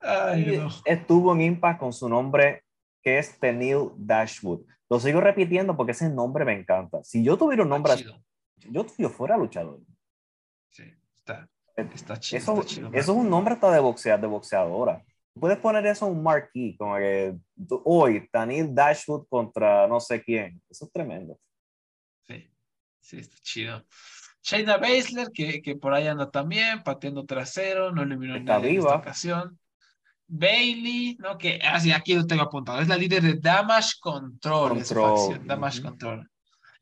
Ay, 0.00 0.56
no. 0.56 0.70
estuvo 0.86 1.34
en 1.34 1.42
Impact 1.42 1.80
con 1.80 1.92
su 1.92 2.08
nombre, 2.08 2.64
que 3.02 3.18
es 3.18 3.38
Tenil 3.38 3.90
Dashwood. 3.98 4.62
Lo 4.88 5.00
sigo 5.00 5.20
repitiendo 5.20 5.76
porque 5.76 5.92
ese 5.92 6.08
nombre 6.08 6.46
me 6.46 6.54
encanta. 6.54 7.04
Si 7.04 7.22
yo 7.22 7.36
tuviera 7.36 7.62
un 7.64 7.68
nombre 7.68 7.92
así. 7.92 8.06
Yo, 8.70 8.86
yo 8.98 9.08
fuera 9.10 9.36
luchador. 9.36 9.80
Sí, 10.70 10.84
está, 11.16 11.48
está 11.76 12.18
chido, 12.18 12.38
Eso, 12.38 12.54
está 12.54 12.66
chido. 12.66 12.88
eso 12.88 12.98
es 13.12 13.18
un 13.18 13.30
nombre 13.30 13.54
hasta 13.54 13.70
de, 13.70 13.80
boxea, 13.80 14.18
de 14.18 14.26
boxeadora. 14.26 15.04
Puedes 15.38 15.58
poner 15.58 15.84
eso 15.86 16.06
en 16.06 16.12
un 16.12 16.22
marquee, 16.22 16.76
como 16.78 16.96
que 16.96 17.36
hoy, 17.84 18.28
Tanil 18.30 18.74
Dashwood 18.74 19.26
contra 19.28 19.86
no 19.86 20.00
sé 20.00 20.22
quién. 20.22 20.62
Eso 20.68 20.86
es 20.86 20.92
tremendo. 20.92 21.38
Sí, 22.26 22.50
sí, 23.00 23.18
está 23.18 23.36
chido. 23.42 23.84
Shayna 24.42 24.76
Baszler, 24.78 25.28
que, 25.32 25.60
que 25.60 25.76
por 25.76 25.92
ahí 25.92 26.06
anda 26.06 26.30
también, 26.30 26.82
pateando 26.82 27.26
trasero, 27.26 27.92
no 27.92 28.02
eliminó 28.02 28.36
Está 28.36 28.54
nadie 28.54 28.68
en 28.70 28.76
viva. 28.76 28.86
esta 28.90 28.98
ocasión. 29.00 29.58
Bailey, 30.28 31.16
¿no? 31.20 31.36
Que 31.38 31.60
así 31.62 31.92
aquí 31.92 32.14
lo 32.14 32.26
tengo 32.26 32.42
apuntado. 32.42 32.80
Es 32.80 32.88
la 32.88 32.96
líder 32.96 33.22
de 33.22 33.34
Damage 33.34 33.94
Control, 34.00 34.70
Control, 34.70 35.46
Damage 35.46 35.80
ujú. 35.80 35.88
Control. 35.88 36.30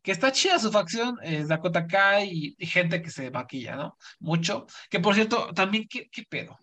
Que 0.04 0.12
está 0.12 0.30
chida 0.32 0.58
su 0.60 0.70
facción, 0.70 1.16
es 1.22 1.48
Dakota 1.48 1.86
Kai 1.86 2.28
y, 2.30 2.54
y 2.58 2.66
gente 2.66 3.02
que 3.02 3.10
se 3.10 3.30
maquilla, 3.30 3.74
¿no? 3.76 3.96
Mucho. 4.20 4.66
Que 4.90 5.00
por 5.00 5.14
cierto, 5.14 5.52
también, 5.54 5.86
¿qué, 5.88 6.08
qué 6.10 6.24
pedo? 6.28 6.58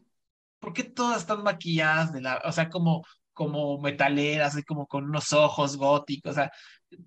¿Por 0.60 0.74
qué 0.74 0.84
todas 0.84 1.22
están 1.22 1.44
maquilladas 1.44 2.14
de 2.14 2.22
la, 2.22 2.40
o 2.46 2.52
sea, 2.52 2.70
como, 2.70 3.04
como 3.34 3.80
metaleras, 3.82 4.54
así 4.54 4.64
como 4.64 4.86
con 4.88 5.06
unos 5.06 5.34
ojos 5.34 5.76
góticos? 5.78 6.34
O 6.34 6.36
sea, 6.36 6.52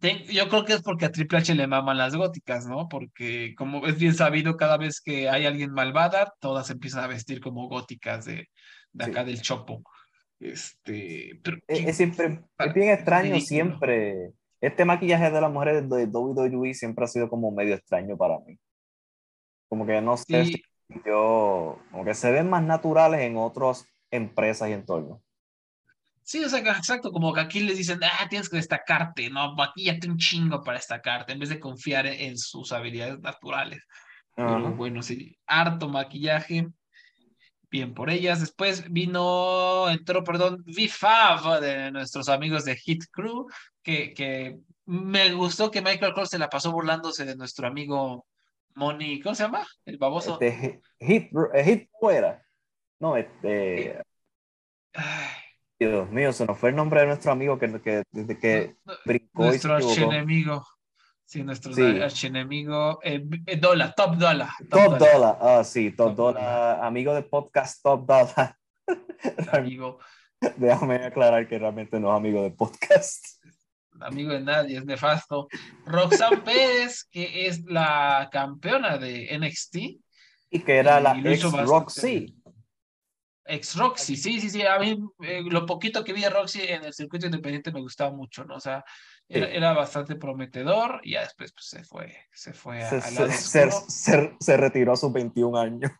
ten- 0.00 0.24
yo 0.26 0.48
creo 0.48 0.64
que 0.64 0.72
es 0.74 0.82
porque 0.82 1.04
a 1.06 1.12
Triple 1.12 1.38
H 1.38 1.54
le 1.54 1.68
maman 1.68 1.98
las 1.98 2.16
góticas, 2.16 2.66
¿no? 2.66 2.88
Porque 2.88 3.54
como 3.56 3.86
es 3.86 3.96
bien 3.98 4.14
sabido, 4.14 4.56
cada 4.56 4.76
vez 4.76 5.00
que 5.00 5.28
hay 5.30 5.46
alguien 5.46 5.70
malvada, 5.72 6.32
todas 6.40 6.68
empiezan 6.70 7.04
a 7.04 7.08
vestir 7.08 7.40
como 7.40 7.68
góticas 7.68 8.24
de, 8.24 8.48
de 8.92 9.04
acá 9.04 9.20
Sí. 9.20 9.26
del 9.26 9.40
Chopo. 9.42 9.82
Este, 10.40 11.38
pero 11.44 11.58
Es, 11.68 11.80
qué- 11.84 11.90
es 11.90 11.96
siempre, 11.96 12.40
es 12.58 12.74
bien 12.74 12.90
extraño 12.90 13.34
ridículo. 13.34 13.46
siempre. 13.46 14.32
Este 14.64 14.86
maquillaje 14.86 15.30
de 15.30 15.40
las 15.42 15.52
mujeres 15.52 15.86
de 15.90 16.06
WWE 16.06 16.72
siempre 16.72 17.04
ha 17.04 17.08
sido 17.08 17.28
como 17.28 17.50
medio 17.50 17.74
extraño 17.74 18.16
para 18.16 18.38
mí. 18.40 18.58
Como 19.68 19.84
que 19.84 20.00
no 20.00 20.16
sé 20.16 20.46
Sí. 20.46 20.52
si 20.88 21.02
yo, 21.04 21.78
como 21.90 22.02
que 22.02 22.14
se 22.14 22.30
ven 22.32 22.48
más 22.48 22.62
naturales 22.62 23.20
en 23.20 23.36
otras 23.36 23.86
empresas 24.10 24.70
y 24.70 24.72
entornos. 24.72 25.20
Sí, 26.22 26.42
o 26.42 26.48
sea, 26.48 26.60
exacto, 26.60 27.12
como 27.12 27.34
que 27.34 27.40
aquí 27.40 27.60
les 27.60 27.76
dicen, 27.76 28.00
ah, 28.02 28.26
tienes 28.30 28.48
que 28.48 28.56
destacarte, 28.56 29.28
¿no? 29.28 29.54
Maquíllate 29.54 30.08
un 30.08 30.16
chingo 30.16 30.62
para 30.64 30.78
destacarte, 30.78 31.34
en 31.34 31.40
vez 31.40 31.50
de 31.50 31.60
confiar 31.60 32.06
en, 32.06 32.38
sus 32.38 32.72
habilidades 32.72 33.20
naturales. 33.20 33.82
Pero 34.34 34.56
Ajá. 34.56 34.70
bueno, 34.70 35.02
sí, 35.02 35.36
harto 35.46 35.90
maquillaje, 35.90 36.68
bien 37.74 37.92
por 37.92 38.08
ellas. 38.08 38.38
Después 38.38 38.88
vino, 38.92 39.90
entró, 39.90 40.22
perdón, 40.22 40.64
V5 40.64 41.58
de 41.58 41.90
nuestros 41.90 42.28
amigos 42.28 42.64
de 42.64 42.76
Hit 42.76 43.02
Crew, 43.10 43.48
que, 43.82 44.14
que 44.14 44.60
me 44.86 45.32
gustó 45.32 45.72
que 45.72 45.82
Michael 45.82 46.14
Cole 46.14 46.28
se 46.28 46.38
la 46.38 46.48
pasó 46.48 46.70
burlándose 46.70 47.24
de 47.24 47.34
nuestro 47.34 47.66
amigo 47.66 48.26
Money, 48.76 49.20
¿cómo 49.20 49.34
se 49.34 49.42
llama? 49.42 49.66
El 49.84 49.98
baboso. 49.98 50.38
Este, 50.40 50.82
hit, 51.00 51.32
hit 51.64 51.88
fuera. 51.98 52.46
No, 53.00 53.16
este, 53.16 54.00
Ay, 54.92 55.34
Dios 55.76 56.08
mío, 56.10 56.32
se 56.32 56.46
nos 56.46 56.56
fue 56.56 56.70
el 56.70 56.76
nombre 56.76 57.00
de 57.00 57.06
nuestro 57.08 57.32
amigo 57.32 57.58
que, 57.58 57.82
que 57.82 58.04
desde 58.12 58.38
que 58.38 58.76
no- 58.84 58.94
brincó 59.04 59.46
nuestro 59.46 59.74
archienemigo. 59.74 60.64
Sí, 61.26 61.42
nuestro 61.42 61.72
Sí. 61.72 62.00
archienemigo. 62.00 63.00
Eh, 63.02 63.24
eh, 63.46 63.56
Dola, 63.56 63.92
Top 63.92 64.16
Dola. 64.16 64.54
Top 64.70 64.98
Dollar, 64.98 65.38
ah, 65.40 65.64
sí, 65.64 65.90
Top 65.90 66.08
Top 66.08 66.34
Dollar, 66.34 66.84
amigo 66.84 67.14
de 67.14 67.22
podcast 67.22 67.82
Top 67.82 68.06
Dollar. 68.06 68.56
Amigo, 69.52 69.98
Déjame 70.56 70.96
aclarar 70.96 71.48
que 71.48 71.58
realmente 71.58 71.98
no 71.98 72.10
es 72.10 72.16
amigo 72.16 72.42
de 72.42 72.50
podcast. 72.50 73.42
amigo 74.00 74.32
de 74.32 74.40
nadie, 74.40 74.78
es 74.78 74.84
nefasto. 74.84 75.48
Roxanne 75.86 76.36
Pérez, 76.44 77.04
que 77.10 77.46
es 77.46 77.64
la 77.64 78.28
campeona 78.30 78.98
de 78.98 79.36
NXT. 79.38 79.76
Y 80.50 80.60
que 80.60 80.76
era 80.76 81.00
Y 81.00 81.02
la 81.22 81.32
ex 81.32 81.42
Roxy. 81.50 82.36
Ex 83.46 83.76
Roxy, 83.76 84.16
sí, 84.16 84.40
sí, 84.40 84.50
sí. 84.50 84.62
A 84.62 84.78
mí 84.78 84.98
eh, 85.22 85.42
lo 85.44 85.66
poquito 85.66 86.02
que 86.04 86.12
vi 86.12 86.22
de 86.22 86.30
Roxy 86.30 86.62
en 86.62 86.84
el 86.84 86.94
circuito 86.94 87.26
independiente 87.26 87.72
me 87.72 87.80
gustaba 87.80 88.10
mucho, 88.14 88.44
¿no? 88.44 88.56
O 88.56 88.60
sea, 88.60 88.84
era, 89.28 89.46
Sí. 89.46 89.52
era 89.56 89.72
bastante 89.72 90.16
prometedor 90.16 91.00
y 91.02 91.12
ya 91.12 91.20
después 91.22 91.52
pues, 91.52 91.66
se 91.66 91.84
fue, 91.84 92.14
se 92.32 92.52
fue 92.52 92.82
a- 92.82 92.88
Se, 93.00 93.14
lado 93.14 93.30
se, 93.32 93.70
se- 93.70 93.90
se- 93.90 94.36
se 94.38 94.56
retiró 94.56 94.92
a 94.92 94.96
sus 94.96 95.12
21 95.12 95.58
años. 95.58 95.90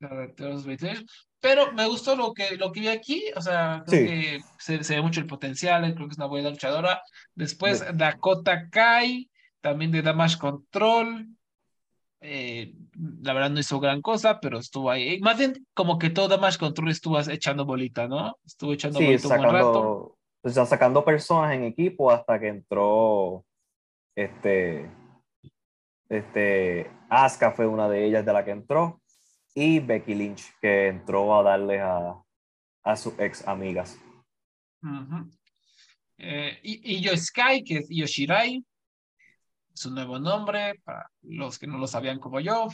de 0.00 0.32
los 0.38 0.64
23, 0.64 1.04
Pero 1.40 1.72
me 1.72 1.86
gustó 1.86 2.14
lo 2.16 2.32
que, 2.34 2.56
lo 2.56 2.70
que 2.72 2.80
vi 2.80 2.88
aquí, 2.88 3.24
o 3.36 3.40
sea, 3.40 3.82
creo 3.86 4.00
Sí. 4.00 4.06
que 4.08 4.40
se, 4.58 4.82
se 4.84 4.94
ve 4.96 5.02
mucho 5.02 5.20
el 5.20 5.26
potencial, 5.26 5.82
creo 5.94 6.06
que 6.08 6.12
es 6.12 6.18
una 6.18 6.26
buena 6.26 6.50
luchadora. 6.50 7.00
Después 7.34 7.80
Me- 7.80 7.92
Dakota 7.94 8.68
Kai, 8.70 9.30
también 9.60 9.90
de 9.92 10.02
Damage 10.02 10.38
Control. 10.38 11.26
eh, 12.20 12.74
la 13.22 13.32
verdad 13.32 13.50
no 13.50 13.60
hizo 13.60 13.78
gran 13.78 14.02
cosa, 14.02 14.40
pero 14.40 14.58
estuvo 14.58 14.90
ahí. 14.90 15.20
Más 15.20 15.38
bien 15.38 15.64
como 15.74 15.98
que 16.00 16.10
todo 16.10 16.26
Damage 16.26 16.58
Control 16.58 16.90
estuvo 16.90 17.20
echando 17.20 17.64
bolita, 17.64 18.08
¿no? 18.08 18.36
Estuvo 18.44 18.72
echando 18.72 18.98
Sí, 18.98 19.04
bolita 19.06 19.28
un 19.28 19.36
buen 19.36 19.50
rato. 19.52 20.17
Sacando, 20.42 20.42
o 20.42 20.50
sea, 20.50 20.66
sacando 20.66 21.04
personas 21.04 21.54
en 21.54 21.64
equipo 21.64 22.10
hasta 22.10 22.38
que 22.38 22.48
entró 22.48 23.44
este, 24.14 24.90
este, 26.08 26.90
Asuka 27.08 27.52
fue 27.52 27.66
una 27.66 27.88
de 27.88 28.04
ellas 28.04 28.24
de 28.24 28.32
la 28.32 28.44
que 28.44 28.50
entró 28.50 29.00
y 29.54 29.80
Becky 29.80 30.14
Lynch 30.14 30.52
que 30.60 30.88
entró 30.88 31.38
a 31.38 31.42
darles 31.42 31.80
a, 31.82 32.22
a 32.84 32.96
sus 32.96 33.18
ex 33.18 33.46
amigas. 33.46 33.98
Ujú. 34.82 35.30
Eh, 36.18 36.58
y, 36.62 36.96
y 36.96 37.00
Yo 37.00 37.16
Sky, 37.16 37.62
que 37.64 37.78
es 37.78 37.88
Yoshirai, 37.88 38.64
su 39.72 39.90
nuevo 39.90 40.18
nombre, 40.18 40.80
para 40.84 41.08
los 41.22 41.58
que 41.58 41.66
no 41.66 41.78
lo 41.78 41.86
sabían 41.86 42.18
como 42.18 42.40
yo. 42.40 42.68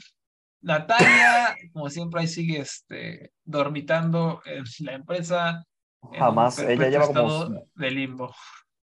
Natalia, 0.62 1.54
como 1.74 1.90
siempre, 1.90 2.22
ahí 2.22 2.26
sigue 2.26 2.60
este, 2.60 3.32
dormitando 3.44 4.40
en 4.46 4.64
la 4.80 4.94
empresa. 4.94 5.64
Jamás, 6.12 6.58
ella 6.58 6.68
perpetuo 6.68 6.90
lleva 6.90 7.06
como 7.06 7.48
de 7.74 7.90
limbo. 7.90 8.34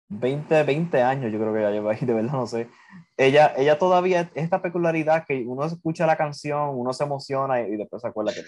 20, 0.10 0.64
20 0.64 1.02
años, 1.02 1.32
yo 1.32 1.40
creo 1.40 1.54
que 1.54 1.62
ya 1.62 1.72
lleva 1.72 1.94
ahí, 1.94 2.00
de 2.00 2.14
verdad 2.14 2.34
no 2.34 2.46
sé. 2.46 2.70
Ella, 3.18 3.54
ella 3.58 3.80
todavía, 3.80 4.30
esta 4.36 4.62
peculiaridad 4.62 5.26
que 5.28 5.44
uno 5.48 5.66
escucha 5.66 6.06
la 6.06 6.16
canción, 6.16 6.70
uno 6.74 6.94
se 6.94 7.04
emociona 7.04 7.62
y, 7.62 7.74
y 7.74 7.78
después 7.78 8.02
se 8.02 8.08
acuerda 8.08 8.34
que 8.34 8.42
no. 8.42 8.48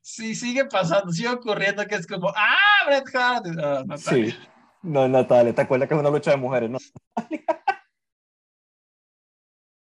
Sí, 0.00 0.34
sigue 0.34 0.66
pasando, 0.66 1.10
sigue 1.12 1.30
ocurriendo 1.30 1.84
que 1.86 1.96
es 1.96 2.06
como, 2.06 2.28
¡ah, 2.28 2.86
Bret 2.86 3.14
Hart! 3.14 3.46
Ah, 3.58 3.82
Natalia. 3.86 4.32
Sí, 4.32 4.38
no, 4.82 5.08
Natalia, 5.08 5.54
¿te 5.54 5.62
acuerdas 5.62 5.88
que 5.88 5.94
es 5.94 6.00
una 6.00 6.10
lucha 6.10 6.30
de 6.30 6.36
mujeres? 6.36 6.70
No, 6.70 6.78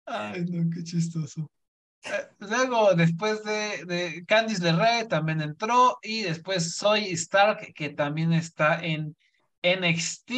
Ay, 0.07 0.45
no, 0.45 0.69
qué 0.73 0.83
chistoso. 0.83 1.49
Eh, 2.05 2.27
Luego, 2.39 2.93
después 2.93 3.43
de, 3.43 3.85
de 3.85 4.25
Candice 4.25 4.63
LeRae 4.63 5.05
también 5.05 5.41
entró 5.41 5.97
y 6.01 6.21
después 6.21 6.75
Soy 6.75 7.11
Stark, 7.11 7.73
que 7.73 7.89
también 7.89 8.33
está 8.33 8.83
en 8.83 9.15
NXT. 9.63 10.31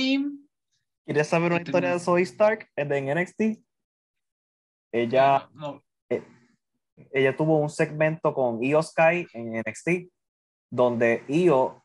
¿Quieres 1.05 1.27
saber 1.27 1.51
una 1.51 1.61
historia 1.61 1.91
de 1.93 1.99
Zoe 1.99 2.21
Stark 2.21 2.69
en 2.75 2.89
NXT? 2.89 3.61
Ella, 4.91 5.49
No, 5.53 5.83
ella 7.11 7.35
tuvo 7.35 7.59
un 7.59 7.69
segmento 7.69 8.33
con 8.33 8.61
Io 8.63 8.81
Sky 8.81 9.27
en 9.33 9.59
NXT, 9.59 10.09
donde 10.69 11.23
Io 11.27 11.83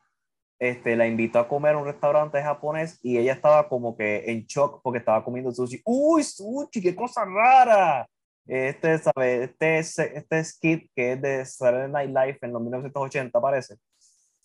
este, 0.59 0.95
la 0.95 1.07
invitó 1.07 1.39
a 1.39 1.47
comer 1.47 1.75
a 1.75 1.77
un 1.77 1.85
restaurante 1.85 2.41
japonés 2.41 2.99
y 3.01 3.17
ella 3.17 3.33
estaba 3.33 3.67
como 3.67 3.95
que 3.95 4.31
en 4.31 4.45
shock 4.45 4.81
porque 4.81 4.99
estaba 4.99 5.23
comiendo 5.23 5.51
sushi. 5.51 5.81
¡Uy, 5.85 6.23
sushi! 6.23 6.81
¡Qué 6.81 6.95
cosa 6.95 7.25
rara! 7.25 8.07
Este, 8.45 8.97
¿sabe? 8.97 9.45
Este, 9.45 9.79
es- 9.79 9.99
este 9.99 10.43
skit 10.43 10.91
que 10.95 11.13
es 11.13 11.21
de 11.21 11.45
Saturday 11.45 11.89
Night 11.89 12.09
Live 12.09 12.39
en 12.41 12.53
los 12.53 12.61
1980, 12.61 13.39
parece. 13.41 13.77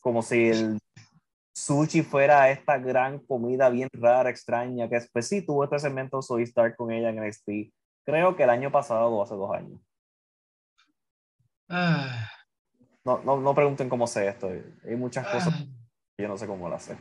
Como 0.01 0.23
si 0.23 0.49
el 0.49 0.79
sushi 1.55 2.03
fuera 2.03 2.51
esta 2.51 2.79
gran 2.79 3.19
comida 3.19 3.69
bien 3.69 3.89
rara, 3.93 4.31
extraña, 4.31 4.89
que 4.89 4.95
después 4.97 5.27
sí 5.27 5.43
tuvo 5.45 5.65
este 5.65 5.79
segmento 5.81 6.23
Soy 6.23 6.45
Stark 6.45 6.77
con 6.77 6.93
ella 6.93 7.09
en 7.11 7.19
NXT. 7.19 7.73
Creo 8.05 8.37
que 8.37 8.45
el 8.45 8.51
año 8.51 8.71
pasado 8.71 9.09
o 9.11 9.23
hace 9.23 9.35
dos 9.35 9.53
años. 9.55 9.81
ah, 11.69 12.31
No, 13.05 13.19
no, 13.25 13.41
no 13.41 13.55
pregunten 13.55 13.89
cómo 13.89 14.07
sé 14.07 14.29
esto. 14.29 14.49
Hay 14.49 14.97
muchas 14.97 15.27
cosas 15.27 15.55
ah, 15.55 15.65
que 16.17 16.23
yo 16.23 16.29
no 16.29 16.37
sé 16.39 16.47
cómo 16.47 16.69
las 16.69 16.85
sé. 16.85 16.97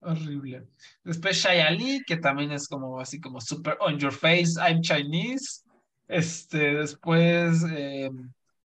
horrible. 0.00 0.66
Después 1.04 1.36
Shia 1.36 1.70
Lee, 1.70 2.02
que 2.06 2.16
también 2.16 2.52
es 2.52 2.66
como 2.66 2.98
así 3.00 3.20
como 3.20 3.40
super 3.40 3.76
on 3.80 3.98
your 3.98 4.12
face, 4.12 4.54
I'm 4.58 4.80
Chinese. 4.80 5.62
Este, 6.10 6.74
después 6.74 7.64
eh, 7.72 8.10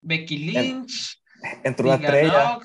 Becky 0.00 0.38
Lynch, 0.38 1.20
Entró 1.64 1.88
una 1.88 1.98
Tegan 1.98 2.14
estrella. 2.14 2.58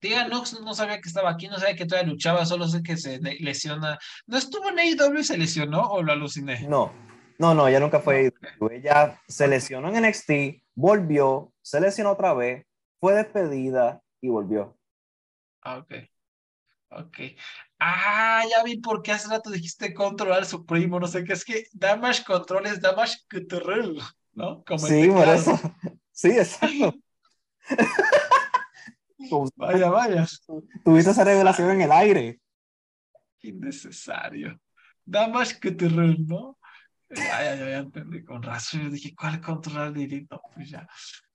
Tegan 0.00 0.28
Nox 0.30 0.60
no 0.60 0.74
sabía 0.74 1.00
que 1.00 1.08
estaba 1.08 1.30
aquí, 1.30 1.48
no 1.48 1.58
sabía 1.58 1.74
que 1.74 1.86
todavía 1.86 2.12
luchaba, 2.12 2.44
solo 2.46 2.68
sé 2.68 2.82
que 2.82 2.96
se 2.96 3.18
le- 3.18 3.38
lesiona. 3.40 3.98
¿No 4.26 4.36
estuvo 4.36 4.68
en 4.68 4.78
AEW 4.78 5.18
y 5.18 5.24
se 5.24 5.38
lesionó 5.38 5.80
o 5.88 6.02
lo 6.02 6.12
aluciné? 6.12 6.60
No, 6.68 6.92
no, 7.38 7.54
no, 7.54 7.66
ella 7.66 7.80
nunca 7.80 7.98
fue. 7.98 8.28
Ok. 8.60 8.70
Ella 8.72 9.20
se 9.26 9.48
lesionó 9.48 9.88
en 9.88 10.04
NXT, 10.04 10.62
volvió, 10.76 11.52
se 11.62 11.80
lesionó 11.80 12.12
otra 12.12 12.34
vez, 12.34 12.64
fue 13.00 13.14
despedida 13.14 14.00
y 14.20 14.28
volvió. 14.28 14.76
Ah, 15.62 15.78
ok. 15.78 15.94
Ok. 16.90 17.18
Ah, 17.78 18.42
ya 18.50 18.62
vi 18.64 18.78
por 18.80 19.02
qué 19.02 19.12
hace 19.12 19.28
rato 19.28 19.50
dijiste 19.50 19.94
controlar 19.94 20.44
su 20.46 20.64
primo, 20.66 20.98
no 20.98 21.06
sé 21.06 21.24
qué, 21.24 21.32
es 21.34 21.44
que 21.44 21.66
Damage 21.72 22.24
Control 22.24 22.66
es 22.66 22.80
Damage 22.80 23.18
Control, 23.30 24.00
¿no? 24.32 24.64
Como 24.64 24.78
Sí, 24.80 25.06
por 25.08 25.18
teclado. 25.18 25.34
eso. 25.34 25.60
Sí, 26.12 26.30
exacto. 26.30 26.94
Vaya, 29.56 29.90
vaya. 29.90 30.26
Tuviste 30.84 31.10
esa 31.10 31.22
revelación 31.24 31.70
en 31.70 31.82
el 31.82 31.92
aire. 31.92 32.40
Innecesario. 33.42 34.58
Damage 35.04 35.60
Control, 35.60 36.26
¿no? 36.26 36.57
Ya, 37.10 37.42
ya, 37.42 37.56
ya, 37.56 37.78
entendí 37.78 38.22
con 38.22 38.42
razón. 38.42 38.82
Yo 38.82 38.90
dije, 38.90 39.14
¿cuál 39.14 39.40
controlar 39.40 39.92
directo? 39.92 40.42
Pues 40.54 40.70
ya. 40.70 40.86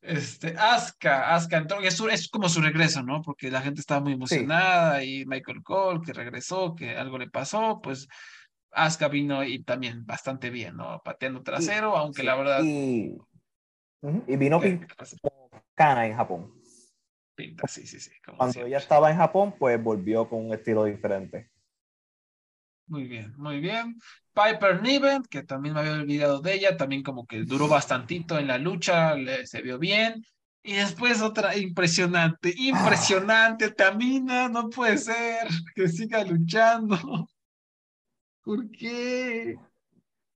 Este, 0.02 0.56
Asuka 0.58 1.58
entró, 1.58 1.82
y 1.82 1.88
es, 1.88 2.00
es 2.00 2.30
como 2.30 2.48
su 2.50 2.62
regreso, 2.62 3.02
¿no? 3.02 3.22
Porque 3.22 3.50
la 3.50 3.62
gente 3.62 3.82
estaba 3.82 4.02
muy 4.02 4.14
emocionada 4.14 5.04
y 5.04 5.26
Michael 5.26 5.64
Cole 5.64 6.02
que 6.06 6.14
regresó, 6.14 6.76
que 6.76 6.96
algo 6.96 7.18
le 7.18 7.30
pasó, 7.30 7.80
pues 7.82 8.08
Asuka 8.72 9.08
vino 9.08 9.44
y 9.44 9.64
también 9.64 10.06
bastante 10.06 10.50
bien, 10.50 10.78
¿no? 10.78 11.02
Pateando 11.04 11.42
trasero, 11.42 11.96
aunque 11.98 12.22
Sí, 12.22 12.28
la 12.28 12.36
verdad. 12.36 12.62
Y, 12.64 13.18
y 14.28 14.36
vino 14.36 14.60
¿qué- 14.60 14.80
pin- 14.80 14.88
qué 14.88 14.96
pasa? 14.96 15.18
Kana 15.74 16.06
en 16.06 16.16
Japón. 16.16 16.54
Pinta, 17.36 17.68
sí, 17.68 17.88
sí, 17.88 18.00
sí. 18.00 18.12
Cuando 18.26 18.52
siempre. 18.54 18.70
ella 18.70 18.78
estaba 18.78 19.10
en 19.10 19.18
Japón, 19.18 19.56
pues 19.58 19.82
volvió 19.82 20.30
con 20.30 20.46
un 20.46 20.54
estilo 20.54 20.84
diferente. 20.86 21.50
Muy 22.88 23.06
bien, 23.08 23.34
muy 23.38 23.60
bien. 23.60 23.96
Piper 24.34 24.82
Niven, 24.82 25.24
que 25.30 25.44
también 25.44 25.74
me 25.76 25.82
había 25.82 25.94
olvidado 25.94 26.42
de 26.42 26.54
ella, 26.54 26.78
también 26.78 27.02
como 27.04 27.26
que 27.26 27.44
duró 27.44 27.68
bastantito 27.68 28.38
en 28.38 28.48
la 28.48 28.58
lucha, 28.58 29.16
le- 29.16 29.48
se 29.48 29.62
vio 29.62 29.80
bien. 29.80 30.24
Y 30.64 30.74
después 30.74 31.22
otra 31.22 31.58
impresionante, 31.58 32.54
impresionante, 32.56 33.72
Tamina, 33.72 34.48
no 34.50 34.70
puede 34.70 34.98
ser 34.98 35.48
que 35.76 35.88
siga 35.90 36.24
luchando. 36.24 37.28
¿Por 38.44 38.70
qué? 38.72 39.56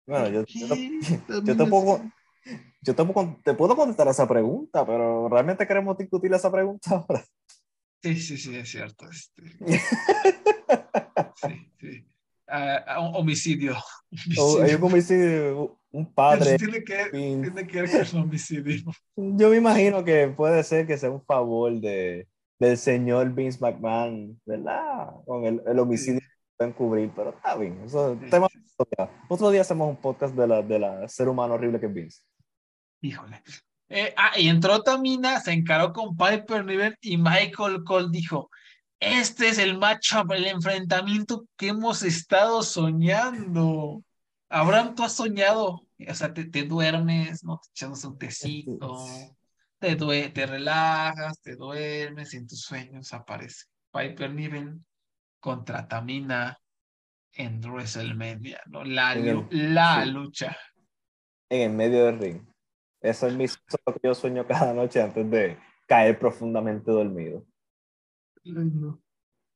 Bueno, 0.06 0.30
yo, 0.30 0.39
¿Por 0.41 0.48
yo, 0.48 0.68
te- 0.70 0.78
qué? 0.78 1.43
yo 1.45 1.70
puedo, 1.70 2.00
sí. 2.00 2.12
yo 2.82 2.95
puedo, 2.95 3.38
te 3.43 3.54
puedo 3.54 3.76
contestar 3.76 4.08
esa 4.08 4.28
pregunta, 4.28 4.86
pero 4.86 5.28
¿realmente 5.30 5.68
queremos 5.68 5.98
discutir 5.98 6.34
esa 6.34 6.52
pregunta 6.52 6.91
ahora? 7.08 7.24
Sí, 8.02 8.16
sí, 8.16 8.38
sí, 8.38 8.56
es 8.56 8.70
cierto. 8.70 9.10
este. 9.10 9.43
Sí, 11.36 11.72
sí. 11.80 12.07
Ah, 12.48 13.00
un 13.02 13.16
homicidio. 13.16 13.76
O 14.39 14.62
hay 14.62 14.74
un 14.74 14.84
homicidio, 14.84 15.78
un 15.91 16.14
padre. 16.14 16.58
Tiene 16.58 16.82
que, 16.82 17.06
fin. 17.12 17.41
tiene 17.41 17.68
que 17.68 17.82
ver 17.82 17.91
con 17.91 18.00
el 18.20 18.24
homicidio. 18.24 18.93
Yo 19.18 19.50
me 19.50 19.58
imagino 19.58 20.02
que 20.06 20.30
puede 20.30 20.64
ser 20.64 20.88
que 20.88 20.98
sea 20.98 21.10
un 21.12 21.22
favor 21.26 21.74
de, 21.74 22.26
del 22.58 22.78
señor 22.78 23.34
Vince 23.34 23.60
McMahon, 23.60 24.39
¿verdad? 24.45 25.10
Con 25.26 25.43
el, 25.45 25.62
el 25.68 25.80
homicidio 25.80 26.22
que 26.22 26.26
pueden 26.58 26.74
cubrir, 26.74 27.12
pero 27.14 27.32
está 27.32 27.58
bien. 27.58 27.82
Eso 27.86 28.14
es 28.14 28.20
Sí, 28.22 28.30
tema 28.30 28.48
sí, 28.50 28.60
sí. 28.60 28.64
de 28.64 28.72
otro 28.78 28.88
día. 28.98 29.22
Otro 29.28 29.52
día 29.52 29.62
hacemos 29.62 29.89
un 29.89 29.98
podcast 29.98 30.34
de 30.36 30.48
la, 30.48 30.62
de 30.62 30.80
la 30.80 31.08
ser 31.10 31.28
humano 31.28 31.56
horrible 31.56 31.80
que 31.82 31.88
es 31.88 31.93
Vince. 31.93 32.22
Híjole. 33.02 33.43
Eh, 33.89 34.14
ah, 34.18 34.32
y 34.38 34.48
entró 34.48 34.82
Tamina, 34.84 35.39
se 35.41 35.52
encaró 35.52 35.91
con 35.93 36.16
Piper 36.16 36.64
Niven 36.66 36.95
y 37.02 37.18
Michael 37.18 37.84
Cole 37.86 38.08
dijo: 38.10 38.50
Este 39.00 39.50
es 39.50 39.60
el 39.60 39.78
matchup, 39.78 40.32
el 40.32 40.48
enfrentamiento 40.48 41.45
que 41.56 41.68
hemos 41.70 42.02
estado 42.04 42.64
soñando. 42.64 44.04
Abraham, 44.50 44.95
tú 44.95 45.04
has 45.04 45.14
soñado, 45.14 45.82
o 46.08 46.14
sea, 46.14 46.34
te, 46.34 46.45
te 46.45 46.64
duermes, 46.64 47.43
¿no? 47.43 47.60
Te 47.62 47.70
echas 47.72 48.04
un 48.06 48.18
tecito, 48.18 48.95
te, 49.78 49.95
due- 49.95 50.30
te 50.30 50.45
relajas, 50.48 51.39
te 51.41 51.56
duermes 51.56 52.34
y 52.34 52.38
en 52.38 52.48
tus 52.48 52.62
sueños 52.62 53.14
aparece 53.14 53.66
Piper 53.91 54.34
Niven 54.34 54.86
contra 55.39 55.88
Tamina 55.88 56.58
en 57.34 57.60
WrestleMania, 57.62 58.62
¿no? 58.68 58.84
La, 58.84 59.14
el- 59.14 59.45
la 59.52 60.04
sí. 60.06 60.12
lucha. 60.12 60.58
En 61.50 61.72
el 61.72 61.78
medio 61.78 62.06
del 62.06 62.20
ring. 62.20 62.41
Eso 63.00 63.28
es, 63.28 63.36
mi, 63.36 63.43
eso 63.43 63.58
es 63.70 63.76
lo 63.86 63.93
que 63.93 64.00
yo 64.04 64.16
sueño 64.16 64.48
cada 64.48 64.74
noche 64.74 65.02
antes 65.02 65.30
de 65.30 65.58
caer 65.86 66.18
profundamente 66.18 66.89
dormido. 66.89 67.45
Ay, 68.56 68.72
no. 68.74 69.02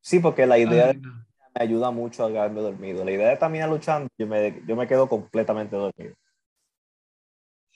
Sí, 0.01 0.19
porque 0.19 0.45
la 0.45 0.57
idea 0.57 0.87
Ay, 0.89 0.97
no. 0.97 1.13
me 1.55 1.63
ayuda 1.63 1.91
mucho 1.91 2.25
a 2.25 2.29
quedarme 2.29 2.61
dormido. 2.61 3.05
La 3.05 3.11
idea 3.11 3.29
de 3.29 3.37
Tamina 3.37 3.67
luchando, 3.67 4.09
yo 4.17 4.27
me, 4.27 4.61
yo 4.67 4.75
me 4.75 4.87
quedo 4.87 5.07
completamente 5.07 5.75
dormido. 5.75 6.15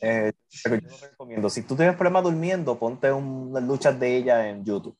Eh, 0.02 0.34
pero 0.64 0.76
yo 0.78 0.90
lo 0.90 0.98
recomiendo. 0.98 1.50
Si 1.50 1.64
tú 1.64 1.76
tienes 1.76 1.96
problemas 1.96 2.24
durmiendo, 2.24 2.78
ponte 2.78 3.12
unas 3.12 3.64
luchas 3.64 4.00
de 4.00 4.18
ella 4.18 4.50
en 4.50 4.66
YouTube. 4.66 4.98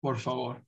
Por 0.00 0.18
favor. 0.18 0.62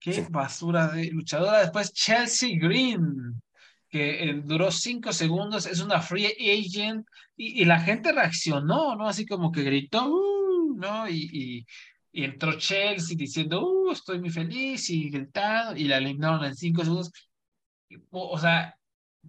Qué 0.00 0.12
Sí. 0.12 0.26
basura 0.30 0.88
de 0.88 1.10
luchadora. 1.10 1.60
Después 1.60 1.92
Chelsea 1.92 2.50
Green, 2.58 3.40
que 3.88 4.30
eh, 4.30 4.42
duró 4.44 4.70
cinco 4.70 5.12
segundos, 5.12 5.66
es 5.66 5.80
una 5.80 6.00
free 6.00 6.26
agent 6.26 7.06
y, 7.36 7.62
y 7.62 7.64
la 7.64 7.80
gente 7.80 8.12
reaccionó, 8.12 8.96
¿no? 8.96 9.08
Así 9.08 9.26
como 9.26 9.50
que 9.50 9.62
gritó, 9.62 10.06
"Uh", 10.08 10.76
¿no? 10.76 11.08
Y, 11.08 11.28
y- 11.32 11.66
y 12.12 12.24
entró 12.24 12.52
Chelsea 12.54 13.16
diciendo, 13.16 13.66
uh, 13.66 13.92
estoy 13.92 14.20
muy 14.20 14.30
feliz 14.30 14.88
y 14.90 15.10
gritando 15.10 15.76
y 15.76 15.84
la 15.84 15.98
eliminaron 15.98 16.44
en 16.44 16.54
cinco 16.54 16.82
segundos. 16.82 17.12
O, 18.10 18.38
sea, 18.38 18.76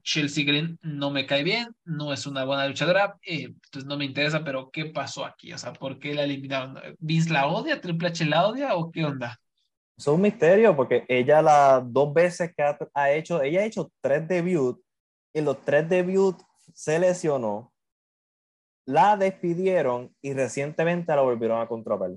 Chelsea 0.01 0.45
Green 0.45 0.77
no 0.82 1.11
me 1.11 1.25
cae 1.25 1.43
bien, 1.43 1.67
no 1.86 2.13
es 2.13 2.25
una 2.25 2.45
buena 2.45 2.67
luchadora, 2.67 3.17
eh, 3.25 3.43
entonces 3.43 3.86
no 3.86 3.97
me 3.97 4.05
interesa, 4.05 4.43
pero 4.43 4.69
¿qué 4.71 4.86
pasó 4.86 5.25
aquí? 5.25 5.53
O 5.53 5.57
sea, 5.57 5.73
¿por 5.73 5.99
qué 5.99 6.13
la 6.13 6.23
eliminaron? 6.23 6.77
¿Vince 6.99 7.32
la 7.32 7.47
odia? 7.47 7.80
¿Triple 7.80 8.09
H 8.09 8.25
la 8.25 8.47
odia 8.47 8.75
o 8.75 8.91
qué 8.91 9.05
onda? 9.05 9.39
Es 9.97 10.07
un 10.07 10.21
misterio 10.21 10.75
porque 10.75 11.05
ella 11.09 11.41
las 11.41 11.84
dos 11.91 12.13
veces 12.13 12.53
que 12.55 12.63
ha, 12.63 12.77
ha 12.93 13.11
hecho, 13.11 13.41
ella 13.41 13.61
ha 13.61 13.65
hecho 13.65 13.91
tres 14.01 14.27
debuts 14.27 14.82
y 15.34 15.41
los 15.41 15.59
tres 15.65 15.88
debuts 15.89 16.43
se 16.73 16.97
lesionó, 16.99 17.73
la 18.86 19.17
despidieron 19.17 20.15
y 20.21 20.34
recientemente 20.34 21.13
la 21.13 21.21
volvieron 21.21 21.61
a 21.61 21.67
contratar. 21.67 22.11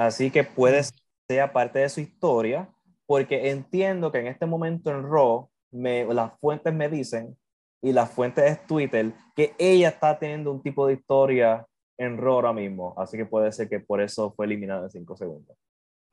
Así 0.00 0.30
que 0.30 0.44
puede 0.44 0.82
ser 0.82 0.94
que 1.28 1.46
parte 1.52 1.80
de 1.80 1.88
su 1.90 2.00
historia 2.00 2.70
porque 3.04 3.50
entiendo 3.50 4.10
que 4.10 4.20
en 4.20 4.28
este 4.28 4.46
momento 4.46 4.90
en 4.90 5.02
Raw 5.02 5.50
me, 5.72 6.06
las 6.14 6.32
fuentes 6.40 6.72
me 6.72 6.88
dicen 6.88 7.36
y 7.82 7.92
las 7.92 8.10
fuentes 8.10 8.50
es 8.50 8.66
Twitter 8.66 9.12
que 9.36 9.54
ella 9.58 9.90
está 9.90 10.18
teniendo 10.18 10.52
un 10.52 10.62
tipo 10.62 10.86
de 10.86 10.94
historia 10.94 11.66
en 11.98 12.16
Raw 12.16 12.36
ahora 12.36 12.52
mismo. 12.54 12.94
Así 12.96 13.18
que 13.18 13.26
puede 13.26 13.52
ser 13.52 13.68
que 13.68 13.80
por 13.80 14.00
eso 14.00 14.32
fue 14.32 14.46
eliminada 14.46 14.84
en 14.84 14.90
cinco 14.90 15.18
segundos. 15.18 15.54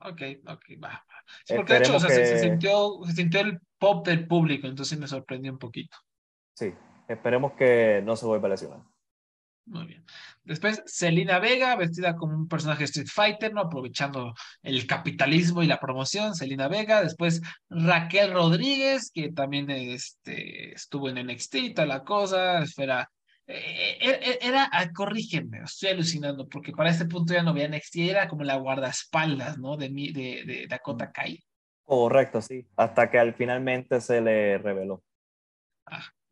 Ok, 0.00 0.20
ok, 0.46 0.64
va. 0.84 1.02
Sí, 1.46 1.54
porque 1.56 1.72
de 1.72 1.78
hecho, 1.78 1.96
o 1.96 2.00
sea, 2.00 2.10
se, 2.10 2.26
se 2.26 2.34
que- 2.34 2.40
sintió, 2.40 3.00
se 3.06 3.12
sintió 3.12 3.40
el 3.40 3.58
pop 3.78 4.06
del 4.06 4.28
público, 4.28 4.66
entonces 4.66 4.98
me 4.98 5.08
sorprendió 5.08 5.50
un 5.50 5.58
poquito. 5.58 5.96
Sí, 6.54 6.74
esperemos 7.08 7.52
que 7.52 8.02
no 8.04 8.16
se 8.16 8.26
vuelva 8.26 8.48
a 8.48 8.50
lesionar. 8.50 8.80
Muy 9.70 9.84
bien. 9.86 10.04
Después, 10.44 10.82
Selena 10.86 11.38
Vega, 11.40 11.76
vestida 11.76 12.16
como 12.16 12.34
un 12.34 12.48
personaje 12.48 12.80
de 12.80 12.84
Street 12.86 13.08
Fighter, 13.12 13.52
¿no? 13.52 13.60
Aprovechando 13.60 14.32
el 14.62 14.86
capitalismo 14.86 15.62
y 15.62 15.66
la 15.66 15.78
promoción, 15.78 16.34
Selena 16.34 16.68
Vega. 16.68 17.02
Después, 17.02 17.42
Raquel 17.68 18.32
Rodríguez, 18.32 19.10
que 19.12 19.30
también 19.30 19.70
este, 19.70 20.72
estuvo 20.72 21.10
en 21.10 21.18
NXT 21.18 21.54
y 21.56 21.74
toda 21.74 21.86
la 21.86 22.02
cosa. 22.02 22.64
Era, 22.78 23.10
eh, 23.46 23.98
eh, 24.00 24.38
era, 24.40 24.70
ah, 24.72 24.90
corrígeme, 24.90 25.60
estoy 25.64 25.90
alucinando, 25.90 26.48
porque 26.48 26.72
para 26.72 26.88
este 26.90 27.04
punto 27.04 27.34
ya 27.34 27.42
no 27.42 27.50
había 27.50 27.66
NXT, 27.66 27.96
era 27.96 28.26
como 28.26 28.44
la 28.44 28.56
guardaespaldas, 28.56 29.58
¿no? 29.58 29.76
De, 29.76 29.90
mi- 29.90 30.12
de, 30.12 30.44
de 30.46 30.66
Dakota 30.66 31.12
Kai. 31.12 31.38
Correcto, 31.84 32.40
sí. 32.40 32.66
Hasta 32.76 33.10
que 33.10 33.18
al 33.18 33.34
finalmente 33.34 34.00
se 34.00 34.22
le 34.22 34.56
reveló. 34.56 35.02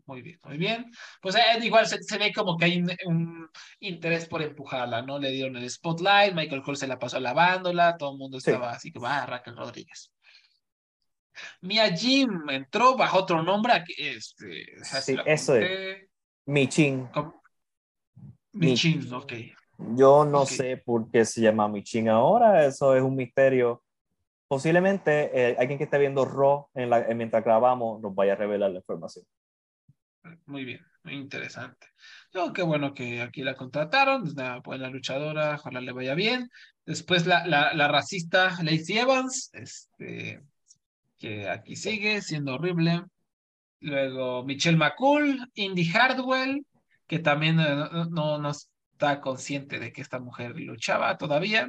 Muy 0.06 0.22
bien, 0.22 0.38
muy 0.44 0.56
bien. 0.56 0.90
Pues 1.20 1.34
eh, 1.34 1.40
igual 1.62 1.86
se, 1.86 2.00
se 2.02 2.16
ve 2.16 2.32
como 2.32 2.56
que 2.56 2.66
hay 2.66 2.78
un, 2.78 2.90
un 3.06 3.50
interés 3.80 4.26
por 4.28 4.40
empujarla, 4.40 5.02
¿no? 5.02 5.18
Le 5.18 5.30
dieron 5.32 5.56
el 5.56 5.68
spotlight, 5.68 6.32
Michael 6.32 6.62
Cole 6.62 6.76
se 6.76 6.86
la 6.86 6.98
pasó 6.98 7.18
lavándola, 7.18 7.96
todo 7.96 8.12
el 8.12 8.18
mundo 8.18 8.38
Sí. 8.40 8.50
estaba 8.50 8.70
así 8.70 8.92
que 8.92 9.00
va, 9.00 9.26
Raquel 9.26 9.56
Rodríguez. 9.56 10.12
Mia 11.60 11.94
Jim 11.94 12.48
entró 12.48 12.96
bajo 12.96 13.18
otro 13.18 13.42
nombre, 13.42 13.84
este, 13.98 14.64
Sí, 14.82 15.16
eso 15.26 15.56
es. 15.56 16.08
Michin. 16.46 17.08
Michin, 18.52 19.12
ok. 19.12 19.32
Yo 19.78 20.24
no 20.24 20.42
Ok. 20.42 20.48
sé 20.48 20.76
por 20.78 21.10
qué 21.10 21.24
se 21.24 21.40
llama 21.42 21.68
Michin 21.68 22.08
ahora. 22.08 22.64
Eso 22.64 22.94
es 22.96 23.02
un 23.02 23.16
misterio. 23.16 23.82
Posiblemente 24.48 25.30
eh, 25.50 25.56
alguien 25.58 25.76
que 25.76 25.84
esté 25.84 25.98
viendo 25.98 26.24
Raw 26.24 26.68
en 26.74 26.88
la, 26.88 27.00
eh, 27.00 27.14
mientras 27.14 27.44
grabamos 27.44 28.00
nos 28.00 28.14
vaya 28.14 28.32
a 28.34 28.36
revelar 28.36 28.70
la 28.70 28.78
información. 28.78 29.26
Muy 30.46 30.64
bien, 30.64 30.84
Interesante. 31.04 31.86
Yo, 32.32 32.52
qué 32.52 32.62
bueno 32.62 32.92
que 32.92 33.22
aquí 33.22 33.42
la 33.42 33.54
contrataron, 33.54 34.26
es 34.26 34.32
una 34.32 34.58
buena 34.58 34.90
luchadora, 34.90 35.54
ojalá 35.54 35.80
le 35.80 35.92
vaya 35.92 36.14
bien. 36.14 36.50
Después 36.84 37.26
la, 37.26 37.46
la, 37.46 37.72
la 37.74 37.88
racista 37.88 38.56
Lacey 38.62 38.98
Evans, 38.98 39.50
este, 39.52 40.42
que 41.18 41.48
aquí 41.48 41.76
sigue 41.76 42.22
siendo 42.22 42.54
horrible. 42.54 43.04
Luego 43.80 44.44
Michelle 44.44 44.76
McCool, 44.76 45.50
Indy 45.54 45.84
Hardwell, 45.84 46.66
que 47.06 47.18
también 47.18 47.60
eh, 47.60 47.88
no, 48.10 48.38
no, 48.38 48.50
está 48.50 49.20
consciente 49.20 49.78
de 49.78 49.92
que 49.92 50.02
esta 50.02 50.18
mujer 50.18 50.58
luchaba 50.58 51.16
todavía. 51.18 51.68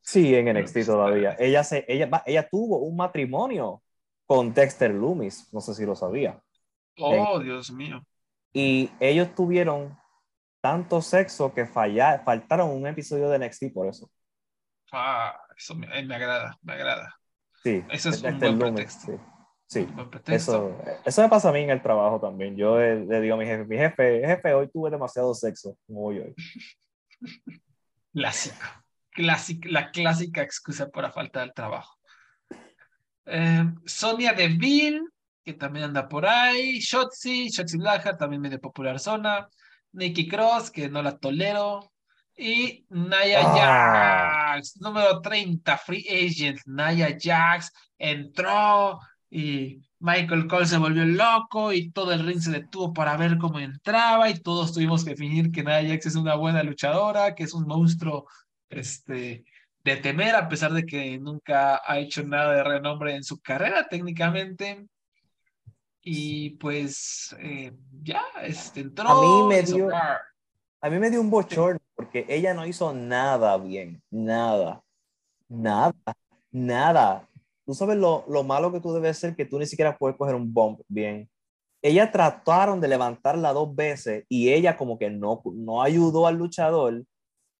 Sí, 0.00 0.34
en 0.34 0.52
NXT 0.52 0.86
todavía. 0.86 1.36
Ella, 1.38 1.62
se, 1.62 1.84
ella, 1.88 2.08
ella 2.26 2.48
tuvo 2.48 2.78
un 2.78 2.96
matrimonio 2.96 3.82
con 4.24 4.54
Dexter 4.54 4.92
Loomis, 4.92 5.52
no 5.52 5.60
sé 5.60 5.74
si 5.74 5.84
lo 5.84 5.94
sabía. 5.94 6.40
Oh, 6.98 7.38
Dios 7.40 7.70
mío. 7.70 8.04
Y 8.52 8.90
ellos 9.00 9.34
tuvieron 9.34 9.98
tanto 10.60 11.02
sexo 11.02 11.52
que 11.52 11.66
falla, 11.66 12.22
faltaron 12.24 12.70
un 12.70 12.86
episodio 12.86 13.28
de 13.28 13.38
NXT 13.38 13.72
por 13.72 13.86
eso. 13.86 14.10
Ah, 14.92 15.38
eso 15.56 15.74
me, 15.74 15.86
me 16.02 16.14
agrada, 16.14 16.58
me 16.62 16.72
agrada. 16.72 17.14
Sí, 17.62 17.84
eso 17.90 18.10
es 18.10 18.22
un 18.22 18.38
buen 18.38 18.58
pretexto. 18.58 19.20
Sí. 19.66 19.88
Eso, 20.28 20.80
eso 21.04 21.22
me 21.22 21.28
pasa 21.28 21.48
a 21.48 21.52
mí 21.52 21.60
en 21.60 21.70
el 21.70 21.82
trabajo 21.82 22.20
también. 22.20 22.56
Yo 22.56 22.78
le, 22.78 23.20
digo 23.20 23.34
a 23.34 23.38
mi 23.38 23.46
jefe, 23.46 23.64
mi 23.64 23.76
jefe, 23.76 24.22
jefe, 24.24 24.54
hoy 24.54 24.68
tuve 24.68 24.90
demasiado 24.90 25.34
sexo, 25.34 25.76
como 25.86 26.02
voy 26.02 26.20
hoy. 26.20 26.34
Clásico. 28.12 28.64
Clásico, 29.10 29.68
la 29.68 29.90
clásica 29.90 30.42
excusa 30.42 30.88
para 30.88 31.10
falta 31.10 31.40
del 31.40 31.52
trabajo. 31.52 31.96
Eh, 33.24 33.64
Sonia 33.84 34.32
Deville, 34.32 35.02
que 35.46 35.54
también 35.54 35.84
anda 35.86 36.08
por 36.08 36.26
ahí. 36.26 36.80
Shotzi, 36.80 37.48
Shotzi 37.50 37.78
Blaja, 37.78 38.16
también 38.16 38.42
medio 38.42 38.60
popular 38.60 38.98
zona. 38.98 39.48
Nikki 39.92 40.26
Cross, 40.26 40.72
que 40.72 40.88
no 40.88 41.00
la 41.02 41.16
tolero. 41.16 41.92
Y 42.36 42.84
Naya 42.90 43.42
ah. 43.44 44.54
Jax, 44.54 44.80
número 44.80 45.20
30, 45.20 45.78
Free 45.78 46.04
Agent. 46.08 46.58
Naya 46.66 47.16
Jax 47.16 47.72
entró 47.96 48.98
y 49.30 49.80
Michael 50.00 50.48
Cole 50.48 50.66
se 50.66 50.78
volvió 50.78 51.04
loco 51.04 51.72
y 51.72 51.92
todo 51.92 52.12
el 52.12 52.26
ring 52.26 52.40
se 52.40 52.50
detuvo 52.50 52.92
para 52.92 53.16
ver 53.16 53.38
cómo 53.38 53.60
entraba 53.60 54.28
y 54.28 54.40
todos 54.40 54.72
tuvimos 54.72 55.04
que 55.04 55.10
definir 55.10 55.52
que 55.52 55.62
Naya 55.62 55.90
Jax 55.90 56.06
es 56.06 56.16
una 56.16 56.34
buena 56.34 56.64
luchadora, 56.64 57.36
que 57.36 57.44
es 57.44 57.54
un 57.54 57.68
monstruo 57.68 58.26
este, 58.68 59.44
de 59.84 59.96
temer 59.96 60.34
a 60.34 60.48
pesar 60.48 60.72
de 60.72 60.84
que 60.84 61.16
nunca 61.18 61.80
ha 61.86 62.00
hecho 62.00 62.24
nada 62.24 62.52
de 62.52 62.64
renombre 62.64 63.14
en 63.14 63.22
su 63.22 63.40
carrera 63.40 63.86
técnicamente. 63.88 64.88
Y 66.08 66.50
pues 66.50 67.34
eh, 67.40 67.72
ya, 68.04 68.22
este, 68.40 68.78
entró. 68.78 69.08
A 69.08 69.20
mí 69.20 69.48
me 69.48 69.62
dio, 69.64 69.88
a 69.92 70.88
mí 70.88 71.00
me 71.00 71.10
dio 71.10 71.20
un 71.20 71.28
bochorno 71.28 71.80
porque 71.96 72.24
ella 72.28 72.54
no 72.54 72.64
hizo 72.64 72.94
nada 72.94 73.58
bien, 73.58 74.00
nada, 74.08 74.84
nada, 75.48 75.96
nada. 76.52 77.28
Tú 77.64 77.74
sabes 77.74 77.96
lo, 77.96 78.24
lo 78.28 78.44
malo 78.44 78.70
que 78.70 78.78
tú 78.78 78.92
debes 78.92 79.18
ser 79.18 79.34
que 79.34 79.46
tú 79.46 79.58
ni 79.58 79.66
siquiera 79.66 79.98
puedes 79.98 80.16
coger 80.16 80.36
un 80.36 80.54
bump 80.54 80.80
bien. 80.86 81.28
Ella 81.82 82.12
trataron 82.12 82.80
de 82.80 82.86
levantarla 82.86 83.52
dos 83.52 83.74
veces 83.74 84.26
y 84.28 84.52
ella 84.52 84.76
como 84.76 85.00
que 85.00 85.10
no, 85.10 85.42
no 85.56 85.82
ayudó 85.82 86.28
al 86.28 86.36
luchador 86.36 87.02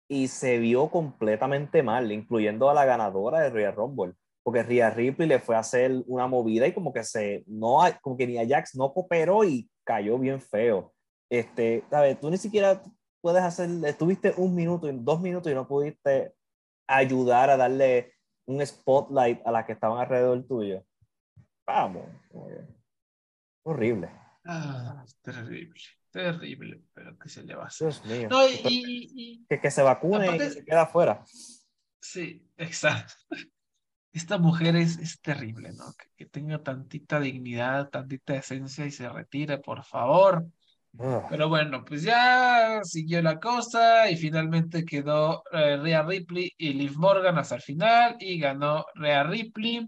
y 0.06 0.28
se 0.28 0.58
vio 0.58 0.88
completamente 0.88 1.82
mal, 1.82 2.12
incluyendo 2.12 2.70
a 2.70 2.74
la 2.74 2.84
ganadora 2.84 3.40
de 3.40 3.50
Royal 3.50 3.74
Rumble 3.74 4.14
porque 4.46 4.62
Rhea 4.62 4.90
Ripley 4.90 5.26
le 5.26 5.40
fue 5.40 5.56
a 5.56 5.58
hacer 5.58 6.04
una 6.06 6.28
movida 6.28 6.68
y 6.68 6.72
como 6.72 6.92
que 6.92 7.02
se, 7.02 7.42
no, 7.48 7.80
como 8.00 8.16
que 8.16 8.28
ni 8.28 8.38
Ajax 8.38 8.76
no 8.76 8.92
cooperó 8.92 9.42
y 9.42 9.68
cayó 9.82 10.20
bien 10.20 10.40
feo. 10.40 10.94
Este, 11.28 11.82
¿sabes? 11.90 12.20
Tú 12.20 12.30
ni 12.30 12.36
siquiera 12.36 12.80
puedes 13.20 13.42
hacer, 13.42 13.68
estuviste 13.84 14.34
un 14.36 14.54
minuto, 14.54 14.88
dos 14.92 15.20
minutos 15.20 15.50
y 15.50 15.54
no 15.56 15.66
pudiste 15.66 16.32
ayudar 16.86 17.50
a 17.50 17.56
darle 17.56 18.14
un 18.46 18.64
spotlight 18.64 19.44
a 19.44 19.50
las 19.50 19.66
que 19.66 19.72
estaban 19.72 19.98
alrededor 19.98 20.46
tuyo. 20.46 20.86
Vamos. 21.66 22.06
Horrible. 23.64 24.12
Ah, 24.44 25.04
terrible, 25.22 25.74
terrible, 26.12 26.84
pero 26.94 27.18
que 27.18 27.28
se 27.28 27.42
le 27.42 27.56
va 27.56 27.64
a 27.64 27.66
hacer. 27.66 27.88
Dios 27.88 28.06
mío. 28.06 28.28
No, 28.30 28.48
y, 28.48 29.44
que, 29.48 29.60
que, 29.60 29.70
se 29.72 29.82
vacune 29.82 30.36
y 30.36 30.50
se 30.50 30.64
queda 30.64 30.82
afuera. 30.82 31.24
Sí, 32.00 32.48
exacto 32.56 33.14
esta 34.16 34.38
mujer 34.38 34.76
es, 34.76 34.98
es 34.98 35.20
terrible, 35.20 35.72
¿no? 35.72 35.94
Que, 36.16 36.26
tenga 36.26 36.62
tantita 36.62 37.20
dignidad, 37.20 37.90
tantita 37.90 38.34
esencia 38.34 38.86
y 38.86 38.90
se 38.90 39.08
retire, 39.08 39.58
por 39.58 39.84
favor. 39.84 40.46
Ah. 40.98 41.26
Pero 41.28 41.48
bueno, 41.48 41.84
pues 41.84 42.02
ya 42.02 42.80
siguió 42.82 43.20
la 43.20 43.38
cosa 43.38 44.10
y 44.10 44.16
finalmente 44.16 44.84
quedó 44.84 45.42
eh, 45.52 45.76
Rhea 45.76 46.02
Ripley 46.02 46.50
y 46.56 46.72
Liv 46.72 46.96
Morgan 46.96 47.36
hasta 47.38 47.56
el 47.56 47.60
final 47.60 48.16
y 48.18 48.38
ganó 48.38 48.86
Rhea 48.94 49.24
Ripley. 49.24 49.86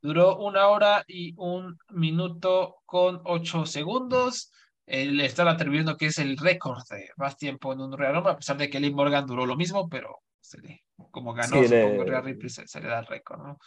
Duró 0.00 0.38
una 0.38 0.66
hora 0.66 1.04
y 1.06 1.32
un 1.36 1.78
minuto 1.90 2.78
con 2.84 3.20
ocho 3.24 3.64
segundos. 3.66 4.50
le 4.86 5.24
están 5.24 5.46
atribuyendo 5.46 5.96
que 5.96 6.06
es 6.06 6.18
el 6.18 6.36
récord 6.36 6.82
de 6.90 7.10
más 7.16 7.36
tiempo 7.36 7.72
en 7.72 7.80
un 7.80 7.96
Real 7.96 8.14
Rumble, 8.14 8.32
a 8.32 8.36
pesar 8.36 8.56
de 8.56 8.68
que 8.68 8.80
Liv 8.80 8.94
Morgan 8.94 9.26
duró 9.26 9.46
lo 9.46 9.54
mismo, 9.56 9.88
pero 9.88 10.18
se 10.40 10.60
le, 10.60 10.82
como 11.10 11.34
ganó, 11.34 11.62
sí, 11.62 11.68
supongo, 11.68 12.04
le... 12.04 12.20
Ripley 12.20 12.50
se, 12.50 12.80
le 12.80 12.88
da 12.88 13.00
el 13.00 13.06
récord, 13.06 13.42
¿no? 13.42 13.58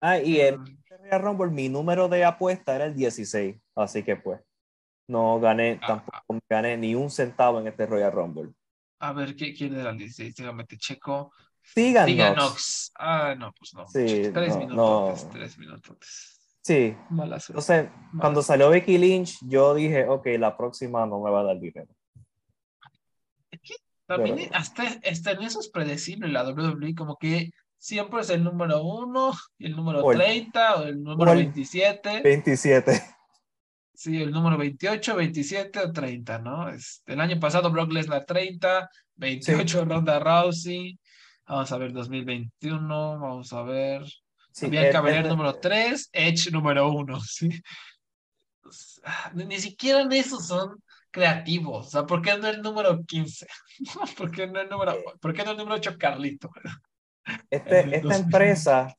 Ah, 0.00 0.18
y 0.18 0.40
el 0.40 0.56
um, 0.56 0.64
Real 1.02 1.22
Rumble, 1.22 1.50
mi 1.50 1.68
número 1.68 2.08
de 2.08 2.24
apuesta 2.24 2.74
era 2.74 2.86
el 2.86 2.94
16, 2.94 3.56
así 3.76 4.02
que 4.02 4.16
pues, 4.16 4.40
no 5.08 5.38
gané, 5.38 5.78
ah, 5.82 5.86
tampoco 5.86 6.40
gané 6.48 6.76
ni 6.76 6.94
un 6.94 7.10
centavo 7.10 7.60
en 7.60 7.68
este 7.68 7.86
Royal 7.86 8.12
Rumble. 8.12 8.50
A 8.98 9.12
ver, 9.12 9.36
¿quién 9.36 9.74
era 9.74 9.90
el 9.90 9.98
16? 9.98 10.34
Dígame, 10.34 10.64
te 10.64 10.76
checo. 10.76 11.32
Sigan 11.62 12.34
Nox. 12.36 12.92
Ah, 12.98 13.34
no, 13.38 13.52
pues 13.52 13.74
no. 13.74 13.86
Sí, 13.86 14.30
tres 14.32 14.54
no, 14.54 14.58
minutos, 14.58 15.24
no. 15.24 15.30
tres 15.30 15.58
minutos. 15.58 16.40
Sí. 16.60 16.96
Mala. 17.10 17.38
Entonces, 17.48 17.88
Mala 18.12 18.20
cuando 18.20 18.42
salió 18.42 18.70
Becky 18.70 18.98
Lynch, 18.98 19.38
yo 19.42 19.74
dije, 19.74 20.06
ok, 20.06 20.26
la 20.38 20.56
próxima 20.56 21.06
no 21.06 21.20
me 21.20 21.30
va 21.30 21.40
a 21.40 21.44
dar 21.44 21.58
dinero. 21.58 21.92
También 24.16 24.50
hasta, 24.54 24.84
en 25.02 25.42
eso 25.42 25.60
es 25.60 25.68
predecible 25.68 26.28
la 26.28 26.44
WWE, 26.44 26.94
como 26.94 27.16
que 27.16 27.50
siempre 27.78 28.20
es 28.20 28.30
el 28.30 28.44
número 28.44 28.82
uno, 28.82 29.32
el 29.58 29.74
número 29.74 30.04
30 30.04 30.76
o 30.76 30.82
el 30.84 31.02
número 31.02 31.34
27. 31.34 32.20
27. 32.22 33.02
Sí, 33.94 34.20
el 34.20 34.30
número 34.30 34.56
28, 34.56 35.14
27 35.14 35.78
o 35.78 35.92
30, 35.92 36.38
¿no? 36.38 36.68
Este, 36.68 37.12
el 37.12 37.20
año 37.20 37.38
pasado 37.38 37.70
Brock 37.70 37.92
Lesnar 37.92 38.24
30, 38.24 38.88
28 39.16 39.84
Ronda 39.84 40.18
Rousey. 40.18 40.98
Vamos 41.46 41.70
a 41.72 41.78
ver 41.78 41.92
2021, 41.92 43.20
vamos 43.20 43.52
a 43.52 43.62
ver. 43.62 44.04
Sí, 44.52 44.66
Había 44.66 45.20
el, 45.20 45.28
número 45.28 45.54
3, 45.54 46.10
Edge 46.12 46.50
número 46.50 46.90
1, 46.90 47.20
¿sí? 47.24 47.48
Ni 49.34 49.58
siquiera 49.58 50.02
en 50.02 50.12
eso 50.12 50.40
son 50.40 50.82
creativos. 51.12 51.86
O 51.86 51.90
sea, 51.90 52.04
¿por 52.04 52.22
qué 52.22 52.36
no 52.36 52.48
el 52.48 52.62
número 52.62 53.04
15? 53.04 53.46
¿Por 54.16 54.30
qué 54.32 54.46
no 54.48 54.60
el 54.60 54.68
número, 54.68 54.96
¿por 55.20 55.32
qué 55.32 55.44
no 55.44 55.52
el 55.52 55.58
número 55.58 55.76
8 55.76 55.96
Carlito? 55.98 56.50
Este, 57.50 57.98
esta 57.98 58.16
empresa 58.16 58.96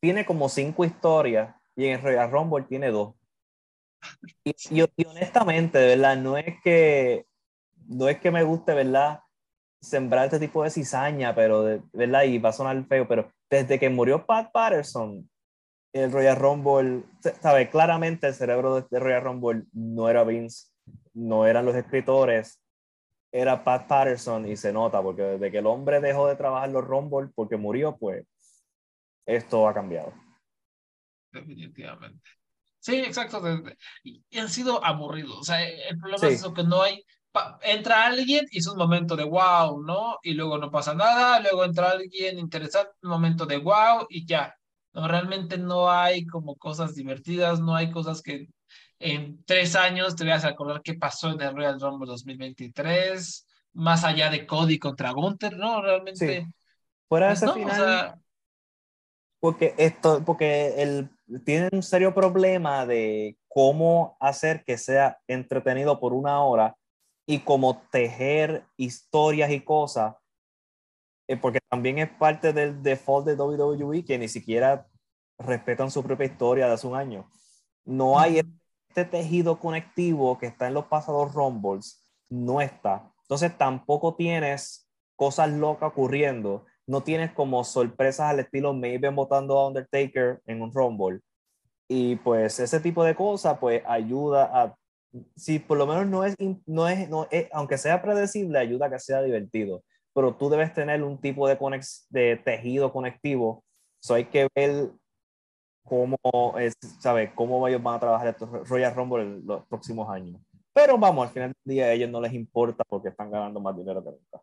tiene 0.00 0.26
como 0.26 0.48
cinco 0.48 0.84
historias 0.84 1.54
y 1.76 1.86
en 1.86 2.02
Royal 2.02 2.28
Rumble 2.28 2.64
tiene 2.64 2.90
dos. 2.90 3.14
Y, 4.42 4.52
y, 4.70 5.04
honestamente, 5.06 5.78
¿verdad? 5.78 6.16
No 6.16 6.36
es 6.36 6.60
que 6.64 7.24
no 7.86 8.08
es 8.08 8.18
que 8.18 8.32
me 8.32 8.42
guste, 8.42 8.74
¿verdad? 8.74 9.20
Sembrar 9.80 10.24
este 10.24 10.40
tipo 10.40 10.64
de 10.64 10.70
cizaña, 10.70 11.36
pero, 11.36 11.62
de, 11.62 11.82
¿verdad? 11.92 12.24
Y 12.24 12.38
va 12.38 12.48
a 12.48 12.52
sonar 12.52 12.84
feo, 12.86 13.06
pero 13.06 13.30
desde 13.48 13.78
que 13.78 13.88
murió 13.88 14.26
Pat 14.26 14.50
Patterson, 14.50 15.30
el 15.92 16.10
Royal 16.10 16.36
Rumble, 16.36 17.04
¿sabe? 17.40 17.70
Claramente 17.70 18.26
el 18.26 18.34
cerebro 18.34 18.74
de, 18.74 18.86
de 18.90 18.98
Royal 18.98 19.22
Rumble 19.22 19.62
no 19.72 20.08
era 20.08 20.24
Vince 20.24 20.71
no 21.14 21.46
eran 21.46 21.64
los 21.64 21.74
escritores, 21.74 22.60
era 23.30 23.64
Pat 23.64 23.88
Patterson 23.88 24.46
y 24.46 24.56
se 24.56 24.72
nota, 24.72 25.02
porque 25.02 25.22
desde 25.22 25.50
que 25.50 25.58
el 25.58 25.66
hombre 25.66 26.00
dejó 26.00 26.28
de 26.28 26.36
trabajar 26.36 26.70
los 26.70 26.84
Rumble 26.84 27.30
porque 27.34 27.56
murió, 27.56 27.96
pues 27.96 28.26
esto 29.26 29.66
ha 29.66 29.74
cambiado. 29.74 30.12
Definitivamente. 31.32 32.22
Sí, 32.78 32.96
exacto. 32.96 33.40
Y, 34.02 34.22
han 34.38 34.48
sido 34.48 34.84
aburridos. 34.84 35.38
O 35.38 35.44
sea, 35.44 35.66
el 35.66 35.98
problema 35.98 36.26
es 36.28 36.34
eso 36.34 36.52
que 36.52 36.64
no 36.64 36.82
hay. 36.82 37.04
Entra 37.62 38.04
alguien 38.04 38.44
y 38.50 38.58
es 38.58 38.66
un 38.66 38.76
momento 38.76 39.16
de 39.16 39.24
wow, 39.24 39.82
¿no? 39.82 40.18
Y 40.22 40.34
luego 40.34 40.58
no 40.58 40.70
pasa 40.70 40.92
nada. 40.92 41.40
Luego 41.40 41.64
entra 41.64 41.90
alguien 41.90 42.38
interesante, 42.38 42.90
un 43.02 43.10
momento 43.10 43.46
de 43.46 43.58
wow 43.58 44.06
y 44.10 44.26
ya. 44.26 44.54
No, 44.92 45.08
realmente 45.08 45.56
no 45.56 45.90
hay 45.90 46.26
como 46.26 46.56
cosas 46.56 46.94
divertidas, 46.94 47.60
no 47.60 47.74
hay 47.74 47.90
cosas 47.90 48.20
que 48.20 48.48
en 49.02 49.44
tres 49.44 49.74
años 49.74 50.16
te 50.16 50.24
vas 50.24 50.44
a 50.44 50.48
acordar 50.48 50.82
qué 50.82 50.94
pasó 50.94 51.30
en 51.30 51.40
el 51.40 51.54
Royal 51.54 51.80
Rumble 51.80 52.06
2023, 52.06 53.46
más 53.74 54.04
allá 54.04 54.30
de 54.30 54.46
Cody 54.46 54.78
contra 54.78 55.10
Gunther, 55.10 55.56
¿no? 55.56 55.82
Realmente. 55.82 56.46
Fuera 57.08 57.28
de 57.28 57.32
pues 57.32 57.42
ese 57.42 57.52
final. 57.52 58.14
porque 59.40 59.74
esto, 59.76 60.22
porque 60.24 60.82
el, 60.82 61.10
tienen 61.44 61.70
un 61.72 61.82
serio 61.82 62.14
problema 62.14 62.86
de 62.86 63.36
cómo 63.48 64.16
hacer 64.20 64.64
que 64.64 64.78
sea 64.78 65.18
entretenido 65.26 65.98
por 65.98 66.12
una 66.12 66.42
hora 66.42 66.76
y 67.26 67.40
cómo 67.40 67.82
tejer 67.90 68.64
historias 68.76 69.50
y 69.50 69.60
cosas, 69.60 70.14
eh, 71.28 71.36
porque 71.36 71.60
también 71.68 71.98
es 71.98 72.08
parte 72.08 72.52
del 72.52 72.82
default 72.82 73.26
de 73.26 73.34
WWE 73.34 74.04
que 74.04 74.18
ni 74.18 74.28
siquiera 74.28 74.86
respetan 75.38 75.90
su 75.90 76.02
propia 76.02 76.26
historia 76.26 76.66
de 76.66 76.72
hace 76.72 76.86
un 76.86 76.96
año. 76.96 77.28
No 77.84 78.18
hay 78.18 78.38
este 78.38 78.61
tejido 78.92 79.58
conectivo 79.58 80.38
que 80.38 80.46
está 80.46 80.68
en 80.68 80.74
los 80.74 80.86
pasados 80.86 81.34
Rumbles, 81.34 82.06
no 82.30 82.60
está. 82.60 83.10
Entonces 83.22 83.56
tampoco 83.56 84.14
tienes 84.14 84.88
cosas 85.16 85.50
locas 85.50 85.90
ocurriendo, 85.90 86.66
no 86.86 87.02
tienes 87.02 87.32
como 87.32 87.64
sorpresas 87.64 88.30
al 88.30 88.40
estilo 88.40 88.74
Maven 88.74 89.14
votando 89.14 89.58
a 89.58 89.68
Undertaker 89.68 90.40
en 90.46 90.62
un 90.62 90.72
Rumble. 90.72 91.20
Y 91.88 92.16
pues 92.16 92.58
ese 92.60 92.80
tipo 92.80 93.04
de 93.04 93.14
cosas 93.14 93.58
pues 93.58 93.82
ayuda 93.86 94.50
a, 94.52 94.76
si 95.36 95.58
por 95.58 95.78
lo 95.78 95.86
menos 95.86 96.06
no 96.06 96.24
es, 96.24 96.34
no 96.66 96.88
es, 96.88 97.08
no 97.08 97.26
es 97.30 97.48
aunque 97.52 97.78
sea 97.78 98.02
predecible, 98.02 98.58
ayuda 98.58 98.86
a 98.86 98.90
que 98.90 98.98
sea 98.98 99.22
divertido. 99.22 99.82
Pero 100.14 100.34
tú 100.34 100.50
debes 100.50 100.72
tener 100.74 101.02
un 101.02 101.20
tipo 101.20 101.48
de, 101.48 101.56
conex, 101.56 102.06
de 102.10 102.36
tejido 102.36 102.92
conectivo. 102.92 103.64
So 104.00 104.14
hay 104.14 104.26
que 104.26 104.48
ver 104.54 104.90
cómo, 105.84 106.18
es, 106.58 106.74
¿sabes? 107.00 107.30
cómo 107.34 107.66
ellos 107.68 107.82
van 107.82 107.96
a 107.96 108.00
trabajar 108.00 108.28
estos 108.28 108.68
Royal 108.68 108.94
Rumble 108.94 109.22
en 109.22 109.46
los 109.46 109.66
próximos 109.66 110.08
años. 110.10 110.40
Pero 110.72 110.98
vamos, 110.98 111.26
al 111.26 111.32
final 111.32 111.52
del 111.64 111.74
día 111.74 111.84
a 111.86 111.92
ellos 111.92 112.10
no 112.10 112.20
les 112.20 112.32
importa 112.32 112.82
porque 112.88 113.08
están 113.08 113.30
ganando 113.30 113.60
más 113.60 113.76
dinero 113.76 114.02
que 114.02 114.10
nunca. 114.10 114.40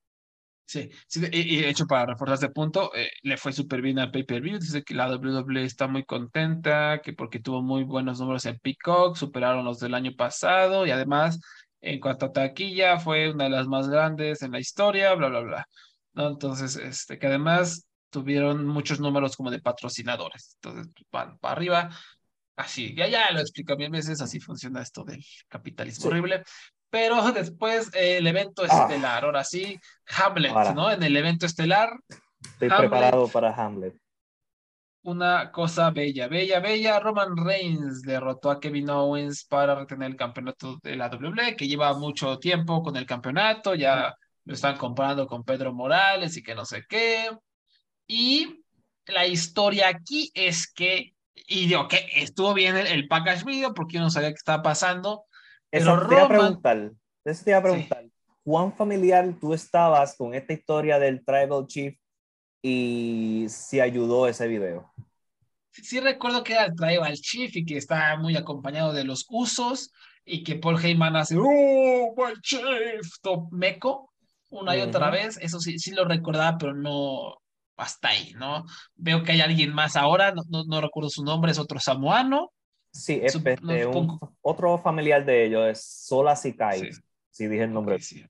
Sí, 0.66 0.92
sí 1.08 1.22
y, 1.32 1.62
de 1.62 1.70
hecho 1.70 1.88
para 1.88 2.06
reforzar 2.06 2.36
este 2.36 2.50
punto, 2.50 2.94
eh, 2.96 3.10
le 3.24 3.38
fue 3.38 3.52
súper 3.52 3.82
bien 3.82 3.98
al 3.98 4.12
pay-per-view, 4.12 4.60
dice 4.60 4.84
que 4.84 4.94
la 4.94 5.10
WWE 5.10 5.64
está 5.64 5.88
muy 5.88 6.06
contenta, 6.06 7.02
que 7.02 7.14
porque 7.14 7.40
tuvo 7.40 7.64
muy 7.64 7.84
buenos 7.84 8.20
números 8.20 8.46
en 8.46 8.60
Peacock, 8.60 9.16
superaron 9.16 9.66
los 9.66 9.80
del 9.80 9.96
año 9.96 10.12
pasado 10.16 10.86
y 10.86 10.92
además 10.92 11.40
en 11.82 12.00
cuanto 12.00 12.28
a 12.28 12.32
taquilla 12.32 13.00
fue 13.00 13.32
una 13.32 13.46
de 13.46 13.50
las 13.50 13.68
más 13.68 13.90
grandes 13.90 14.44
en 14.44 14.52
la 14.52 14.60
historia, 14.60 15.16
bla, 15.16 15.30
bla, 15.30 15.40
bla. 15.40 15.68
¿no? 16.14 16.28
Entonces, 16.28 16.76
este, 16.76 17.18
que 17.18 17.28
además 17.28 17.89
tuvieron 18.10 18.66
muchos 18.66 19.00
números 19.00 19.36
como 19.36 19.52
de 19.52 19.62
patrocinadores, 19.62 20.58
entonces 20.62 20.94
van 21.12 21.38
para 21.38 21.54
arriba, 21.54 21.90
así, 22.56 22.94
ya, 22.96 23.08
ya 23.08 23.32
lo 23.32 23.40
explico 23.40 23.76
mil 23.76 23.90
veces, 23.90 24.22
así 24.22 24.40
funciona 24.40 24.82
esto 24.82 25.04
del 25.04 25.24
capitalismo 25.48 26.10
horrible. 26.10 26.44
Pero 26.90 27.32
después 27.32 27.94
eh, 27.94 28.18
el 28.18 28.28
evento 28.28 28.64
ah. 28.70 28.82
estelar, 28.82 29.24
ahora 29.24 29.44
sí, 29.44 29.80
Hamlet, 30.08 30.74
¿no? 30.74 30.92
En 30.92 31.04
el 31.04 31.16
evento 31.16 31.46
estelar. 31.46 31.90
Estoy 32.42 32.70
preparado 32.70 33.28
para 33.28 33.54
Hamlet. 33.54 33.96
Una 35.04 35.52
cosa 35.52 35.92
bella, 35.92 36.28
bella, 36.28 36.60
bella. 36.60 37.00
Roman 37.00 37.38
Reigns 37.38 38.02
derrotó 38.02 38.52
a 38.52 38.60
Kevin 38.60 38.90
Owens 38.90 39.46
para 39.46 39.76
retener 39.76 40.12
el 40.12 40.18
campeonato 40.18 40.78
de 40.84 40.96
la 40.98 41.08
WWE, 41.08 41.56
que 41.56 41.68
lleva 41.68 41.94
mucho 41.94 42.38
tiempo 42.38 42.84
con 42.84 42.98
el 42.98 43.06
campeonato, 43.06 43.76
ya 43.76 44.14
lo 44.44 44.54
están 44.54 44.78
comparando 44.78 45.26
con 45.26 45.44
Pedro 45.44 45.74
Morales 45.74 46.36
y 46.36 46.44
que 46.44 46.54
no 46.54 46.66
sé 46.66 46.84
qué. 46.90 47.30
Y 48.10 48.66
la 49.06 49.28
historia 49.28 49.88
aquí 49.88 50.32
es 50.34 50.72
que 50.72 51.14
y 51.48 51.68
digo 51.68 51.88
que 51.88 52.06
estuvo 52.16 52.54
bien 52.54 52.76
el, 52.76 53.08
package 53.08 53.44
video 53.44 53.74
porque 53.74 53.96
yo 53.96 54.02
no 54.02 54.10
sabía 54.10 54.30
qué 54.30 54.36
estaba 54.36 54.62
pasando. 54.62 55.26
Eso 55.72 56.08
te 56.08 56.16
iba 56.16 56.24
a 56.24 56.28
preguntar, 56.28 56.92
eso 57.24 57.44
te 57.44 57.52
iba 57.52 57.60
a 57.60 57.64
preguntar, 57.64 58.06
¿cuán 58.44 58.74
familiar 58.74 59.34
tú 59.40 59.54
estabas 59.54 60.16
con 60.18 60.34
esta 60.34 60.54
historia 60.54 61.00
del 61.00 61.24
Tribal 61.24 61.68
Chief 61.68 61.96
y 62.62 63.46
si 63.50 63.80
ayudó 63.80 64.28
ese 64.28 64.48
video? 64.48 64.92
Sí, 65.72 66.00
recuerdo 66.00 66.44
que 66.44 66.54
era 66.54 66.66
el 66.66 66.76
Tribal 66.76 67.16
Chief 67.16 67.56
y 67.56 67.66
que 67.66 67.78
estaba 67.78 68.18
muy 68.18 68.36
acompañado 68.36 68.92
de 68.92 69.04
los 69.04 69.26
usos 69.30 69.92
y 70.26 70.44
que 70.44 70.56
Paul 70.56 70.84
Heyman 70.84 71.16
hace 71.16 71.36
¡Oh, 71.38 72.14
my 72.18 72.34
chief! 72.42 73.08
Top 73.22 73.52
meco 73.52 74.12
una 74.50 74.76
y 74.76 74.82
otra 74.82 75.10
vez. 75.10 75.38
Eso 75.38 75.60
sí, 75.60 75.80
sí 75.80 75.92
lo 75.92 76.06
recordaba, 76.06 76.58
pero 76.58 76.74
no, 76.74 77.39
hasta 77.80 78.10
ahí, 78.10 78.34
¿no? 78.36 78.66
Veo 78.96 79.24
que 79.24 79.32
hay 79.32 79.42
alguien 79.42 79.74
más 79.74 79.96
ahora, 79.96 80.34
no, 80.34 80.64
no, 80.66 80.82
recuerdo 80.82 81.10
su 81.10 81.24
nombre, 81.24 81.52
es 81.52 81.60
otro 81.60 81.80
samoano. 81.80 82.52
Sí, 82.92 83.20
es 83.22 83.36
este, 83.36 83.58
otro 84.42 84.78
familiar 84.80 85.26
de 85.26 85.46
ellos, 85.46 85.68
es 85.68 85.84
Sola 85.84 86.36
Sikai, 86.36 86.92
sí. 86.92 87.02
si 87.30 87.48
dije 87.48 87.64
el 87.64 87.74
nombre. 87.74 88.00
sí. 88.00 88.26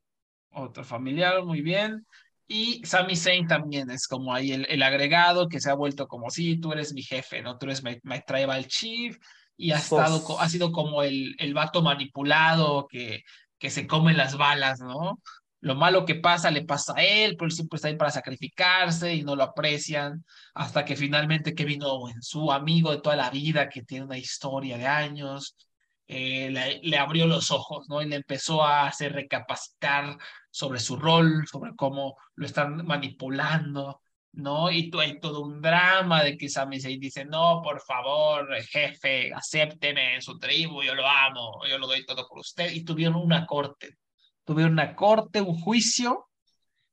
Otro 0.52 0.84
familiar, 0.84 1.44
muy 1.44 1.62
bien. 1.62 2.06
Y 2.48 2.84
Sami 2.84 3.16
Zayn 3.16 3.48
también 3.48 3.92
es 3.92 4.08
como 4.08 4.34
ahí 4.34 4.52
el, 4.52 4.66
el, 4.70 4.82
agregado 4.82 5.48
que 5.48 5.60
se 5.60 5.70
ha 5.70 5.76
vuelto 5.76 6.08
como, 6.08 6.32
sí, 6.32 6.60
tú 6.60 6.72
eres 6.72 6.94
mi 6.94 7.04
jefe, 7.04 7.44
¿no? 7.44 7.58
Tú 7.60 7.68
eres 7.68 7.84
mi, 7.84 8.00
my 8.02 8.22
tribal 8.26 8.66
chief 8.66 9.20
y 9.56 9.72
ha, 9.72 9.78
estado, 9.78 10.40
ha 10.40 10.50
sido 10.50 10.72
como 10.72 11.04
el, 11.04 11.36
el 11.38 11.54
vato 11.54 11.84
manipulado 11.84 12.88
que, 12.88 13.24
que 13.60 13.70
se 13.70 13.86
come 13.86 14.14
las 14.14 14.36
balas, 14.36 14.80
¿no? 14.80 15.20
Lo 15.62 15.76
malo 15.76 16.06
que 16.06 16.16
pasa 16.16 16.52
le 16.52 16.64
pasa 16.64 16.94
a 16.96 17.04
él, 17.04 17.36
pero 17.36 17.48
él 17.48 17.52
siempre 17.52 17.78
está 17.78 17.90
ahí 17.90 17.96
para 17.96 18.12
sacrificarse 18.12 19.14
y 19.14 19.24
no 19.24 19.36
lo 19.36 19.44
aprecian, 19.44 20.24
hasta 20.54 20.86
que 20.86 20.96
finalmente 20.96 21.56
Kevin 21.56 21.84
Owen, 21.84 22.22
su 22.22 22.52
amigo 22.52 22.92
de 22.92 23.02
toda 23.02 23.16
la 23.16 23.30
vida, 23.30 23.70
que 23.70 23.84
tiene 23.84 24.06
una 24.06 24.18
historia 24.18 24.78
de 24.78 24.88
años, 24.88 25.56
eh, 26.08 26.50
le, 26.82 26.98
abrió 26.98 27.28
los 27.28 27.52
ojos, 27.52 27.88
¿no? 27.90 28.02
Y 28.02 28.08
le 28.08 28.16
empezó 28.16 28.64
a 28.64 28.88
hacer 28.88 29.14
recapacitar 29.14 30.18
sobre 30.50 30.80
su 30.80 30.96
rol, 30.98 31.46
sobre 31.48 31.76
cómo 31.76 32.18
lo 32.36 32.46
están 32.46 32.86
manipulando, 32.86 34.02
¿no? 34.32 34.72
Y 34.72 34.92
hay 35.00 35.20
todo 35.20 35.42
un 35.42 35.62
drama 35.62 36.24
de 36.24 36.38
que 36.38 36.50
Sami 36.50 36.80
Zayn 36.80 37.00
dice, 37.00 37.26
no, 37.26 37.62
por 37.62 37.82
favor, 37.82 38.56
jefe, 38.64 39.34
acépteme 39.34 40.16
en 40.16 40.22
su 40.22 40.40
tribu, 40.40 40.84
yo 40.84 40.96
lo 40.96 41.08
amo, 41.08 41.62
yo 41.70 41.78
lo 41.78 41.88
doy 41.88 42.06
todo 42.06 42.28
por 42.28 42.40
usted, 42.40 42.72
y 42.72 42.84
tuvieron 42.84 43.18
una 43.18 43.46
corte 43.46 43.98
tuvieron 44.50 44.74
una 44.74 44.96
corte, 44.96 45.42
un 45.42 45.62
juicio, 45.62 46.28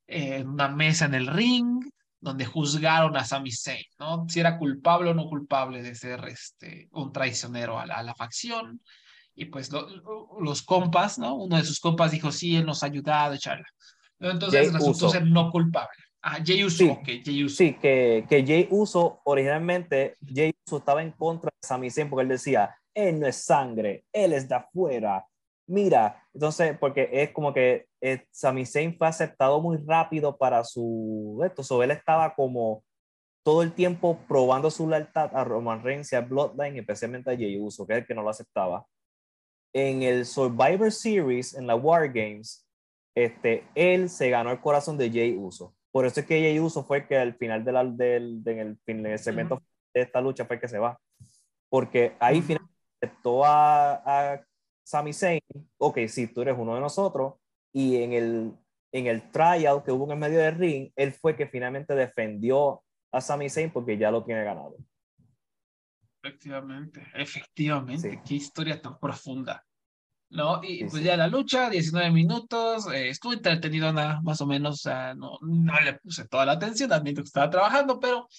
eh, 0.05 0.43
una 0.43 0.67
mesa 0.67 1.05
en 1.05 1.15
el 1.15 1.25
ring, 1.25 1.83
donde 2.19 2.45
juzgaron 2.45 3.17
a 3.17 3.25
Sami 3.25 3.51
Zayn, 3.51 3.83
¿no? 3.97 4.29
Si 4.29 4.39
era 4.39 4.59
culpable 4.59 5.09
o 5.09 5.15
no 5.15 5.27
culpable 5.27 5.81
de 5.81 5.95
ser 5.95 6.23
este, 6.27 6.87
un 6.91 7.11
traicionero 7.11 7.79
a 7.79 7.87
la, 7.87 8.13
facción. 8.13 8.79
Y 9.33 9.45
pues 9.45 9.71
los 9.71 10.61
compas, 10.61 11.17
¿no? 11.17 11.33
Uno 11.33 11.57
de 11.57 11.63
sus 11.63 11.79
compas 11.79 12.11
dijo, 12.11 12.31
sí, 12.31 12.55
él 12.55 12.63
nos 12.67 12.83
ha 12.83 12.85
ayudado, 12.85 13.33
echarla. 13.33 13.65
Entonces 14.19 14.71
resultó 14.71 15.09
ser 15.09 15.25
no 15.25 15.49
culpable. 15.49 15.97
Ah, 16.21 16.37
Jay 16.45 16.63
Uso, 16.63 16.99
sí, 17.03 17.21
Jay 17.25 17.43
Uso. 17.43 17.55
Sí, 17.55 17.73
que, 17.81 18.27
que 18.29 18.45
Jay 18.45 18.67
Uso, 18.69 19.21
originalmente, 19.25 20.17
Jay 20.23 20.53
Uso 20.63 20.77
estaba 20.77 21.01
en 21.01 21.11
contra 21.13 21.49
de 21.49 21.67
Sami 21.67 21.89
Zayn 21.89 22.07
porque 22.07 22.21
él 22.21 22.29
decía, 22.29 22.77
él 22.93 23.19
no 23.19 23.25
es 23.25 23.43
sangre, 23.43 24.05
él 24.13 24.33
es 24.33 24.47
de 24.47 24.53
afuera, 24.53 25.25
mira, 25.67 26.23
entonces, 26.33 26.77
porque 26.79 27.09
es 27.11 27.31
como 27.31 27.53
que 27.53 27.85
eh, 28.01 28.25
Sami 28.31 28.65
Zayn 28.65 28.97
fue 28.97 29.07
aceptado 29.07 29.61
muy 29.61 29.77
rápido 29.85 30.37
para 30.37 30.63
su 30.63 31.41
esto, 31.45 31.63
so 31.63 31.83
él 31.83 31.91
estaba 31.91 32.33
como 32.33 32.83
todo 33.43 33.63
el 33.63 33.73
tiempo 33.73 34.19
probando 34.27 34.69
su 34.69 34.89
lealtad 34.89 35.33
a 35.33 35.43
Roman 35.43 35.81
Reigns 35.83 36.11
y 36.11 36.15
a 36.15 36.21
Bloodline, 36.21 36.79
especialmente 36.79 37.31
a 37.31 37.37
Jey 37.37 37.57
Uso, 37.57 37.85
que 37.87 37.93
es 37.93 37.99
el 37.99 38.05
que 38.05 38.13
no 38.13 38.21
lo 38.21 38.29
aceptaba. 38.29 38.85
En 39.73 40.03
el 40.03 40.25
Survivor 40.25 40.91
Series, 40.91 41.53
en 41.53 41.65
la 41.65 41.75
War 41.75 42.11
Games, 42.11 42.67
este, 43.15 43.63
él 43.73 44.09
se 44.09 44.29
ganó 44.29 44.51
el 44.51 44.59
corazón 44.59 44.97
de 44.97 45.09
Jey 45.09 45.37
Uso. 45.37 45.73
Por 45.91 46.05
eso 46.05 46.19
es 46.19 46.25
que 46.25 46.41
Jey 46.41 46.59
Uso 46.59 46.83
fue 46.83 47.07
que 47.07 47.17
al 47.17 47.35
final 47.35 47.63
de 47.63 47.71
del, 47.71 48.43
del, 48.43 48.77
en 48.85 49.05
el 49.05 49.17
segmento 49.19 49.61
de 49.93 50.01
esta 50.01 50.19
lucha 50.19 50.45
fue 50.45 50.59
que 50.59 50.67
se 50.67 50.77
va. 50.77 50.99
Porque 51.69 52.15
ahí 52.19 52.41
finalmente 52.41 52.75
aceptó 53.01 53.45
a, 53.45 53.93
a 54.05 54.43
Sami 54.87 55.11
Zayn, 55.11 55.41
ok, 55.79 55.97
sí, 56.07 56.27
tú 56.27 56.43
eres 56.43 56.55
uno 56.57 56.73
de 56.75 56.79
nosotros, 56.79 57.33
y 57.73 57.97
en 57.97 58.13
el, 58.13 58.53
en 58.93 59.07
el 59.07 59.29
tryout 59.31 59.83
que 59.83 59.91
hubo 59.91 60.05
en 60.05 60.11
el 60.11 60.17
medio 60.17 60.39
del 60.39 60.55
ring, 60.55 60.91
él 60.95 61.11
fue 61.11 61.35
que 61.35 61.45
finalmente 61.45 61.93
defendió 61.93 62.83
a 63.11 63.19
Sami 63.19 63.49
Zayn 63.49 63.69
porque 63.73 63.97
ya 63.97 64.11
lo 64.11 64.23
tiene 64.23 64.45
ganado. 64.45 64.77
Efectivamente, 66.23 67.05
efectivamente, 67.15 68.21
qué 68.25 68.35
historia 68.35 68.81
tan 68.81 68.97
profunda. 68.97 69.61
¿no? 70.29 70.61
Y 70.63 70.85
pues 70.85 71.03
ya 71.03 71.17
la 71.17 71.27
lucha, 71.27 71.69
19 71.69 72.09
minutos, 72.11 72.87
eh, 72.87 73.09
estuvo 73.09 73.33
entretenido 73.33 73.91
nada, 73.91 74.21
más 74.21 74.39
o 74.39 74.45
menos, 74.45 74.75
o 74.75 74.77
sea, 74.77 75.13
no, 75.15 75.37
no 75.41 75.79
le 75.81 75.95
puse 75.95 76.29
toda 76.29 76.45
la 76.45 76.53
atención, 76.53 76.89
también 76.89 77.13
que 77.13 77.23
estaba 77.23 77.49
trabajando, 77.49 77.99
pero 77.99 78.29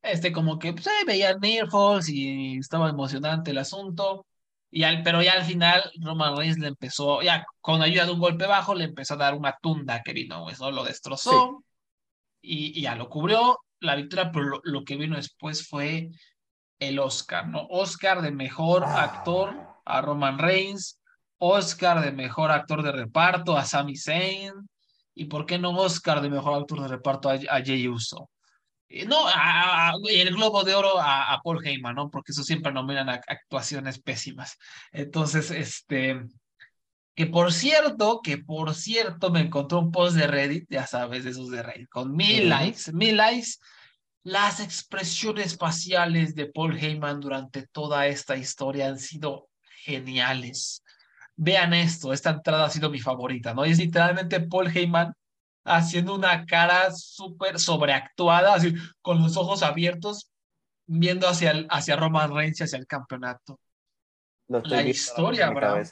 este 0.00 0.32
como 0.32 0.58
que 0.58 0.72
pues, 0.72 0.86
eh, 0.86 1.04
veía 1.06 1.36
Near 1.36 1.68
Falls 1.68 2.08
y 2.08 2.56
estaba 2.56 2.88
emocionante 2.88 3.50
el 3.50 3.58
asunto. 3.58 4.24
Y 4.70 4.82
al, 4.82 5.02
pero 5.02 5.22
ya 5.22 5.32
al 5.32 5.44
final 5.44 5.90
Roman 6.00 6.36
Reigns 6.36 6.58
le 6.58 6.68
empezó, 6.68 7.22
ya 7.22 7.46
con 7.60 7.82
ayuda 7.82 8.06
de 8.06 8.12
un 8.12 8.20
golpe 8.20 8.46
bajo, 8.46 8.74
le 8.74 8.84
empezó 8.84 9.14
a 9.14 9.18
dar 9.18 9.34
una 9.34 9.56
tunda 9.60 9.94
a 9.94 10.02
Kevin 10.02 10.32
Owens, 10.32 10.60
¿no? 10.60 10.70
Lo 10.70 10.84
destrozó 10.84 11.64
y, 12.42 12.80
ya 12.80 12.94
lo 12.94 13.08
cubrió 13.08 13.58
la 13.80 13.94
victoria, 13.96 14.30
pero 14.32 14.60
lo, 14.62 14.84
que 14.84 14.96
vino 14.96 15.16
después 15.16 15.66
fue 15.66 16.10
el 16.78 16.98
Oscar, 16.98 17.48
¿no? 17.48 17.66
Oscar 17.70 18.20
de 18.22 18.30
mejor 18.30 18.84
ah. 18.84 19.02
actor 19.04 19.56
a 19.84 20.00
Roman 20.02 20.38
Reigns, 20.38 21.00
Oscar 21.38 22.02
de 22.02 22.12
mejor 22.12 22.50
actor 22.50 22.82
de 22.82 22.92
reparto 22.92 23.56
a 23.56 23.64
Sami 23.64 23.96
Zayn, 23.96 24.52
y 25.14 25.24
por 25.26 25.46
qué 25.46 25.58
no 25.58 25.70
Oscar 25.70 26.20
de 26.20 26.30
mejor 26.30 26.60
actor 26.60 26.82
de 26.82 26.88
reparto 26.88 27.30
a, 27.30 27.34
a 27.34 27.62
Jey 27.62 27.88
Uso. 27.88 28.28
Eh, 28.88 29.06
No, 29.06 29.26
a- 29.26 29.90
a- 29.90 29.92
y 30.10 30.20
el 30.20 30.34
Globo 30.34 30.64
de 30.64 30.74
Oro 30.74 30.98
a, 30.98 31.32
a 31.32 31.40
Paul 31.42 31.64
Heyman, 31.66 31.94
¿no? 31.94 32.10
Porque 32.10 32.32
eso 32.32 32.42
siempre 32.42 32.72
nominan 32.72 33.08
a 33.08 33.20
actuaciones 33.26 34.00
pésimas. 34.00 34.56
Entonces, 34.92 35.50
este, 35.50 36.22
que 37.14 37.26
por 37.26 37.52
cierto, 37.52 38.20
que 38.22 38.38
por 38.38 38.74
cierto, 38.74 39.30
me 39.30 39.40
encontró 39.40 39.80
un 39.80 39.90
post 39.90 40.16
de 40.16 40.26
Reddit, 40.26 40.66
ya 40.70 40.86
sabes, 40.86 41.24
de 41.24 41.30
esos 41.30 41.50
de 41.50 41.62
Reddit, 41.62 41.88
con 41.88 42.14
mil 42.14 42.48
likes, 42.48 42.92
mil 42.92 43.16
likes, 43.16 43.56
las 44.22 44.60
expresiones 44.60 45.56
faciales 45.56 46.34
de 46.34 46.46
Paul 46.46 46.78
Heyman 46.78 47.20
durante 47.20 47.66
toda 47.66 48.06
esta 48.06 48.36
historia 48.36 48.88
han 48.88 48.98
sido 48.98 49.48
geniales. 49.84 50.82
Vean 51.36 51.72
esto, 51.72 52.12
esta 52.12 52.30
entrada 52.30 52.66
ha 52.66 52.70
sido 52.70 52.90
mi 52.90 53.00
favorita, 53.00 53.54
¿no? 53.54 53.64
Y 53.64 53.70
es 53.70 53.78
literalmente 53.78 54.40
Paul 54.40 54.68
Heyman 54.76 55.12
haciendo 55.68 56.14
una 56.14 56.46
cara 56.46 56.90
súper 56.92 57.58
sobreactuada, 57.58 58.54
así, 58.54 58.74
con 59.00 59.22
los 59.22 59.36
ojos 59.36 59.62
abiertos, 59.62 60.30
viendo 60.86 61.28
hacia, 61.28 61.50
el, 61.52 61.66
hacia 61.70 61.96
Roman 61.96 62.34
Reigns 62.34 62.60
y 62.60 62.64
hacia 62.64 62.78
el 62.78 62.86
campeonato. 62.86 63.60
La 64.48 64.82
historia, 64.82 65.48
Abraham. 65.48 65.84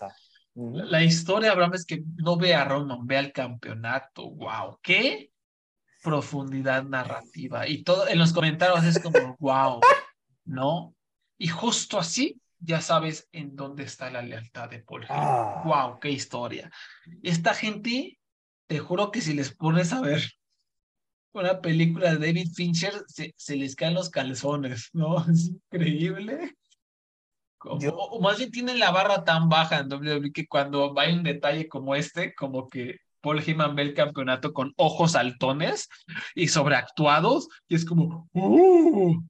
La 0.55 1.03
historia, 1.03 1.53
Abraham, 1.53 1.74
es 1.74 1.85
que 1.85 2.03
no 2.16 2.36
ve 2.36 2.55
a 2.55 2.65
Roman, 2.65 3.07
ve 3.07 3.19
al 3.19 3.32
campeonato. 3.32 4.31
¡Wow! 4.31 4.78
¡Qué 4.82 5.31
profundidad 6.03 6.82
narrativa! 6.85 7.69
Y 7.69 7.82
todo 7.82 8.09
en 8.09 8.19
los 8.19 8.32
comentarios 8.32 8.85
es 8.85 8.98
como, 8.98 9.36
¡wow! 9.39 9.81
¿No? 10.44 10.94
Y 11.36 11.48
justo 11.48 11.98
así 11.98 12.40
ya 12.59 12.81
sabes 12.81 13.28
en 13.32 13.55
dónde 13.55 13.85
está 13.85 14.11
la 14.11 14.23
lealtad 14.23 14.70
de 14.70 14.81
Paul 14.81 15.05
Heyman. 15.05 15.19
Ah. 15.20 15.62
¡Wow! 15.65 16.01
¡Qué 16.01 16.11
historia! 16.11 16.70
Esta 17.23 17.55
gente, 17.55 18.15
te 18.66 18.78
juro 18.78 19.10
que 19.10 19.20
si 19.20 19.34
les 19.34 19.55
pones 19.55 19.93
a 19.93 20.01
ver 20.01 20.22
una 21.32 21.60
película 21.60 22.14
de 22.14 22.26
David 22.26 22.48
Fincher, 22.55 22.93
se, 23.09 23.34
se 23.36 23.56
les 23.56 23.76
caen 23.76 23.94
los 23.94 24.10
calzones, 24.10 24.88
¿no? 24.93 25.16
Es 25.30 25.48
increíble. 25.48 26.56
Yo- 27.80 27.97
o 27.97 28.20
más 28.20 28.38
bien 28.38 28.51
tienen 28.51 28.78
la 28.78 28.90
barra 28.90 29.24
tan 29.24 29.48
baja 29.48 29.80
en 29.80 29.93
WWE 29.93 30.32
que 30.32 30.47
cuando 30.47 30.98
hay 30.98 31.14
un 31.14 31.22
detalle 31.24 31.68
como 31.68 31.94
este, 31.94 32.34
como 32.34 32.68
que 32.68 33.01
Paul 33.20 33.40
Heyman 33.40 33.74
ve 33.74 33.82
el 33.82 33.94
campeonato 33.94 34.52
con 34.52 34.72
ojos 34.76 35.12
saltones 35.12 35.88
y 36.34 36.48
sobreactuados, 36.48 37.48
y 37.66 37.74
es 37.74 37.84
como, 37.84 38.28
¡uh! 38.32 39.20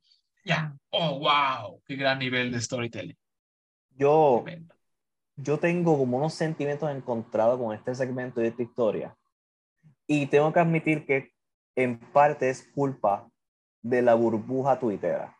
Ya, 0.44 0.76
¡oh, 0.90 1.18
wow! 1.18 1.82
¡Qué 1.86 1.96
gran 1.96 2.18
nivel 2.18 2.52
de 2.52 2.60
storytelling! 2.60 3.16
Yo, 3.96 4.44
yo 5.36 5.58
tengo 5.58 5.96
como 5.96 6.18
unos 6.18 6.34
sentimientos 6.34 6.90
encontrados 6.90 7.58
con 7.58 7.74
este 7.74 7.94
segmento 7.94 8.42
y 8.42 8.48
esta 8.48 8.62
historia. 8.62 9.16
Y 10.06 10.26
tengo 10.26 10.52
que 10.52 10.60
admitir 10.60 11.06
que 11.06 11.32
en 11.76 11.98
parte 11.98 12.48
es 12.48 12.68
culpa 12.74 13.28
de 13.82 14.02
la 14.02 14.14
burbuja 14.14 14.78
tuitera. 14.78 15.36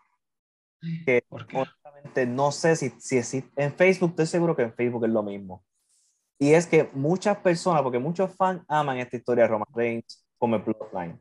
Que 1.05 1.25
honestamente 1.31 2.27
no 2.27 2.53
sé 2.53 2.77
si, 2.77 2.91
si 2.99 3.19
existe. 3.19 3.51
En 3.63 3.73
Facebook, 3.73 4.11
estoy 4.11 4.27
seguro 4.27 4.55
que 4.55 4.63
en 4.63 4.75
Facebook 4.75 5.05
es 5.05 5.11
lo 5.11 5.23
mismo. 5.23 5.65
Y 6.39 6.53
es 6.53 6.67
que 6.67 6.91
muchas 6.93 7.39
personas, 7.39 7.83
porque 7.83 7.99
muchos 7.99 8.35
fans 8.35 8.63
aman 8.69 8.99
esta 8.99 9.17
historia 9.17 9.45
de 9.45 9.49
Roman 9.49 9.69
Reigns 9.75 10.27
como 10.39 10.57
el 10.57 10.63
Bloodline. 10.63 11.21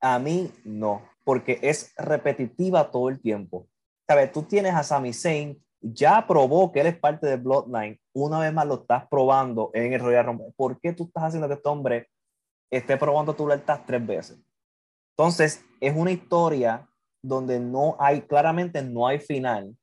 A 0.00 0.18
mí 0.18 0.50
no, 0.64 1.02
porque 1.24 1.58
es 1.62 1.92
repetitiva 1.96 2.90
todo 2.90 3.08
el 3.08 3.20
tiempo. 3.20 3.68
¿Sabes? 4.08 4.32
Tú 4.32 4.42
tienes 4.42 4.74
a 4.74 4.82
Sami 4.82 5.12
Zayn, 5.12 5.60
ya 5.80 6.26
probó 6.26 6.72
que 6.72 6.80
él 6.80 6.86
es 6.86 6.98
parte 6.98 7.26
de 7.26 7.36
Bloodline, 7.36 8.00
una 8.14 8.38
vez 8.38 8.52
más 8.52 8.66
lo 8.66 8.80
estás 8.80 9.06
probando 9.08 9.70
en 9.74 9.92
el 9.92 10.00
Royal 10.00 10.26
Rumble. 10.26 10.54
¿Por 10.56 10.80
qué 10.80 10.92
tú 10.92 11.04
estás 11.04 11.24
haciendo 11.24 11.48
que 11.48 11.54
este 11.54 11.68
hombre 11.68 12.08
esté 12.70 12.96
probando 12.96 13.34
tu 13.34 13.46
lealtad 13.46 13.80
tres 13.86 14.06
veces? 14.06 14.38
Entonces, 15.16 15.64
es 15.80 15.96
una 15.96 16.10
historia 16.10 16.88
donde 17.22 17.58
no 17.58 17.96
hay, 17.98 18.22
claramente 18.22 18.82
no 18.82 19.06
hay 19.06 19.18
final, 19.18 19.76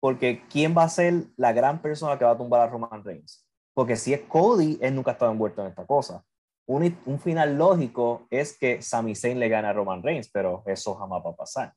porque 0.00 0.42
¿quién 0.50 0.76
va 0.76 0.84
a 0.84 0.88
ser 0.88 1.26
la 1.36 1.52
gran 1.52 1.80
persona 1.80 2.18
que 2.18 2.24
va 2.24 2.32
a 2.32 2.38
tumbar 2.38 2.60
a 2.62 2.66
Roman 2.66 3.04
Reigns? 3.04 3.46
Porque 3.74 3.96
si 3.96 4.12
es 4.12 4.22
Cody, 4.22 4.78
él 4.80 4.94
nunca 4.94 5.12
ha 5.12 5.14
estado 5.14 5.30
envuelto 5.30 5.62
en 5.62 5.68
esta 5.68 5.86
cosa. 5.86 6.24
Un, 6.66 6.98
un 7.06 7.20
final 7.20 7.56
lógico 7.56 8.26
es 8.30 8.58
que 8.58 8.82
Sami 8.82 9.14
Zayn 9.14 9.38
le 9.38 9.48
gane 9.48 9.68
a 9.68 9.72
Roman 9.72 10.02
Reigns, 10.02 10.30
pero 10.30 10.62
eso 10.66 10.94
jamás 10.94 11.22
va 11.24 11.30
a 11.30 11.36
pasar. 11.36 11.74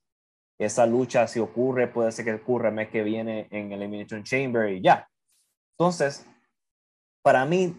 Esa 0.58 0.86
lucha, 0.86 1.28
si 1.28 1.40
ocurre, 1.40 1.88
puede 1.88 2.12
ser 2.12 2.26
que 2.26 2.34
ocurra 2.34 2.70
el 2.70 2.76
mes 2.76 2.90
que 2.90 3.04
viene 3.04 3.48
en 3.52 3.72
el 3.72 3.82
Elimination 3.82 4.24
Chamber 4.24 4.72
y 4.72 4.82
ya. 4.82 5.08
Entonces, 5.78 6.26
para 7.22 7.46
mí, 7.46 7.76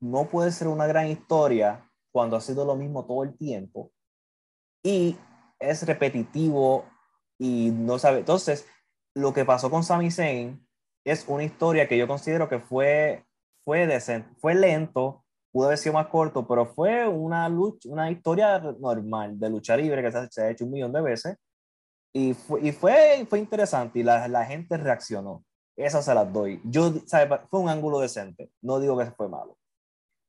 no 0.00 0.24
puede 0.26 0.50
ser 0.50 0.68
una 0.68 0.86
gran 0.86 1.08
historia 1.08 1.90
cuando 2.14 2.36
ha 2.36 2.40
sido 2.40 2.64
lo 2.64 2.76
mismo 2.76 3.04
todo 3.06 3.24
el 3.24 3.36
tiempo 3.36 3.90
y 4.84 5.16
es 5.58 5.84
repetitivo 5.84 6.84
y 7.40 7.72
no 7.72 7.98
sabe. 7.98 8.20
Entonces, 8.20 8.68
lo 9.16 9.34
que 9.34 9.44
pasó 9.44 9.68
con 9.68 9.82
Sami 9.82 10.12
Zayn 10.12 10.64
es 11.04 11.24
una 11.26 11.42
historia 11.42 11.88
que 11.88 11.98
yo 11.98 12.06
considero 12.06 12.48
que 12.48 12.60
fue, 12.60 13.24
fue 13.64 13.88
decente, 13.88 14.28
fue 14.36 14.54
lento, 14.54 15.24
pudo 15.50 15.66
haber 15.66 15.78
sido 15.78 15.94
más 15.94 16.06
corto, 16.06 16.46
pero 16.46 16.66
fue 16.66 17.08
una, 17.08 17.48
lucha, 17.48 17.88
una 17.88 18.08
historia 18.12 18.60
normal 18.60 19.36
de 19.36 19.50
lucha 19.50 19.76
libre 19.76 20.00
que 20.00 20.12
se, 20.12 20.28
se 20.30 20.42
ha 20.42 20.50
hecho 20.50 20.66
un 20.66 20.70
millón 20.70 20.92
de 20.92 21.02
veces 21.02 21.36
y 22.12 22.32
fue, 22.34 22.60
y 22.62 22.70
fue, 22.70 23.26
fue 23.28 23.40
interesante 23.40 23.98
y 23.98 24.04
la, 24.04 24.28
la 24.28 24.44
gente 24.44 24.76
reaccionó. 24.76 25.44
Esas 25.76 26.04
se 26.04 26.14
las 26.14 26.32
doy. 26.32 26.60
Yo, 26.64 26.92
¿sabe? 27.06 27.40
Fue 27.50 27.58
un 27.58 27.68
ángulo 27.68 27.98
decente. 27.98 28.52
No 28.62 28.78
digo 28.78 28.96
que 28.96 29.06
fue 29.10 29.28
malo. 29.28 29.58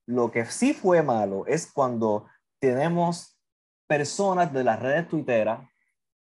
Lo 0.07 0.31
que 0.31 0.45
sí 0.45 0.73
fue 0.73 1.01
malo 1.01 1.45
es 1.47 1.71
cuando 1.71 2.27
tenemos 2.59 3.39
personas 3.87 4.53
de 4.53 4.63
las 4.63 4.79
redes 4.79 5.07
tuiteras, 5.07 5.67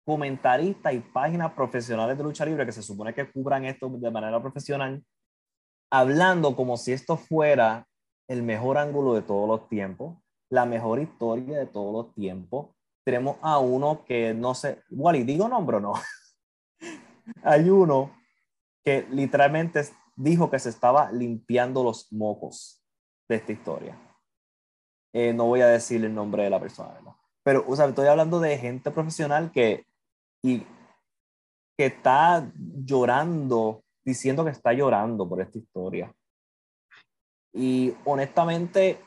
comentaristas 0.05 0.93
y 0.93 0.99
páginas 0.99 1.51
profesionales 1.53 2.17
de 2.17 2.23
lucha 2.23 2.45
libre 2.45 2.65
que 2.65 2.71
se 2.71 2.83
supone 2.83 3.13
que 3.13 3.29
cubran 3.31 3.65
esto 3.65 3.89
de 3.89 4.11
manera 4.11 4.41
profesional, 4.41 5.03
hablando 5.91 6.55
como 6.55 6.77
si 6.77 6.93
esto 6.93 7.17
fuera 7.17 7.87
el 8.27 8.43
mejor 8.43 8.77
ángulo 8.77 9.13
de 9.13 9.21
todos 9.21 9.47
los 9.47 9.67
tiempos, 9.67 10.17
la 10.49 10.65
mejor 10.65 10.99
historia 10.99 11.59
de 11.59 11.65
todos 11.65 11.91
los 11.91 12.13
tiempos. 12.13 12.69
Tenemos 13.03 13.37
a 13.41 13.59
uno 13.59 14.05
que 14.05 14.33
no 14.33 14.55
sé, 14.55 14.83
Wally, 14.89 15.23
digo 15.23 15.47
nombre 15.49 15.77
o 15.77 15.79
no. 15.79 15.93
Hay 17.43 17.69
uno 17.69 18.15
que 18.83 19.05
literalmente 19.09 19.83
dijo 20.15 20.49
que 20.49 20.59
se 20.59 20.69
estaba 20.69 21.11
limpiando 21.11 21.83
los 21.83 22.11
mocos 22.11 22.84
de 23.27 23.35
esta 23.35 23.51
historia. 23.51 23.97
Eh, 25.13 25.33
no 25.33 25.45
voy 25.45 25.61
a 25.61 25.67
decir 25.67 26.03
el 26.03 26.13
nombre 26.13 26.43
de 26.43 26.49
la 26.49 26.59
persona, 26.59 26.93
¿verdad? 26.93 27.13
Pero, 27.43 27.63
o 27.67 27.75
sea, 27.75 27.85
estoy 27.85 28.07
hablando 28.07 28.39
de 28.39 28.57
gente 28.57 28.91
profesional 28.91 29.51
que, 29.51 29.85
y, 30.43 30.65
que 31.77 31.85
está 31.85 32.51
llorando, 32.55 33.83
diciendo 34.03 34.43
que 34.43 34.51
está 34.51 34.73
llorando 34.73 35.27
por 35.29 35.41
esta 35.41 35.57
historia. 35.57 36.13
Y 37.53 37.93
honestamente, 38.03 38.99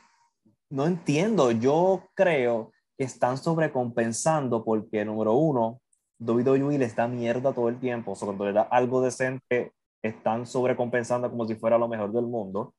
no 0.71 0.85
entiendo. 0.85 1.51
Yo 1.51 2.09
creo 2.15 2.71
que 2.97 3.03
están 3.03 3.37
sobrecompensando 3.37 4.63
porque, 4.63 5.05
número 5.05 5.33
uno, 5.33 5.81
WWE 6.19 6.77
les 6.77 6.95
da 6.95 7.07
mierda 7.07 7.53
todo 7.53 7.69
el 7.69 7.79
tiempo. 7.79 8.11
O 8.11 8.15
sea, 8.15 8.25
cuando 8.25 8.45
le 8.45 8.53
da 8.53 8.63
algo 8.63 9.01
decente, 9.01 9.73
están 10.01 10.45
sobrecompensando 10.45 11.29
como 11.29 11.45
si 11.45 11.55
fuera 11.55 11.77
lo 11.77 11.87
mejor 11.87 12.11
del 12.11 12.25
mundo. 12.25 12.73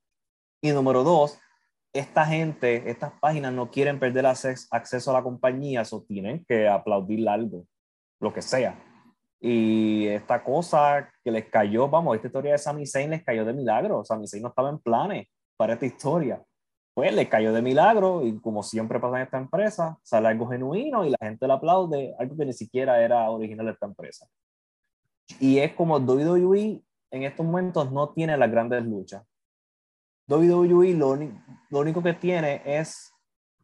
Y 0.62 0.70
número 0.73 1.03
dos, 1.03 1.39
esta 1.93 2.24
gente, 2.27 2.91
estas 2.91 3.12
páginas 3.20 3.53
no 3.53 3.70
quieren 3.70 3.99
perder 3.99 4.27
acceso 4.27 5.11
a 5.11 5.15
la 5.15 5.23
compañía, 5.23 5.81
eso 5.82 6.05
tienen 6.07 6.45
que 6.45 6.69
aplaudir 6.69 7.28
algo, 7.28 7.66
lo 8.20 8.32
que 8.32 8.43
sea. 8.43 8.78
Y 9.41 10.07
esta 10.09 10.45
cosa 10.45 11.11
que 11.24 11.31
les 11.31 11.47
cayó, 11.47 11.89
vamos, 11.89 12.15
esta 12.15 12.28
historia 12.28 12.53
de 12.53 12.59
Sami 12.59 12.87
Zayn 12.87 13.11
les 13.11 13.24
cayó 13.24 13.45
de 13.45 13.55
milagro. 13.55 14.05
Sami 14.05 14.28
Zayn 14.28 14.43
no 14.43 14.51
estaba 14.51 14.69
en 14.69 14.78
planes 14.78 15.28
para 15.57 15.73
esta 15.73 15.87
historia. 15.87 16.45
Pues 16.93 17.15
le 17.15 17.28
cayó 17.28 17.53
de 17.53 17.62
milagro 17.62 18.27
y 18.27 18.39
como 18.41 18.62
siempre 18.62 19.01
pasa 19.01 19.16
en 19.16 19.23
esta 19.23 19.39
empresa, 19.39 19.99
sale 20.03 20.28
algo 20.28 20.49
genuino 20.49 21.05
y 21.07 21.11
la 21.11 21.19
gente 21.23 21.47
le 21.47 21.55
aplaude, 21.55 22.15
algo 22.19 22.37
que 22.37 22.45
ni 22.45 22.53
siquiera 22.53 23.03
era 23.03 23.31
original 23.31 23.66
de 23.66 23.73
esta 23.73 23.87
empresa. 23.87 24.27
Y 25.39 25.59
es 25.59 25.73
como 25.73 25.97
WWE 25.97 26.82
en 27.12 27.23
estos 27.23 27.47
momentos 27.47 27.91
no 27.91 28.11
tiene 28.11 28.37
las 28.37 28.51
grandes 28.51 28.85
luchas. 28.85 29.24
WWE 30.31 30.94
lo, 30.94 31.19
lo 31.70 31.78
único 31.78 32.02
que 32.02 32.15
tiene 32.15 32.62
es 32.65 33.12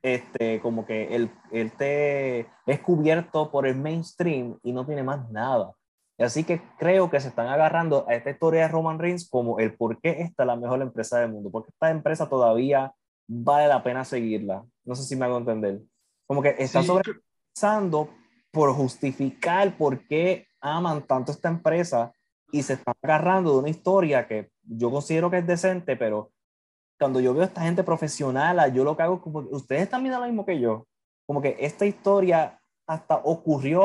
este, 0.02 0.60
como 0.60 0.86
que 0.86 1.14
el, 1.14 1.30
el 1.51 1.72
te 1.72 2.40
es 2.66 2.80
cubierto 2.80 3.51
por 3.51 3.66
el 3.66 3.76
mainstream 3.76 4.59
y 4.62 4.72
no 4.72 4.86
tiene 4.86 5.02
más 5.02 5.30
nada. 5.30 5.72
Así 6.18 6.44
que 6.44 6.62
creo 6.78 7.10
que 7.10 7.20
se 7.20 7.28
están 7.28 7.48
agarrando 7.48 8.06
a 8.09 8.14
esta 8.14 8.30
historia 8.30 8.62
de 8.62 8.68
Roman 8.68 8.98
Reigns 8.98 9.28
como 9.28 9.59
el 9.59 9.74
por 9.74 10.01
qué 10.01 10.22
esta 10.22 10.44
es 10.44 10.47
la 10.47 10.56
mejor 10.56 10.80
empresa 10.80 11.18
del 11.20 11.32
mundo, 11.32 11.51
porque 11.51 11.70
esta 11.70 11.90
empresa 11.90 12.28
todavía 12.28 12.94
vale 13.28 13.68
la 13.68 13.82
pena 13.82 14.05
seguirla. 14.05 14.64
No 14.84 14.94
sé 14.94 15.02
si 15.02 15.16
me 15.16 15.26
hago 15.26 15.38
entender. 15.38 15.80
Como 16.26 16.40
que 16.40 16.55
está 16.59 16.80
Sí, 16.80 16.86
sobrepensando 16.86 18.09
por 18.51 18.72
justificar 18.72 19.76
por 19.76 20.06
qué 20.06 20.47
aman 20.60 21.06
tanto 21.06 21.32
esta 21.32 21.48
empresa 21.48 22.12
y 22.51 22.62
se 22.62 22.74
están 22.74 22.94
agarrando 23.02 23.52
de 23.52 23.59
una 23.59 23.68
historia 23.68 24.26
que 24.26 24.51
yo 24.62 24.90
considero 24.90 25.30
que 25.30 25.38
es 25.38 25.47
decente, 25.47 25.97
pero 25.97 26.30
cuando 26.98 27.20
yo 27.20 27.32
veo 27.32 27.43
a 27.43 27.47
esta 27.47 27.62
gente 27.62 27.85
profesional, 27.85 28.73
yo 28.73 28.85
lo 28.85 28.97
que 28.97 29.02
hago 29.02 29.20
como, 29.20 29.40
ustedes 29.51 29.89
también 29.89 30.14
lo 30.14 30.24
mismo 30.24 30.47
que 30.47 30.59
yo, 30.59 30.86
como 31.27 31.43
que 31.43 31.56
esta 31.59 31.85
historia 31.85 32.59
hasta 32.86 33.16
ocurrió 33.16 33.85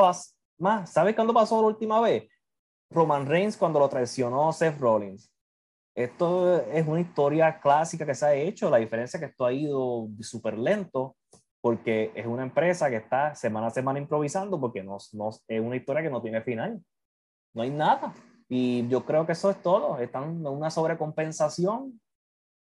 más. 0.59 0.91
¿Sabes 0.91 1.15
cuándo 1.15 1.33
pasó 1.33 1.61
la 1.61 1.67
última 1.67 1.99
vez? 1.99 2.29
Roman 2.91 3.25
Reigns 3.25 3.57
cuando 3.57 3.79
lo 3.79 3.89
traicionó 3.89 4.51
Seth 4.53 4.79
Rollins. 4.79 5.31
Esto 5.95 6.61
es 6.61 6.87
una 6.87 7.01
historia 7.01 7.59
clásica 7.59 8.05
que 8.05 8.15
se 8.15 8.25
ha 8.25 8.33
hecho. 8.33 8.69
La 8.69 8.77
diferencia 8.77 9.17
es 9.17 9.21
que 9.21 9.29
esto 9.31 9.45
ha 9.45 9.51
ido 9.51 10.07
súper 10.21 10.57
lento 10.57 11.15
porque 11.61 12.11
es 12.15 12.25
una 12.25 12.43
empresa 12.43 12.89
que 12.89 12.97
está 12.97 13.35
semana 13.35 13.67
a 13.67 13.71
semana 13.71 13.99
improvisando 13.99 14.59
porque 14.59 14.83
no, 14.83 14.97
no, 15.13 15.29
es 15.47 15.61
una 15.61 15.75
historia 15.75 16.01
que 16.01 16.09
no 16.09 16.21
tiene 16.21 16.41
final. 16.41 16.81
No 17.53 17.63
hay 17.63 17.69
nada. 17.69 18.13
Y 18.47 18.87
yo 18.87 19.05
creo 19.05 19.25
que 19.25 19.33
eso 19.33 19.49
es 19.49 19.61
todo. 19.61 19.99
Están 19.99 20.23
en 20.23 20.47
una 20.47 20.69
sobrecompensación 20.69 21.99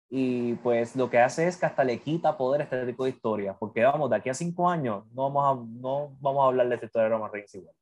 y 0.09 0.53
pues 0.55 0.95
lo 0.95 1.09
que 1.09 1.19
hace 1.19 1.47
es 1.47 1.57
que 1.57 1.65
hasta 1.65 1.83
le 1.83 1.99
quita 1.99 2.37
poder 2.37 2.61
a 2.61 2.63
este 2.65 2.85
tipo 2.85 3.05
de 3.05 3.11
historias. 3.11 3.55
Porque 3.59 3.83
vamos, 3.83 4.09
de 4.09 4.17
aquí 4.17 4.29
a 4.29 4.33
cinco 4.33 4.69
años 4.69 5.03
no 5.13 5.29
vamos 5.29 5.43
a, 5.45 5.79
no 5.79 6.17
vamos 6.19 6.43
a 6.43 6.47
hablar 6.47 6.69
de 6.69 6.75
esta 6.75 6.85
historia 6.85 7.05
de 7.05 7.09
Roman 7.09 7.31
Reigns 7.31 7.55
igual. 7.55 7.75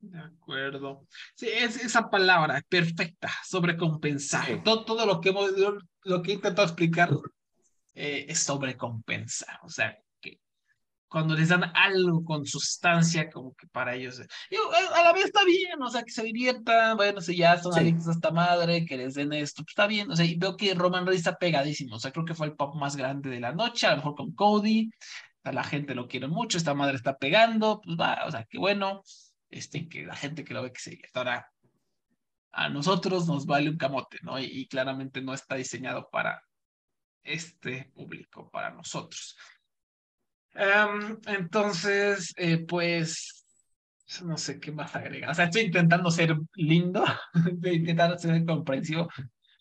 De 0.00 0.18
acuerdo. 0.18 1.06
Sí, 1.34 1.48
es 1.48 1.76
esa 1.84 2.10
palabra 2.10 2.60
perfecta, 2.68 3.30
sobrecompensar. 3.44 4.62
Todo, 4.64 4.84
todo 4.84 5.06
lo 5.06 5.20
que 5.20 5.28
hemos, 5.28 5.52
lo 6.02 6.22
que 6.22 6.32
he 6.32 6.34
intentado 6.34 6.66
explicar 6.66 7.10
eh, 7.94 8.26
es 8.28 8.40
sobrecompensar. 8.40 9.60
O 9.62 9.68
sea, 9.68 9.96
cuando 11.12 11.34
les 11.34 11.50
dan 11.50 11.64
algo 11.74 12.24
con 12.24 12.46
sustancia, 12.46 13.30
como 13.30 13.54
que 13.54 13.66
para 13.66 13.94
ellos. 13.94 14.18
Eh, 14.18 14.56
a 14.94 15.02
la 15.02 15.12
vez 15.12 15.26
está 15.26 15.44
bien, 15.44 15.80
o 15.82 15.90
sea, 15.90 16.02
que 16.02 16.10
se 16.10 16.22
diviertan. 16.22 16.96
Bueno, 16.96 17.20
si 17.20 17.36
ya 17.36 17.58
son 17.58 17.78
adictos 17.78 18.08
a 18.08 18.12
esta 18.12 18.30
madre, 18.30 18.86
que 18.86 18.96
les 18.96 19.14
den 19.14 19.32
esto, 19.34 19.62
pues 19.62 19.72
está 19.72 19.86
bien. 19.86 20.10
O 20.10 20.16
sea, 20.16 20.24
y 20.24 20.36
veo 20.36 20.56
que 20.56 20.74
Roman 20.74 21.06
Reigns 21.06 21.26
está 21.26 21.38
pegadísimo. 21.38 21.96
O 21.96 22.00
sea, 22.00 22.12
creo 22.12 22.24
que 22.24 22.34
fue 22.34 22.46
el 22.46 22.54
pop 22.56 22.74
más 22.76 22.96
grande 22.96 23.28
de 23.28 23.40
la 23.40 23.52
noche, 23.52 23.86
a 23.86 23.90
lo 23.90 23.96
mejor 23.98 24.14
con 24.14 24.32
Cody. 24.32 24.90
A 25.44 25.52
la 25.52 25.64
gente 25.64 25.94
lo 25.94 26.08
quiere 26.08 26.28
mucho, 26.28 26.56
esta 26.56 26.72
madre 26.74 26.96
está 26.96 27.18
pegando, 27.18 27.80
pues 27.84 27.96
va, 27.98 28.24
o 28.26 28.30
sea, 28.30 28.44
qué 28.48 28.58
bueno. 28.58 29.02
Este, 29.50 29.88
que 29.88 30.06
la 30.06 30.16
gente 30.16 30.44
que 30.44 30.54
lo 30.54 30.62
ve 30.62 30.72
que 30.72 30.80
se 30.80 30.98
Ahora, 31.14 31.52
a 32.52 32.68
nosotros 32.70 33.26
nos 33.26 33.44
vale 33.44 33.68
un 33.70 33.76
camote, 33.76 34.18
¿no? 34.22 34.38
y 34.38 34.66
claramente 34.68 35.20
no 35.20 35.34
está 35.34 35.56
diseñado 35.56 36.08
para, 36.10 36.42
este 37.24 37.90
público 37.94 38.50
para 38.50 38.70
nosotros. 38.70 39.36
Em, 40.54 41.18
entonces, 41.26 42.32
eh, 42.36 42.58
pues, 42.58 43.44
no 44.24 44.36
sé 44.36 44.60
qué 44.60 44.72
más 44.72 44.94
agregar. 44.94 45.30
O 45.30 45.34
sea, 45.34 45.46
estoy 45.46 45.62
intentando 45.62 46.10
ser 46.10 46.36
lindo, 46.54 47.04
estoy 47.52 47.76
intentando 47.76 48.18
ser 48.18 48.44
comprensivo, 48.44 49.08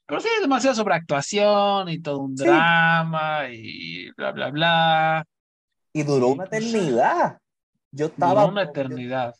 pero 0.05 0.19
sí, 0.19 0.27
es 0.35 0.41
demasiado 0.41 0.75
sobre 0.75 0.95
actuación 0.95 1.87
y 1.87 2.01
todo 2.01 2.19
un 2.19 2.35
drama 2.35 3.47
y 3.49 4.11
bla, 4.17 4.31
bla, 4.31 4.49
bla. 4.49 5.25
Y 5.93 6.03
duró 6.03 6.29
una 6.29 6.45
eternidad. 6.45 7.37
Yo 7.91 8.07
estaba. 8.07 8.41
Duró 8.41 8.51
una 8.51 8.63
eternidad. 8.63 9.35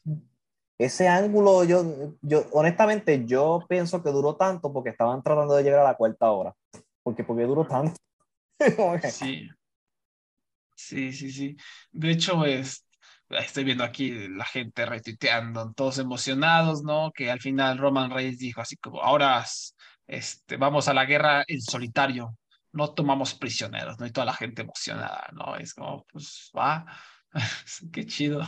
ese 0.78 1.10
ángulo, 1.10 1.66
yo, 1.66 2.16
yo, 2.22 2.46
honestamente, 2.54 3.26
yo 3.26 3.66
pienso 3.68 4.02
que 4.02 4.12
duró 4.12 4.36
tanto 4.36 4.72
porque 4.72 4.92
estaban 4.92 5.22
tratando 5.22 5.56
de 5.56 5.64
llegar 5.64 5.82
a 5.82 5.90
la 5.90 5.96
cuarta 5.96 6.32
hora. 6.32 6.54
Porque, 7.04 7.24
porque 7.24 7.44
duró 7.44 7.66
tanto. 7.66 7.96
Sí. 9.12 9.50
Sí, 10.88 11.12
sí, 11.14 11.32
sí. 11.32 11.56
De 11.92 12.12
hecho, 12.12 12.46
es, 12.46 12.86
estoy 13.30 13.64
viendo 13.64 13.84
aquí 13.84 14.12
la 14.30 14.46
gente 14.46 14.86
retuiteando, 14.86 15.74
todos 15.74 16.00
emocionados, 16.00 16.84
¿no? 16.84 17.12
Que 17.14 17.30
al 17.32 17.40
final 17.40 17.78
Roman 17.78 18.12
Reigns 18.12 18.40
dijo 18.40 18.62
así 18.62 18.78
como, 18.78 19.02
ahora 19.02 19.46
este, 20.08 20.58
vamos 20.58 20.88
a 20.88 20.94
la 20.94 21.06
guerra 21.06 21.44
en 21.48 21.62
solitario, 21.62 22.38
no 22.72 22.94
tomamos 22.94 23.34
prisioneros, 23.36 24.00
¿no? 24.00 24.06
Y 24.08 24.12
toda 24.12 24.26
la 24.26 24.34
gente 24.34 24.64
emocionada, 24.64 25.28
¿no? 25.34 25.56
Es 25.56 25.74
como, 25.74 26.06
pues, 26.12 26.52
va, 26.58 26.86
qué 27.94 28.06
chido. 28.06 28.42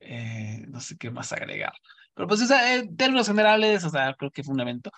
Eh, 0.00 0.64
no 0.68 0.80
sé 0.80 0.96
qué 0.96 1.10
más 1.10 1.32
agregar. 1.32 1.72
Pero 2.14 2.28
pues, 2.28 2.50
en 2.50 2.96
términos 2.96 3.26
generales, 3.28 3.84
o 3.84 3.90
sea, 3.90 4.14
creo 4.14 4.30
que 4.30 4.42
fue 4.42 4.54
un 4.54 4.60
evento 4.60 4.90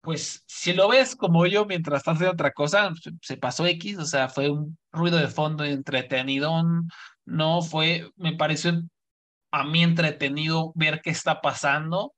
pues 0.00 0.42
si 0.46 0.72
lo 0.72 0.88
ves 0.88 1.16
como 1.16 1.46
yo 1.46 1.66
mientras 1.66 1.98
estás 1.98 2.14
haciendo 2.16 2.32
otra 2.34 2.52
cosa, 2.52 2.92
se, 3.22 3.36
pasó 3.36 3.66
X, 3.66 3.98
o 3.98 4.04
sea, 4.06 4.28
fue 4.28 4.50
un 4.50 4.78
ruido 4.92 5.18
de 5.18 5.28
fondo 5.28 5.64
entretenido, 5.64 6.62
no 7.24 7.62
fue, 7.62 8.10
me 8.16 8.34
pareció 8.34 8.82
a 9.50 9.64
mí 9.64 9.82
entretenido 9.82 10.72
ver 10.74 11.00
qué 11.02 11.10
está 11.10 11.40
pasando, 11.40 12.14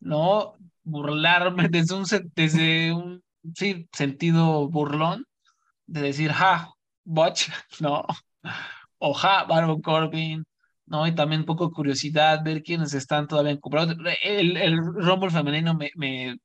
¿no? 0.00 0.54
Burlarme 0.84 1.68
desde 1.70 1.94
un, 1.94 2.04
desde 2.34 2.92
un 2.92 3.22
sí, 3.54 3.88
sentido 3.92 4.68
burlón, 4.68 5.26
de 5.86 6.02
decir, 6.02 6.32
ja, 6.32 6.70
Botch, 7.04 7.48
¿no? 7.80 8.06
O 8.98 9.14
ja, 9.14 9.44
Baron 9.44 9.80
Corbin, 9.82 10.44
¿no? 10.86 11.06
Y 11.06 11.14
también 11.14 11.42
un 11.42 11.46
poco 11.46 11.70
curiosidad, 11.72 12.42
ver 12.44 12.62
quiénes 12.62 12.94
están 12.94 13.26
todavía 13.28 13.52
encubrados. 13.52 13.96
El, 14.22 14.56
el 14.56 14.78
Rumble 14.78 15.30
femenino 15.30 15.74
me, 15.74 15.90
me 15.96 16.36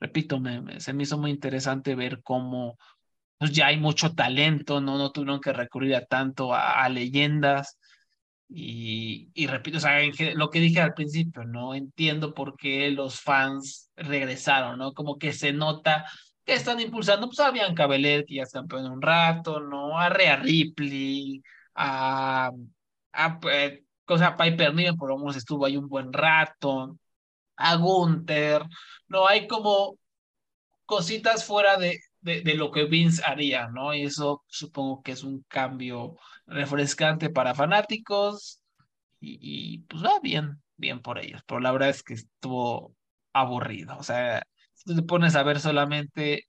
repito, 0.00 0.40
me, 0.40 0.80
se 0.80 0.92
me 0.92 1.04
hizo 1.04 1.18
muy 1.18 1.30
interesante 1.30 1.94
ver 1.94 2.22
cómo 2.22 2.78
pues, 3.38 3.52
ya 3.52 3.68
hay 3.68 3.78
mucho 3.78 4.14
talento, 4.14 4.80
no, 4.80 4.98
no 4.98 5.12
tuvieron 5.12 5.40
que 5.40 5.52
recurrir 5.52 5.94
a 5.96 6.06
tanto 6.06 6.54
a, 6.54 6.88
leyendas. 6.88 7.78
Y, 8.48 9.30
y, 9.34 9.46
repito, 9.46 9.78
o 9.78 9.80
sea, 9.80 10.00
lo 10.34 10.50
que 10.50 10.60
dije 10.60 10.80
al 10.80 10.94
principio, 10.94 11.44
no 11.44 11.74
entiendo 11.74 12.34
por 12.34 12.56
qué 12.56 12.90
los 12.90 13.20
fans 13.20 13.90
regresaron, 13.96 14.78
¿no? 14.78 14.92
Como 14.92 15.18
que 15.18 15.32
se 15.32 15.52
nota 15.52 16.04
que 16.44 16.54
están 16.54 16.80
impulsando, 16.80 17.28
pues 17.28 17.40
a 17.40 17.50
Bianca 17.50 17.86
Belair, 17.86 18.24
que 18.26 18.36
ya 18.36 18.42
es 18.44 18.52
campeón 18.52 18.90
un 18.90 19.02
rato, 19.02 19.60
¿no? 19.60 19.98
A 19.98 20.08
Rhea 20.08 20.36
Ripley, 20.36 21.42
a, 21.74 22.50
a 23.12 23.40
pues, 23.40 23.80
cosa 24.04 24.36
Piper 24.36 24.74
Niven, 24.74 24.96
por 24.96 25.10
lo 25.10 25.18
menos 25.18 25.36
estuvo 25.36 25.64
ahí 25.64 25.76
un 25.76 25.88
buen 25.88 26.12
rato, 26.12 26.98
a 27.60 27.76
Gunther, 27.76 28.64
no 29.08 29.26
hay 29.28 29.46
como 29.46 29.98
cositas 30.86 31.44
fuera 31.44 31.76
de, 31.76 32.00
de, 32.20 32.54
lo 32.54 32.70
que 32.70 32.84
Vince 32.84 33.22
haría, 33.24 33.68
¿no? 33.68 33.94
Y 33.94 34.02
eso 34.04 34.44
supongo 34.48 35.02
que 35.02 35.12
es 35.12 35.22
un 35.24 35.44
cambio 35.48 36.16
refrescante 36.46 37.30
para 37.30 37.54
fanáticos 37.54 38.60
y, 39.20 39.78
pues 39.80 40.02
va 40.04 40.18
bien, 40.20 40.62
bien 40.76 41.00
por 41.02 41.18
ellos, 41.18 41.42
pero 41.46 41.60
la 41.60 41.72
verdad 41.72 41.90
es 41.90 42.02
que 42.02 42.14
estuvo 42.14 42.94
aburrido, 43.32 43.96
o 43.98 44.02
sea, 44.02 44.42
si 44.74 44.94
te 44.96 45.02
pones 45.02 45.36
a 45.36 45.42
ver 45.42 45.60
solamente 45.60 46.44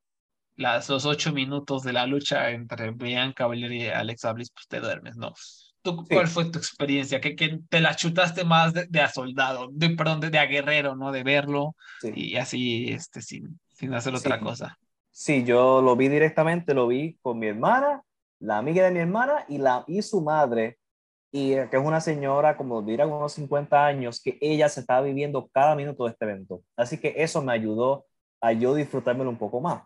las, 0.56 0.90
los 0.90 1.06
ocho 1.06 1.34
minutos 1.34 1.84
de 1.84 1.94
la 1.94 2.08
lucha 2.08 2.52
entre 2.52 2.92
Bianca 2.92 3.48
Belair 3.48 3.74
y 3.74 3.88
Alexa 3.90 4.34
Bliss, 4.34 4.52
pues 4.52 4.68
te 4.68 4.80
duermes, 4.80 5.18
¿no? 5.18 5.34
¿Tú, 5.82 6.06
¿Cuál 6.08 6.28
fue 6.28 6.45
tu 6.45 6.60
experiencia? 6.60 7.20
¿Que, 7.20 7.36
que 7.36 7.60
te 7.70 7.82
la 7.82 7.95
chutaste 7.95 8.44
más 8.44 8.74
de, 8.74 9.02
a 9.02 9.10
soldado, 9.10 9.70
de, 9.72 9.90
perdón, 9.91 10.20
de, 10.20 10.38
a 10.38 10.45
guerrero, 10.45 10.95
¿no? 10.95 11.12
De 11.12 11.24
verlo 11.24 11.76
y 12.03 12.36
así, 12.36 12.91
este, 12.91 13.22
sin, 13.22 13.60
sin 13.74 13.94
hacer 13.94 14.14
otra 14.14 14.40
cosa. 14.40 14.78
Sí, 15.10 15.44
yo 15.44 15.82
lo 15.82 15.95
vi 15.95 16.08
directamente, 16.08 16.74
lo 16.74 16.88
vi 16.88 17.18
con 17.22 17.40
mi 17.40 17.48
hermana, 17.48 18.03
la 18.40 18.58
amiga 18.58 18.86
de 18.86 18.91
mi 18.91 18.99
hermana 18.99 19.45
y, 19.48 19.58
la, 19.58 19.84
y 19.88 20.02
su 20.02 20.22
madre, 20.22 20.78
y 21.32 21.52
que 21.53 21.78
es 21.78 21.84
una 21.84 21.99
señora, 21.99 22.58
como 22.58 22.82
dirán, 22.82 23.12
unos 23.12 23.34
50 23.34 23.86
años, 23.86 24.22
que 24.22 24.38
ella 24.40 24.70
se 24.70 24.82
estaba 24.82 25.02
viviendo 25.02 25.49
cada 25.52 25.76
minuto 25.76 26.06
de 26.06 26.12
este 26.12 26.26
evento. 26.26 26.62
Así 26.76 26.98
que 26.98 27.16
eso 27.18 27.41
me 27.41 27.53
ayudó 27.53 28.06
a 28.40 28.53
yo 28.53 28.76
disfrutármelo 28.76 29.30
un 29.30 29.38
poco 29.38 29.62
más. 29.62 29.84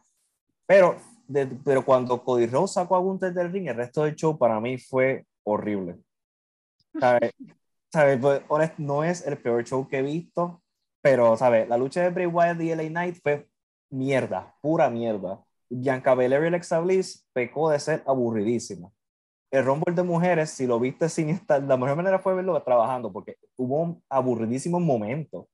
Pero, 0.66 0.98
pero 1.64 1.86
cuando 1.86 2.24
Cody 2.24 2.48
Rose 2.48 2.74
sacó 2.74 2.96
a 2.96 3.00
Gunther 3.00 3.34
del 3.34 3.52
ring, 3.52 3.68
el 3.68 3.76
resto 3.76 4.04
del 4.04 4.16
show 4.16 4.38
para 4.38 4.60
mí 4.60 4.78
fue 4.78 5.26
horrible. 5.46 5.98
¿Sabes? 7.92 8.20
Pues, 8.20 8.72
no 8.78 9.04
es 9.04 9.26
el 9.26 9.38
peor 9.38 9.64
show 9.64 9.88
que 9.88 10.00
he 10.00 10.02
visto, 10.02 10.62
pero, 11.02 11.38
¿sabes? 11.38 11.70
La 11.70 11.78
lucha 11.78 12.02
de 12.02 12.10
Bray 12.10 12.26
Wyatt 12.26 12.60
y 12.62 12.76
LA 12.76 12.90
Knight 12.90 13.18
fue 13.22 13.48
mierda, 13.90 14.54
pura 14.62 14.90
mierda. 14.90 15.42
Bianca 15.70 16.14
Belair 16.14 16.44
y 16.44 16.48
Alexa 16.48 16.80
Bliss 16.80 17.28
pecó 17.34 17.70
de 17.70 17.80
ser 17.80 18.04
aburridísima. 18.06 18.92
El 19.52 19.66
Rumble 19.66 19.96
de 19.96 20.04
mujeres, 20.04 20.50
si 20.52 20.68
lo 20.68 20.80
viste 20.80 21.08
sin 21.10 21.30
estar, 21.30 21.64
la 21.64 21.78
mejor 21.78 21.96
manera 21.96 22.20
fue 22.20 22.36
verlo 22.36 22.62
trabajando, 22.64 23.12
porque 23.12 23.38
hubo 23.58 23.82
un 23.82 24.04
aburridísimo 24.10 24.80
momento. 24.80 25.48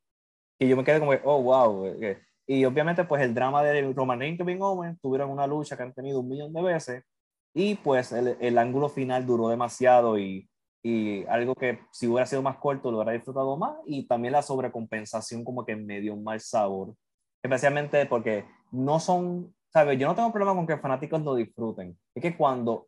Y 0.59 0.68
yo 0.68 0.77
me 0.77 0.84
quedé 0.84 0.99
como, 0.99 1.11
oh, 1.23 1.41
wow. 1.43 1.85
Eh. 1.85 2.19
Y 2.47 2.65
obviamente, 2.65 3.03
pues 3.03 3.22
el 3.22 3.34
drama 3.34 3.63
de 3.63 3.93
Roman 3.93 4.19
Reigns 4.19 4.35
y 4.35 4.38
Kevin 4.39 4.61
Owens 4.61 4.99
tuvieron 5.01 5.30
una 5.30 5.47
lucha 5.47 5.77
que 5.77 5.84
han 5.84 5.93
tenido 5.93 6.19
un 6.19 6.30
millón 6.30 6.53
de 6.53 6.61
veces 6.61 7.03
y 7.53 7.75
pues 7.75 8.11
el, 8.11 8.57
ángulo 8.57 8.89
final 8.89 9.25
duró 9.25 9.49
demasiado 9.49 10.17
y, 10.17 10.49
y, 10.83 11.25
algo 11.25 11.53
que 11.55 11.79
si 11.91 12.07
hubiera 12.07 12.25
sido 12.25 12.41
más 12.41 12.57
corto 12.57 12.91
lo 12.91 12.97
hubiera 12.97 13.11
disfrutado 13.11 13.57
más 13.57 13.75
y 13.85 14.07
también 14.07 14.33
la 14.33 14.41
sobrecompensación 14.41 15.43
como 15.43 15.65
que 15.65 15.75
me 15.75 15.99
dio 15.99 16.13
un 16.13 16.23
mal 16.23 16.39
sabor, 16.39 16.95
especialmente 17.43 18.05
porque 18.05 18.45
no 18.71 18.99
son, 18.99 19.53
¿sabes? 19.69 19.99
Yo 19.99 20.07
no 20.07 20.15
tengo 20.15 20.31
problema 20.31 20.55
con 20.55 20.67
que 20.67 20.77
fanáticos 20.77 21.21
lo 21.21 21.35
disfruten, 21.35 21.97
es 22.15 22.21
que 22.21 22.37
cuando 22.37 22.87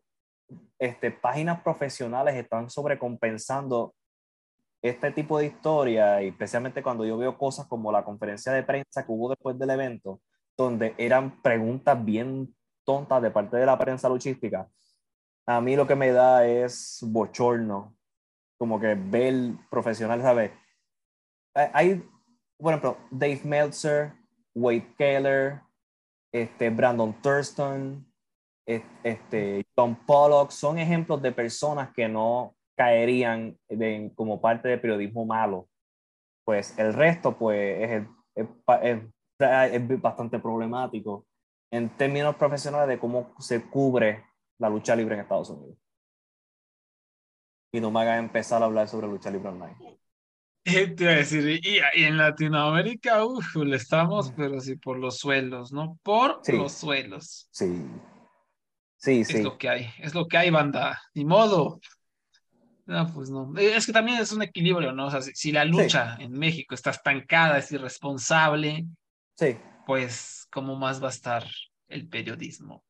este, 0.80 1.12
páginas 1.12 1.62
profesionales 1.62 2.36
están 2.36 2.70
sobrecompensando 2.70 3.94
este 4.82 5.12
tipo 5.12 5.40
de 5.40 5.46
historia, 5.46 6.22
y 6.22 6.28
especialmente 6.28 6.84
cuando 6.84 7.06
yo 7.06 7.18
veo 7.18 7.38
cosas 7.38 7.68
como 7.68 7.92
la 7.92 8.04
conferencia 8.04 8.52
de 8.52 8.64
prensa 8.64 9.06
que 9.06 9.12
hubo 9.12 9.30
después 9.30 9.58
del 9.58 9.70
evento, 9.70 10.20
donde 10.58 10.94
eran 10.98 11.42
preguntas 11.42 12.04
bien 12.04 12.54
tontas 12.84 13.22
de 13.22 13.32
parte 13.32 13.58
de 13.58 13.66
la 13.66 13.78
prensa 13.78 14.10
luchística, 14.10 14.70
a 15.46 15.60
mí 15.62 15.76
lo 15.76 15.86
que 15.86 15.96
me 15.96 16.12
da 16.12 16.46
es 16.46 17.00
bochorno 17.02 17.96
como 18.58 18.80
que 18.80 18.96
ver 18.96 19.56
profesional, 19.70 20.22
¿sabes? 20.22 20.52
Hay, 21.54 22.02
por 22.58 22.74
ejemplo, 22.74 22.98
Dave 23.12 23.42
Meltzer, 23.44 24.14
Wade 24.56 24.96
Keller, 24.98 25.62
este, 26.32 26.70
Brandon 26.70 27.14
Thurston, 27.22 28.06
este, 28.66 29.66
Tom 29.76 29.96
Pollock, 30.06 30.52
son 30.52 30.78
ejemplos 30.78 31.22
de 31.22 31.32
personas 31.32 31.92
que 31.94 32.08
no 32.08 32.56
caerían 32.78 33.58
como 34.16 34.40
parte 34.40 34.70
del 34.70 34.80
periodismo 34.80 35.26
malo. 35.26 35.68
Pues 36.46 36.78
el 36.80 36.94
resto, 36.94 37.38
pues, 37.38 37.82
es, 37.82 38.08
es, 38.36 39.04
es 39.72 40.02
bastante 40.02 40.40
problemático 40.40 41.26
en 41.74 41.90
términos 41.98 42.36
profesionales 42.36 42.88
de 42.88 43.00
cómo 43.00 43.34
se 43.40 43.64
cubre 43.64 44.24
la 44.60 44.70
lucha 44.70 44.96
libre 44.96 45.16
en 45.16 45.22
Estados 45.22 45.50
Unidos. 45.50 45.76
Y 47.74 47.82
no 47.82 47.90
me 47.90 48.02
hagan 48.02 48.20
empezar 48.26 48.62
a 48.62 48.66
hablar 48.66 48.88
sobre 48.88 49.08
lucha 49.08 49.32
libre 49.32 49.50
online. 49.50 49.76
Te 50.64 50.96
iba 51.00 51.12
a 51.12 51.16
decir, 51.16 51.60
y, 51.64 51.80
en 51.96 52.18
Latinoamérica, 52.20 53.26
uff, 53.26 53.56
le 53.56 53.76
estamos, 53.76 54.32
pero 54.38 54.62
sí 54.62 54.76
por 54.76 55.00
los 55.00 55.18
suelos, 55.18 55.74
¿no? 55.74 56.00
Por 56.04 56.48
los 56.48 56.74
suelos. 56.74 57.50
Sí. 57.52 57.84
Sí, 58.98 59.26
sí. 59.26 59.38
Es 59.38 59.44
lo 59.44 59.58
que 59.58 59.70
hay, 59.70 59.90
es 59.98 60.14
lo 60.14 60.28
que 60.28 60.38
hay, 60.38 60.52
banda. 60.52 61.02
Ni 61.16 61.26
modo. 61.26 61.80
No, 62.86 63.12
pues 63.12 63.32
no. 63.32 63.52
Es 63.58 63.88
que 63.88 63.94
también 63.94 64.20
es 64.20 64.32
un 64.32 64.44
equilibrio, 64.44 64.92
¿no? 64.92 65.08
O 65.08 65.10
sea, 65.10 65.22
si, 65.22 65.52
la 65.52 65.66
lucha 65.66 66.18
en 66.20 66.34
México 66.34 66.76
está 66.76 66.92
estancada, 66.92 67.58
es 67.58 67.72
irresponsable, 67.72 68.86
sí. 69.36 69.58
pues, 69.88 70.43
¿cómo 70.54 70.76
más 70.76 71.02
va 71.02 71.08
a 71.08 71.12
estar 71.12 71.46
el 71.88 72.08
periodismo? 72.08 72.86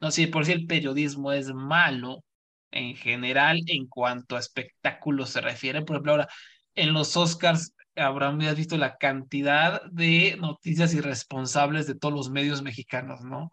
No, 0.00 0.10
si 0.10 0.26
por 0.26 0.46
si 0.46 0.52
el 0.52 0.66
periodismo 0.66 1.32
es 1.32 1.52
malo 1.52 2.24
en 2.70 2.94
general 2.94 3.60
en 3.66 3.88
cuanto 3.88 4.36
a 4.36 4.40
espectáculos 4.40 5.30
se 5.30 5.40
refiere, 5.40 5.82
por 5.82 5.96
ejemplo, 5.96 6.12
ahora 6.12 6.28
en 6.74 6.92
los 6.92 7.16
Oscars 7.16 7.74
habrán 7.96 8.38
visto 8.38 8.76
la 8.76 8.96
cantidad 8.96 9.82
de 9.90 10.36
noticias 10.40 10.94
irresponsables 10.94 11.86
de 11.86 11.96
todos 11.96 12.14
los 12.14 12.30
medios 12.30 12.62
mexicanos, 12.62 13.22
¿no? 13.22 13.50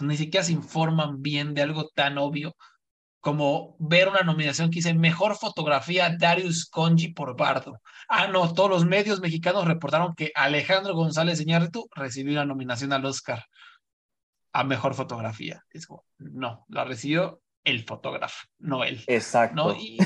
Ni 0.00 0.16
siquiera 0.16 0.44
se 0.44 0.52
informan 0.52 1.20
bien 1.20 1.54
de 1.54 1.62
algo 1.62 1.88
tan 1.94 2.18
obvio 2.18 2.56
como 3.20 3.76
ver 3.78 4.08
una 4.08 4.22
nominación 4.22 4.70
que 4.70 4.76
dice 4.76 4.94
Mejor 4.94 5.36
Fotografía 5.36 6.14
Darius 6.18 6.66
Conji 6.66 7.08
por 7.08 7.36
Bardo. 7.36 7.80
Ah, 8.08 8.28
no, 8.28 8.52
todos 8.54 8.70
los 8.70 8.84
medios 8.84 9.20
mexicanos 9.20 9.66
reportaron 9.66 10.14
que 10.14 10.30
Alejandro 10.34 10.94
González 10.94 11.40
Iñárritu 11.40 11.88
recibió 11.94 12.36
la 12.36 12.44
nominación 12.44 12.92
al 12.92 13.04
Oscar 13.04 13.44
a 14.52 14.64
Mejor 14.64 14.94
Fotografía. 14.94 15.64
Es 15.70 15.86
como, 15.86 16.04
no, 16.18 16.64
la 16.68 16.84
recibió 16.84 17.42
el 17.64 17.84
fotógrafo, 17.84 18.46
no 18.58 18.82
él. 18.82 19.02
Exacto. 19.06 19.56
¿no? 19.56 19.74
Y 19.74 19.98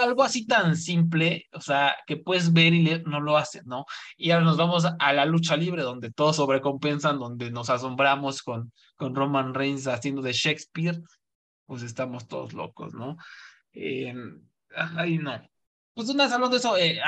algo 0.00 0.22
así 0.22 0.46
tan 0.46 0.76
simple, 0.76 1.46
o 1.52 1.60
sea, 1.60 1.96
que 2.06 2.16
puedes 2.16 2.52
ver 2.52 2.74
y 2.74 2.82
leer, 2.82 3.06
no 3.06 3.20
lo 3.20 3.36
hacen, 3.36 3.62
¿no? 3.64 3.86
Y 4.16 4.32
ahora 4.32 4.44
nos 4.44 4.56
vamos 4.56 4.84
a 4.84 5.12
la 5.12 5.24
lucha 5.24 5.56
libre, 5.56 5.82
donde 5.82 6.10
todos 6.10 6.36
sobrecompensan, 6.36 7.18
donde 7.18 7.50
nos 7.50 7.70
asombramos 7.70 8.42
con, 8.42 8.72
con 8.96 9.14
Roman 9.14 9.54
Reigns 9.54 9.86
haciendo 9.86 10.20
de 10.20 10.32
Shakespeare, 10.32 11.00
pues 11.66 11.82
estamos 11.82 12.28
todos 12.28 12.52
locos, 12.52 12.94
¿no? 12.94 13.16
Eh, 13.72 14.14
ay, 14.76 15.18
no. 15.18 15.40
Pues 15.94 16.08
una 16.08 16.24
hablando 16.24 16.50
de 16.50 16.56
eso, 16.56 16.76
eh, 16.76 17.00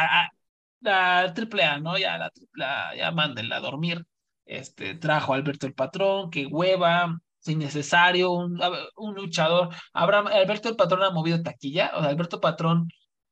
la 0.81 1.33
triple 1.35 1.65
¿no? 1.81 1.99
Ya 1.99 2.19
la 2.55 2.95
ya 2.97 3.11
mándenla 3.11 3.57
a 3.57 3.61
dormir. 3.61 4.05
Este, 4.45 4.95
trajo 4.95 5.33
a 5.33 5.37
Alberto 5.37 5.67
el 5.67 5.75
Patrón, 5.75 6.31
que 6.31 6.47
hueva, 6.47 7.19
innecesario, 7.51 8.33
un, 8.33 8.61
un 8.97 9.15
luchador. 9.15 9.71
Abraham, 9.93 10.29
Alberto 10.29 10.69
el 10.69 10.77
Patrón 10.77 11.03
ha 11.03 11.11
movido 11.11 11.43
taquilla, 11.43 11.93
o 11.95 12.01
sea, 12.01 12.11
Alberto 12.11 12.41
Patrón 12.41 12.89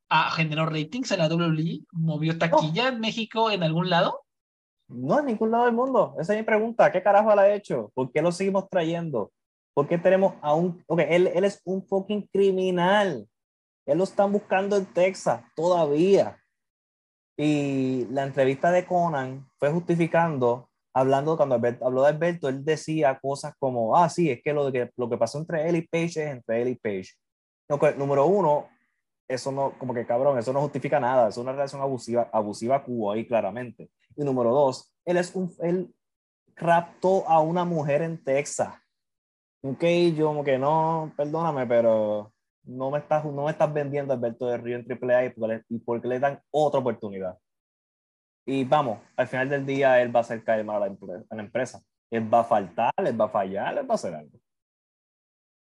ha 0.08 0.30
generado 0.30 0.68
ratings 0.68 1.10
en 1.12 1.18
la 1.18 1.28
WWE, 1.28 1.80
movió 1.92 2.38
taquilla 2.38 2.88
en 2.88 3.00
México 3.00 3.50
en 3.50 3.62
algún 3.62 3.90
lado. 3.90 4.20
No, 4.88 5.18
en 5.18 5.26
ningún 5.26 5.50
lado 5.50 5.64
del 5.64 5.74
mundo. 5.74 6.14
Esa 6.18 6.34
es 6.34 6.40
mi 6.40 6.44
pregunta. 6.44 6.92
¿Qué 6.92 7.02
carajo 7.02 7.34
la 7.34 7.42
ha 7.42 7.54
hecho? 7.54 7.90
¿Por 7.94 8.12
qué 8.12 8.20
lo 8.20 8.30
seguimos 8.30 8.68
trayendo? 8.68 9.32
¿Por 9.74 9.88
qué 9.88 9.98
tenemos 9.98 10.34
a 10.40 10.54
un... 10.54 10.82
Ok, 10.86 11.00
él, 11.08 11.26
él 11.34 11.44
es 11.44 11.60
un 11.64 11.84
fucking 11.86 12.28
criminal. 12.32 13.28
Él 13.86 13.98
lo 13.98 14.04
están 14.04 14.32
buscando 14.32 14.76
en 14.76 14.86
Texas 14.86 15.42
todavía. 15.54 16.38
Y 17.36 18.06
la 18.10 18.22
entrevista 18.22 18.70
de 18.70 18.86
Conan 18.86 19.46
fue 19.58 19.70
justificando 19.70 20.70
hablando, 20.94 21.36
cuando 21.36 21.56
habló 21.56 22.02
de 22.02 22.08
Alberto, 22.08 22.48
él 22.48 22.64
decía 22.64 23.18
cosas 23.20 23.52
como, 23.58 23.96
ah, 23.96 24.08
sí, 24.08 24.30
es 24.30 24.40
que 24.42 24.52
lo, 24.52 24.70
que 24.70 24.90
lo 24.96 25.10
que 25.10 25.18
pasó 25.18 25.38
entre 25.38 25.68
él 25.68 25.76
y 25.76 25.82
Page 25.82 26.04
es 26.04 26.30
entre 26.30 26.62
él 26.62 26.68
y 26.68 26.74
Page. 26.76 27.10
No, 27.68 27.78
número 27.98 28.26
uno, 28.26 28.68
eso 29.28 29.50
no, 29.50 29.76
como 29.78 29.92
que 29.92 30.06
cabrón, 30.06 30.38
eso 30.38 30.52
no 30.52 30.60
justifica 30.60 31.00
nada, 31.00 31.28
es 31.28 31.36
una 31.36 31.52
relación 31.52 31.82
abusiva, 31.82 32.30
abusiva 32.32 32.84
cubo 32.84 33.10
ahí 33.10 33.26
claramente. 33.26 33.90
Y 34.16 34.22
número 34.22 34.50
dos, 34.50 34.94
él 35.04 35.16
es 35.16 35.34
un, 35.34 35.52
él 35.60 35.92
raptó 36.54 37.28
a 37.28 37.40
una 37.40 37.64
mujer 37.64 38.02
en 38.02 38.22
Texas. 38.22 38.74
Ok, 39.66 39.82
yo 40.14 40.26
como 40.26 40.44
que 40.44 40.58
no, 40.58 41.10
perdóname, 41.16 41.66
pero 41.66 42.34
no 42.64 42.90
me 42.90 42.98
estás, 42.98 43.24
no 43.24 43.44
me 43.46 43.50
estás 43.50 43.72
vendiendo 43.72 44.12
a 44.12 44.16
Alberto 44.16 44.46
de 44.46 44.58
Río 44.58 44.76
en 44.76 44.86
AAA 44.86 45.24
y 45.24 45.30
porque, 45.30 45.62
y 45.70 45.78
porque 45.78 46.08
le 46.08 46.20
dan 46.20 46.38
otra 46.50 46.80
oportunidad. 46.80 47.38
Y 48.44 48.64
vamos, 48.64 48.98
al 49.16 49.26
final 49.26 49.48
del 49.48 49.64
día 49.64 50.02
él 50.02 50.14
va 50.14 50.20
a 50.20 50.22
hacer 50.22 50.44
caer 50.44 50.66
mal 50.66 50.82
a 50.82 50.86
la, 50.86 51.42
empresa. 51.42 51.80
Él 52.10 52.32
va 52.32 52.40
a 52.40 52.44
faltar, 52.44 52.92
él 52.98 53.18
va 53.18 53.24
a 53.24 53.30
fallar, 53.30 53.78
él 53.78 53.88
va 53.88 53.94
a 53.94 53.96
hacer 53.96 54.14
algo. 54.14 54.38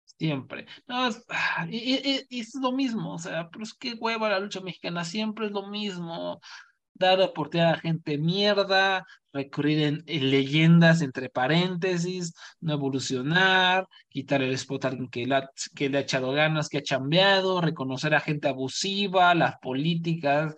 Siempre. 0.05 0.66
No, 0.86 1.06
es, 1.06 1.24
ah, 1.31 1.66
y, 1.66 2.27
es 2.28 2.55
lo 2.55 2.73
mismo, 2.73 3.14
o 3.14 3.18
sea, 3.18 3.48
pero 3.51 3.64
es 3.64 3.73
que 3.73 3.94
hueva 3.94 4.28
la 4.28 4.40
lucha 4.40 4.60
mexicana, 4.60 5.05
siempre 5.06 5.47
es 5.47 5.52
lo 5.52 5.68
mismo. 5.68 6.39
Dar 6.98 7.20
oportunidad 7.20 7.74
a 7.74 7.78
gente 7.78 8.18
mierda, 8.18 9.06
recurrir 9.32 9.82
en, 9.82 10.31
leyendas 10.31 11.02
entre 11.02 11.28
paréntesis, 11.28 12.35
no 12.60 12.74
evolucionar, 12.74 13.86
quitar 14.09 14.43
el 14.43 14.52
spot 14.55 14.85
a 14.85 14.89
alguien 14.89 15.09
que, 15.09 15.27
que 15.74 15.89
le 15.89 15.98
ha 15.98 16.01
echado 16.01 16.32
ganas, 16.32 16.68
que 16.68 16.78
ha 16.78 16.82
chambeado, 16.82 17.60
reconocer 17.60 18.14
a 18.14 18.20
gente 18.20 18.48
abusiva, 18.48 19.35
las 19.35 19.59
políticas, 19.59 20.56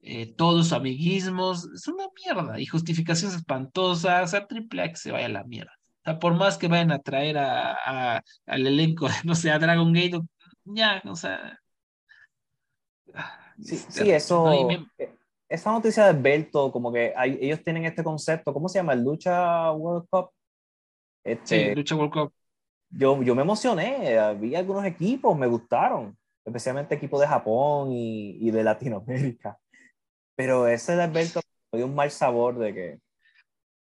eh, 0.00 0.34
todos 0.34 0.72
amiguismos, 0.72 1.68
es 1.74 1.86
una 1.88 2.04
mierda 2.24 2.58
y 2.60 2.66
justificaciones 2.66 3.36
espantosas, 3.36 4.30
sea, 4.30 4.46
triple 4.46 4.82
A 4.82 4.88
que 4.88 4.96
se 4.96 5.12
vaya 5.12 5.26
a 5.26 5.30
la 5.30 5.44
mierda. 5.44 5.72
O 6.00 6.04
sea, 6.04 6.18
por 6.18 6.34
más 6.34 6.56
que 6.56 6.68
vayan 6.68 6.92
a 6.92 7.00
traer 7.00 7.36
a, 7.38 8.22
al 8.46 8.66
elenco, 8.66 9.08
no 9.24 9.34
sé, 9.34 9.50
a 9.50 9.58
Dragon 9.58 9.92
Gate, 9.92 10.20
ya, 10.64 11.02
o 11.04 11.16
sea. 11.16 11.58
Sí, 13.60 13.76
sí 13.76 14.10
eso. 14.10 14.70
Eh, 14.98 15.17
esa 15.48 15.72
noticia 15.72 16.04
de 16.04 16.10
Alberto, 16.10 16.70
como 16.70 16.92
que 16.92 17.12
hay, 17.16 17.38
ellos 17.40 17.62
tienen 17.64 17.84
este 17.84 18.04
concepto, 18.04 18.52
¿cómo 18.52 18.68
se 18.68 18.78
llama? 18.78 18.92
El 18.92 19.02
Lucha 19.02 19.72
World 19.72 20.06
Cup. 20.10 20.30
Este, 21.24 21.70
sí, 21.70 21.74
Lucha 21.74 21.96
World 21.96 22.12
Cup. 22.12 22.32
Yo, 22.90 23.22
yo 23.22 23.34
me 23.34 23.42
emocioné, 23.42 24.18
había 24.18 24.58
algunos 24.58 24.84
equipos, 24.84 25.36
me 25.36 25.46
gustaron, 25.46 26.16
especialmente 26.44 26.94
equipos 26.94 27.20
de 27.20 27.26
Japón 27.26 27.92
y, 27.92 28.36
y 28.40 28.50
de 28.50 28.64
Latinoamérica. 28.64 29.58
Pero 30.36 30.68
ese 30.68 30.96
de 30.96 31.02
Alberto 31.02 31.40
me 31.72 31.78
dio 31.78 31.86
un 31.86 31.94
mal 31.94 32.10
sabor 32.10 32.58
de 32.58 32.74
que. 32.74 33.00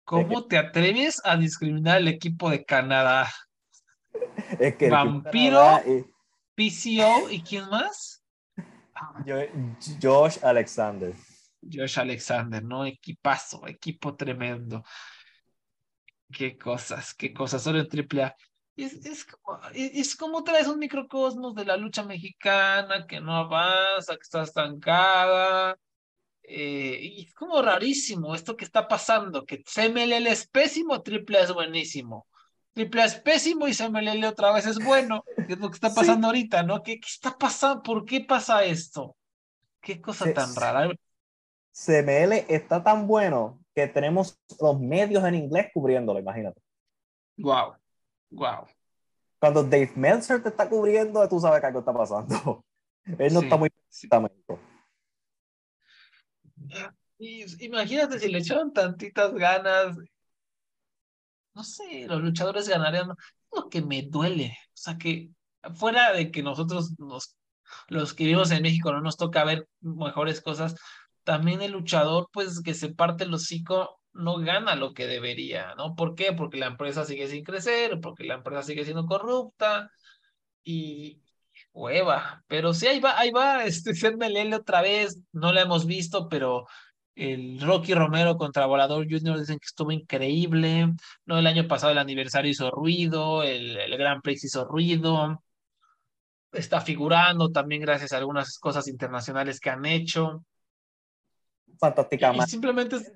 ¿Cómo 0.05 0.45
te 0.45 0.57
atreves 0.57 1.21
a 1.23 1.37
discriminar 1.37 1.97
al 1.97 2.07
equipo 2.07 2.49
de 2.49 2.63
Canadá? 2.63 3.31
Es 4.59 4.75
que 4.75 4.89
Vampiro, 4.89 5.79
PCO 6.55 7.29
y 7.31 7.41
quién 7.41 7.67
más? 7.69 8.23
Josh 10.01 10.37
Alexander. 10.43 11.13
Josh 11.71 11.99
Alexander, 11.99 12.63
¿no? 12.63 12.85
Equipazo, 12.85 13.67
equipo 13.67 14.15
tremendo. 14.15 14.83
Qué 16.31 16.57
cosas, 16.57 17.13
qué 17.13 17.33
cosas, 17.33 17.61
solo 17.63 17.79
en 17.79 17.87
AAA. 17.87 18.35
Es, 18.75 19.05
es, 19.05 19.25
como, 19.25 19.59
es, 19.73 20.15
como 20.15 20.43
traes 20.43 20.67
un 20.67 20.79
microcosmos 20.79 21.53
de 21.53 21.65
la 21.65 21.77
lucha 21.77 22.03
mexicana 22.03 23.05
que 23.05 23.21
no 23.21 23.35
avanza, 23.35 24.15
que 24.15 24.23
está 24.23 24.41
estancada, 24.41 25.77
eh, 26.43 26.99
y 27.01 27.25
es 27.25 27.33
como 27.33 27.61
rarísimo 27.61 28.35
esto 28.35 28.57
que 28.57 28.65
está 28.65 28.87
pasando, 28.87 29.45
que 29.45 29.63
CMLL 29.63 30.27
es 30.27 30.47
pésimo, 30.47 31.01
triple 31.01 31.41
es 31.41 31.53
buenísimo. 31.53 32.27
Triple 32.73 33.03
es 33.03 33.15
pésimo 33.15 33.67
y 33.67 33.73
CMLL 33.73 34.25
otra 34.25 34.51
vez 34.51 34.65
es 34.65 34.83
bueno, 34.83 35.23
que 35.47 35.53
es 35.53 35.59
lo 35.59 35.69
que 35.69 35.75
está 35.75 35.93
pasando 35.93 36.27
ahorita, 36.27 36.63
¿no? 36.63 36.81
¿Qué, 36.81 36.99
está 37.05 37.37
pasando? 37.37 37.83
¿Por 37.83 38.03
qué 38.03 38.21
pasa 38.21 38.63
esto? 38.65 39.15
Qué 39.79 40.01
cosa 40.01 40.33
tan 40.33 40.55
rara. 40.55 40.89
CML 41.73 42.45
está 42.49 42.83
tan 42.83 43.07
bueno 43.07 43.59
que 43.73 43.87
tenemos 43.87 44.39
los 44.59 44.79
medios 44.79 45.23
en 45.23 45.35
inglés 45.35 45.71
cubriéndolo, 45.73 46.19
imagínate. 46.19 46.61
Wow, 47.37 47.75
wow. 48.29 48.67
Cuando 49.39 49.63
Dave 49.63 49.91
Meltzer 49.95 50.41
te 50.41 50.49
está 50.49 50.69
cubriendo, 50.69 51.27
tú 51.27 51.39
sabes 51.39 51.59
que 51.59 51.67
algo 51.67 51.79
está 51.79 51.93
pasando. 51.93 52.63
Él 53.19 53.33
no 53.33 53.41
está 53.41 53.57
muy 53.57 53.69
imagínate 57.17 58.19
si 58.19 58.29
le 58.29 58.37
echaron 58.37 58.71
tantitas 58.71 59.33
ganas. 59.33 59.97
No 61.55 61.63
sé, 61.63 62.05
los 62.07 62.21
luchadores 62.21 62.69
ganarían. 62.69 63.09
lo 63.51 63.69
que 63.69 63.81
me 63.81 64.03
duele. 64.03 64.57
O 64.69 64.77
sea, 64.77 64.97
que 64.97 65.31
fuera 65.73 66.13
de 66.13 66.31
que 66.31 66.43
nosotros 66.43 66.97
nos 66.99 67.35
los 67.87 68.13
que 68.13 68.25
vivimos 68.25 68.51
en 68.51 68.61
México 68.61 68.91
no 68.91 69.01
nos 69.01 69.17
toca 69.17 69.43
ver 69.43 69.67
mejores 69.81 70.41
cosas, 70.41 70.75
también 71.23 71.61
el 71.61 71.71
luchador, 71.71 72.29
pues 72.31 72.61
que 72.61 72.73
se 72.73 72.93
parte 72.93 73.23
el 73.25 73.33
hocico, 73.33 73.99
no 74.13 74.37
gana 74.37 74.75
lo 74.75 74.93
que 74.93 75.07
debería, 75.07 75.75
¿no? 75.75 75.95
¿Por 75.95 76.15
qué? 76.15 76.33
Porque 76.33 76.57
la 76.57 76.67
empresa 76.67 77.05
sigue 77.05 77.27
sin 77.27 77.43
crecer, 77.43 77.99
porque 78.01 78.23
la 78.23 78.35
empresa 78.35 78.63
sigue 78.63 78.85
siendo 78.85 79.05
corrupta 79.05 79.89
y 80.63 81.21
hueva. 81.73 82.43
Pero 82.47 82.73
sí, 82.73 82.87
ahí 82.87 82.99
va, 82.99 83.19
ahí 83.19 83.31
va, 83.31 83.65
este, 83.65 83.93
Melele 84.17 84.55
otra 84.55 84.81
vez, 84.81 85.19
no 85.31 85.53
la 85.53 85.61
hemos 85.61 85.85
visto, 85.85 86.29
pero 86.29 86.67
el 87.15 87.61
Rocky 87.61 87.93
Romero 87.93 88.37
contra 88.37 88.65
Volador 88.65 89.05
Junior 89.09 89.39
dicen 89.39 89.59
que 89.59 89.65
estuvo 89.65 89.91
increíble. 89.91 90.93
No, 91.25 91.37
el 91.39 91.47
año 91.47 91.67
pasado 91.67 91.91
el 91.91 91.97
aniversario 91.99 92.51
hizo 92.51 92.71
ruido, 92.71 93.43
el, 93.43 93.77
el 93.77 93.97
Grand 93.97 94.21
Prix 94.21 94.43
hizo 94.45 94.65
ruido. 94.65 95.41
Está 96.51 96.81
figurando 96.81 97.49
también 97.49 97.81
gracias 97.81 98.13
a 98.13 98.17
algunas 98.17 98.59
cosas 98.59 98.87
internacionales 98.87 99.59
que 99.59 99.69
han 99.71 99.85
hecho. 99.85 100.45
Fantástica 101.83 102.33
Y 102.33 102.41
simplemente 102.43 102.95
es, 102.95 103.11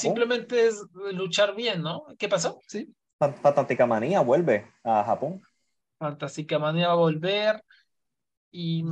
simplemente 0.00 0.68
es 0.68 0.80
luchar 1.12 1.56
bien, 1.56 1.82
¿no? 1.82 2.06
¿Qué 2.16 2.28
pasó? 2.28 2.60
Sí. 2.68 2.94
Fantástica 3.18 3.86
Manía 3.86 4.20
vuelve 4.20 4.70
a 4.84 5.02
Japón. 5.02 5.42
Fantástica 5.98 6.60
Manía 6.60 6.86
va 6.86 6.92
a 6.92 6.96
volver 6.96 7.64
y 8.52 8.84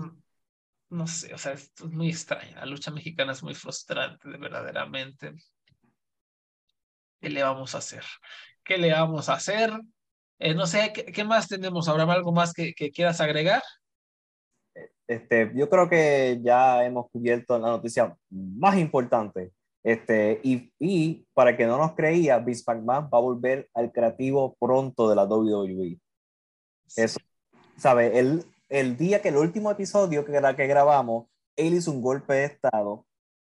no 0.88 1.06
sé, 1.06 1.32
o 1.32 1.38
sea, 1.38 1.52
esto 1.52 1.84
es 1.86 1.92
muy 1.92 2.08
extraño. 2.08 2.56
La 2.56 2.66
lucha 2.66 2.90
mexicana 2.90 3.30
es 3.30 3.44
muy 3.44 3.54
frustrante, 3.54 4.28
de 4.28 4.38
verdaderamente. 4.38 5.34
¿Qué 7.20 7.30
le 7.30 7.44
vamos 7.44 7.76
a 7.76 7.78
hacer? 7.78 8.02
¿Qué 8.64 8.76
le 8.76 8.92
vamos 8.92 9.28
a 9.28 9.34
hacer? 9.34 9.70
Eh, 10.40 10.52
no 10.54 10.66
sé, 10.66 10.92
¿qué, 10.92 11.22
más 11.22 11.46
tenemos? 11.46 11.88
¿Habrá 11.88 12.12
algo 12.12 12.32
más 12.32 12.52
que, 12.52 12.74
que, 12.74 12.90
quieras 12.90 13.20
agregar? 13.20 13.62
Este, 15.06 15.50
yo 15.54 15.68
creo 15.68 15.88
que 15.88 16.40
ya 16.42 16.84
hemos 16.84 17.10
cubierto 17.10 17.58
la 17.58 17.68
noticia 17.68 18.16
más 18.30 18.78
importante. 18.78 19.52
Este, 19.84 20.40
y, 20.44 20.72
y 20.78 21.26
para 21.34 21.56
que 21.56 21.66
no 21.66 21.76
nos 21.76 21.94
creía, 21.94 22.38
Vince 22.38 22.62
McMahon 22.66 23.10
va 23.12 23.18
a 23.18 23.20
volver 23.20 23.68
al 23.74 23.90
creativo 23.90 24.56
pronto 24.60 25.08
de 25.08 25.16
la 25.16 25.24
WWE. 25.24 25.98
Eso, 26.96 27.18
¿sabe? 27.76 28.18
Él 28.18 28.44
el 28.72 28.96
día 28.96 29.20
que 29.20 29.28
el 29.28 29.36
último 29.36 29.70
episodio 29.70 30.24
que, 30.24 30.32
que 30.32 30.66
grabamos, 30.66 31.26
él 31.56 31.74
hizo 31.74 31.90
un 31.90 32.00
golpe 32.00 32.32
de 32.32 32.44
Estado 32.46 33.04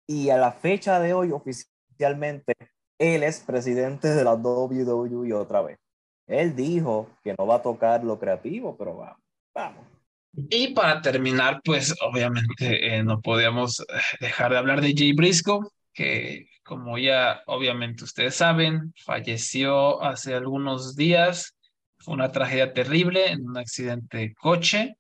y 0.05 0.31
a 0.31 0.37
la 0.37 0.51
fecha 0.51 0.99
de 0.99 1.15
hoy 1.15 1.31
oficialmente 1.31 2.55
él 2.99 3.23
es 3.23 3.39
presidente 3.39 4.09
de 4.09 4.24
la 4.24 4.35
WWE 4.35 5.33
otra 5.35 5.62
vez. 5.62 5.79
Él 6.27 6.57
dijo 6.57 7.09
que 7.23 7.37
no 7.39 7.47
va 7.47 7.57
a 7.57 7.62
tocar 7.62 8.03
lo 8.03 8.19
creativo, 8.19 8.77
pero 8.77 8.97
vamos, 8.97 9.23
vamos. 9.55 9.87
Y 10.34 10.68
para 10.68 11.02
terminar, 11.02 11.60
pues 11.64 11.94
obviamente 12.00 12.96
eh, 12.96 13.02
no 13.02 13.20
podíamos 13.20 13.80
eh, 13.80 13.84
dejar 14.20 14.52
de 14.52 14.59
hablar 14.59 14.80
de 14.80 14.94
Jay 14.96 15.12
Briscoe, 15.12 15.68
que 15.92 16.46
como 16.62 16.96
ya 16.96 17.42
obviamente 17.46 18.04
ustedes 18.04 18.36
saben, 18.36 18.94
falleció 19.04 20.02
hace 20.02 20.34
algunos 20.34 20.96
días. 20.96 21.54
Fue 21.98 22.14
una 22.14 22.32
tragedia 22.32 22.72
terrible 22.72 23.30
en 23.30 23.46
un 23.46 23.59
accidente 23.59 24.18
de 24.18 24.34
coche 24.34 24.96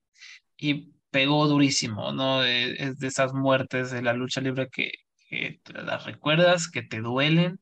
y 0.56 0.92
pegó 1.10 1.46
durísimo, 1.48 2.12
¿no? 2.12 2.44
Eh, 2.44 2.74
es 2.78 2.98
de 2.98 3.08
esas 3.08 3.32
muertes 3.32 3.90
de 3.90 4.02
la 4.02 4.12
lucha 4.12 4.40
libre 4.40 4.68
que, 4.70 4.92
que 5.28 5.60
las 5.72 6.04
recuerdas, 6.04 6.68
que 6.68 6.82
te 6.82 7.00
duelen, 7.00 7.58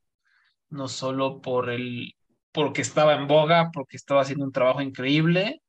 no 0.70 0.88
solo 0.88 1.40
por 1.40 1.70
el, 1.70 2.14
porque 2.52 2.82
estaba 2.82 3.14
en 3.14 3.28
boga, 3.28 3.70
porque 3.72 3.97
estaba 3.97 4.22
haciendo 4.22 4.44
un 4.44 4.52
trabajo 4.52 4.82
increíble, 4.82 5.60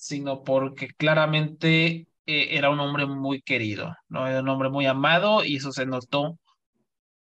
sino 0.00 0.44
porque 0.44 0.88
claramente 0.88 2.06
eh, 2.26 2.48
era 2.56 2.70
un 2.70 2.80
hombre 2.80 3.06
muy 3.06 3.42
querido, 3.42 3.96
¿no? 4.08 4.26
Era 4.26 4.40
un 4.40 4.48
hombre 4.48 4.70
muy 4.70 4.86
amado 4.86 5.44
y 5.44 5.56
eso 5.56 5.72
se 5.72 5.86
notó 5.86 6.38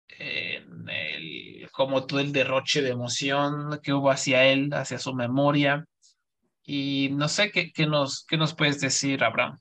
en 0.07 0.89
el, 0.89 1.69
como 1.71 2.05
todo 2.05 2.19
el 2.19 2.31
derroche 2.31 2.81
de 2.81 2.91
emoción 2.91 3.79
que 3.81 3.93
hubo 3.93 4.09
hacia 4.09 4.45
él, 4.45 4.73
hacia 4.73 4.97
su 4.97 5.13
memoria. 5.13 5.85
Y 6.63 7.09
no 7.13 7.27
sé 7.27 7.51
qué, 7.51 7.71
qué, 7.71 7.85
nos, 7.85 8.25
qué 8.25 8.37
nos 8.37 8.53
puedes 8.53 8.79
decir, 8.79 9.23
Abraham. 9.23 9.59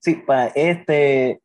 Sí, 0.00 0.14
para 0.14 0.48
este 0.48 1.40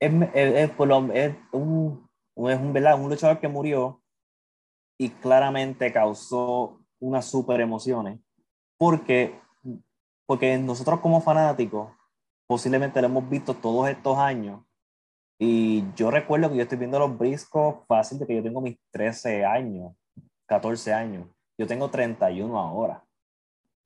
es, 0.00 0.12
es, 0.12 0.12
es, 0.34 0.70
es 0.70 1.36
un, 1.52 2.08
un, 2.34 2.72
¿verdad? 2.72 3.00
un 3.00 3.08
luchador 3.08 3.40
que 3.40 3.48
murió 3.48 4.02
y 4.98 5.10
claramente 5.10 5.92
causó 5.92 6.80
unas 6.98 7.30
super 7.30 7.60
emociones 7.60 8.20
porque, 8.78 9.40
porque 10.28 10.58
nosotros 10.58 11.00
como 11.00 11.20
fanáticos 11.22 11.90
posiblemente 12.46 13.00
lo 13.00 13.08
hemos 13.08 13.28
visto 13.28 13.54
todos 13.54 13.88
estos 13.88 14.18
años 14.18 14.60
y 15.40 15.84
yo 15.94 16.10
recuerdo 16.10 16.50
que 16.50 16.56
yo 16.56 16.62
estoy 16.62 16.78
viendo 16.78 16.98
los 16.98 17.16
briscos 17.16 17.86
fácil 17.86 18.18
de 18.18 18.26
que 18.26 18.36
yo 18.36 18.42
tengo 18.42 18.60
mis 18.60 18.76
13 18.90 19.44
años, 19.44 19.94
14 20.46 20.92
años. 20.92 21.28
Yo 21.56 21.66
tengo 21.66 21.88
31 21.88 22.58
ahora 22.58 23.04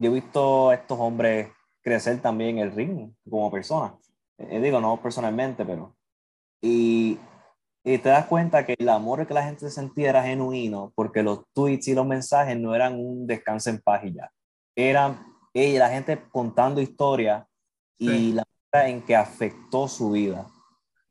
yo 0.03 0.11
he 0.11 0.15
visto 0.15 0.71
a 0.71 0.75
estos 0.75 0.99
hombres 0.99 1.49
crecer 1.81 2.21
también 2.21 2.59
en 2.59 2.65
el 2.65 2.73
ring 2.73 3.13
como 3.29 3.51
personas. 3.51 3.93
Eh, 4.37 4.61
digo, 4.61 4.81
no 4.81 5.01
personalmente, 5.01 5.65
pero... 5.65 5.95
Y, 6.61 7.19
y, 7.85 7.99
te 7.99 8.09
das 8.09 8.27
cuenta 8.27 8.67
que 8.67 8.75
el 8.79 8.89
amor 8.89 9.27
que 9.27 9.35
la 9.35 9.45
gente 9.45 9.71
sentía 9.71 10.11
era 10.11 10.23
genuino, 10.23 10.93
porque 10.95 11.23
los 11.23 11.45
tweets 11.53 11.89
y 11.89 11.95
los 11.95 12.07
mensajes 12.07 12.59
no 12.59 12.75
eran 12.75 12.99
un 12.99 13.27
descanso 13.27 13.71
en 13.71 13.81
paz 13.81 14.05
y 14.05 14.13
ya. 14.13 14.31
Eran 14.77 15.19
ella, 15.55 15.81
la 15.81 15.91
gente 15.91 16.23
contando 16.31 16.81
historias 16.81 17.47
y 17.99 18.33
la 18.33 18.45
manera 18.73 18.89
en 18.89 19.03
que 19.03 19.15
afectó 19.15 19.87
su 19.89 20.13
vida. 20.13 20.47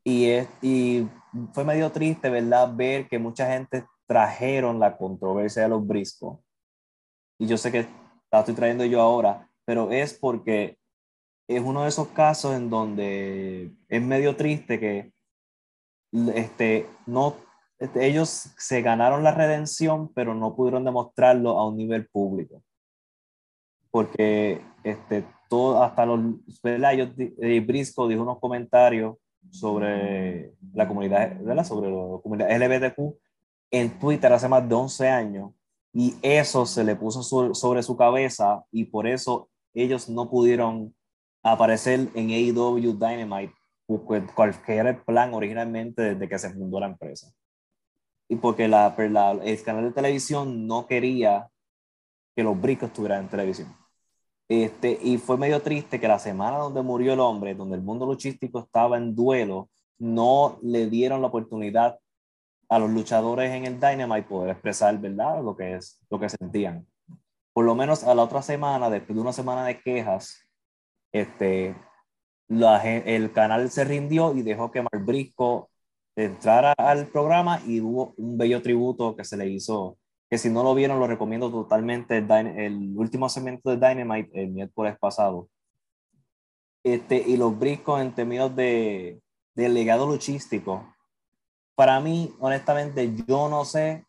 Y, 0.03 0.30
es, 0.30 0.47
y 0.61 1.07
fue 1.53 1.63
medio 1.63 1.91
triste, 1.91 2.30
¿verdad? 2.30 2.73
Ver 2.76 3.07
que 3.07 3.19
mucha 3.19 3.47
gente 3.47 3.85
trajeron 4.07 4.80
la 4.80 4.97
controversia 4.97 5.63
de 5.63 5.69
los 5.69 5.85
briscos. 5.85 6.39
Y 7.39 7.47
yo 7.47 7.57
sé 7.57 7.72
que 7.72 7.88
la 8.31 8.39
estoy 8.39 8.55
trayendo 8.55 8.85
yo 8.85 9.01
ahora, 9.01 9.49
pero 9.65 9.91
es 9.91 10.13
porque 10.13 10.77
es 11.47 11.61
uno 11.61 11.84
de 11.84 11.89
esos 11.89 12.07
casos 12.09 12.55
en 12.55 12.69
donde 12.69 13.72
es 13.88 14.01
medio 14.01 14.35
triste 14.35 14.80
que 14.80 15.13
este, 16.34 16.89
no, 17.05 17.35
este, 17.80 18.05
ellos 18.05 18.30
se 18.57 18.81
ganaron 18.81 19.23
la 19.23 19.34
redención, 19.34 20.11
pero 20.13 20.35
no 20.35 20.55
pudieron 20.55 20.84
demostrarlo 20.84 21.57
a 21.57 21.68
un 21.68 21.77
nivel 21.77 22.07
público. 22.07 22.61
Porque 23.91 24.61
este, 24.84 25.26
todo, 25.49 25.84
hasta 25.84 26.05
los, 26.05 26.19
ellos, 26.63 27.09
eh, 27.18 27.59
Brisco 27.59 28.07
dijo 28.07 28.23
unos 28.23 28.39
comentarios 28.39 29.18
sobre 29.49 30.53
la 30.73 30.88
comunidad, 30.88 31.38
¿verdad? 31.41 31.65
sobre 31.65 31.91
la 31.91 32.19
comunidad 32.22 32.49
LGBTQ 32.49 33.18
en 33.72 33.99
Twitter 33.99 34.31
hace 34.31 34.47
más 34.47 34.68
de 34.68 34.76
11 34.76 35.09
años 35.09 35.51
y 35.93 36.15
eso 36.22 36.65
se 36.65 36.84
le 36.84 36.95
puso 36.95 37.23
sobre 37.53 37.84
su 37.84 37.97
cabeza 37.97 38.63
y 38.72 38.85
por 38.85 39.07
eso 39.07 39.49
ellos 39.73 40.09
no 40.09 40.30
pudieron 40.30 40.95
aparecer 41.43 42.09
en 42.13 42.30
AEW 42.30 42.93
Dynamite, 42.93 43.53
cualquier 44.35 44.80
era 44.80 44.89
el 44.91 45.01
plan 45.01 45.34
originalmente 45.34 46.13
desde 46.13 46.30
que 46.30 46.39
se 46.39 46.51
fundó 46.51 46.80
la 46.80 46.88
empresa. 46.88 47.34
Y 48.30 48.38
porque 48.38 48.68
la, 48.68 48.95
el 49.43 49.63
canal 49.63 49.85
de 49.85 49.91
televisión 49.91 50.65
no 50.65 50.88
quería 50.88 51.49
que 52.35 52.43
los 52.43 52.59
bricos 52.59 52.89
estuvieran 52.89 53.23
en 53.23 53.30
televisión. 53.30 53.76
Este, 54.52 54.99
y 55.02 55.18
fue 55.18 55.38
medio 55.38 55.61
triste 55.61 55.98
que 55.98 56.10
la 56.10 56.19
semana 56.19 56.57
donde 56.57 56.82
murió 56.82 57.14
el 57.14 57.22
hombre, 57.22 57.56
donde 57.56 57.78
el 57.78 57.82
mundo 57.82 58.06
luchístico 58.06 58.60
estaba 58.60 58.98
en 58.98 59.15
duelo, 59.15 59.69
no 59.98 60.60
le 60.61 60.90
dieron 60.90 61.22
la 61.22 61.28
oportunidad 61.28 61.98
a 62.68 62.78
los 62.78 62.90
luchadores 62.90 63.49
en 63.53 63.65
el 63.65 63.80
Dynamite 63.80 64.28
poder 64.28 64.49
expresar, 64.49 64.99
¿verdad? 64.99 65.41
Lo 65.41 65.56
que, 65.56 65.76
es, 65.76 66.02
lo 66.10 66.19
que 66.19 66.28
sentían. 66.28 66.86
Por 67.53 67.64
lo 67.64 67.76
menos 67.76 68.03
a 68.03 68.14
la 68.14 68.23
otra 68.23 68.41
semana, 68.41 68.90
después 68.90 69.15
de 69.15 69.22
una 69.22 69.32
semana 69.32 69.64
de 69.64 69.80
quejas, 69.80 70.45
este, 71.14 71.73
la, 72.49 72.84
el 72.84 73.32
canal 73.32 73.72
se 73.72 73.86
rindió 73.86 74.36
y 74.36 74.41
dejó 74.41 74.69
que 74.69 74.82
Mark 74.82 75.06
Brisco 75.06 75.69
entrara 76.14 76.73
al 76.73 77.07
programa 77.07 77.61
y 77.65 77.80
hubo 77.80 78.14
un 78.18 78.38
bello 78.38 78.61
tributo 78.61 79.15
que 79.15 79.23
se 79.23 79.38
le 79.38 79.48
hizo, 79.48 79.98
que 80.31 80.37
si 80.37 80.49
no 80.49 80.63
lo 80.63 80.73
vieron 80.73 80.97
lo 80.97 81.07
recomiendo 81.07 81.51
totalmente, 81.51 82.19
el, 82.19 82.31
el 82.31 82.97
último 82.97 83.27
segmento 83.27 83.69
de 83.69 83.75
Dynamite 83.75 84.31
el 84.41 84.51
miércoles 84.51 84.97
pasado. 84.97 85.49
Este, 86.85 87.17
y 87.17 87.35
los 87.35 87.59
Briscos 87.59 87.99
en 87.99 88.15
términos 88.15 88.55
de, 88.55 89.21
de 89.55 89.69
legado 89.69 90.07
luchístico, 90.07 90.95
para 91.75 91.99
mí, 91.99 92.33
honestamente, 92.39 93.13
yo 93.27 93.49
no 93.49 93.65
sé, 93.65 94.05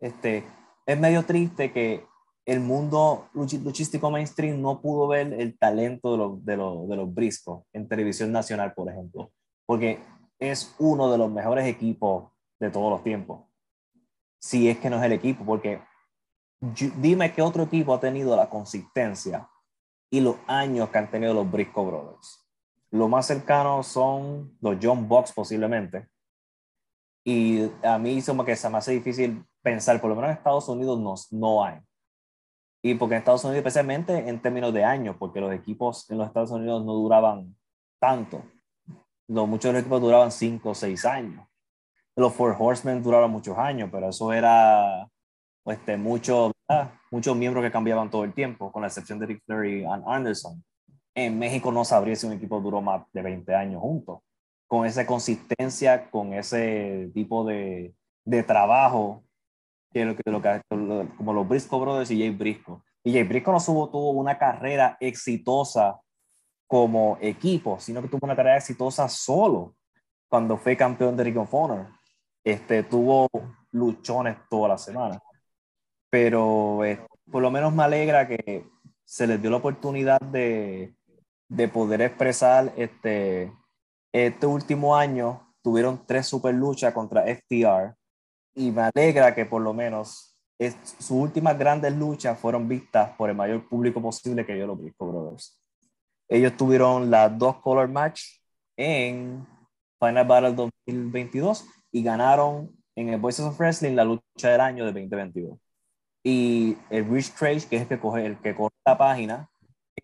este, 0.00 0.44
es 0.86 0.98
medio 0.98 1.22
triste 1.26 1.72
que 1.72 2.06
el 2.46 2.60
mundo 2.60 3.28
luchístico 3.34 4.10
mainstream 4.10 4.62
no 4.62 4.80
pudo 4.80 5.08
ver 5.08 5.34
el 5.34 5.58
talento 5.58 6.12
de 6.12 6.16
los, 6.16 6.44
de 6.46 6.56
los, 6.56 6.88
de 6.88 6.96
los 6.96 7.14
briscos 7.14 7.64
en 7.74 7.86
televisión 7.86 8.32
nacional, 8.32 8.72
por 8.72 8.88
ejemplo, 8.90 9.30
porque 9.66 10.00
es 10.38 10.74
uno 10.78 11.12
de 11.12 11.18
los 11.18 11.30
mejores 11.30 11.66
equipos 11.66 12.32
de 12.58 12.70
todos 12.70 12.90
los 12.90 13.04
tiempos. 13.04 13.47
Si 14.40 14.68
es 14.68 14.78
que 14.78 14.90
no 14.90 14.98
es 14.98 15.04
el 15.04 15.12
equipo, 15.12 15.44
porque 15.44 15.80
dime 16.60 17.32
qué 17.32 17.42
otro 17.42 17.64
equipo 17.64 17.94
ha 17.94 18.00
tenido 18.00 18.36
la 18.36 18.48
consistencia 18.48 19.48
y 20.10 20.20
los 20.20 20.36
años 20.46 20.88
que 20.88 20.98
han 20.98 21.10
tenido 21.10 21.34
los 21.34 21.50
Brisco 21.50 21.84
Brothers. 21.84 22.44
lo 22.90 23.08
más 23.08 23.26
cercano 23.26 23.82
son 23.82 24.56
los 24.60 24.78
John 24.80 25.06
Box 25.08 25.32
posiblemente. 25.32 26.08
Y 27.24 27.70
a 27.82 27.98
mí 27.98 28.22
como 28.22 28.44
que 28.44 28.56
se 28.56 28.70
me 28.70 28.78
hace 28.78 28.92
difícil 28.92 29.44
pensar, 29.62 30.00
por 30.00 30.08
lo 30.08 30.16
menos 30.16 30.30
en 30.30 30.36
Estados 30.38 30.68
Unidos 30.68 30.98
no, 30.98 31.14
no 31.38 31.62
hay. 31.62 31.80
Y 32.82 32.94
porque 32.94 33.16
en 33.16 33.18
Estados 33.18 33.44
Unidos, 33.44 33.58
especialmente 33.58 34.16
en 34.16 34.40
términos 34.40 34.72
de 34.72 34.84
años, 34.84 35.16
porque 35.18 35.40
los 35.40 35.52
equipos 35.52 36.08
en 36.10 36.16
los 36.18 36.28
Estados 36.28 36.50
Unidos 36.50 36.84
no 36.86 36.94
duraban 36.94 37.54
tanto. 38.00 38.42
No, 39.26 39.46
muchos 39.46 39.68
de 39.68 39.72
los 39.74 39.80
equipos 39.82 40.00
duraban 40.00 40.32
cinco 40.32 40.70
o 40.70 40.74
seis 40.74 41.04
años. 41.04 41.46
Los 42.18 42.34
Four 42.34 42.56
Horsemen 42.58 43.00
duraban 43.00 43.30
muchos 43.30 43.56
años, 43.56 43.88
pero 43.92 44.08
eso 44.08 44.32
era 44.32 45.08
este, 45.64 45.96
muchos 45.96 46.52
muchos 47.12 47.36
miembros 47.36 47.64
que 47.64 47.70
cambiaban 47.70 48.10
todo 48.10 48.24
el 48.24 48.34
tiempo, 48.34 48.72
con 48.72 48.82
la 48.82 48.88
excepción 48.88 49.20
de 49.20 49.26
Rick 49.26 49.44
Flair 49.46 49.64
y 49.64 49.84
Anderson. 49.84 50.64
En 51.14 51.38
México 51.38 51.70
no 51.70 51.84
sabría 51.84 52.16
si 52.16 52.26
un 52.26 52.32
equipo 52.32 52.60
duró 52.60 52.82
más 52.82 53.04
de 53.12 53.22
20 53.22 53.54
años 53.54 53.80
juntos. 53.80 54.18
Con 54.66 54.84
esa 54.84 55.06
consistencia, 55.06 56.10
con 56.10 56.34
ese 56.34 57.10
tipo 57.14 57.44
de, 57.44 57.94
de 58.24 58.42
trabajo 58.42 59.22
que 59.92 60.04
lo 60.04 60.16
que, 60.16 60.30
lo 60.30 60.42
que 60.42 60.60
como 61.16 61.32
los 61.32 61.48
Briscoe 61.48 61.80
Brothers 61.80 62.10
y 62.10 62.18
Jay 62.18 62.30
Briscoe. 62.30 62.82
Y 63.04 63.12
Jay 63.12 63.22
Briscoe 63.22 63.52
no 63.52 63.60
subo, 63.60 63.88
tuvo 63.88 64.10
una 64.10 64.36
carrera 64.36 64.96
exitosa 65.00 66.00
como 66.66 67.16
equipo, 67.20 67.78
sino 67.78 68.02
que 68.02 68.08
tuvo 68.08 68.20
una 68.22 68.36
carrera 68.36 68.58
exitosa 68.58 69.08
solo 69.08 69.76
cuando 70.28 70.58
fue 70.58 70.76
campeón 70.76 71.16
de 71.16 71.24
Ring 71.24 71.38
of 71.38 71.54
Honor. 71.54 71.97
Este, 72.48 72.82
tuvo 72.82 73.28
luchones 73.72 74.38
toda 74.48 74.68
la 74.68 74.78
semana. 74.78 75.20
Pero 76.08 76.82
eh, 76.82 76.98
por 77.30 77.42
lo 77.42 77.50
menos 77.50 77.74
me 77.74 77.82
alegra 77.82 78.26
que 78.26 78.66
se 79.04 79.26
les 79.26 79.38
dio 79.38 79.50
la 79.50 79.58
oportunidad 79.58 80.18
de, 80.18 80.94
de 81.46 81.68
poder 81.68 82.00
expresar 82.00 82.72
este, 82.78 83.52
este 84.14 84.46
último 84.46 84.96
año. 84.96 85.52
Tuvieron 85.62 86.06
tres 86.06 86.26
super 86.26 86.54
luchas 86.54 86.94
contra 86.94 87.26
FTR 87.26 87.94
y 88.54 88.70
me 88.70 88.90
alegra 88.94 89.34
que 89.34 89.44
por 89.44 89.60
lo 89.60 89.74
menos 89.74 90.34
sus 90.58 91.10
últimas 91.10 91.58
grandes 91.58 91.94
luchas 91.94 92.38
fueron 92.38 92.66
vistas 92.66 93.10
por 93.18 93.28
el 93.28 93.36
mayor 93.36 93.68
público 93.68 94.00
posible 94.00 94.46
que 94.46 94.58
yo 94.58 94.66
los 94.66 94.78
Briscoe 94.78 95.06
Brothers. 95.06 95.60
Ellos 96.26 96.56
tuvieron 96.56 97.10
las 97.10 97.36
dos 97.36 97.56
color 97.60 97.88
match 97.88 98.22
en 98.74 99.46
Final 100.00 100.26
Battle 100.26 100.54
2022 100.54 101.66
y 101.98 102.02
ganaron 102.04 102.70
en 102.94 103.08
el 103.08 103.20
Voices 103.20 103.44
of 103.44 103.58
Wrestling 103.58 103.96
la 103.96 104.04
lucha 104.04 104.50
del 104.50 104.60
año 104.60 104.84
de 104.84 104.92
2022. 104.92 105.58
Y 106.24 106.76
el 106.90 107.08
Rich 107.10 107.34
Craig, 107.36 107.68
que 107.68 107.76
es 107.76 107.82
el 107.82 107.88
que 107.88 107.98
coge, 107.98 108.24
el 108.24 108.38
que 108.38 108.54
corre 108.54 108.74
la 108.86 108.96
página, 108.96 109.50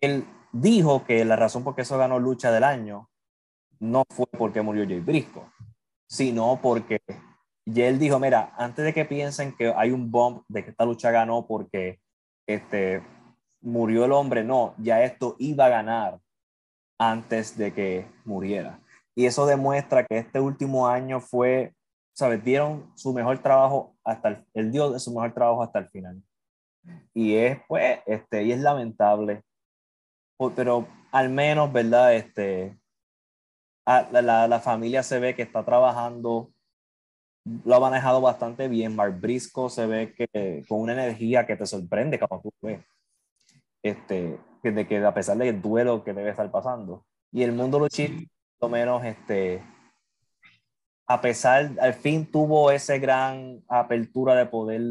él 0.01 0.25
dijo 0.51 1.05
que 1.05 1.23
la 1.23 1.37
razón 1.37 1.63
por 1.63 1.73
qué 1.73 1.83
eso 1.83 1.97
ganó 1.97 2.19
lucha 2.19 2.51
del 2.51 2.65
año 2.65 3.09
no 3.79 4.03
fue 4.09 4.25
porque 4.37 4.61
murió 4.61 4.85
Jay 4.85 4.99
Briscoe, 4.99 5.49
sino 6.07 6.59
porque 6.61 6.99
y 7.65 7.81
él 7.81 7.97
dijo, 7.97 8.19
mira, 8.19 8.53
antes 8.57 8.83
de 8.85 8.93
que 8.93 9.05
piensen 9.05 9.55
que 9.55 9.73
hay 9.75 9.91
un 9.91 10.11
bomb 10.11 10.43
de 10.49 10.63
que 10.63 10.71
esta 10.71 10.85
lucha 10.85 11.11
ganó 11.11 11.47
porque 11.47 11.99
este, 12.45 13.01
murió 13.61 14.05
el 14.05 14.11
hombre, 14.11 14.43
no, 14.43 14.75
ya 14.77 15.01
esto 15.03 15.35
iba 15.39 15.65
a 15.65 15.69
ganar 15.69 16.19
antes 16.99 17.57
de 17.57 17.73
que 17.73 18.07
muriera. 18.25 18.81
Y 19.15 19.25
eso 19.25 19.45
demuestra 19.45 20.05
que 20.05 20.17
este 20.17 20.41
último 20.41 20.87
año 20.87 21.21
fue, 21.21 21.73
¿sabes? 22.15 22.43
Dieron 22.43 22.91
su 22.95 23.13
mejor 23.13 23.39
trabajo 23.39 23.95
hasta 24.03 24.29
el, 24.29 24.45
el 24.53 24.71
dio 24.71 24.91
de 24.91 24.99
su 24.99 25.13
mejor 25.13 25.33
trabajo 25.33 25.61
hasta 25.61 25.79
el 25.79 25.89
final. 25.89 26.23
Y 27.13 27.35
es, 27.35 27.59
pues, 27.67 27.99
este, 28.07 28.43
y 28.43 28.51
es 28.51 28.59
lamentable. 28.59 29.43
Pero 30.55 30.87
al 31.11 31.29
menos, 31.29 31.71
¿verdad? 31.71 32.15
Este, 32.15 32.77
la, 33.85 34.21
la, 34.21 34.47
la 34.47 34.59
familia 34.59 35.03
se 35.03 35.19
ve 35.19 35.35
que 35.35 35.43
está 35.43 35.63
trabajando 35.63 36.51
lo 37.63 37.75
ha 37.75 37.79
manejado 37.79 38.21
bastante 38.21 38.67
bien. 38.67 38.95
Mark 38.95 39.19
Briscoe 39.19 39.69
se 39.69 39.85
ve 39.85 40.13
que 40.13 40.63
con 40.67 40.81
una 40.81 40.93
energía 40.93 41.45
que 41.45 41.55
te 41.55 41.65
sorprende 41.65 42.19
cuando 42.19 42.41
tú 42.41 42.51
ves. 42.61 42.83
Este, 43.83 44.39
de 44.63 44.87
que 44.87 44.97
a 44.97 45.13
pesar 45.13 45.37
del 45.37 45.61
duelo 45.61 46.03
que 46.03 46.13
debe 46.13 46.31
estar 46.31 46.49
pasando. 46.51 47.05
Y 47.31 47.43
el 47.43 47.51
mundo 47.51 47.77
luchístico, 47.77 48.31
lo 48.59 48.69
menos, 48.69 49.05
este, 49.05 49.61
a 51.07 51.21
pesar, 51.21 51.71
al 51.79 51.93
fin 51.93 52.25
tuvo 52.25 52.71
esa 52.71 52.97
gran 52.97 53.63
apertura 53.67 54.35
de 54.35 54.47
poder 54.47 54.81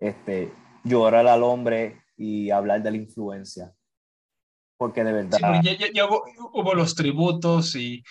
este, 0.00 0.52
llorar 0.82 1.26
al 1.26 1.42
hombre 1.42 2.02
y 2.16 2.50
hablar 2.50 2.82
de 2.82 2.90
la 2.90 2.96
influencia. 2.96 3.72
Porque 4.76 5.04
de 5.04 5.12
verdad. 5.12 5.38
ya, 5.62 6.06
hubo, 6.06 6.74
los 6.74 6.94
tributos 6.94 7.76
y 7.76 8.02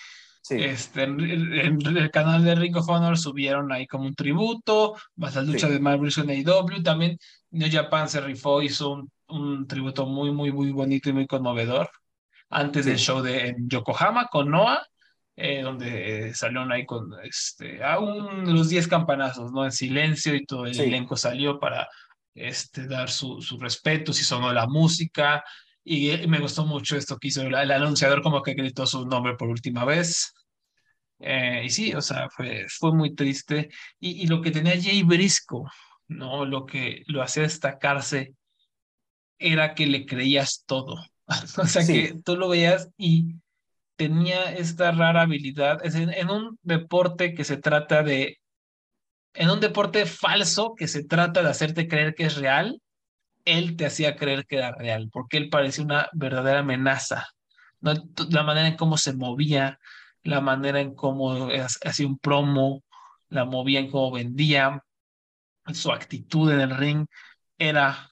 este, 0.49 1.03
en, 1.03 1.19
el 1.19 2.11
canal 2.11 2.43
de 2.43 2.55
Ring 2.55 2.77
of 2.77 2.87
Honor 2.87 3.17
subieron 3.17 3.71
ahí 3.71 3.85
como 3.85 4.05
un 4.05 4.15
tributo, 4.15 4.95
más 5.15 5.35
la 5.35 5.41
lucha 5.41 5.67
de 5.67 5.79
Marvel 5.79 6.13
en 6.15 6.29
AEW. 6.29 6.83
También 6.83 7.17
New 7.51 7.69
Japan 7.71 8.07
se 8.07 8.21
rifó, 8.21 8.61
hizo 8.61 8.91
un, 8.91 9.11
un, 9.27 9.67
tributo 9.67 10.05
muy, 10.05 10.31
muy, 10.31 10.51
muy 10.51 10.71
bonito 10.71 11.09
y 11.09 11.13
muy 11.13 11.27
conmovedor. 11.27 11.89
Antes 12.51 12.85
del 12.85 12.97
show 12.97 13.21
de 13.21 13.47
en 13.47 13.69
Yokohama 13.69 14.27
con 14.27 14.49
Noah, 14.49 14.83
eh, 15.41 15.61
donde 15.61 16.33
salieron 16.33 16.69
ahí 16.69 16.85
con 16.85 17.13
este, 17.23 17.81
aún 17.81 18.53
los 18.53 18.67
10 18.67 18.89
campanazos, 18.89 19.53
¿no? 19.53 19.63
En 19.63 19.71
silencio 19.71 20.35
y 20.35 20.45
todo 20.45 20.65
el 20.65 20.77
elenco 20.77 21.15
salió 21.15 21.57
para 21.61 21.87
este, 22.35 22.87
dar 22.87 23.09
su, 23.09 23.41
su 23.41 23.57
respeto, 23.57 24.11
si 24.11 24.25
sonó 24.25 24.51
la 24.51 24.67
música. 24.67 25.41
Y 25.81 26.27
me 26.27 26.39
gustó 26.39 26.65
mucho 26.65 26.97
esto 26.97 27.17
que 27.17 27.29
hizo 27.29 27.41
el, 27.41 27.55
el 27.55 27.71
anunciador, 27.71 28.21
como 28.21 28.43
que 28.43 28.53
gritó 28.53 28.85
su 28.85 29.05
nombre 29.07 29.35
por 29.37 29.47
última 29.47 29.85
vez. 29.85 30.33
Eh, 31.19 31.63
y 31.65 31.69
sí, 31.69 31.93
o 31.93 32.01
sea, 32.01 32.29
fue, 32.29 32.65
fue 32.67 32.93
muy 32.93 33.15
triste. 33.15 33.69
Y, 33.97 34.23
y, 34.23 34.27
lo 34.27 34.41
que 34.41 34.51
tenía 34.51 34.73
Jay 34.81 35.03
Brisco, 35.03 35.71
¿no? 36.09 36.43
Lo 36.43 36.65
que 36.65 37.03
lo 37.07 37.21
hacía 37.23 37.43
destacarse 37.43 38.33
era 39.37 39.73
que 39.73 39.87
le 39.87 40.05
creías 40.05 40.65
todo. 40.65 40.95
o 41.57 41.65
sea, 41.65 41.85
que 41.87 42.15
tú 42.25 42.35
lo 42.35 42.49
veías 42.49 42.89
y 42.97 43.35
tenía 43.99 44.53
esta 44.53 44.91
rara 44.91 45.23
habilidad. 45.23 45.85
Es 45.85 45.95
en, 45.95 46.11
en, 46.13 46.29
un 46.31 46.57
deporte 46.63 47.33
que 47.33 47.43
se 47.43 47.57
trata 47.57 48.01
de. 48.01 48.39
En 49.33 49.49
un 49.49 49.59
deporte 49.59 50.05
falso 50.05 50.73
que 50.75 50.87
se 50.87 51.03
trata 51.03 51.43
de 51.43 51.49
hacerte 51.49 51.87
creer 51.89 52.15
que 52.15 52.25
es 52.25 52.37
real, 52.37 52.81
él 53.45 53.75
te 53.75 53.85
hacía 53.85 54.15
creer 54.15 54.45
que 54.47 54.57
era 54.57 54.71
real, 54.71 55.09
porque 55.11 55.37
él 55.37 55.49
parecía 55.49 55.83
una 55.83 56.09
verdadera 56.13 56.59
amenaza. 56.59 57.27
¿no? 57.81 57.93
La 58.29 58.43
manera 58.43 58.69
en 58.69 58.77
cómo 58.77 58.97
se 58.97 59.13
movía, 59.13 59.79
la 60.23 60.41
manera 60.41 60.79
en 60.79 60.95
cómo 60.95 61.49
hacía 61.83 62.07
un 62.07 62.19
promo, 62.19 62.83
la 63.27 63.45
movía 63.45 63.79
en 63.79 63.91
cómo 63.91 64.11
vendía, 64.11 64.81
su 65.73 65.91
actitud 65.91 66.51
en 66.51 66.61
el 66.61 66.77
ring 66.77 67.05
era 67.57 68.08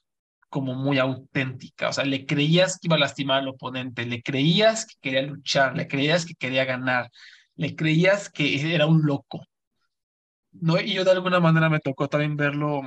como 0.48 0.74
muy 0.74 0.98
auténtica, 0.98 1.88
o 1.88 1.92
sea, 1.92 2.04
le 2.04 2.26
creías 2.26 2.78
que 2.78 2.88
iba 2.88 2.96
a 2.96 3.00
lastimar 3.00 3.40
al 3.40 3.48
oponente, 3.48 4.06
le 4.06 4.22
creías 4.22 4.86
que 4.86 4.94
quería 5.00 5.22
luchar, 5.22 5.76
le 5.76 5.86
creías 5.88 6.24
que 6.26 6.34
quería 6.34 6.64
ganar, 6.64 7.10
le 7.56 7.76
creías 7.76 8.30
que 8.30 8.74
era 8.74 8.86
un 8.86 9.02
loco. 9.04 9.44
¿No? 10.52 10.80
Y 10.80 10.94
yo 10.94 11.04
de 11.04 11.12
alguna 11.12 11.40
manera 11.40 11.68
me 11.68 11.80
tocó 11.80 12.08
también 12.08 12.36
verlo. 12.36 12.82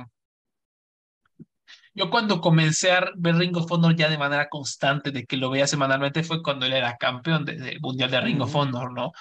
Yo 1.94 2.10
cuando 2.10 2.40
comencé 2.40 2.92
a 2.92 3.10
ver 3.16 3.36
Ring 3.36 3.56
of 3.56 3.70
Honor 3.70 3.94
ya 3.94 4.08
de 4.08 4.18
manera 4.18 4.48
constante, 4.48 5.10
de 5.10 5.24
que 5.26 5.36
lo 5.36 5.50
veía 5.50 5.66
semanalmente, 5.66 6.24
fue 6.24 6.42
cuando 6.42 6.66
él 6.66 6.72
era 6.72 6.96
campeón 6.96 7.44
del 7.44 7.80
Mundial 7.80 8.10
de 8.10 8.20
Ring 8.20 8.40
of 8.40 8.54
Honor, 8.54 8.92
¿no? 8.92 9.12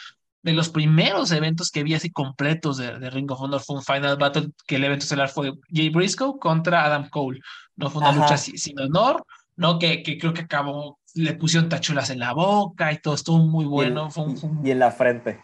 De 0.43 0.53
los 0.53 0.69
primeros 0.69 1.31
eventos 1.31 1.69
que 1.69 1.83
vi 1.83 1.93
así 1.93 2.09
completos 2.11 2.77
de, 2.77 2.97
de, 2.97 3.09
Ring 3.09 3.29
of 3.31 3.41
Honor 3.41 3.61
fue 3.61 3.75
un 3.75 3.83
Final 3.83 4.17
Battle, 4.17 4.49
que 4.65 4.77
el 4.77 4.83
evento 4.83 5.03
estelar 5.03 5.29
fue 5.29 5.53
Jay 5.69 5.89
Briscoe 5.89 6.39
contra 6.39 6.85
Adam 6.85 7.09
Cole. 7.09 7.39
No 7.75 7.89
fue 7.89 8.01
una 8.01 8.11
lucha 8.11 8.37
sin, 8.37 8.79
honor, 8.79 9.23
¿no? 9.55 9.77
Que, 9.77 10.01
que, 10.03 10.17
creo 10.17 10.33
que 10.33 10.41
acabó, 10.41 10.99
le 11.15 11.33
pusieron 11.33 11.69
tachuelas 11.69 12.09
en 12.09 12.19
la 12.19 12.33
boca 12.33 12.91
y 12.91 12.97
todo 12.99 13.13
estuvo 13.13 13.37
muy 13.39 13.65
bueno. 13.65 14.07
Y, 14.07 14.11
fue 14.11 14.23
un, 14.23 14.61
y 14.65 14.71
en 14.71 14.79
la 14.79 14.91
frente. 14.91 15.41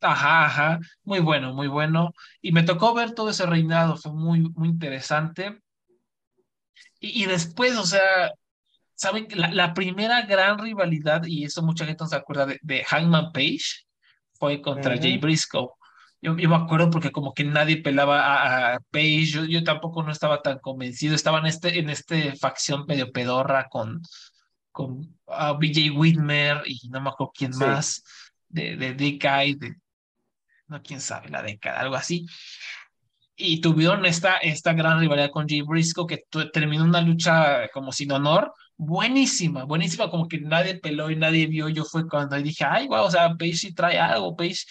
Ajá, 0.00 0.44
ajá, 0.44 0.80
muy 1.04 1.18
bueno, 1.18 1.52
muy 1.52 1.66
bueno. 1.66 2.12
Y 2.40 2.52
me 2.52 2.62
tocó 2.62 2.94
ver 2.94 3.12
todo 3.12 3.30
ese 3.30 3.46
reinado, 3.46 3.96
fue 3.96 4.12
muy, 4.12 4.40
muy 4.40 4.68
interesante. 4.68 5.60
Y, 7.00 7.24
y 7.24 7.26
después, 7.26 7.76
o 7.76 7.84
sea, 7.84 8.32
saben, 8.94 9.26
la, 9.34 9.50
la, 9.50 9.74
primera 9.74 10.22
gran 10.22 10.58
rivalidad, 10.58 11.24
y 11.26 11.44
eso 11.44 11.62
mucha 11.62 11.86
gente 11.86 12.04
no 12.04 12.08
se 12.08 12.16
acuerda 12.16 12.46
de, 12.46 12.60
de 12.62 12.84
Hangman 12.84 13.32
Page, 13.32 13.85
fue 14.38 14.60
contra 14.60 14.96
Jay 14.96 15.18
Briscoe. 15.18 15.70
Yo, 16.22 16.36
yo, 16.36 16.48
me 16.48 16.56
acuerdo 16.56 16.90
porque 16.90 17.12
como 17.12 17.34
que 17.34 17.44
nadie 17.44 17.82
pelaba 17.82 18.74
a, 18.74 18.80
Page, 18.90 19.26
yo, 19.26 19.44
yo, 19.44 19.62
tampoco 19.64 20.02
no 20.02 20.10
estaba 20.10 20.42
tan 20.42 20.58
convencido, 20.58 21.14
estaba 21.14 21.38
en 21.38 21.46
este, 21.46 21.78
en 21.78 21.90
este 21.90 22.34
facción 22.36 22.84
medio 22.86 23.12
pedorra 23.12 23.68
con, 23.68 24.02
con 24.72 25.18
uh, 25.26 25.54
BJ 25.58 25.90
Whitmer 25.90 26.62
y 26.66 26.88
no 26.88 27.00
me 27.00 27.10
acuerdo 27.10 27.32
quién 27.36 27.52
sí. 27.52 27.60
más, 27.60 28.02
de, 28.48 28.76
de 28.76 28.94
Decay, 28.94 29.54
de, 29.54 29.76
no 30.68 30.82
quién 30.82 31.00
sabe, 31.00 31.28
la 31.28 31.42
década, 31.42 31.80
algo 31.80 31.96
así. 31.96 32.26
Y 33.36 33.60
tuvieron 33.60 34.06
esta, 34.06 34.36
esta 34.36 34.72
gran 34.72 34.98
rivalidad 34.98 35.30
con 35.30 35.46
Jay 35.46 35.60
Briscoe 35.60 36.06
que 36.06 36.24
terminó 36.52 36.84
una 36.84 37.02
lucha 37.02 37.68
como 37.68 37.92
sin 37.92 38.12
honor, 38.12 38.52
buenísima, 38.76 39.64
buenísima, 39.64 40.10
como 40.10 40.28
que 40.28 40.40
nadie 40.40 40.78
peló 40.78 41.10
y 41.10 41.16
nadie 41.16 41.46
vio. 41.46 41.68
Yo 41.68 41.84
fue 41.84 42.06
cuando 42.08 42.36
dije, 42.36 42.64
ay, 42.64 42.88
wow, 42.88 43.04
o 43.04 43.10
sea, 43.10 43.34
Paige 43.36 43.56
sí 43.56 43.74
trae 43.74 43.98
algo, 43.98 44.36
Paige. 44.36 44.64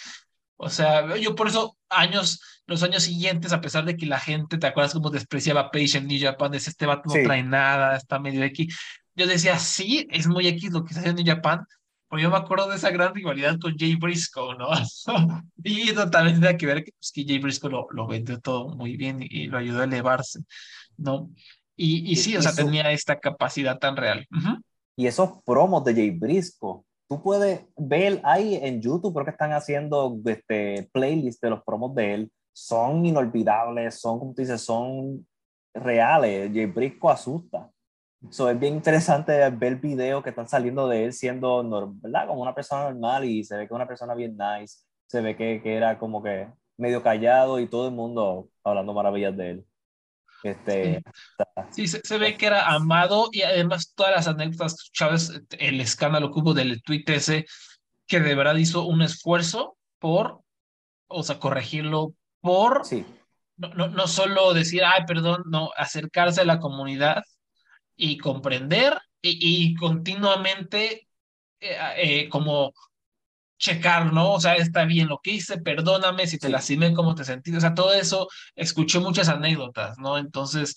O 0.57 0.69
sea, 0.69 1.15
yo 1.17 1.35
por 1.35 1.47
eso 1.47 1.77
años, 1.89 2.39
los 2.65 2.83
años 2.83 3.03
siguientes, 3.03 3.51
a 3.51 3.61
pesar 3.61 3.85
de 3.85 3.97
que 3.97 4.05
la 4.05 4.19
gente, 4.19 4.57
¿te 4.57 4.67
acuerdas 4.67 4.93
cómo 4.93 5.09
despreciaba 5.09 5.61
a 5.61 5.71
Paige 5.71 5.97
en 5.97 6.07
New 6.07 6.21
Japan? 6.21 6.51
Decía, 6.51 6.71
este 6.71 6.85
vato 6.85 7.03
no 7.13 7.23
trae 7.23 7.43
nada, 7.43 7.95
está 7.97 8.19
medio 8.19 8.43
X. 8.43 8.75
Yo 9.15 9.27
decía, 9.27 9.59
sí, 9.59 10.07
es 10.11 10.27
muy 10.27 10.47
X 10.47 10.71
lo 10.71 10.83
que 10.83 10.89
está 10.89 11.01
haciendo 11.01 11.21
en 11.21 11.25
New 11.27 11.35
Japan, 11.35 11.65
pero 12.09 12.21
yo 12.21 12.29
me 12.29 12.37
acuerdo 12.37 12.69
de 12.69 12.75
esa 12.77 12.91
gran 12.91 13.13
rivalidad 13.13 13.57
con 13.59 13.77
Jay 13.77 13.95
Briscoe, 13.95 14.55
¿no? 14.57 14.69
y 15.63 15.93
totalmente 15.93 16.39
tiene 16.39 16.57
que 16.57 16.65
ver 16.65 16.83
que, 16.83 16.91
pues, 16.93 17.11
que 17.11 17.25
Jay 17.25 17.39
Briscoe 17.39 17.69
lo, 17.69 17.87
lo 17.91 18.07
vendió 18.07 18.39
todo 18.39 18.69
muy 18.69 18.95
bien 18.95 19.17
y, 19.21 19.47
lo 19.47 19.57
ayudó 19.57 19.81
a 19.81 19.85
elevarse, 19.85 20.41
¿no? 20.97 21.29
Y, 21.75 22.11
y 22.11 22.15
sí, 22.15 22.35
o 22.37 22.41
sea, 22.41 22.53
tenía 22.53 22.91
esta 22.91 23.19
capacidad 23.19 23.77
tan 23.77 23.97
real. 23.97 24.25
Y 24.95 25.07
esos 25.07 25.41
promos 25.43 25.83
de 25.83 25.93
Jay 25.93 26.11
Briscoe, 26.11 26.83
tú 27.07 27.21
puedes 27.21 27.65
ver 27.75 28.21
ahí 28.23 28.55
en 28.55 28.81
YouTube, 28.81 29.13
creo 29.13 29.25
que 29.25 29.31
están 29.31 29.51
haciendo 29.51 30.17
este, 30.25 30.89
playlists 30.93 31.41
de 31.41 31.49
los 31.49 31.63
promos 31.63 31.93
de 31.95 32.13
él, 32.13 32.31
son 32.53 33.05
inolvidables, 33.05 33.99
son, 33.99 34.19
como 34.19 34.33
tú 34.33 34.41
dices, 34.41 34.61
son 34.61 35.27
reales. 35.73 36.51
Jay 36.53 36.65
Briscoe 36.65 37.11
asusta. 37.11 37.69
So, 38.31 38.49
es 38.49 38.57
bien 38.57 38.75
interesante 38.75 39.47
ver 39.51 39.75
videos 39.75 40.23
que 40.23 40.29
están 40.29 40.47
saliendo 40.47 40.87
de 40.87 41.05
él 41.05 41.13
siendo, 41.13 41.63
¿verdad? 42.01 42.27
Como 42.27 42.41
una 42.41 42.55
persona 42.55 42.85
normal 42.85 43.25
y 43.25 43.43
se 43.43 43.55
ve 43.55 43.63
que 43.63 43.65
es 43.65 43.71
una 43.75 43.87
persona 43.87 44.15
bien 44.15 44.37
nice, 44.37 44.79
se 45.07 45.21
ve 45.21 45.35
que, 45.35 45.61
que 45.61 45.75
era 45.75 45.99
como 45.99 46.23
que 46.23 46.47
medio 46.77 47.03
callado 47.03 47.59
y 47.59 47.67
todo 47.67 47.87
el 47.87 47.93
mundo 47.93 48.49
hablando 48.63 48.93
maravillas 48.93 49.35
de 49.37 49.49
él. 49.51 49.65
Este, 50.45 51.01
sí, 51.71 51.87
se, 51.87 52.17
ve 52.19 52.37
que 52.37 52.45
era 52.45 52.67
amado 52.71 53.29
y 53.31 53.41
además 53.41 53.93
todas 53.95 54.11
las 54.11 54.27
anécdotas, 54.27 54.91
Chávez, 54.93 55.41
el 55.57 55.81
escándalo 55.81 56.31
que 56.31 56.39
hubo 56.39 56.53
del 56.53 56.83
tweet 56.83 57.03
ese, 57.07 57.47
que 58.05 58.19
de 58.19 58.35
verdad 58.35 58.55
hizo 58.55 58.85
un 58.85 59.01
esfuerzo 59.01 59.75
por, 59.97 60.41
o 61.07 61.23
sea, 61.23 61.39
corregirlo, 61.39 62.13
por 62.41 62.85
sí. 62.85 63.05
no, 63.57 63.69
no, 63.69 63.87
no 63.87 64.07
solo 64.07 64.53
decir, 64.53 64.83
ay, 64.85 65.03
perdón, 65.07 65.41
no, 65.47 65.71
acercarse 65.75 66.41
a 66.41 66.45
la 66.45 66.59
comunidad 66.59 67.23
y 67.95 68.17
comprender 68.19 69.01
y, 69.23 69.73
continuamente 69.73 71.07
eh, 71.59 71.77
eh, 71.97 72.29
como 72.29 72.73
checar, 73.65 74.13
¿no? 74.13 74.33
O 74.33 74.39
sea, 74.39 74.55
está 74.55 74.85
bien 74.85 75.07
lo 75.07 75.19
que 75.19 75.31
hice, 75.31 75.57
perdóname 75.57 76.27
si 76.27 76.37
te 76.37 76.49
lastimé, 76.49 76.93
cómo 76.93 77.15
te 77.15 77.23
sentí, 77.23 77.55
o 77.55 77.59
sea, 77.59 77.73
todo 77.73 77.93
eso, 77.93 78.27
escuché 78.55 78.99
muchas 78.99 79.27
anécdotas, 79.27 79.97
¿no? 79.97 80.17
Entonces, 80.17 80.75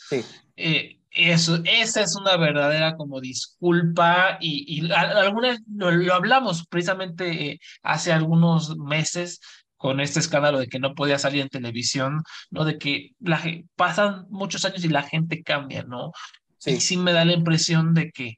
eh, 0.56 0.98
eso, 1.10 1.60
esa 1.65 2.01
es 2.01 2.16
una 2.16 2.36
verdadera 2.36 2.97
como 2.97 3.20
disculpa 3.20 4.39
y, 4.40 4.86
y 4.86 4.93
algunas 4.93 5.60
lo, 5.74 5.90
lo, 5.90 6.15
hablamos 6.15 6.66
precisamente 6.66 7.60
hace 7.82 8.12
algunos 8.12 8.77
meses 8.77 9.40
con 9.77 10.01
este 10.01 10.20
escándalo 10.20 10.59
de 10.59 10.69
que 10.69 10.81
no 10.81 10.94
podía 10.94 11.19
salir 11.19 11.43
en 11.43 11.48
televisión, 11.48 12.23
¿no? 12.51 12.65
De 12.65 12.78
que 12.78 13.12
la, 13.20 13.43
pasan 13.77 14.27
muchos 14.31 14.65
años 14.65 14.85
y 14.85 14.89
la 14.89 15.02
gente 15.02 15.43
cambia, 15.43 15.82
¿no? 15.82 16.12
Sí. 16.56 16.73
Y 16.73 16.81
sí 16.81 16.97
me 16.97 17.12
da 17.12 17.24
la 17.24 17.35
impresión 17.35 17.94
de 17.94 18.10
que 18.10 18.36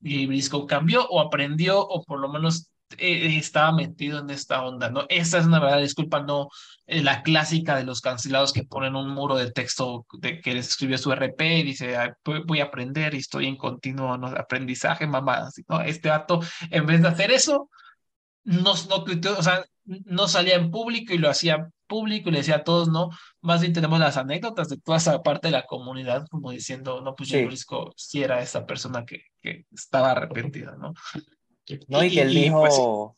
Briscoe 0.00 0.66
cambió 0.66 1.06
o 1.06 1.20
aprendió 1.20 1.80
o 1.80 2.02
por 2.04 2.20
lo 2.20 2.28
menos 2.28 2.69
eh, 2.98 3.36
estaba 3.38 3.72
metido 3.72 4.20
en 4.20 4.30
esta 4.30 4.62
onda, 4.62 4.90
¿no? 4.90 5.06
Esta 5.08 5.38
es 5.38 5.46
una 5.46 5.60
verdad, 5.60 5.80
disculpa, 5.80 6.22
no 6.22 6.48
eh, 6.86 7.02
la 7.02 7.22
clásica 7.22 7.76
de 7.76 7.84
los 7.84 8.00
cancelados 8.00 8.52
que 8.52 8.64
ponen 8.64 8.96
un 8.96 9.10
muro 9.10 9.36
de 9.36 9.52
texto 9.52 10.06
de 10.18 10.40
que 10.40 10.54
les 10.54 10.68
escribió 10.68 10.98
su 10.98 11.12
RP 11.12 11.40
y 11.58 11.62
dice, 11.62 11.96
voy 12.46 12.60
a 12.60 12.64
aprender 12.64 13.14
y 13.14 13.18
estoy 13.18 13.46
en 13.46 13.56
continuo 13.56 14.16
¿no? 14.18 14.28
aprendizaje, 14.28 15.06
mamá. 15.06 15.48
¿no? 15.68 15.80
Este 15.82 16.08
dato, 16.08 16.40
en 16.70 16.86
vez 16.86 17.02
de 17.02 17.08
hacer 17.08 17.30
eso, 17.30 17.70
no, 18.44 18.74
no, 18.88 19.04
o 19.38 19.42
sea, 19.42 19.64
no 19.84 20.28
salía 20.28 20.56
en 20.56 20.70
público 20.70 21.12
y 21.14 21.18
lo 21.18 21.30
hacía 21.30 21.68
público 21.86 22.28
y 22.28 22.32
le 22.32 22.38
decía 22.38 22.56
a 22.56 22.64
todos, 22.64 22.88
¿no? 22.88 23.10
Más 23.40 23.60
bien 23.60 23.72
tenemos 23.72 23.98
las 23.98 24.16
anécdotas 24.16 24.68
de 24.68 24.78
toda 24.78 24.98
esa 24.98 25.22
parte 25.22 25.48
de 25.48 25.52
la 25.52 25.64
comunidad, 25.64 26.26
como 26.30 26.52
diciendo, 26.52 27.00
no, 27.00 27.14
pues 27.14 27.30
sí. 27.30 27.44
Brisco 27.44 27.92
sí 27.96 28.22
era 28.22 28.40
esa 28.40 28.64
persona 28.64 29.04
que, 29.04 29.24
que 29.42 29.66
estaba 29.72 30.12
arrepentida, 30.12 30.76
¿no? 30.76 30.94
No, 31.88 32.02
y, 32.02 32.10
que 32.10 32.22
él 32.22 32.34
dijo, 32.34 33.16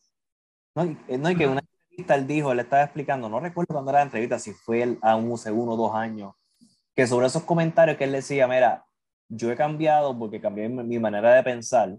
no, 0.75 0.85
no, 0.85 1.31
y 1.31 1.37
que 1.37 1.47
una 1.47 1.61
entrevista 1.61 2.15
él 2.15 2.27
dijo, 2.27 2.53
él 2.53 2.61
estaba 2.61 2.85
explicando, 2.85 3.29
no 3.29 3.41
recuerdo 3.41 3.75
cuando 3.75 3.91
era 3.91 4.01
la 4.01 4.05
entrevista, 4.07 4.39
si 4.39 4.53
fue 4.53 4.99
a 5.03 5.17
un 5.17 5.37
segundo 5.39 5.73
o 5.73 5.77
dos 5.77 5.95
años, 5.95 6.35
que 6.95 7.07
sobre 7.07 7.27
esos 7.27 7.43
comentarios 7.45 7.97
que 7.97 8.05
él 8.05 8.13
decía, 8.13 8.47
mira, 8.47 8.85
yo 9.29 9.51
he 9.51 9.57
cambiado 9.57 10.19
porque 10.19 10.41
cambié 10.41 10.69
mi 10.69 10.99
manera 10.99 11.35
de 11.35 11.43
pensar, 11.43 11.97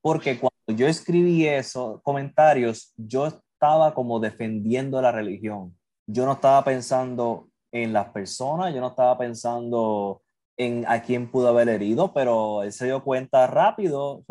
porque 0.00 0.38
cuando 0.38 0.80
yo 0.80 0.86
escribí 0.86 1.46
esos 1.46 2.02
comentarios, 2.02 2.92
yo 2.96 3.26
estaba 3.26 3.94
como 3.94 4.20
defendiendo 4.20 5.00
la 5.00 5.12
religión. 5.12 5.76
Yo 6.06 6.26
no 6.26 6.32
estaba 6.32 6.62
pensando 6.64 7.48
en 7.72 7.92
las 7.92 8.10
personas, 8.10 8.74
yo 8.74 8.80
no 8.80 8.88
estaba 8.88 9.16
pensando 9.16 10.20
en 10.56 10.84
a 10.86 11.02
quién 11.02 11.30
pudo 11.30 11.48
haber 11.48 11.68
herido, 11.68 12.12
pero 12.12 12.62
él 12.62 12.72
se 12.72 12.84
dio 12.84 13.02
cuenta 13.02 13.46
rápido, 13.46 14.22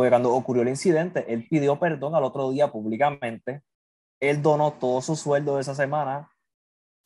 porque 0.00 0.08
cuando 0.12 0.32
ocurrió 0.34 0.62
el 0.62 0.70
incidente, 0.70 1.30
él 1.30 1.46
pidió 1.46 1.78
perdón 1.78 2.14
al 2.14 2.24
otro 2.24 2.50
día 2.50 2.72
públicamente, 2.72 3.60
él 4.18 4.40
donó 4.40 4.72
todo 4.72 5.02
su 5.02 5.14
sueldo 5.14 5.56
de 5.56 5.60
esa 5.60 5.74
semana 5.74 6.30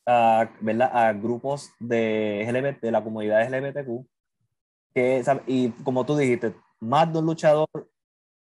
a, 0.06 0.48
¿verdad? 0.60 0.90
a 0.96 1.12
grupos 1.12 1.72
de, 1.80 2.46
LGBT, 2.48 2.82
de 2.82 2.92
la 2.92 3.02
comunidad 3.02 3.52
LGBTQ, 3.52 4.06
que, 4.94 5.24
y 5.48 5.70
como 5.82 6.06
tú 6.06 6.16
dijiste, 6.16 6.54
más 6.78 7.12
de 7.12 7.18
un 7.18 7.26
luchador 7.26 7.68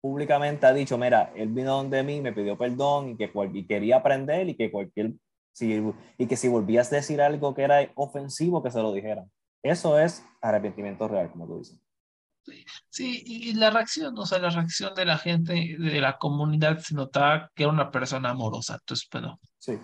públicamente 0.01 0.67
ha 0.67 0.73
dicho, 0.73 0.99
mira, 0.99 1.33
él 1.37 1.51
vino 1.51 1.77
donde 1.77 2.03
mí, 2.03 2.21
me 2.21 2.33
pidió 2.33 2.59
perdón 2.59 3.11
y 3.11 3.17
que 3.17 3.31
y 3.53 3.67
quería 3.69 3.99
aprender 3.99 4.49
y 4.49 4.57
que 4.57 4.73
cualquier, 4.73 5.13
si, 5.53 5.81
y 6.19 6.27
que 6.27 6.37
si 6.37 6.49
volvías 6.49 6.93
a 6.93 6.97
decir 6.97 7.23
algo 7.23 7.55
que 7.55 7.63
era 7.63 7.89
ofensivo, 7.95 8.65
que 8.65 8.73
se 8.73 8.83
lo 8.83 8.93
dijera. 8.93 9.29
Eso 9.63 9.97
es 9.97 10.27
arrepentimiento 10.43 11.07
real, 11.07 11.31
como 11.31 11.47
tú 11.47 11.59
dices. 11.61 11.81
Sí, 12.89 13.23
y 13.25 13.55
la 13.55 13.71
reacción, 13.71 14.19
o 14.19 14.27
sea, 14.27 14.39
la 14.39 14.51
reacción 14.51 14.95
de 14.95 15.05
la 15.05 15.19
gente, 15.19 15.77
de 15.79 16.01
la 16.01 16.19
comunidad, 16.19 16.79
se 16.79 16.95
notaba 16.95 17.51
que 17.55 17.65
era 17.65 17.73
una 17.73 17.91
persona 17.91 18.31
amorosa. 18.31 18.75
Entonces, 18.75 19.09
bueno, 19.13 19.39
sí. 19.59 19.79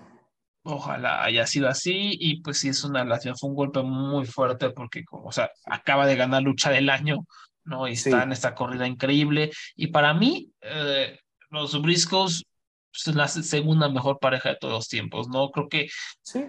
ojalá 0.64 1.22
haya 1.22 1.46
sido 1.46 1.68
así. 1.68 2.16
Y 2.18 2.40
pues 2.40 2.58
sí, 2.58 2.68
es 2.68 2.82
una 2.84 3.04
relación, 3.04 3.36
fue 3.36 3.50
un 3.50 3.56
golpe 3.56 3.82
muy 3.82 4.26
fuerte 4.26 4.70
porque, 4.70 5.04
como, 5.04 5.28
o 5.28 5.32
sea, 5.32 5.50
acaba 5.66 6.06
de 6.06 6.16
ganar 6.16 6.42
lucha 6.42 6.70
del 6.70 6.90
año 6.90 7.24
¿no? 7.66 7.88
Y 7.88 7.92
está 7.92 8.22
en 8.22 8.32
esta 8.32 8.54
corrida 8.54 8.86
increíble. 8.86 9.50
Y 9.74 9.88
para 9.88 10.14
mí, 10.14 10.50
eh, 10.62 11.18
los 11.50 11.80
Briscoes 11.82 12.44
son 12.92 13.16
la 13.16 13.28
segunda 13.28 13.88
mejor 13.88 14.18
pareja 14.18 14.50
de 14.50 14.56
todos 14.56 14.74
los 14.74 14.88
tiempos, 14.88 15.28
¿no? 15.28 15.50
Creo 15.50 15.68
que 15.68 15.88
sí. 16.22 16.46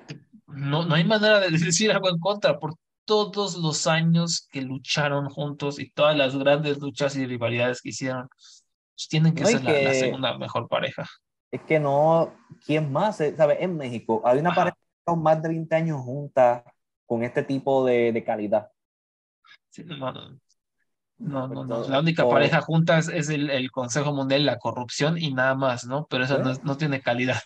no, 0.48 0.86
no 0.86 0.96
hay 0.96 1.04
manera 1.04 1.40
de 1.40 1.50
decir 1.74 1.92
algo 1.92 2.10
en 2.10 2.20
contra 2.20 2.58
por 2.58 2.76
todos 3.08 3.56
los 3.58 3.88
años 3.88 4.48
que 4.52 4.62
lucharon 4.62 5.30
juntos 5.30 5.80
y 5.80 5.90
todas 5.90 6.16
las 6.16 6.36
grandes 6.36 6.80
luchas 6.80 7.16
y 7.16 7.26
rivalidades 7.26 7.82
que 7.82 7.90
hicieron. 7.90 8.28
Pues 8.28 9.08
tienen 9.10 9.34
que 9.34 9.46
ser 9.46 9.64
La, 9.64 9.94
segunda 9.94 10.38
mejor 10.38 10.68
pareja. 10.68 11.08
Es 11.50 11.62
que 11.62 11.80
no, 11.80 12.36
¿quién 12.66 12.92
más? 12.92 13.22
Eh, 13.22 13.34
¿Sabe? 13.36 13.64
En 13.64 13.78
México 13.78 14.22
hay 14.26 14.40
una 14.40 14.54
pareja 14.54 14.78
con 15.06 15.24
más 15.24 15.42
de 15.42 15.48
20 15.48 15.76
años 15.76 16.02
juntas 16.02 16.64
con 17.06 17.24
este 17.24 17.44
tipo 17.44 17.86
de, 17.86 18.12
de 18.12 18.24
calidad. 18.26 18.70
Sí, 19.70 19.86
no, 19.86 19.96
no, 20.12 20.38
no, 21.20 21.48
no, 21.48 21.66
no. 21.66 21.88
La 21.88 22.00
única 22.00 22.28
pareja 22.28 22.60
junta 22.60 22.98
es, 22.98 23.30
el, 23.30 23.50
el, 23.50 23.72
Consejo 23.72 24.14
Mundial 24.14 24.46
la 24.46 24.60
corrupción 24.60 25.18
y 25.18 25.34
nada 25.34 25.56
más, 25.56 25.86
¿no? 25.86 26.06
Pero 26.10 26.26
eso 26.26 26.40
no, 26.40 26.54
no, 26.64 26.76
tiene 26.76 27.02
calidad. 27.02 27.40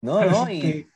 No, 0.00 0.24
no, 0.24 0.48
y, 0.48 0.88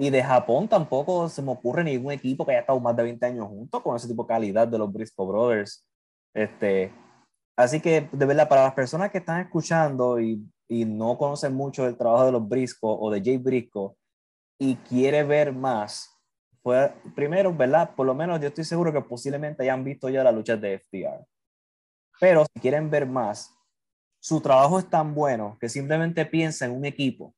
y, 0.00 0.10
de 0.10 0.22
Japón 0.22 0.68
tampoco 0.68 1.28
se 1.28 1.42
me 1.42 1.52
ocurre 1.52 1.84
ningún 1.84 2.12
equipo 2.12 2.44
que 2.44 2.52
haya 2.52 2.60
estado 2.60 2.80
más 2.80 2.96
de 2.96 3.02
20 3.02 3.26
años 3.26 3.48
juntos 3.48 3.82
con 3.82 3.96
ese 3.96 4.08
tipo 4.08 4.24
de 4.24 4.28
calidad 4.28 4.66
de 4.66 4.78
los 4.78 4.92
Briscoe 4.92 5.26
Brothers. 5.26 5.86
Este, 6.34 6.92
así 7.56 7.80
que, 7.80 8.08
de 8.10 8.26
verdad, 8.26 8.48
para 8.48 8.64
las 8.64 8.74
personas 8.74 9.10
que 9.10 9.18
están 9.18 9.40
escuchando 9.40 10.20
y, 10.20 10.42
y 10.68 10.84
no 10.84 11.18
conocen 11.18 11.54
mucho 11.54 11.86
el 11.86 11.96
trabajo 11.96 12.26
de 12.26 12.32
los 12.32 12.48
Briscoe 12.48 12.96
o 12.98 13.10
de 13.10 13.20
Jay 13.22 13.36
Briscoe 13.36 13.94
y 14.58 14.76
quiere 14.76 15.22
ver 15.22 15.52
más, 15.52 16.10
fue 16.62 16.92
primero, 17.14 17.54
¿verdad? 17.54 17.94
Por 17.94 18.06
lo 18.06 18.14
menos 18.14 18.40
yo 18.40 18.48
estoy 18.48 18.64
seguro 18.64 18.92
que 18.92 19.00
posiblemente 19.02 19.62
hayan 19.62 19.84
visto 19.84 20.08
ya 20.08 20.24
la 20.24 20.32
lucha 20.32 20.56
de 20.56 20.78
FTR. 20.78 21.26
Pero 22.20 22.44
si 22.52 22.60
quieren 22.60 22.90
ver 22.90 23.06
más, 23.06 23.54
su 24.18 24.40
trabajo 24.40 24.78
es 24.78 24.88
tan 24.88 25.14
bueno 25.14 25.56
que 25.60 25.68
simplemente 25.68 26.26
piensa 26.26 26.66
en 26.66 26.72
un 26.72 26.84
equipo 26.84 27.34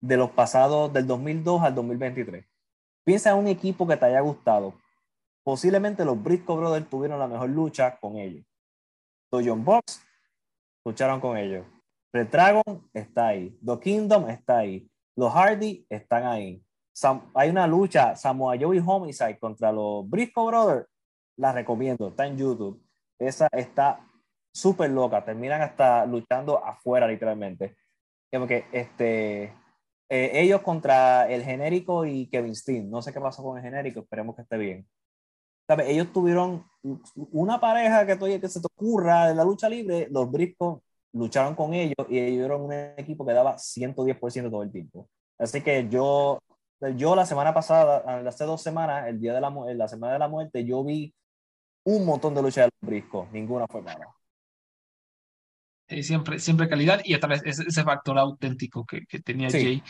de 0.00 0.16
los 0.16 0.30
pasados 0.30 0.92
del 0.92 1.06
2002 1.06 1.62
al 1.62 1.74
2023. 1.74 2.44
Piensa 3.04 3.30
en 3.30 3.36
un 3.36 3.46
equipo 3.48 3.86
que 3.86 3.96
te 3.96 4.06
haya 4.06 4.20
gustado. 4.20 4.74
Posiblemente 5.42 6.04
los 6.04 6.22
Briscoe 6.22 6.56
Brothers 6.56 6.88
tuvieron 6.88 7.18
la 7.18 7.26
mejor 7.26 7.50
lucha 7.50 7.98
con 7.98 8.16
ellos. 8.16 8.44
Los 9.30 9.64
Box 9.64 10.02
lucharon 10.84 11.20
con 11.20 11.36
ellos. 11.36 11.66
Red 12.12 12.28
Dragon 12.28 12.90
está 12.92 13.28
ahí. 13.28 13.58
The 13.64 13.78
Kingdom 13.78 14.28
está 14.28 14.58
ahí. 14.58 14.90
Los 15.16 15.32
Hardy 15.32 15.86
están 15.88 16.26
ahí 16.26 16.64
hay 17.34 17.50
una 17.50 17.66
lucha 17.66 18.16
Samoa 18.16 18.56
Joe 18.60 18.76
y 18.76 18.82
Homicide 18.84 19.38
contra 19.38 19.72
los 19.72 20.08
Briscoe 20.08 20.46
Brothers. 20.46 20.86
La 21.36 21.52
recomiendo, 21.52 22.08
está 22.08 22.26
en 22.26 22.36
YouTube. 22.36 22.82
esa 23.18 23.48
está 23.52 24.06
súper 24.52 24.90
loca, 24.90 25.24
terminan 25.24 25.62
hasta 25.62 26.04
luchando 26.06 26.62
afuera 26.64 27.06
literalmente. 27.06 27.76
Porque 28.30 28.66
este, 28.72 29.54
eh, 30.10 30.42
ellos 30.42 30.60
contra 30.62 31.30
el 31.30 31.44
genérico 31.44 32.04
y 32.04 32.26
Kevin 32.26 32.56
Steen, 32.56 32.90
no 32.90 33.00
sé 33.00 33.12
qué 33.12 33.20
pasó 33.20 33.44
con 33.44 33.56
el 33.56 33.62
genérico, 33.62 34.00
esperemos 34.00 34.34
que 34.34 34.42
esté 34.42 34.58
bien. 34.58 34.86
¿Sabes? 35.68 35.88
Ellos 35.88 36.12
tuvieron 36.12 36.66
una 37.30 37.60
pareja 37.60 38.04
que, 38.04 38.40
que 38.40 38.48
se 38.48 38.60
te 38.60 38.66
ocurra 38.66 39.28
de 39.28 39.36
la 39.36 39.44
lucha 39.44 39.68
libre, 39.68 40.08
los 40.10 40.28
Briscos 40.28 40.80
lucharon 41.12 41.54
con 41.54 41.74
ellos 41.74 41.94
y 42.08 42.18
ellos 42.18 42.44
eran 42.44 42.60
un 42.60 42.72
equipo 42.72 43.24
que 43.24 43.32
daba 43.32 43.56
110% 43.56 44.50
todo 44.50 44.62
el 44.64 44.72
tiempo. 44.72 45.08
Así 45.38 45.62
que 45.62 45.88
yo, 45.88 46.40
yo 46.96 47.14
la 47.14 47.24
semana 47.24 47.54
pasada, 47.54 47.98
hace 48.26 48.44
dos 48.44 48.62
semanas, 48.62 49.06
el 49.08 49.20
día 49.20 49.32
de 49.32 49.40
la, 49.40 49.50
la 49.50 49.88
semana 49.88 50.14
de 50.14 50.18
la 50.18 50.28
muerte, 50.28 50.64
yo 50.64 50.82
vi 50.84 51.14
un 51.84 52.04
montón 52.04 52.34
de 52.34 52.42
luchas 52.42 52.66
de 52.66 52.70
los 52.80 52.88
Briscos, 52.90 53.30
ninguna 53.32 53.66
fue 53.68 53.80
mala. 53.82 54.08
Siempre, 56.02 56.38
siempre 56.38 56.68
calidad 56.68 57.00
y 57.04 57.14
otra 57.14 57.30
vez 57.30 57.42
ese, 57.44 57.84
factor 57.84 58.18
auténtico 58.18 58.84
que, 58.84 59.06
que 59.06 59.20
tenía 59.20 59.50
Jay. 59.50 59.82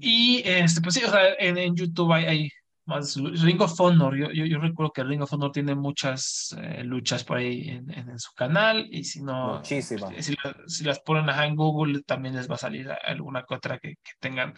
Y 0.00 0.42
este, 0.44 0.80
pues 0.80 0.94
sí, 0.94 1.04
o 1.04 1.10
sea, 1.10 1.34
en, 1.38 1.56
en 1.56 1.74
YouTube 1.74 2.12
hay, 2.12 2.24
hay 2.24 2.50
más 2.86 3.16
Ring 3.16 3.60
of 3.60 3.80
Honor, 3.80 4.16
yo, 4.16 4.30
yo, 4.30 4.44
yo, 4.44 4.58
recuerdo 4.58 4.92
que 4.92 5.04
Ring 5.04 5.22
of 5.22 5.32
Honor 5.32 5.52
tiene 5.52 5.74
muchas 5.74 6.54
eh, 6.60 6.84
luchas 6.84 7.24
por 7.24 7.38
ahí 7.38 7.70
en, 7.70 7.90
en, 7.90 8.18
su 8.18 8.32
canal 8.34 8.86
y 8.90 9.04
si 9.04 9.22
no, 9.22 9.64
si, 9.64 9.80
si, 9.80 10.84
las 10.84 11.00
ponen 11.00 11.28
en 11.28 11.56
Google 11.56 12.02
también 12.02 12.36
les 12.36 12.50
va 12.50 12.56
a 12.56 12.58
salir 12.58 12.90
alguna 13.04 13.44
que 13.48 13.54
otra 13.54 13.78
que, 13.78 13.94
que, 14.02 14.12
tengan 14.20 14.54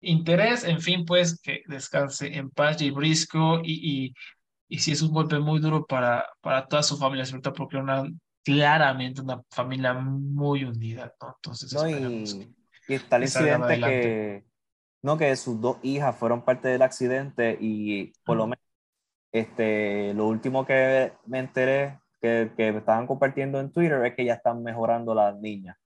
interés, 0.00 0.64
en 0.64 0.80
fin, 0.80 1.04
pues 1.04 1.40
que 1.40 1.62
descanse 1.66 2.36
en 2.36 2.50
paz 2.50 2.82
y 2.82 2.90
Brisco 2.90 3.60
y, 3.62 4.06
y, 4.06 4.14
y 4.68 4.78
si 4.80 4.92
es 4.92 5.02
un 5.02 5.12
golpe 5.12 5.38
muy 5.38 5.60
duro 5.60 5.86
para, 5.86 6.26
para 6.40 6.66
toda 6.66 6.82
su 6.82 6.96
familia, 6.96 7.26
sobre 7.26 7.42
todo 7.42 7.54
porque 7.54 7.76
una 7.76 8.04
claramente 8.52 9.20
una 9.20 9.42
familia 9.50 9.92
muy 9.94 10.64
unida, 10.64 11.12
¿no? 11.20 11.34
Entonces, 11.36 11.72
no, 11.72 11.88
y, 11.88 12.54
y 12.88 12.94
está 12.94 13.16
el 13.16 13.22
incidente 13.24 13.80
que 13.80 14.44
no, 15.02 15.16
que 15.16 15.36
sus 15.36 15.60
dos 15.60 15.78
hijas 15.82 16.16
fueron 16.16 16.44
parte 16.44 16.68
del 16.68 16.82
accidente 16.82 17.56
y 17.60 18.12
por 18.24 18.36
lo 18.36 18.46
menos 18.46 18.64
este, 19.30 20.12
lo 20.14 20.26
último 20.26 20.66
que 20.66 21.12
me 21.26 21.38
enteré 21.38 22.00
que, 22.20 22.50
que 22.56 22.68
estaban 22.70 23.06
compartiendo 23.06 23.60
en 23.60 23.70
Twitter 23.70 24.04
es 24.04 24.16
que 24.16 24.24
ya 24.24 24.34
están 24.34 24.62
mejorando 24.62 25.14
las 25.14 25.36
niñas. 25.36 25.76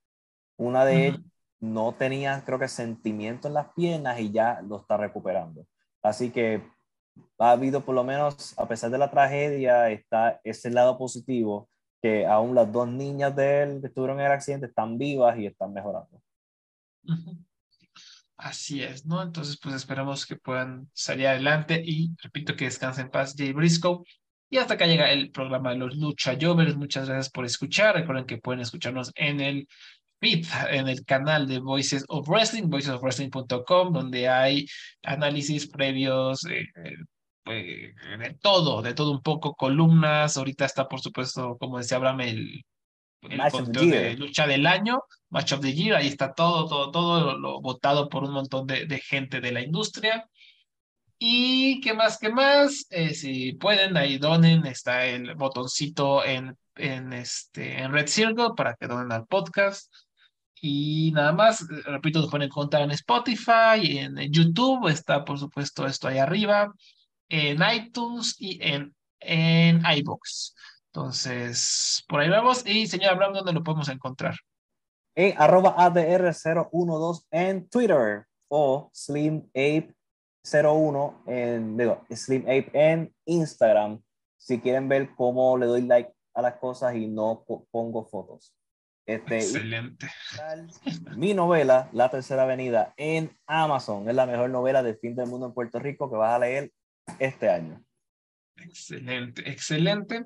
Una 0.57 0.85
de 0.85 1.07
ellas 1.07 1.21
no 1.59 1.93
tenía, 1.93 2.43
creo 2.45 2.57
que, 2.57 2.67
sentimiento 2.67 3.47
en 3.47 3.53
las 3.53 3.73
piernas 3.73 4.19
y 4.19 4.31
ya 4.31 4.61
lo 4.61 4.77
está 4.77 4.97
recuperando. 4.97 5.65
Así 6.01 6.31
que 6.31 6.63
ha 7.37 7.51
habido, 7.51 7.85
por 7.85 7.95
lo 7.95 8.03
menos, 8.03 8.57
a 8.57 8.67
pesar 8.67 8.89
de 8.89 8.97
la 8.97 9.11
tragedia, 9.11 9.89
está 9.89 10.39
ese 10.43 10.71
lado 10.71 10.97
positivo 10.97 11.69
que 12.03 12.25
aún 12.25 12.53
las 12.53 12.69
dos 12.69 12.85
niñas 12.89 13.33
de 13.33 13.63
él 13.63 13.77
que 13.79 13.87
estuvieron 13.87 14.19
en 14.19 14.25
el 14.25 14.31
accidente 14.33 14.65
están 14.65 14.97
vivas 14.97 15.39
y 15.39 15.45
están 15.45 15.71
mejorando. 15.71 16.21
Así 18.35 18.83
es, 18.83 19.05
¿no? 19.05 19.21
Entonces, 19.21 19.57
pues 19.57 19.73
esperamos 19.73 20.25
que 20.25 20.35
puedan 20.35 20.89
salir 20.91 21.27
adelante 21.27 21.81
y 21.81 22.13
repito 22.21 22.57
que 22.57 22.65
descansen 22.65 23.05
en 23.05 23.11
paz 23.11 23.35
Jay 23.37 23.53
Briscoe. 23.53 24.03
Y 24.49 24.57
hasta 24.57 24.73
acá 24.73 24.85
llega 24.85 25.13
el 25.13 25.31
programa 25.31 25.71
de 25.71 25.77
los 25.77 25.95
Lucha 25.95 26.35
Jovers. 26.39 26.75
Muchas 26.75 27.07
gracias 27.07 27.31
por 27.31 27.45
escuchar. 27.45 27.95
Recuerden 27.95 28.25
que 28.25 28.37
pueden 28.37 28.59
escucharnos 28.59 29.13
en 29.15 29.39
el 29.39 29.67
feed, 30.19 30.45
en 30.71 30.89
el 30.89 31.05
canal 31.05 31.47
de 31.47 31.59
Voices 31.59 32.03
of 32.09 32.27
Wrestling, 32.27 32.69
voicesofwrestling.com, 32.69 33.93
donde 33.93 34.27
hay 34.27 34.67
análisis 35.03 35.67
previos, 35.67 36.45
eh, 36.47 36.67
eh, 37.45 37.93
de 38.19 38.33
todo, 38.41 38.81
de 38.81 38.93
todo 38.93 39.11
un 39.11 39.21
poco, 39.21 39.55
columnas. 39.55 40.37
Ahorita 40.37 40.65
está, 40.65 40.87
por 40.87 41.01
supuesto, 41.01 41.57
como 41.57 41.77
decía 41.77 41.97
Abraham, 41.97 42.21
el 42.21 42.65
el 43.29 43.51
conteo 43.51 43.85
de 43.85 44.15
lucha 44.15 44.47
del 44.47 44.65
año, 44.67 45.03
Match 45.29 45.53
of 45.53 45.61
the 45.61 45.73
Year, 45.73 45.95
ahí 45.95 46.07
está 46.07 46.33
todo, 46.33 46.67
todo, 46.67 46.91
todo 46.91 47.37
lo, 47.37 47.61
votado 47.61 48.09
por 48.09 48.23
un 48.23 48.33
montón 48.33 48.67
de, 48.67 48.85
de, 48.85 48.99
gente 48.99 49.39
de 49.41 49.51
la 49.51 49.61
industria. 49.61 50.27
Y 51.17 51.79
qué 51.81 51.93
más, 51.93 52.17
qué 52.17 52.29
más, 52.29 52.85
eh, 52.89 53.13
si 53.13 53.53
pueden, 53.53 53.95
ahí 53.95 54.17
donen, 54.17 54.65
está 54.65 55.05
el 55.05 55.35
botoncito 55.35 56.25
en, 56.25 56.57
en, 56.75 57.13
este, 57.13 57.81
en 57.81 57.93
Red 57.93 58.07
Circle 58.07 58.49
para 58.57 58.75
que 58.75 58.87
donen 58.87 59.11
al 59.11 59.25
podcast. 59.25 59.91
Y 60.59 61.11
nada 61.13 61.31
más, 61.31 61.65
repito, 61.85 62.19
nos 62.19 62.29
pueden 62.29 62.47
encontrar 62.47 62.83
en 62.83 62.91
Spotify, 62.91 63.97
en, 63.99 64.17
en 64.17 64.31
YouTube, 64.31 64.87
está 64.87 65.23
por 65.23 65.39
supuesto 65.39 65.85
esto 65.85 66.07
ahí 66.07 66.17
arriba, 66.17 66.73
en 67.33 67.59
iTunes 67.73 68.35
y 68.37 68.59
en, 68.61 68.95
en 69.19 69.81
iBox. 69.97 70.55
Entonces, 70.93 72.03
por 72.07 72.19
ahí 72.19 72.29
vamos. 72.29 72.63
Y 72.63 72.85
señor 72.85 73.13
Abraham, 73.13 73.33
¿dónde 73.33 73.53
lo 73.53 73.63
podemos 73.63 73.89
encontrar? 73.89 74.35
En 75.15 75.33
arroba 75.41 75.75
ADR012 75.77 77.23
en 77.31 77.67
Twitter 77.69 78.27
o 78.49 78.91
SlimApe01 78.93 81.23
en, 81.25 81.75
digo, 81.75 82.05
SlimApe 82.11 82.69
en 82.73 83.11
Instagram. 83.25 83.99
Si 84.37 84.59
quieren 84.59 84.87
ver 84.87 85.15
cómo 85.15 85.57
le 85.57 85.65
doy 85.65 85.81
like 85.81 86.13
a 86.35 86.43
las 86.43 86.57
cosas 86.57 86.95
y 86.95 87.07
no 87.07 87.43
pongo 87.71 88.05
fotos. 88.05 88.53
Este, 89.07 89.37
Excelente. 89.37 90.07
mi 91.17 91.33
novela, 91.33 91.89
La 91.93 92.09
Tercera 92.09 92.43
Avenida, 92.43 92.93
en 92.95 93.35
Amazon. 93.47 94.07
Es 94.07 94.15
la 94.15 94.27
mejor 94.27 94.51
novela 94.51 94.83
del 94.83 94.99
fin 94.99 95.15
del 95.15 95.27
mundo 95.27 95.47
en 95.47 95.53
Puerto 95.53 95.79
Rico 95.79 96.11
que 96.11 96.17
vas 96.17 96.35
a 96.35 96.39
leer 96.39 96.71
este 97.19 97.49
año. 97.49 97.83
Excelente, 98.55 99.49
excelente. 99.49 100.25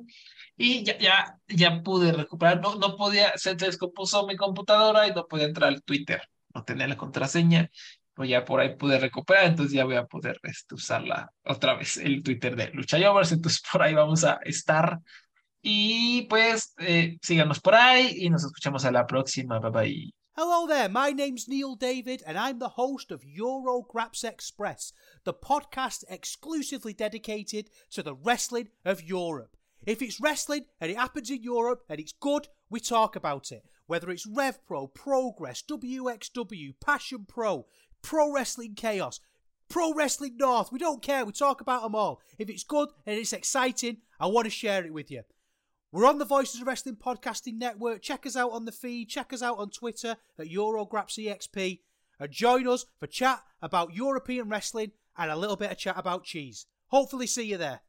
Y 0.56 0.84
ya, 0.84 0.98
ya, 0.98 1.38
ya 1.48 1.82
pude 1.82 2.12
recuperar, 2.12 2.62
no, 2.62 2.76
no 2.76 2.96
podía, 2.96 3.34
se 3.38 3.56
descompuso 3.56 4.26
mi 4.28 4.36
computadora 4.36 5.08
y 5.08 5.14
no 5.14 5.28
podía 5.28 5.46
entrar 5.46 5.70
al 5.70 5.84
Twitter, 5.84 6.22
no 6.54 6.64
tenía 6.64 6.88
la 6.88 6.98
contraseña, 6.98 7.70
pues 8.14 8.30
ya 8.30 8.44
por 8.44 8.60
ahí 8.60 8.76
pude 8.76 9.00
recuperar, 9.00 9.46
entonces 9.46 9.74
ya 9.76 9.86
voy 9.86 9.96
a 9.96 10.06
poder 10.06 10.40
este, 10.44 10.76
usarla 10.76 11.32
otra 11.44 11.76
vez, 11.76 11.98
el 11.98 12.24
Twitter 12.24 12.56
de 12.56 12.72
Lucha 12.74 12.98
Jovers, 13.00 13.32
entonces 13.32 13.62
por 13.72 13.84
ahí 13.84 13.94
vamos 13.94 14.24
a 14.24 14.40
estar. 14.44 15.00
Y 15.62 16.24
pues 16.30 16.74
eh, 16.80 17.18
síganos 17.22 17.60
por 17.60 17.76
ahí 17.76 18.16
y 18.18 18.30
nos 18.30 18.44
escuchamos 18.46 18.86
a 18.86 18.92
la 18.92 19.06
próxima. 19.06 19.60
Bye 19.60 19.72
bye. 19.72 20.17
Hello 20.40 20.68
there, 20.68 20.88
my 20.88 21.10
name's 21.10 21.48
Neil 21.48 21.74
David, 21.74 22.22
and 22.28 22.38
I'm 22.38 22.60
the 22.60 22.70
host 22.70 23.10
of 23.10 23.24
Eurograps 23.24 24.24
Express, 24.24 24.94
the 25.24 25.34
podcast 25.34 26.04
exclusively 26.10 26.94
dedicated 26.94 27.72
to 27.90 28.04
the 28.04 28.14
wrestling 28.14 28.68
of 28.86 29.02
Europe. 29.02 29.58
If 29.84 30.00
it's 30.00 30.22
wrestling 30.22 30.66
and 30.80 30.92
it 30.92 30.98
happens 30.98 31.32
in 31.32 31.42
Europe 31.42 31.86
and 31.90 32.00
it's 32.00 32.14
good, 32.14 32.50
we 32.70 32.80
talk 32.80 33.16
about 33.16 33.52
it. 33.52 33.64
Whether 33.88 34.12
it's 34.12 34.28
Rev 34.28 34.64
Pro, 34.68 34.86
Progress, 34.86 35.64
WXW, 35.68 36.76
Passion 36.86 37.26
Pro, 37.28 37.66
Pro 38.04 38.32
Wrestling 38.32 38.76
Chaos, 38.76 39.20
Pro 39.70 39.92
Wrestling 39.92 40.38
North, 40.38 40.72
we 40.72 40.78
don't 40.78 41.02
care, 41.02 41.26
we 41.26 41.32
talk 41.32 41.62
about 41.62 41.82
them 41.82 41.96
all. 41.96 42.22
If 42.38 42.48
it's 42.48 42.64
good 42.64 42.90
and 43.08 43.18
it's 43.18 43.34
exciting, 43.34 44.02
I 44.20 44.28
want 44.28 44.46
to 44.46 44.52
share 44.52 44.86
it 44.86 44.94
with 44.94 45.10
you. 45.10 45.24
We're 45.90 46.06
on 46.06 46.18
the 46.18 46.26
Voices 46.26 46.60
of 46.60 46.68
Wrestling 46.68 46.98
Podcasting 46.98 47.58
Network. 47.58 48.02
Check 48.02 48.26
us 48.26 48.36
out 48.36 48.52
on 48.52 48.66
the 48.66 48.74
feed. 48.74 49.08
Check 49.08 49.32
us 49.32 49.42
out 49.42 49.58
on 49.58 49.70
Twitter 49.70 50.18
at 50.38 50.48
EuroGrapsEXP. 50.48 51.80
And 52.20 52.30
join 52.30 52.68
us 52.68 52.86
for 53.00 53.08
chat 53.08 53.42
about 53.62 53.94
European 53.94 54.50
wrestling 54.50 54.92
and 55.18 55.32
a 55.32 55.38
little 55.38 55.56
bit 55.56 55.72
of 55.72 55.78
chat 55.78 55.98
about 55.98 56.26
cheese. 56.26 56.66
Hopefully, 56.88 57.26
see 57.26 57.46
you 57.46 57.58
there. 57.58 57.80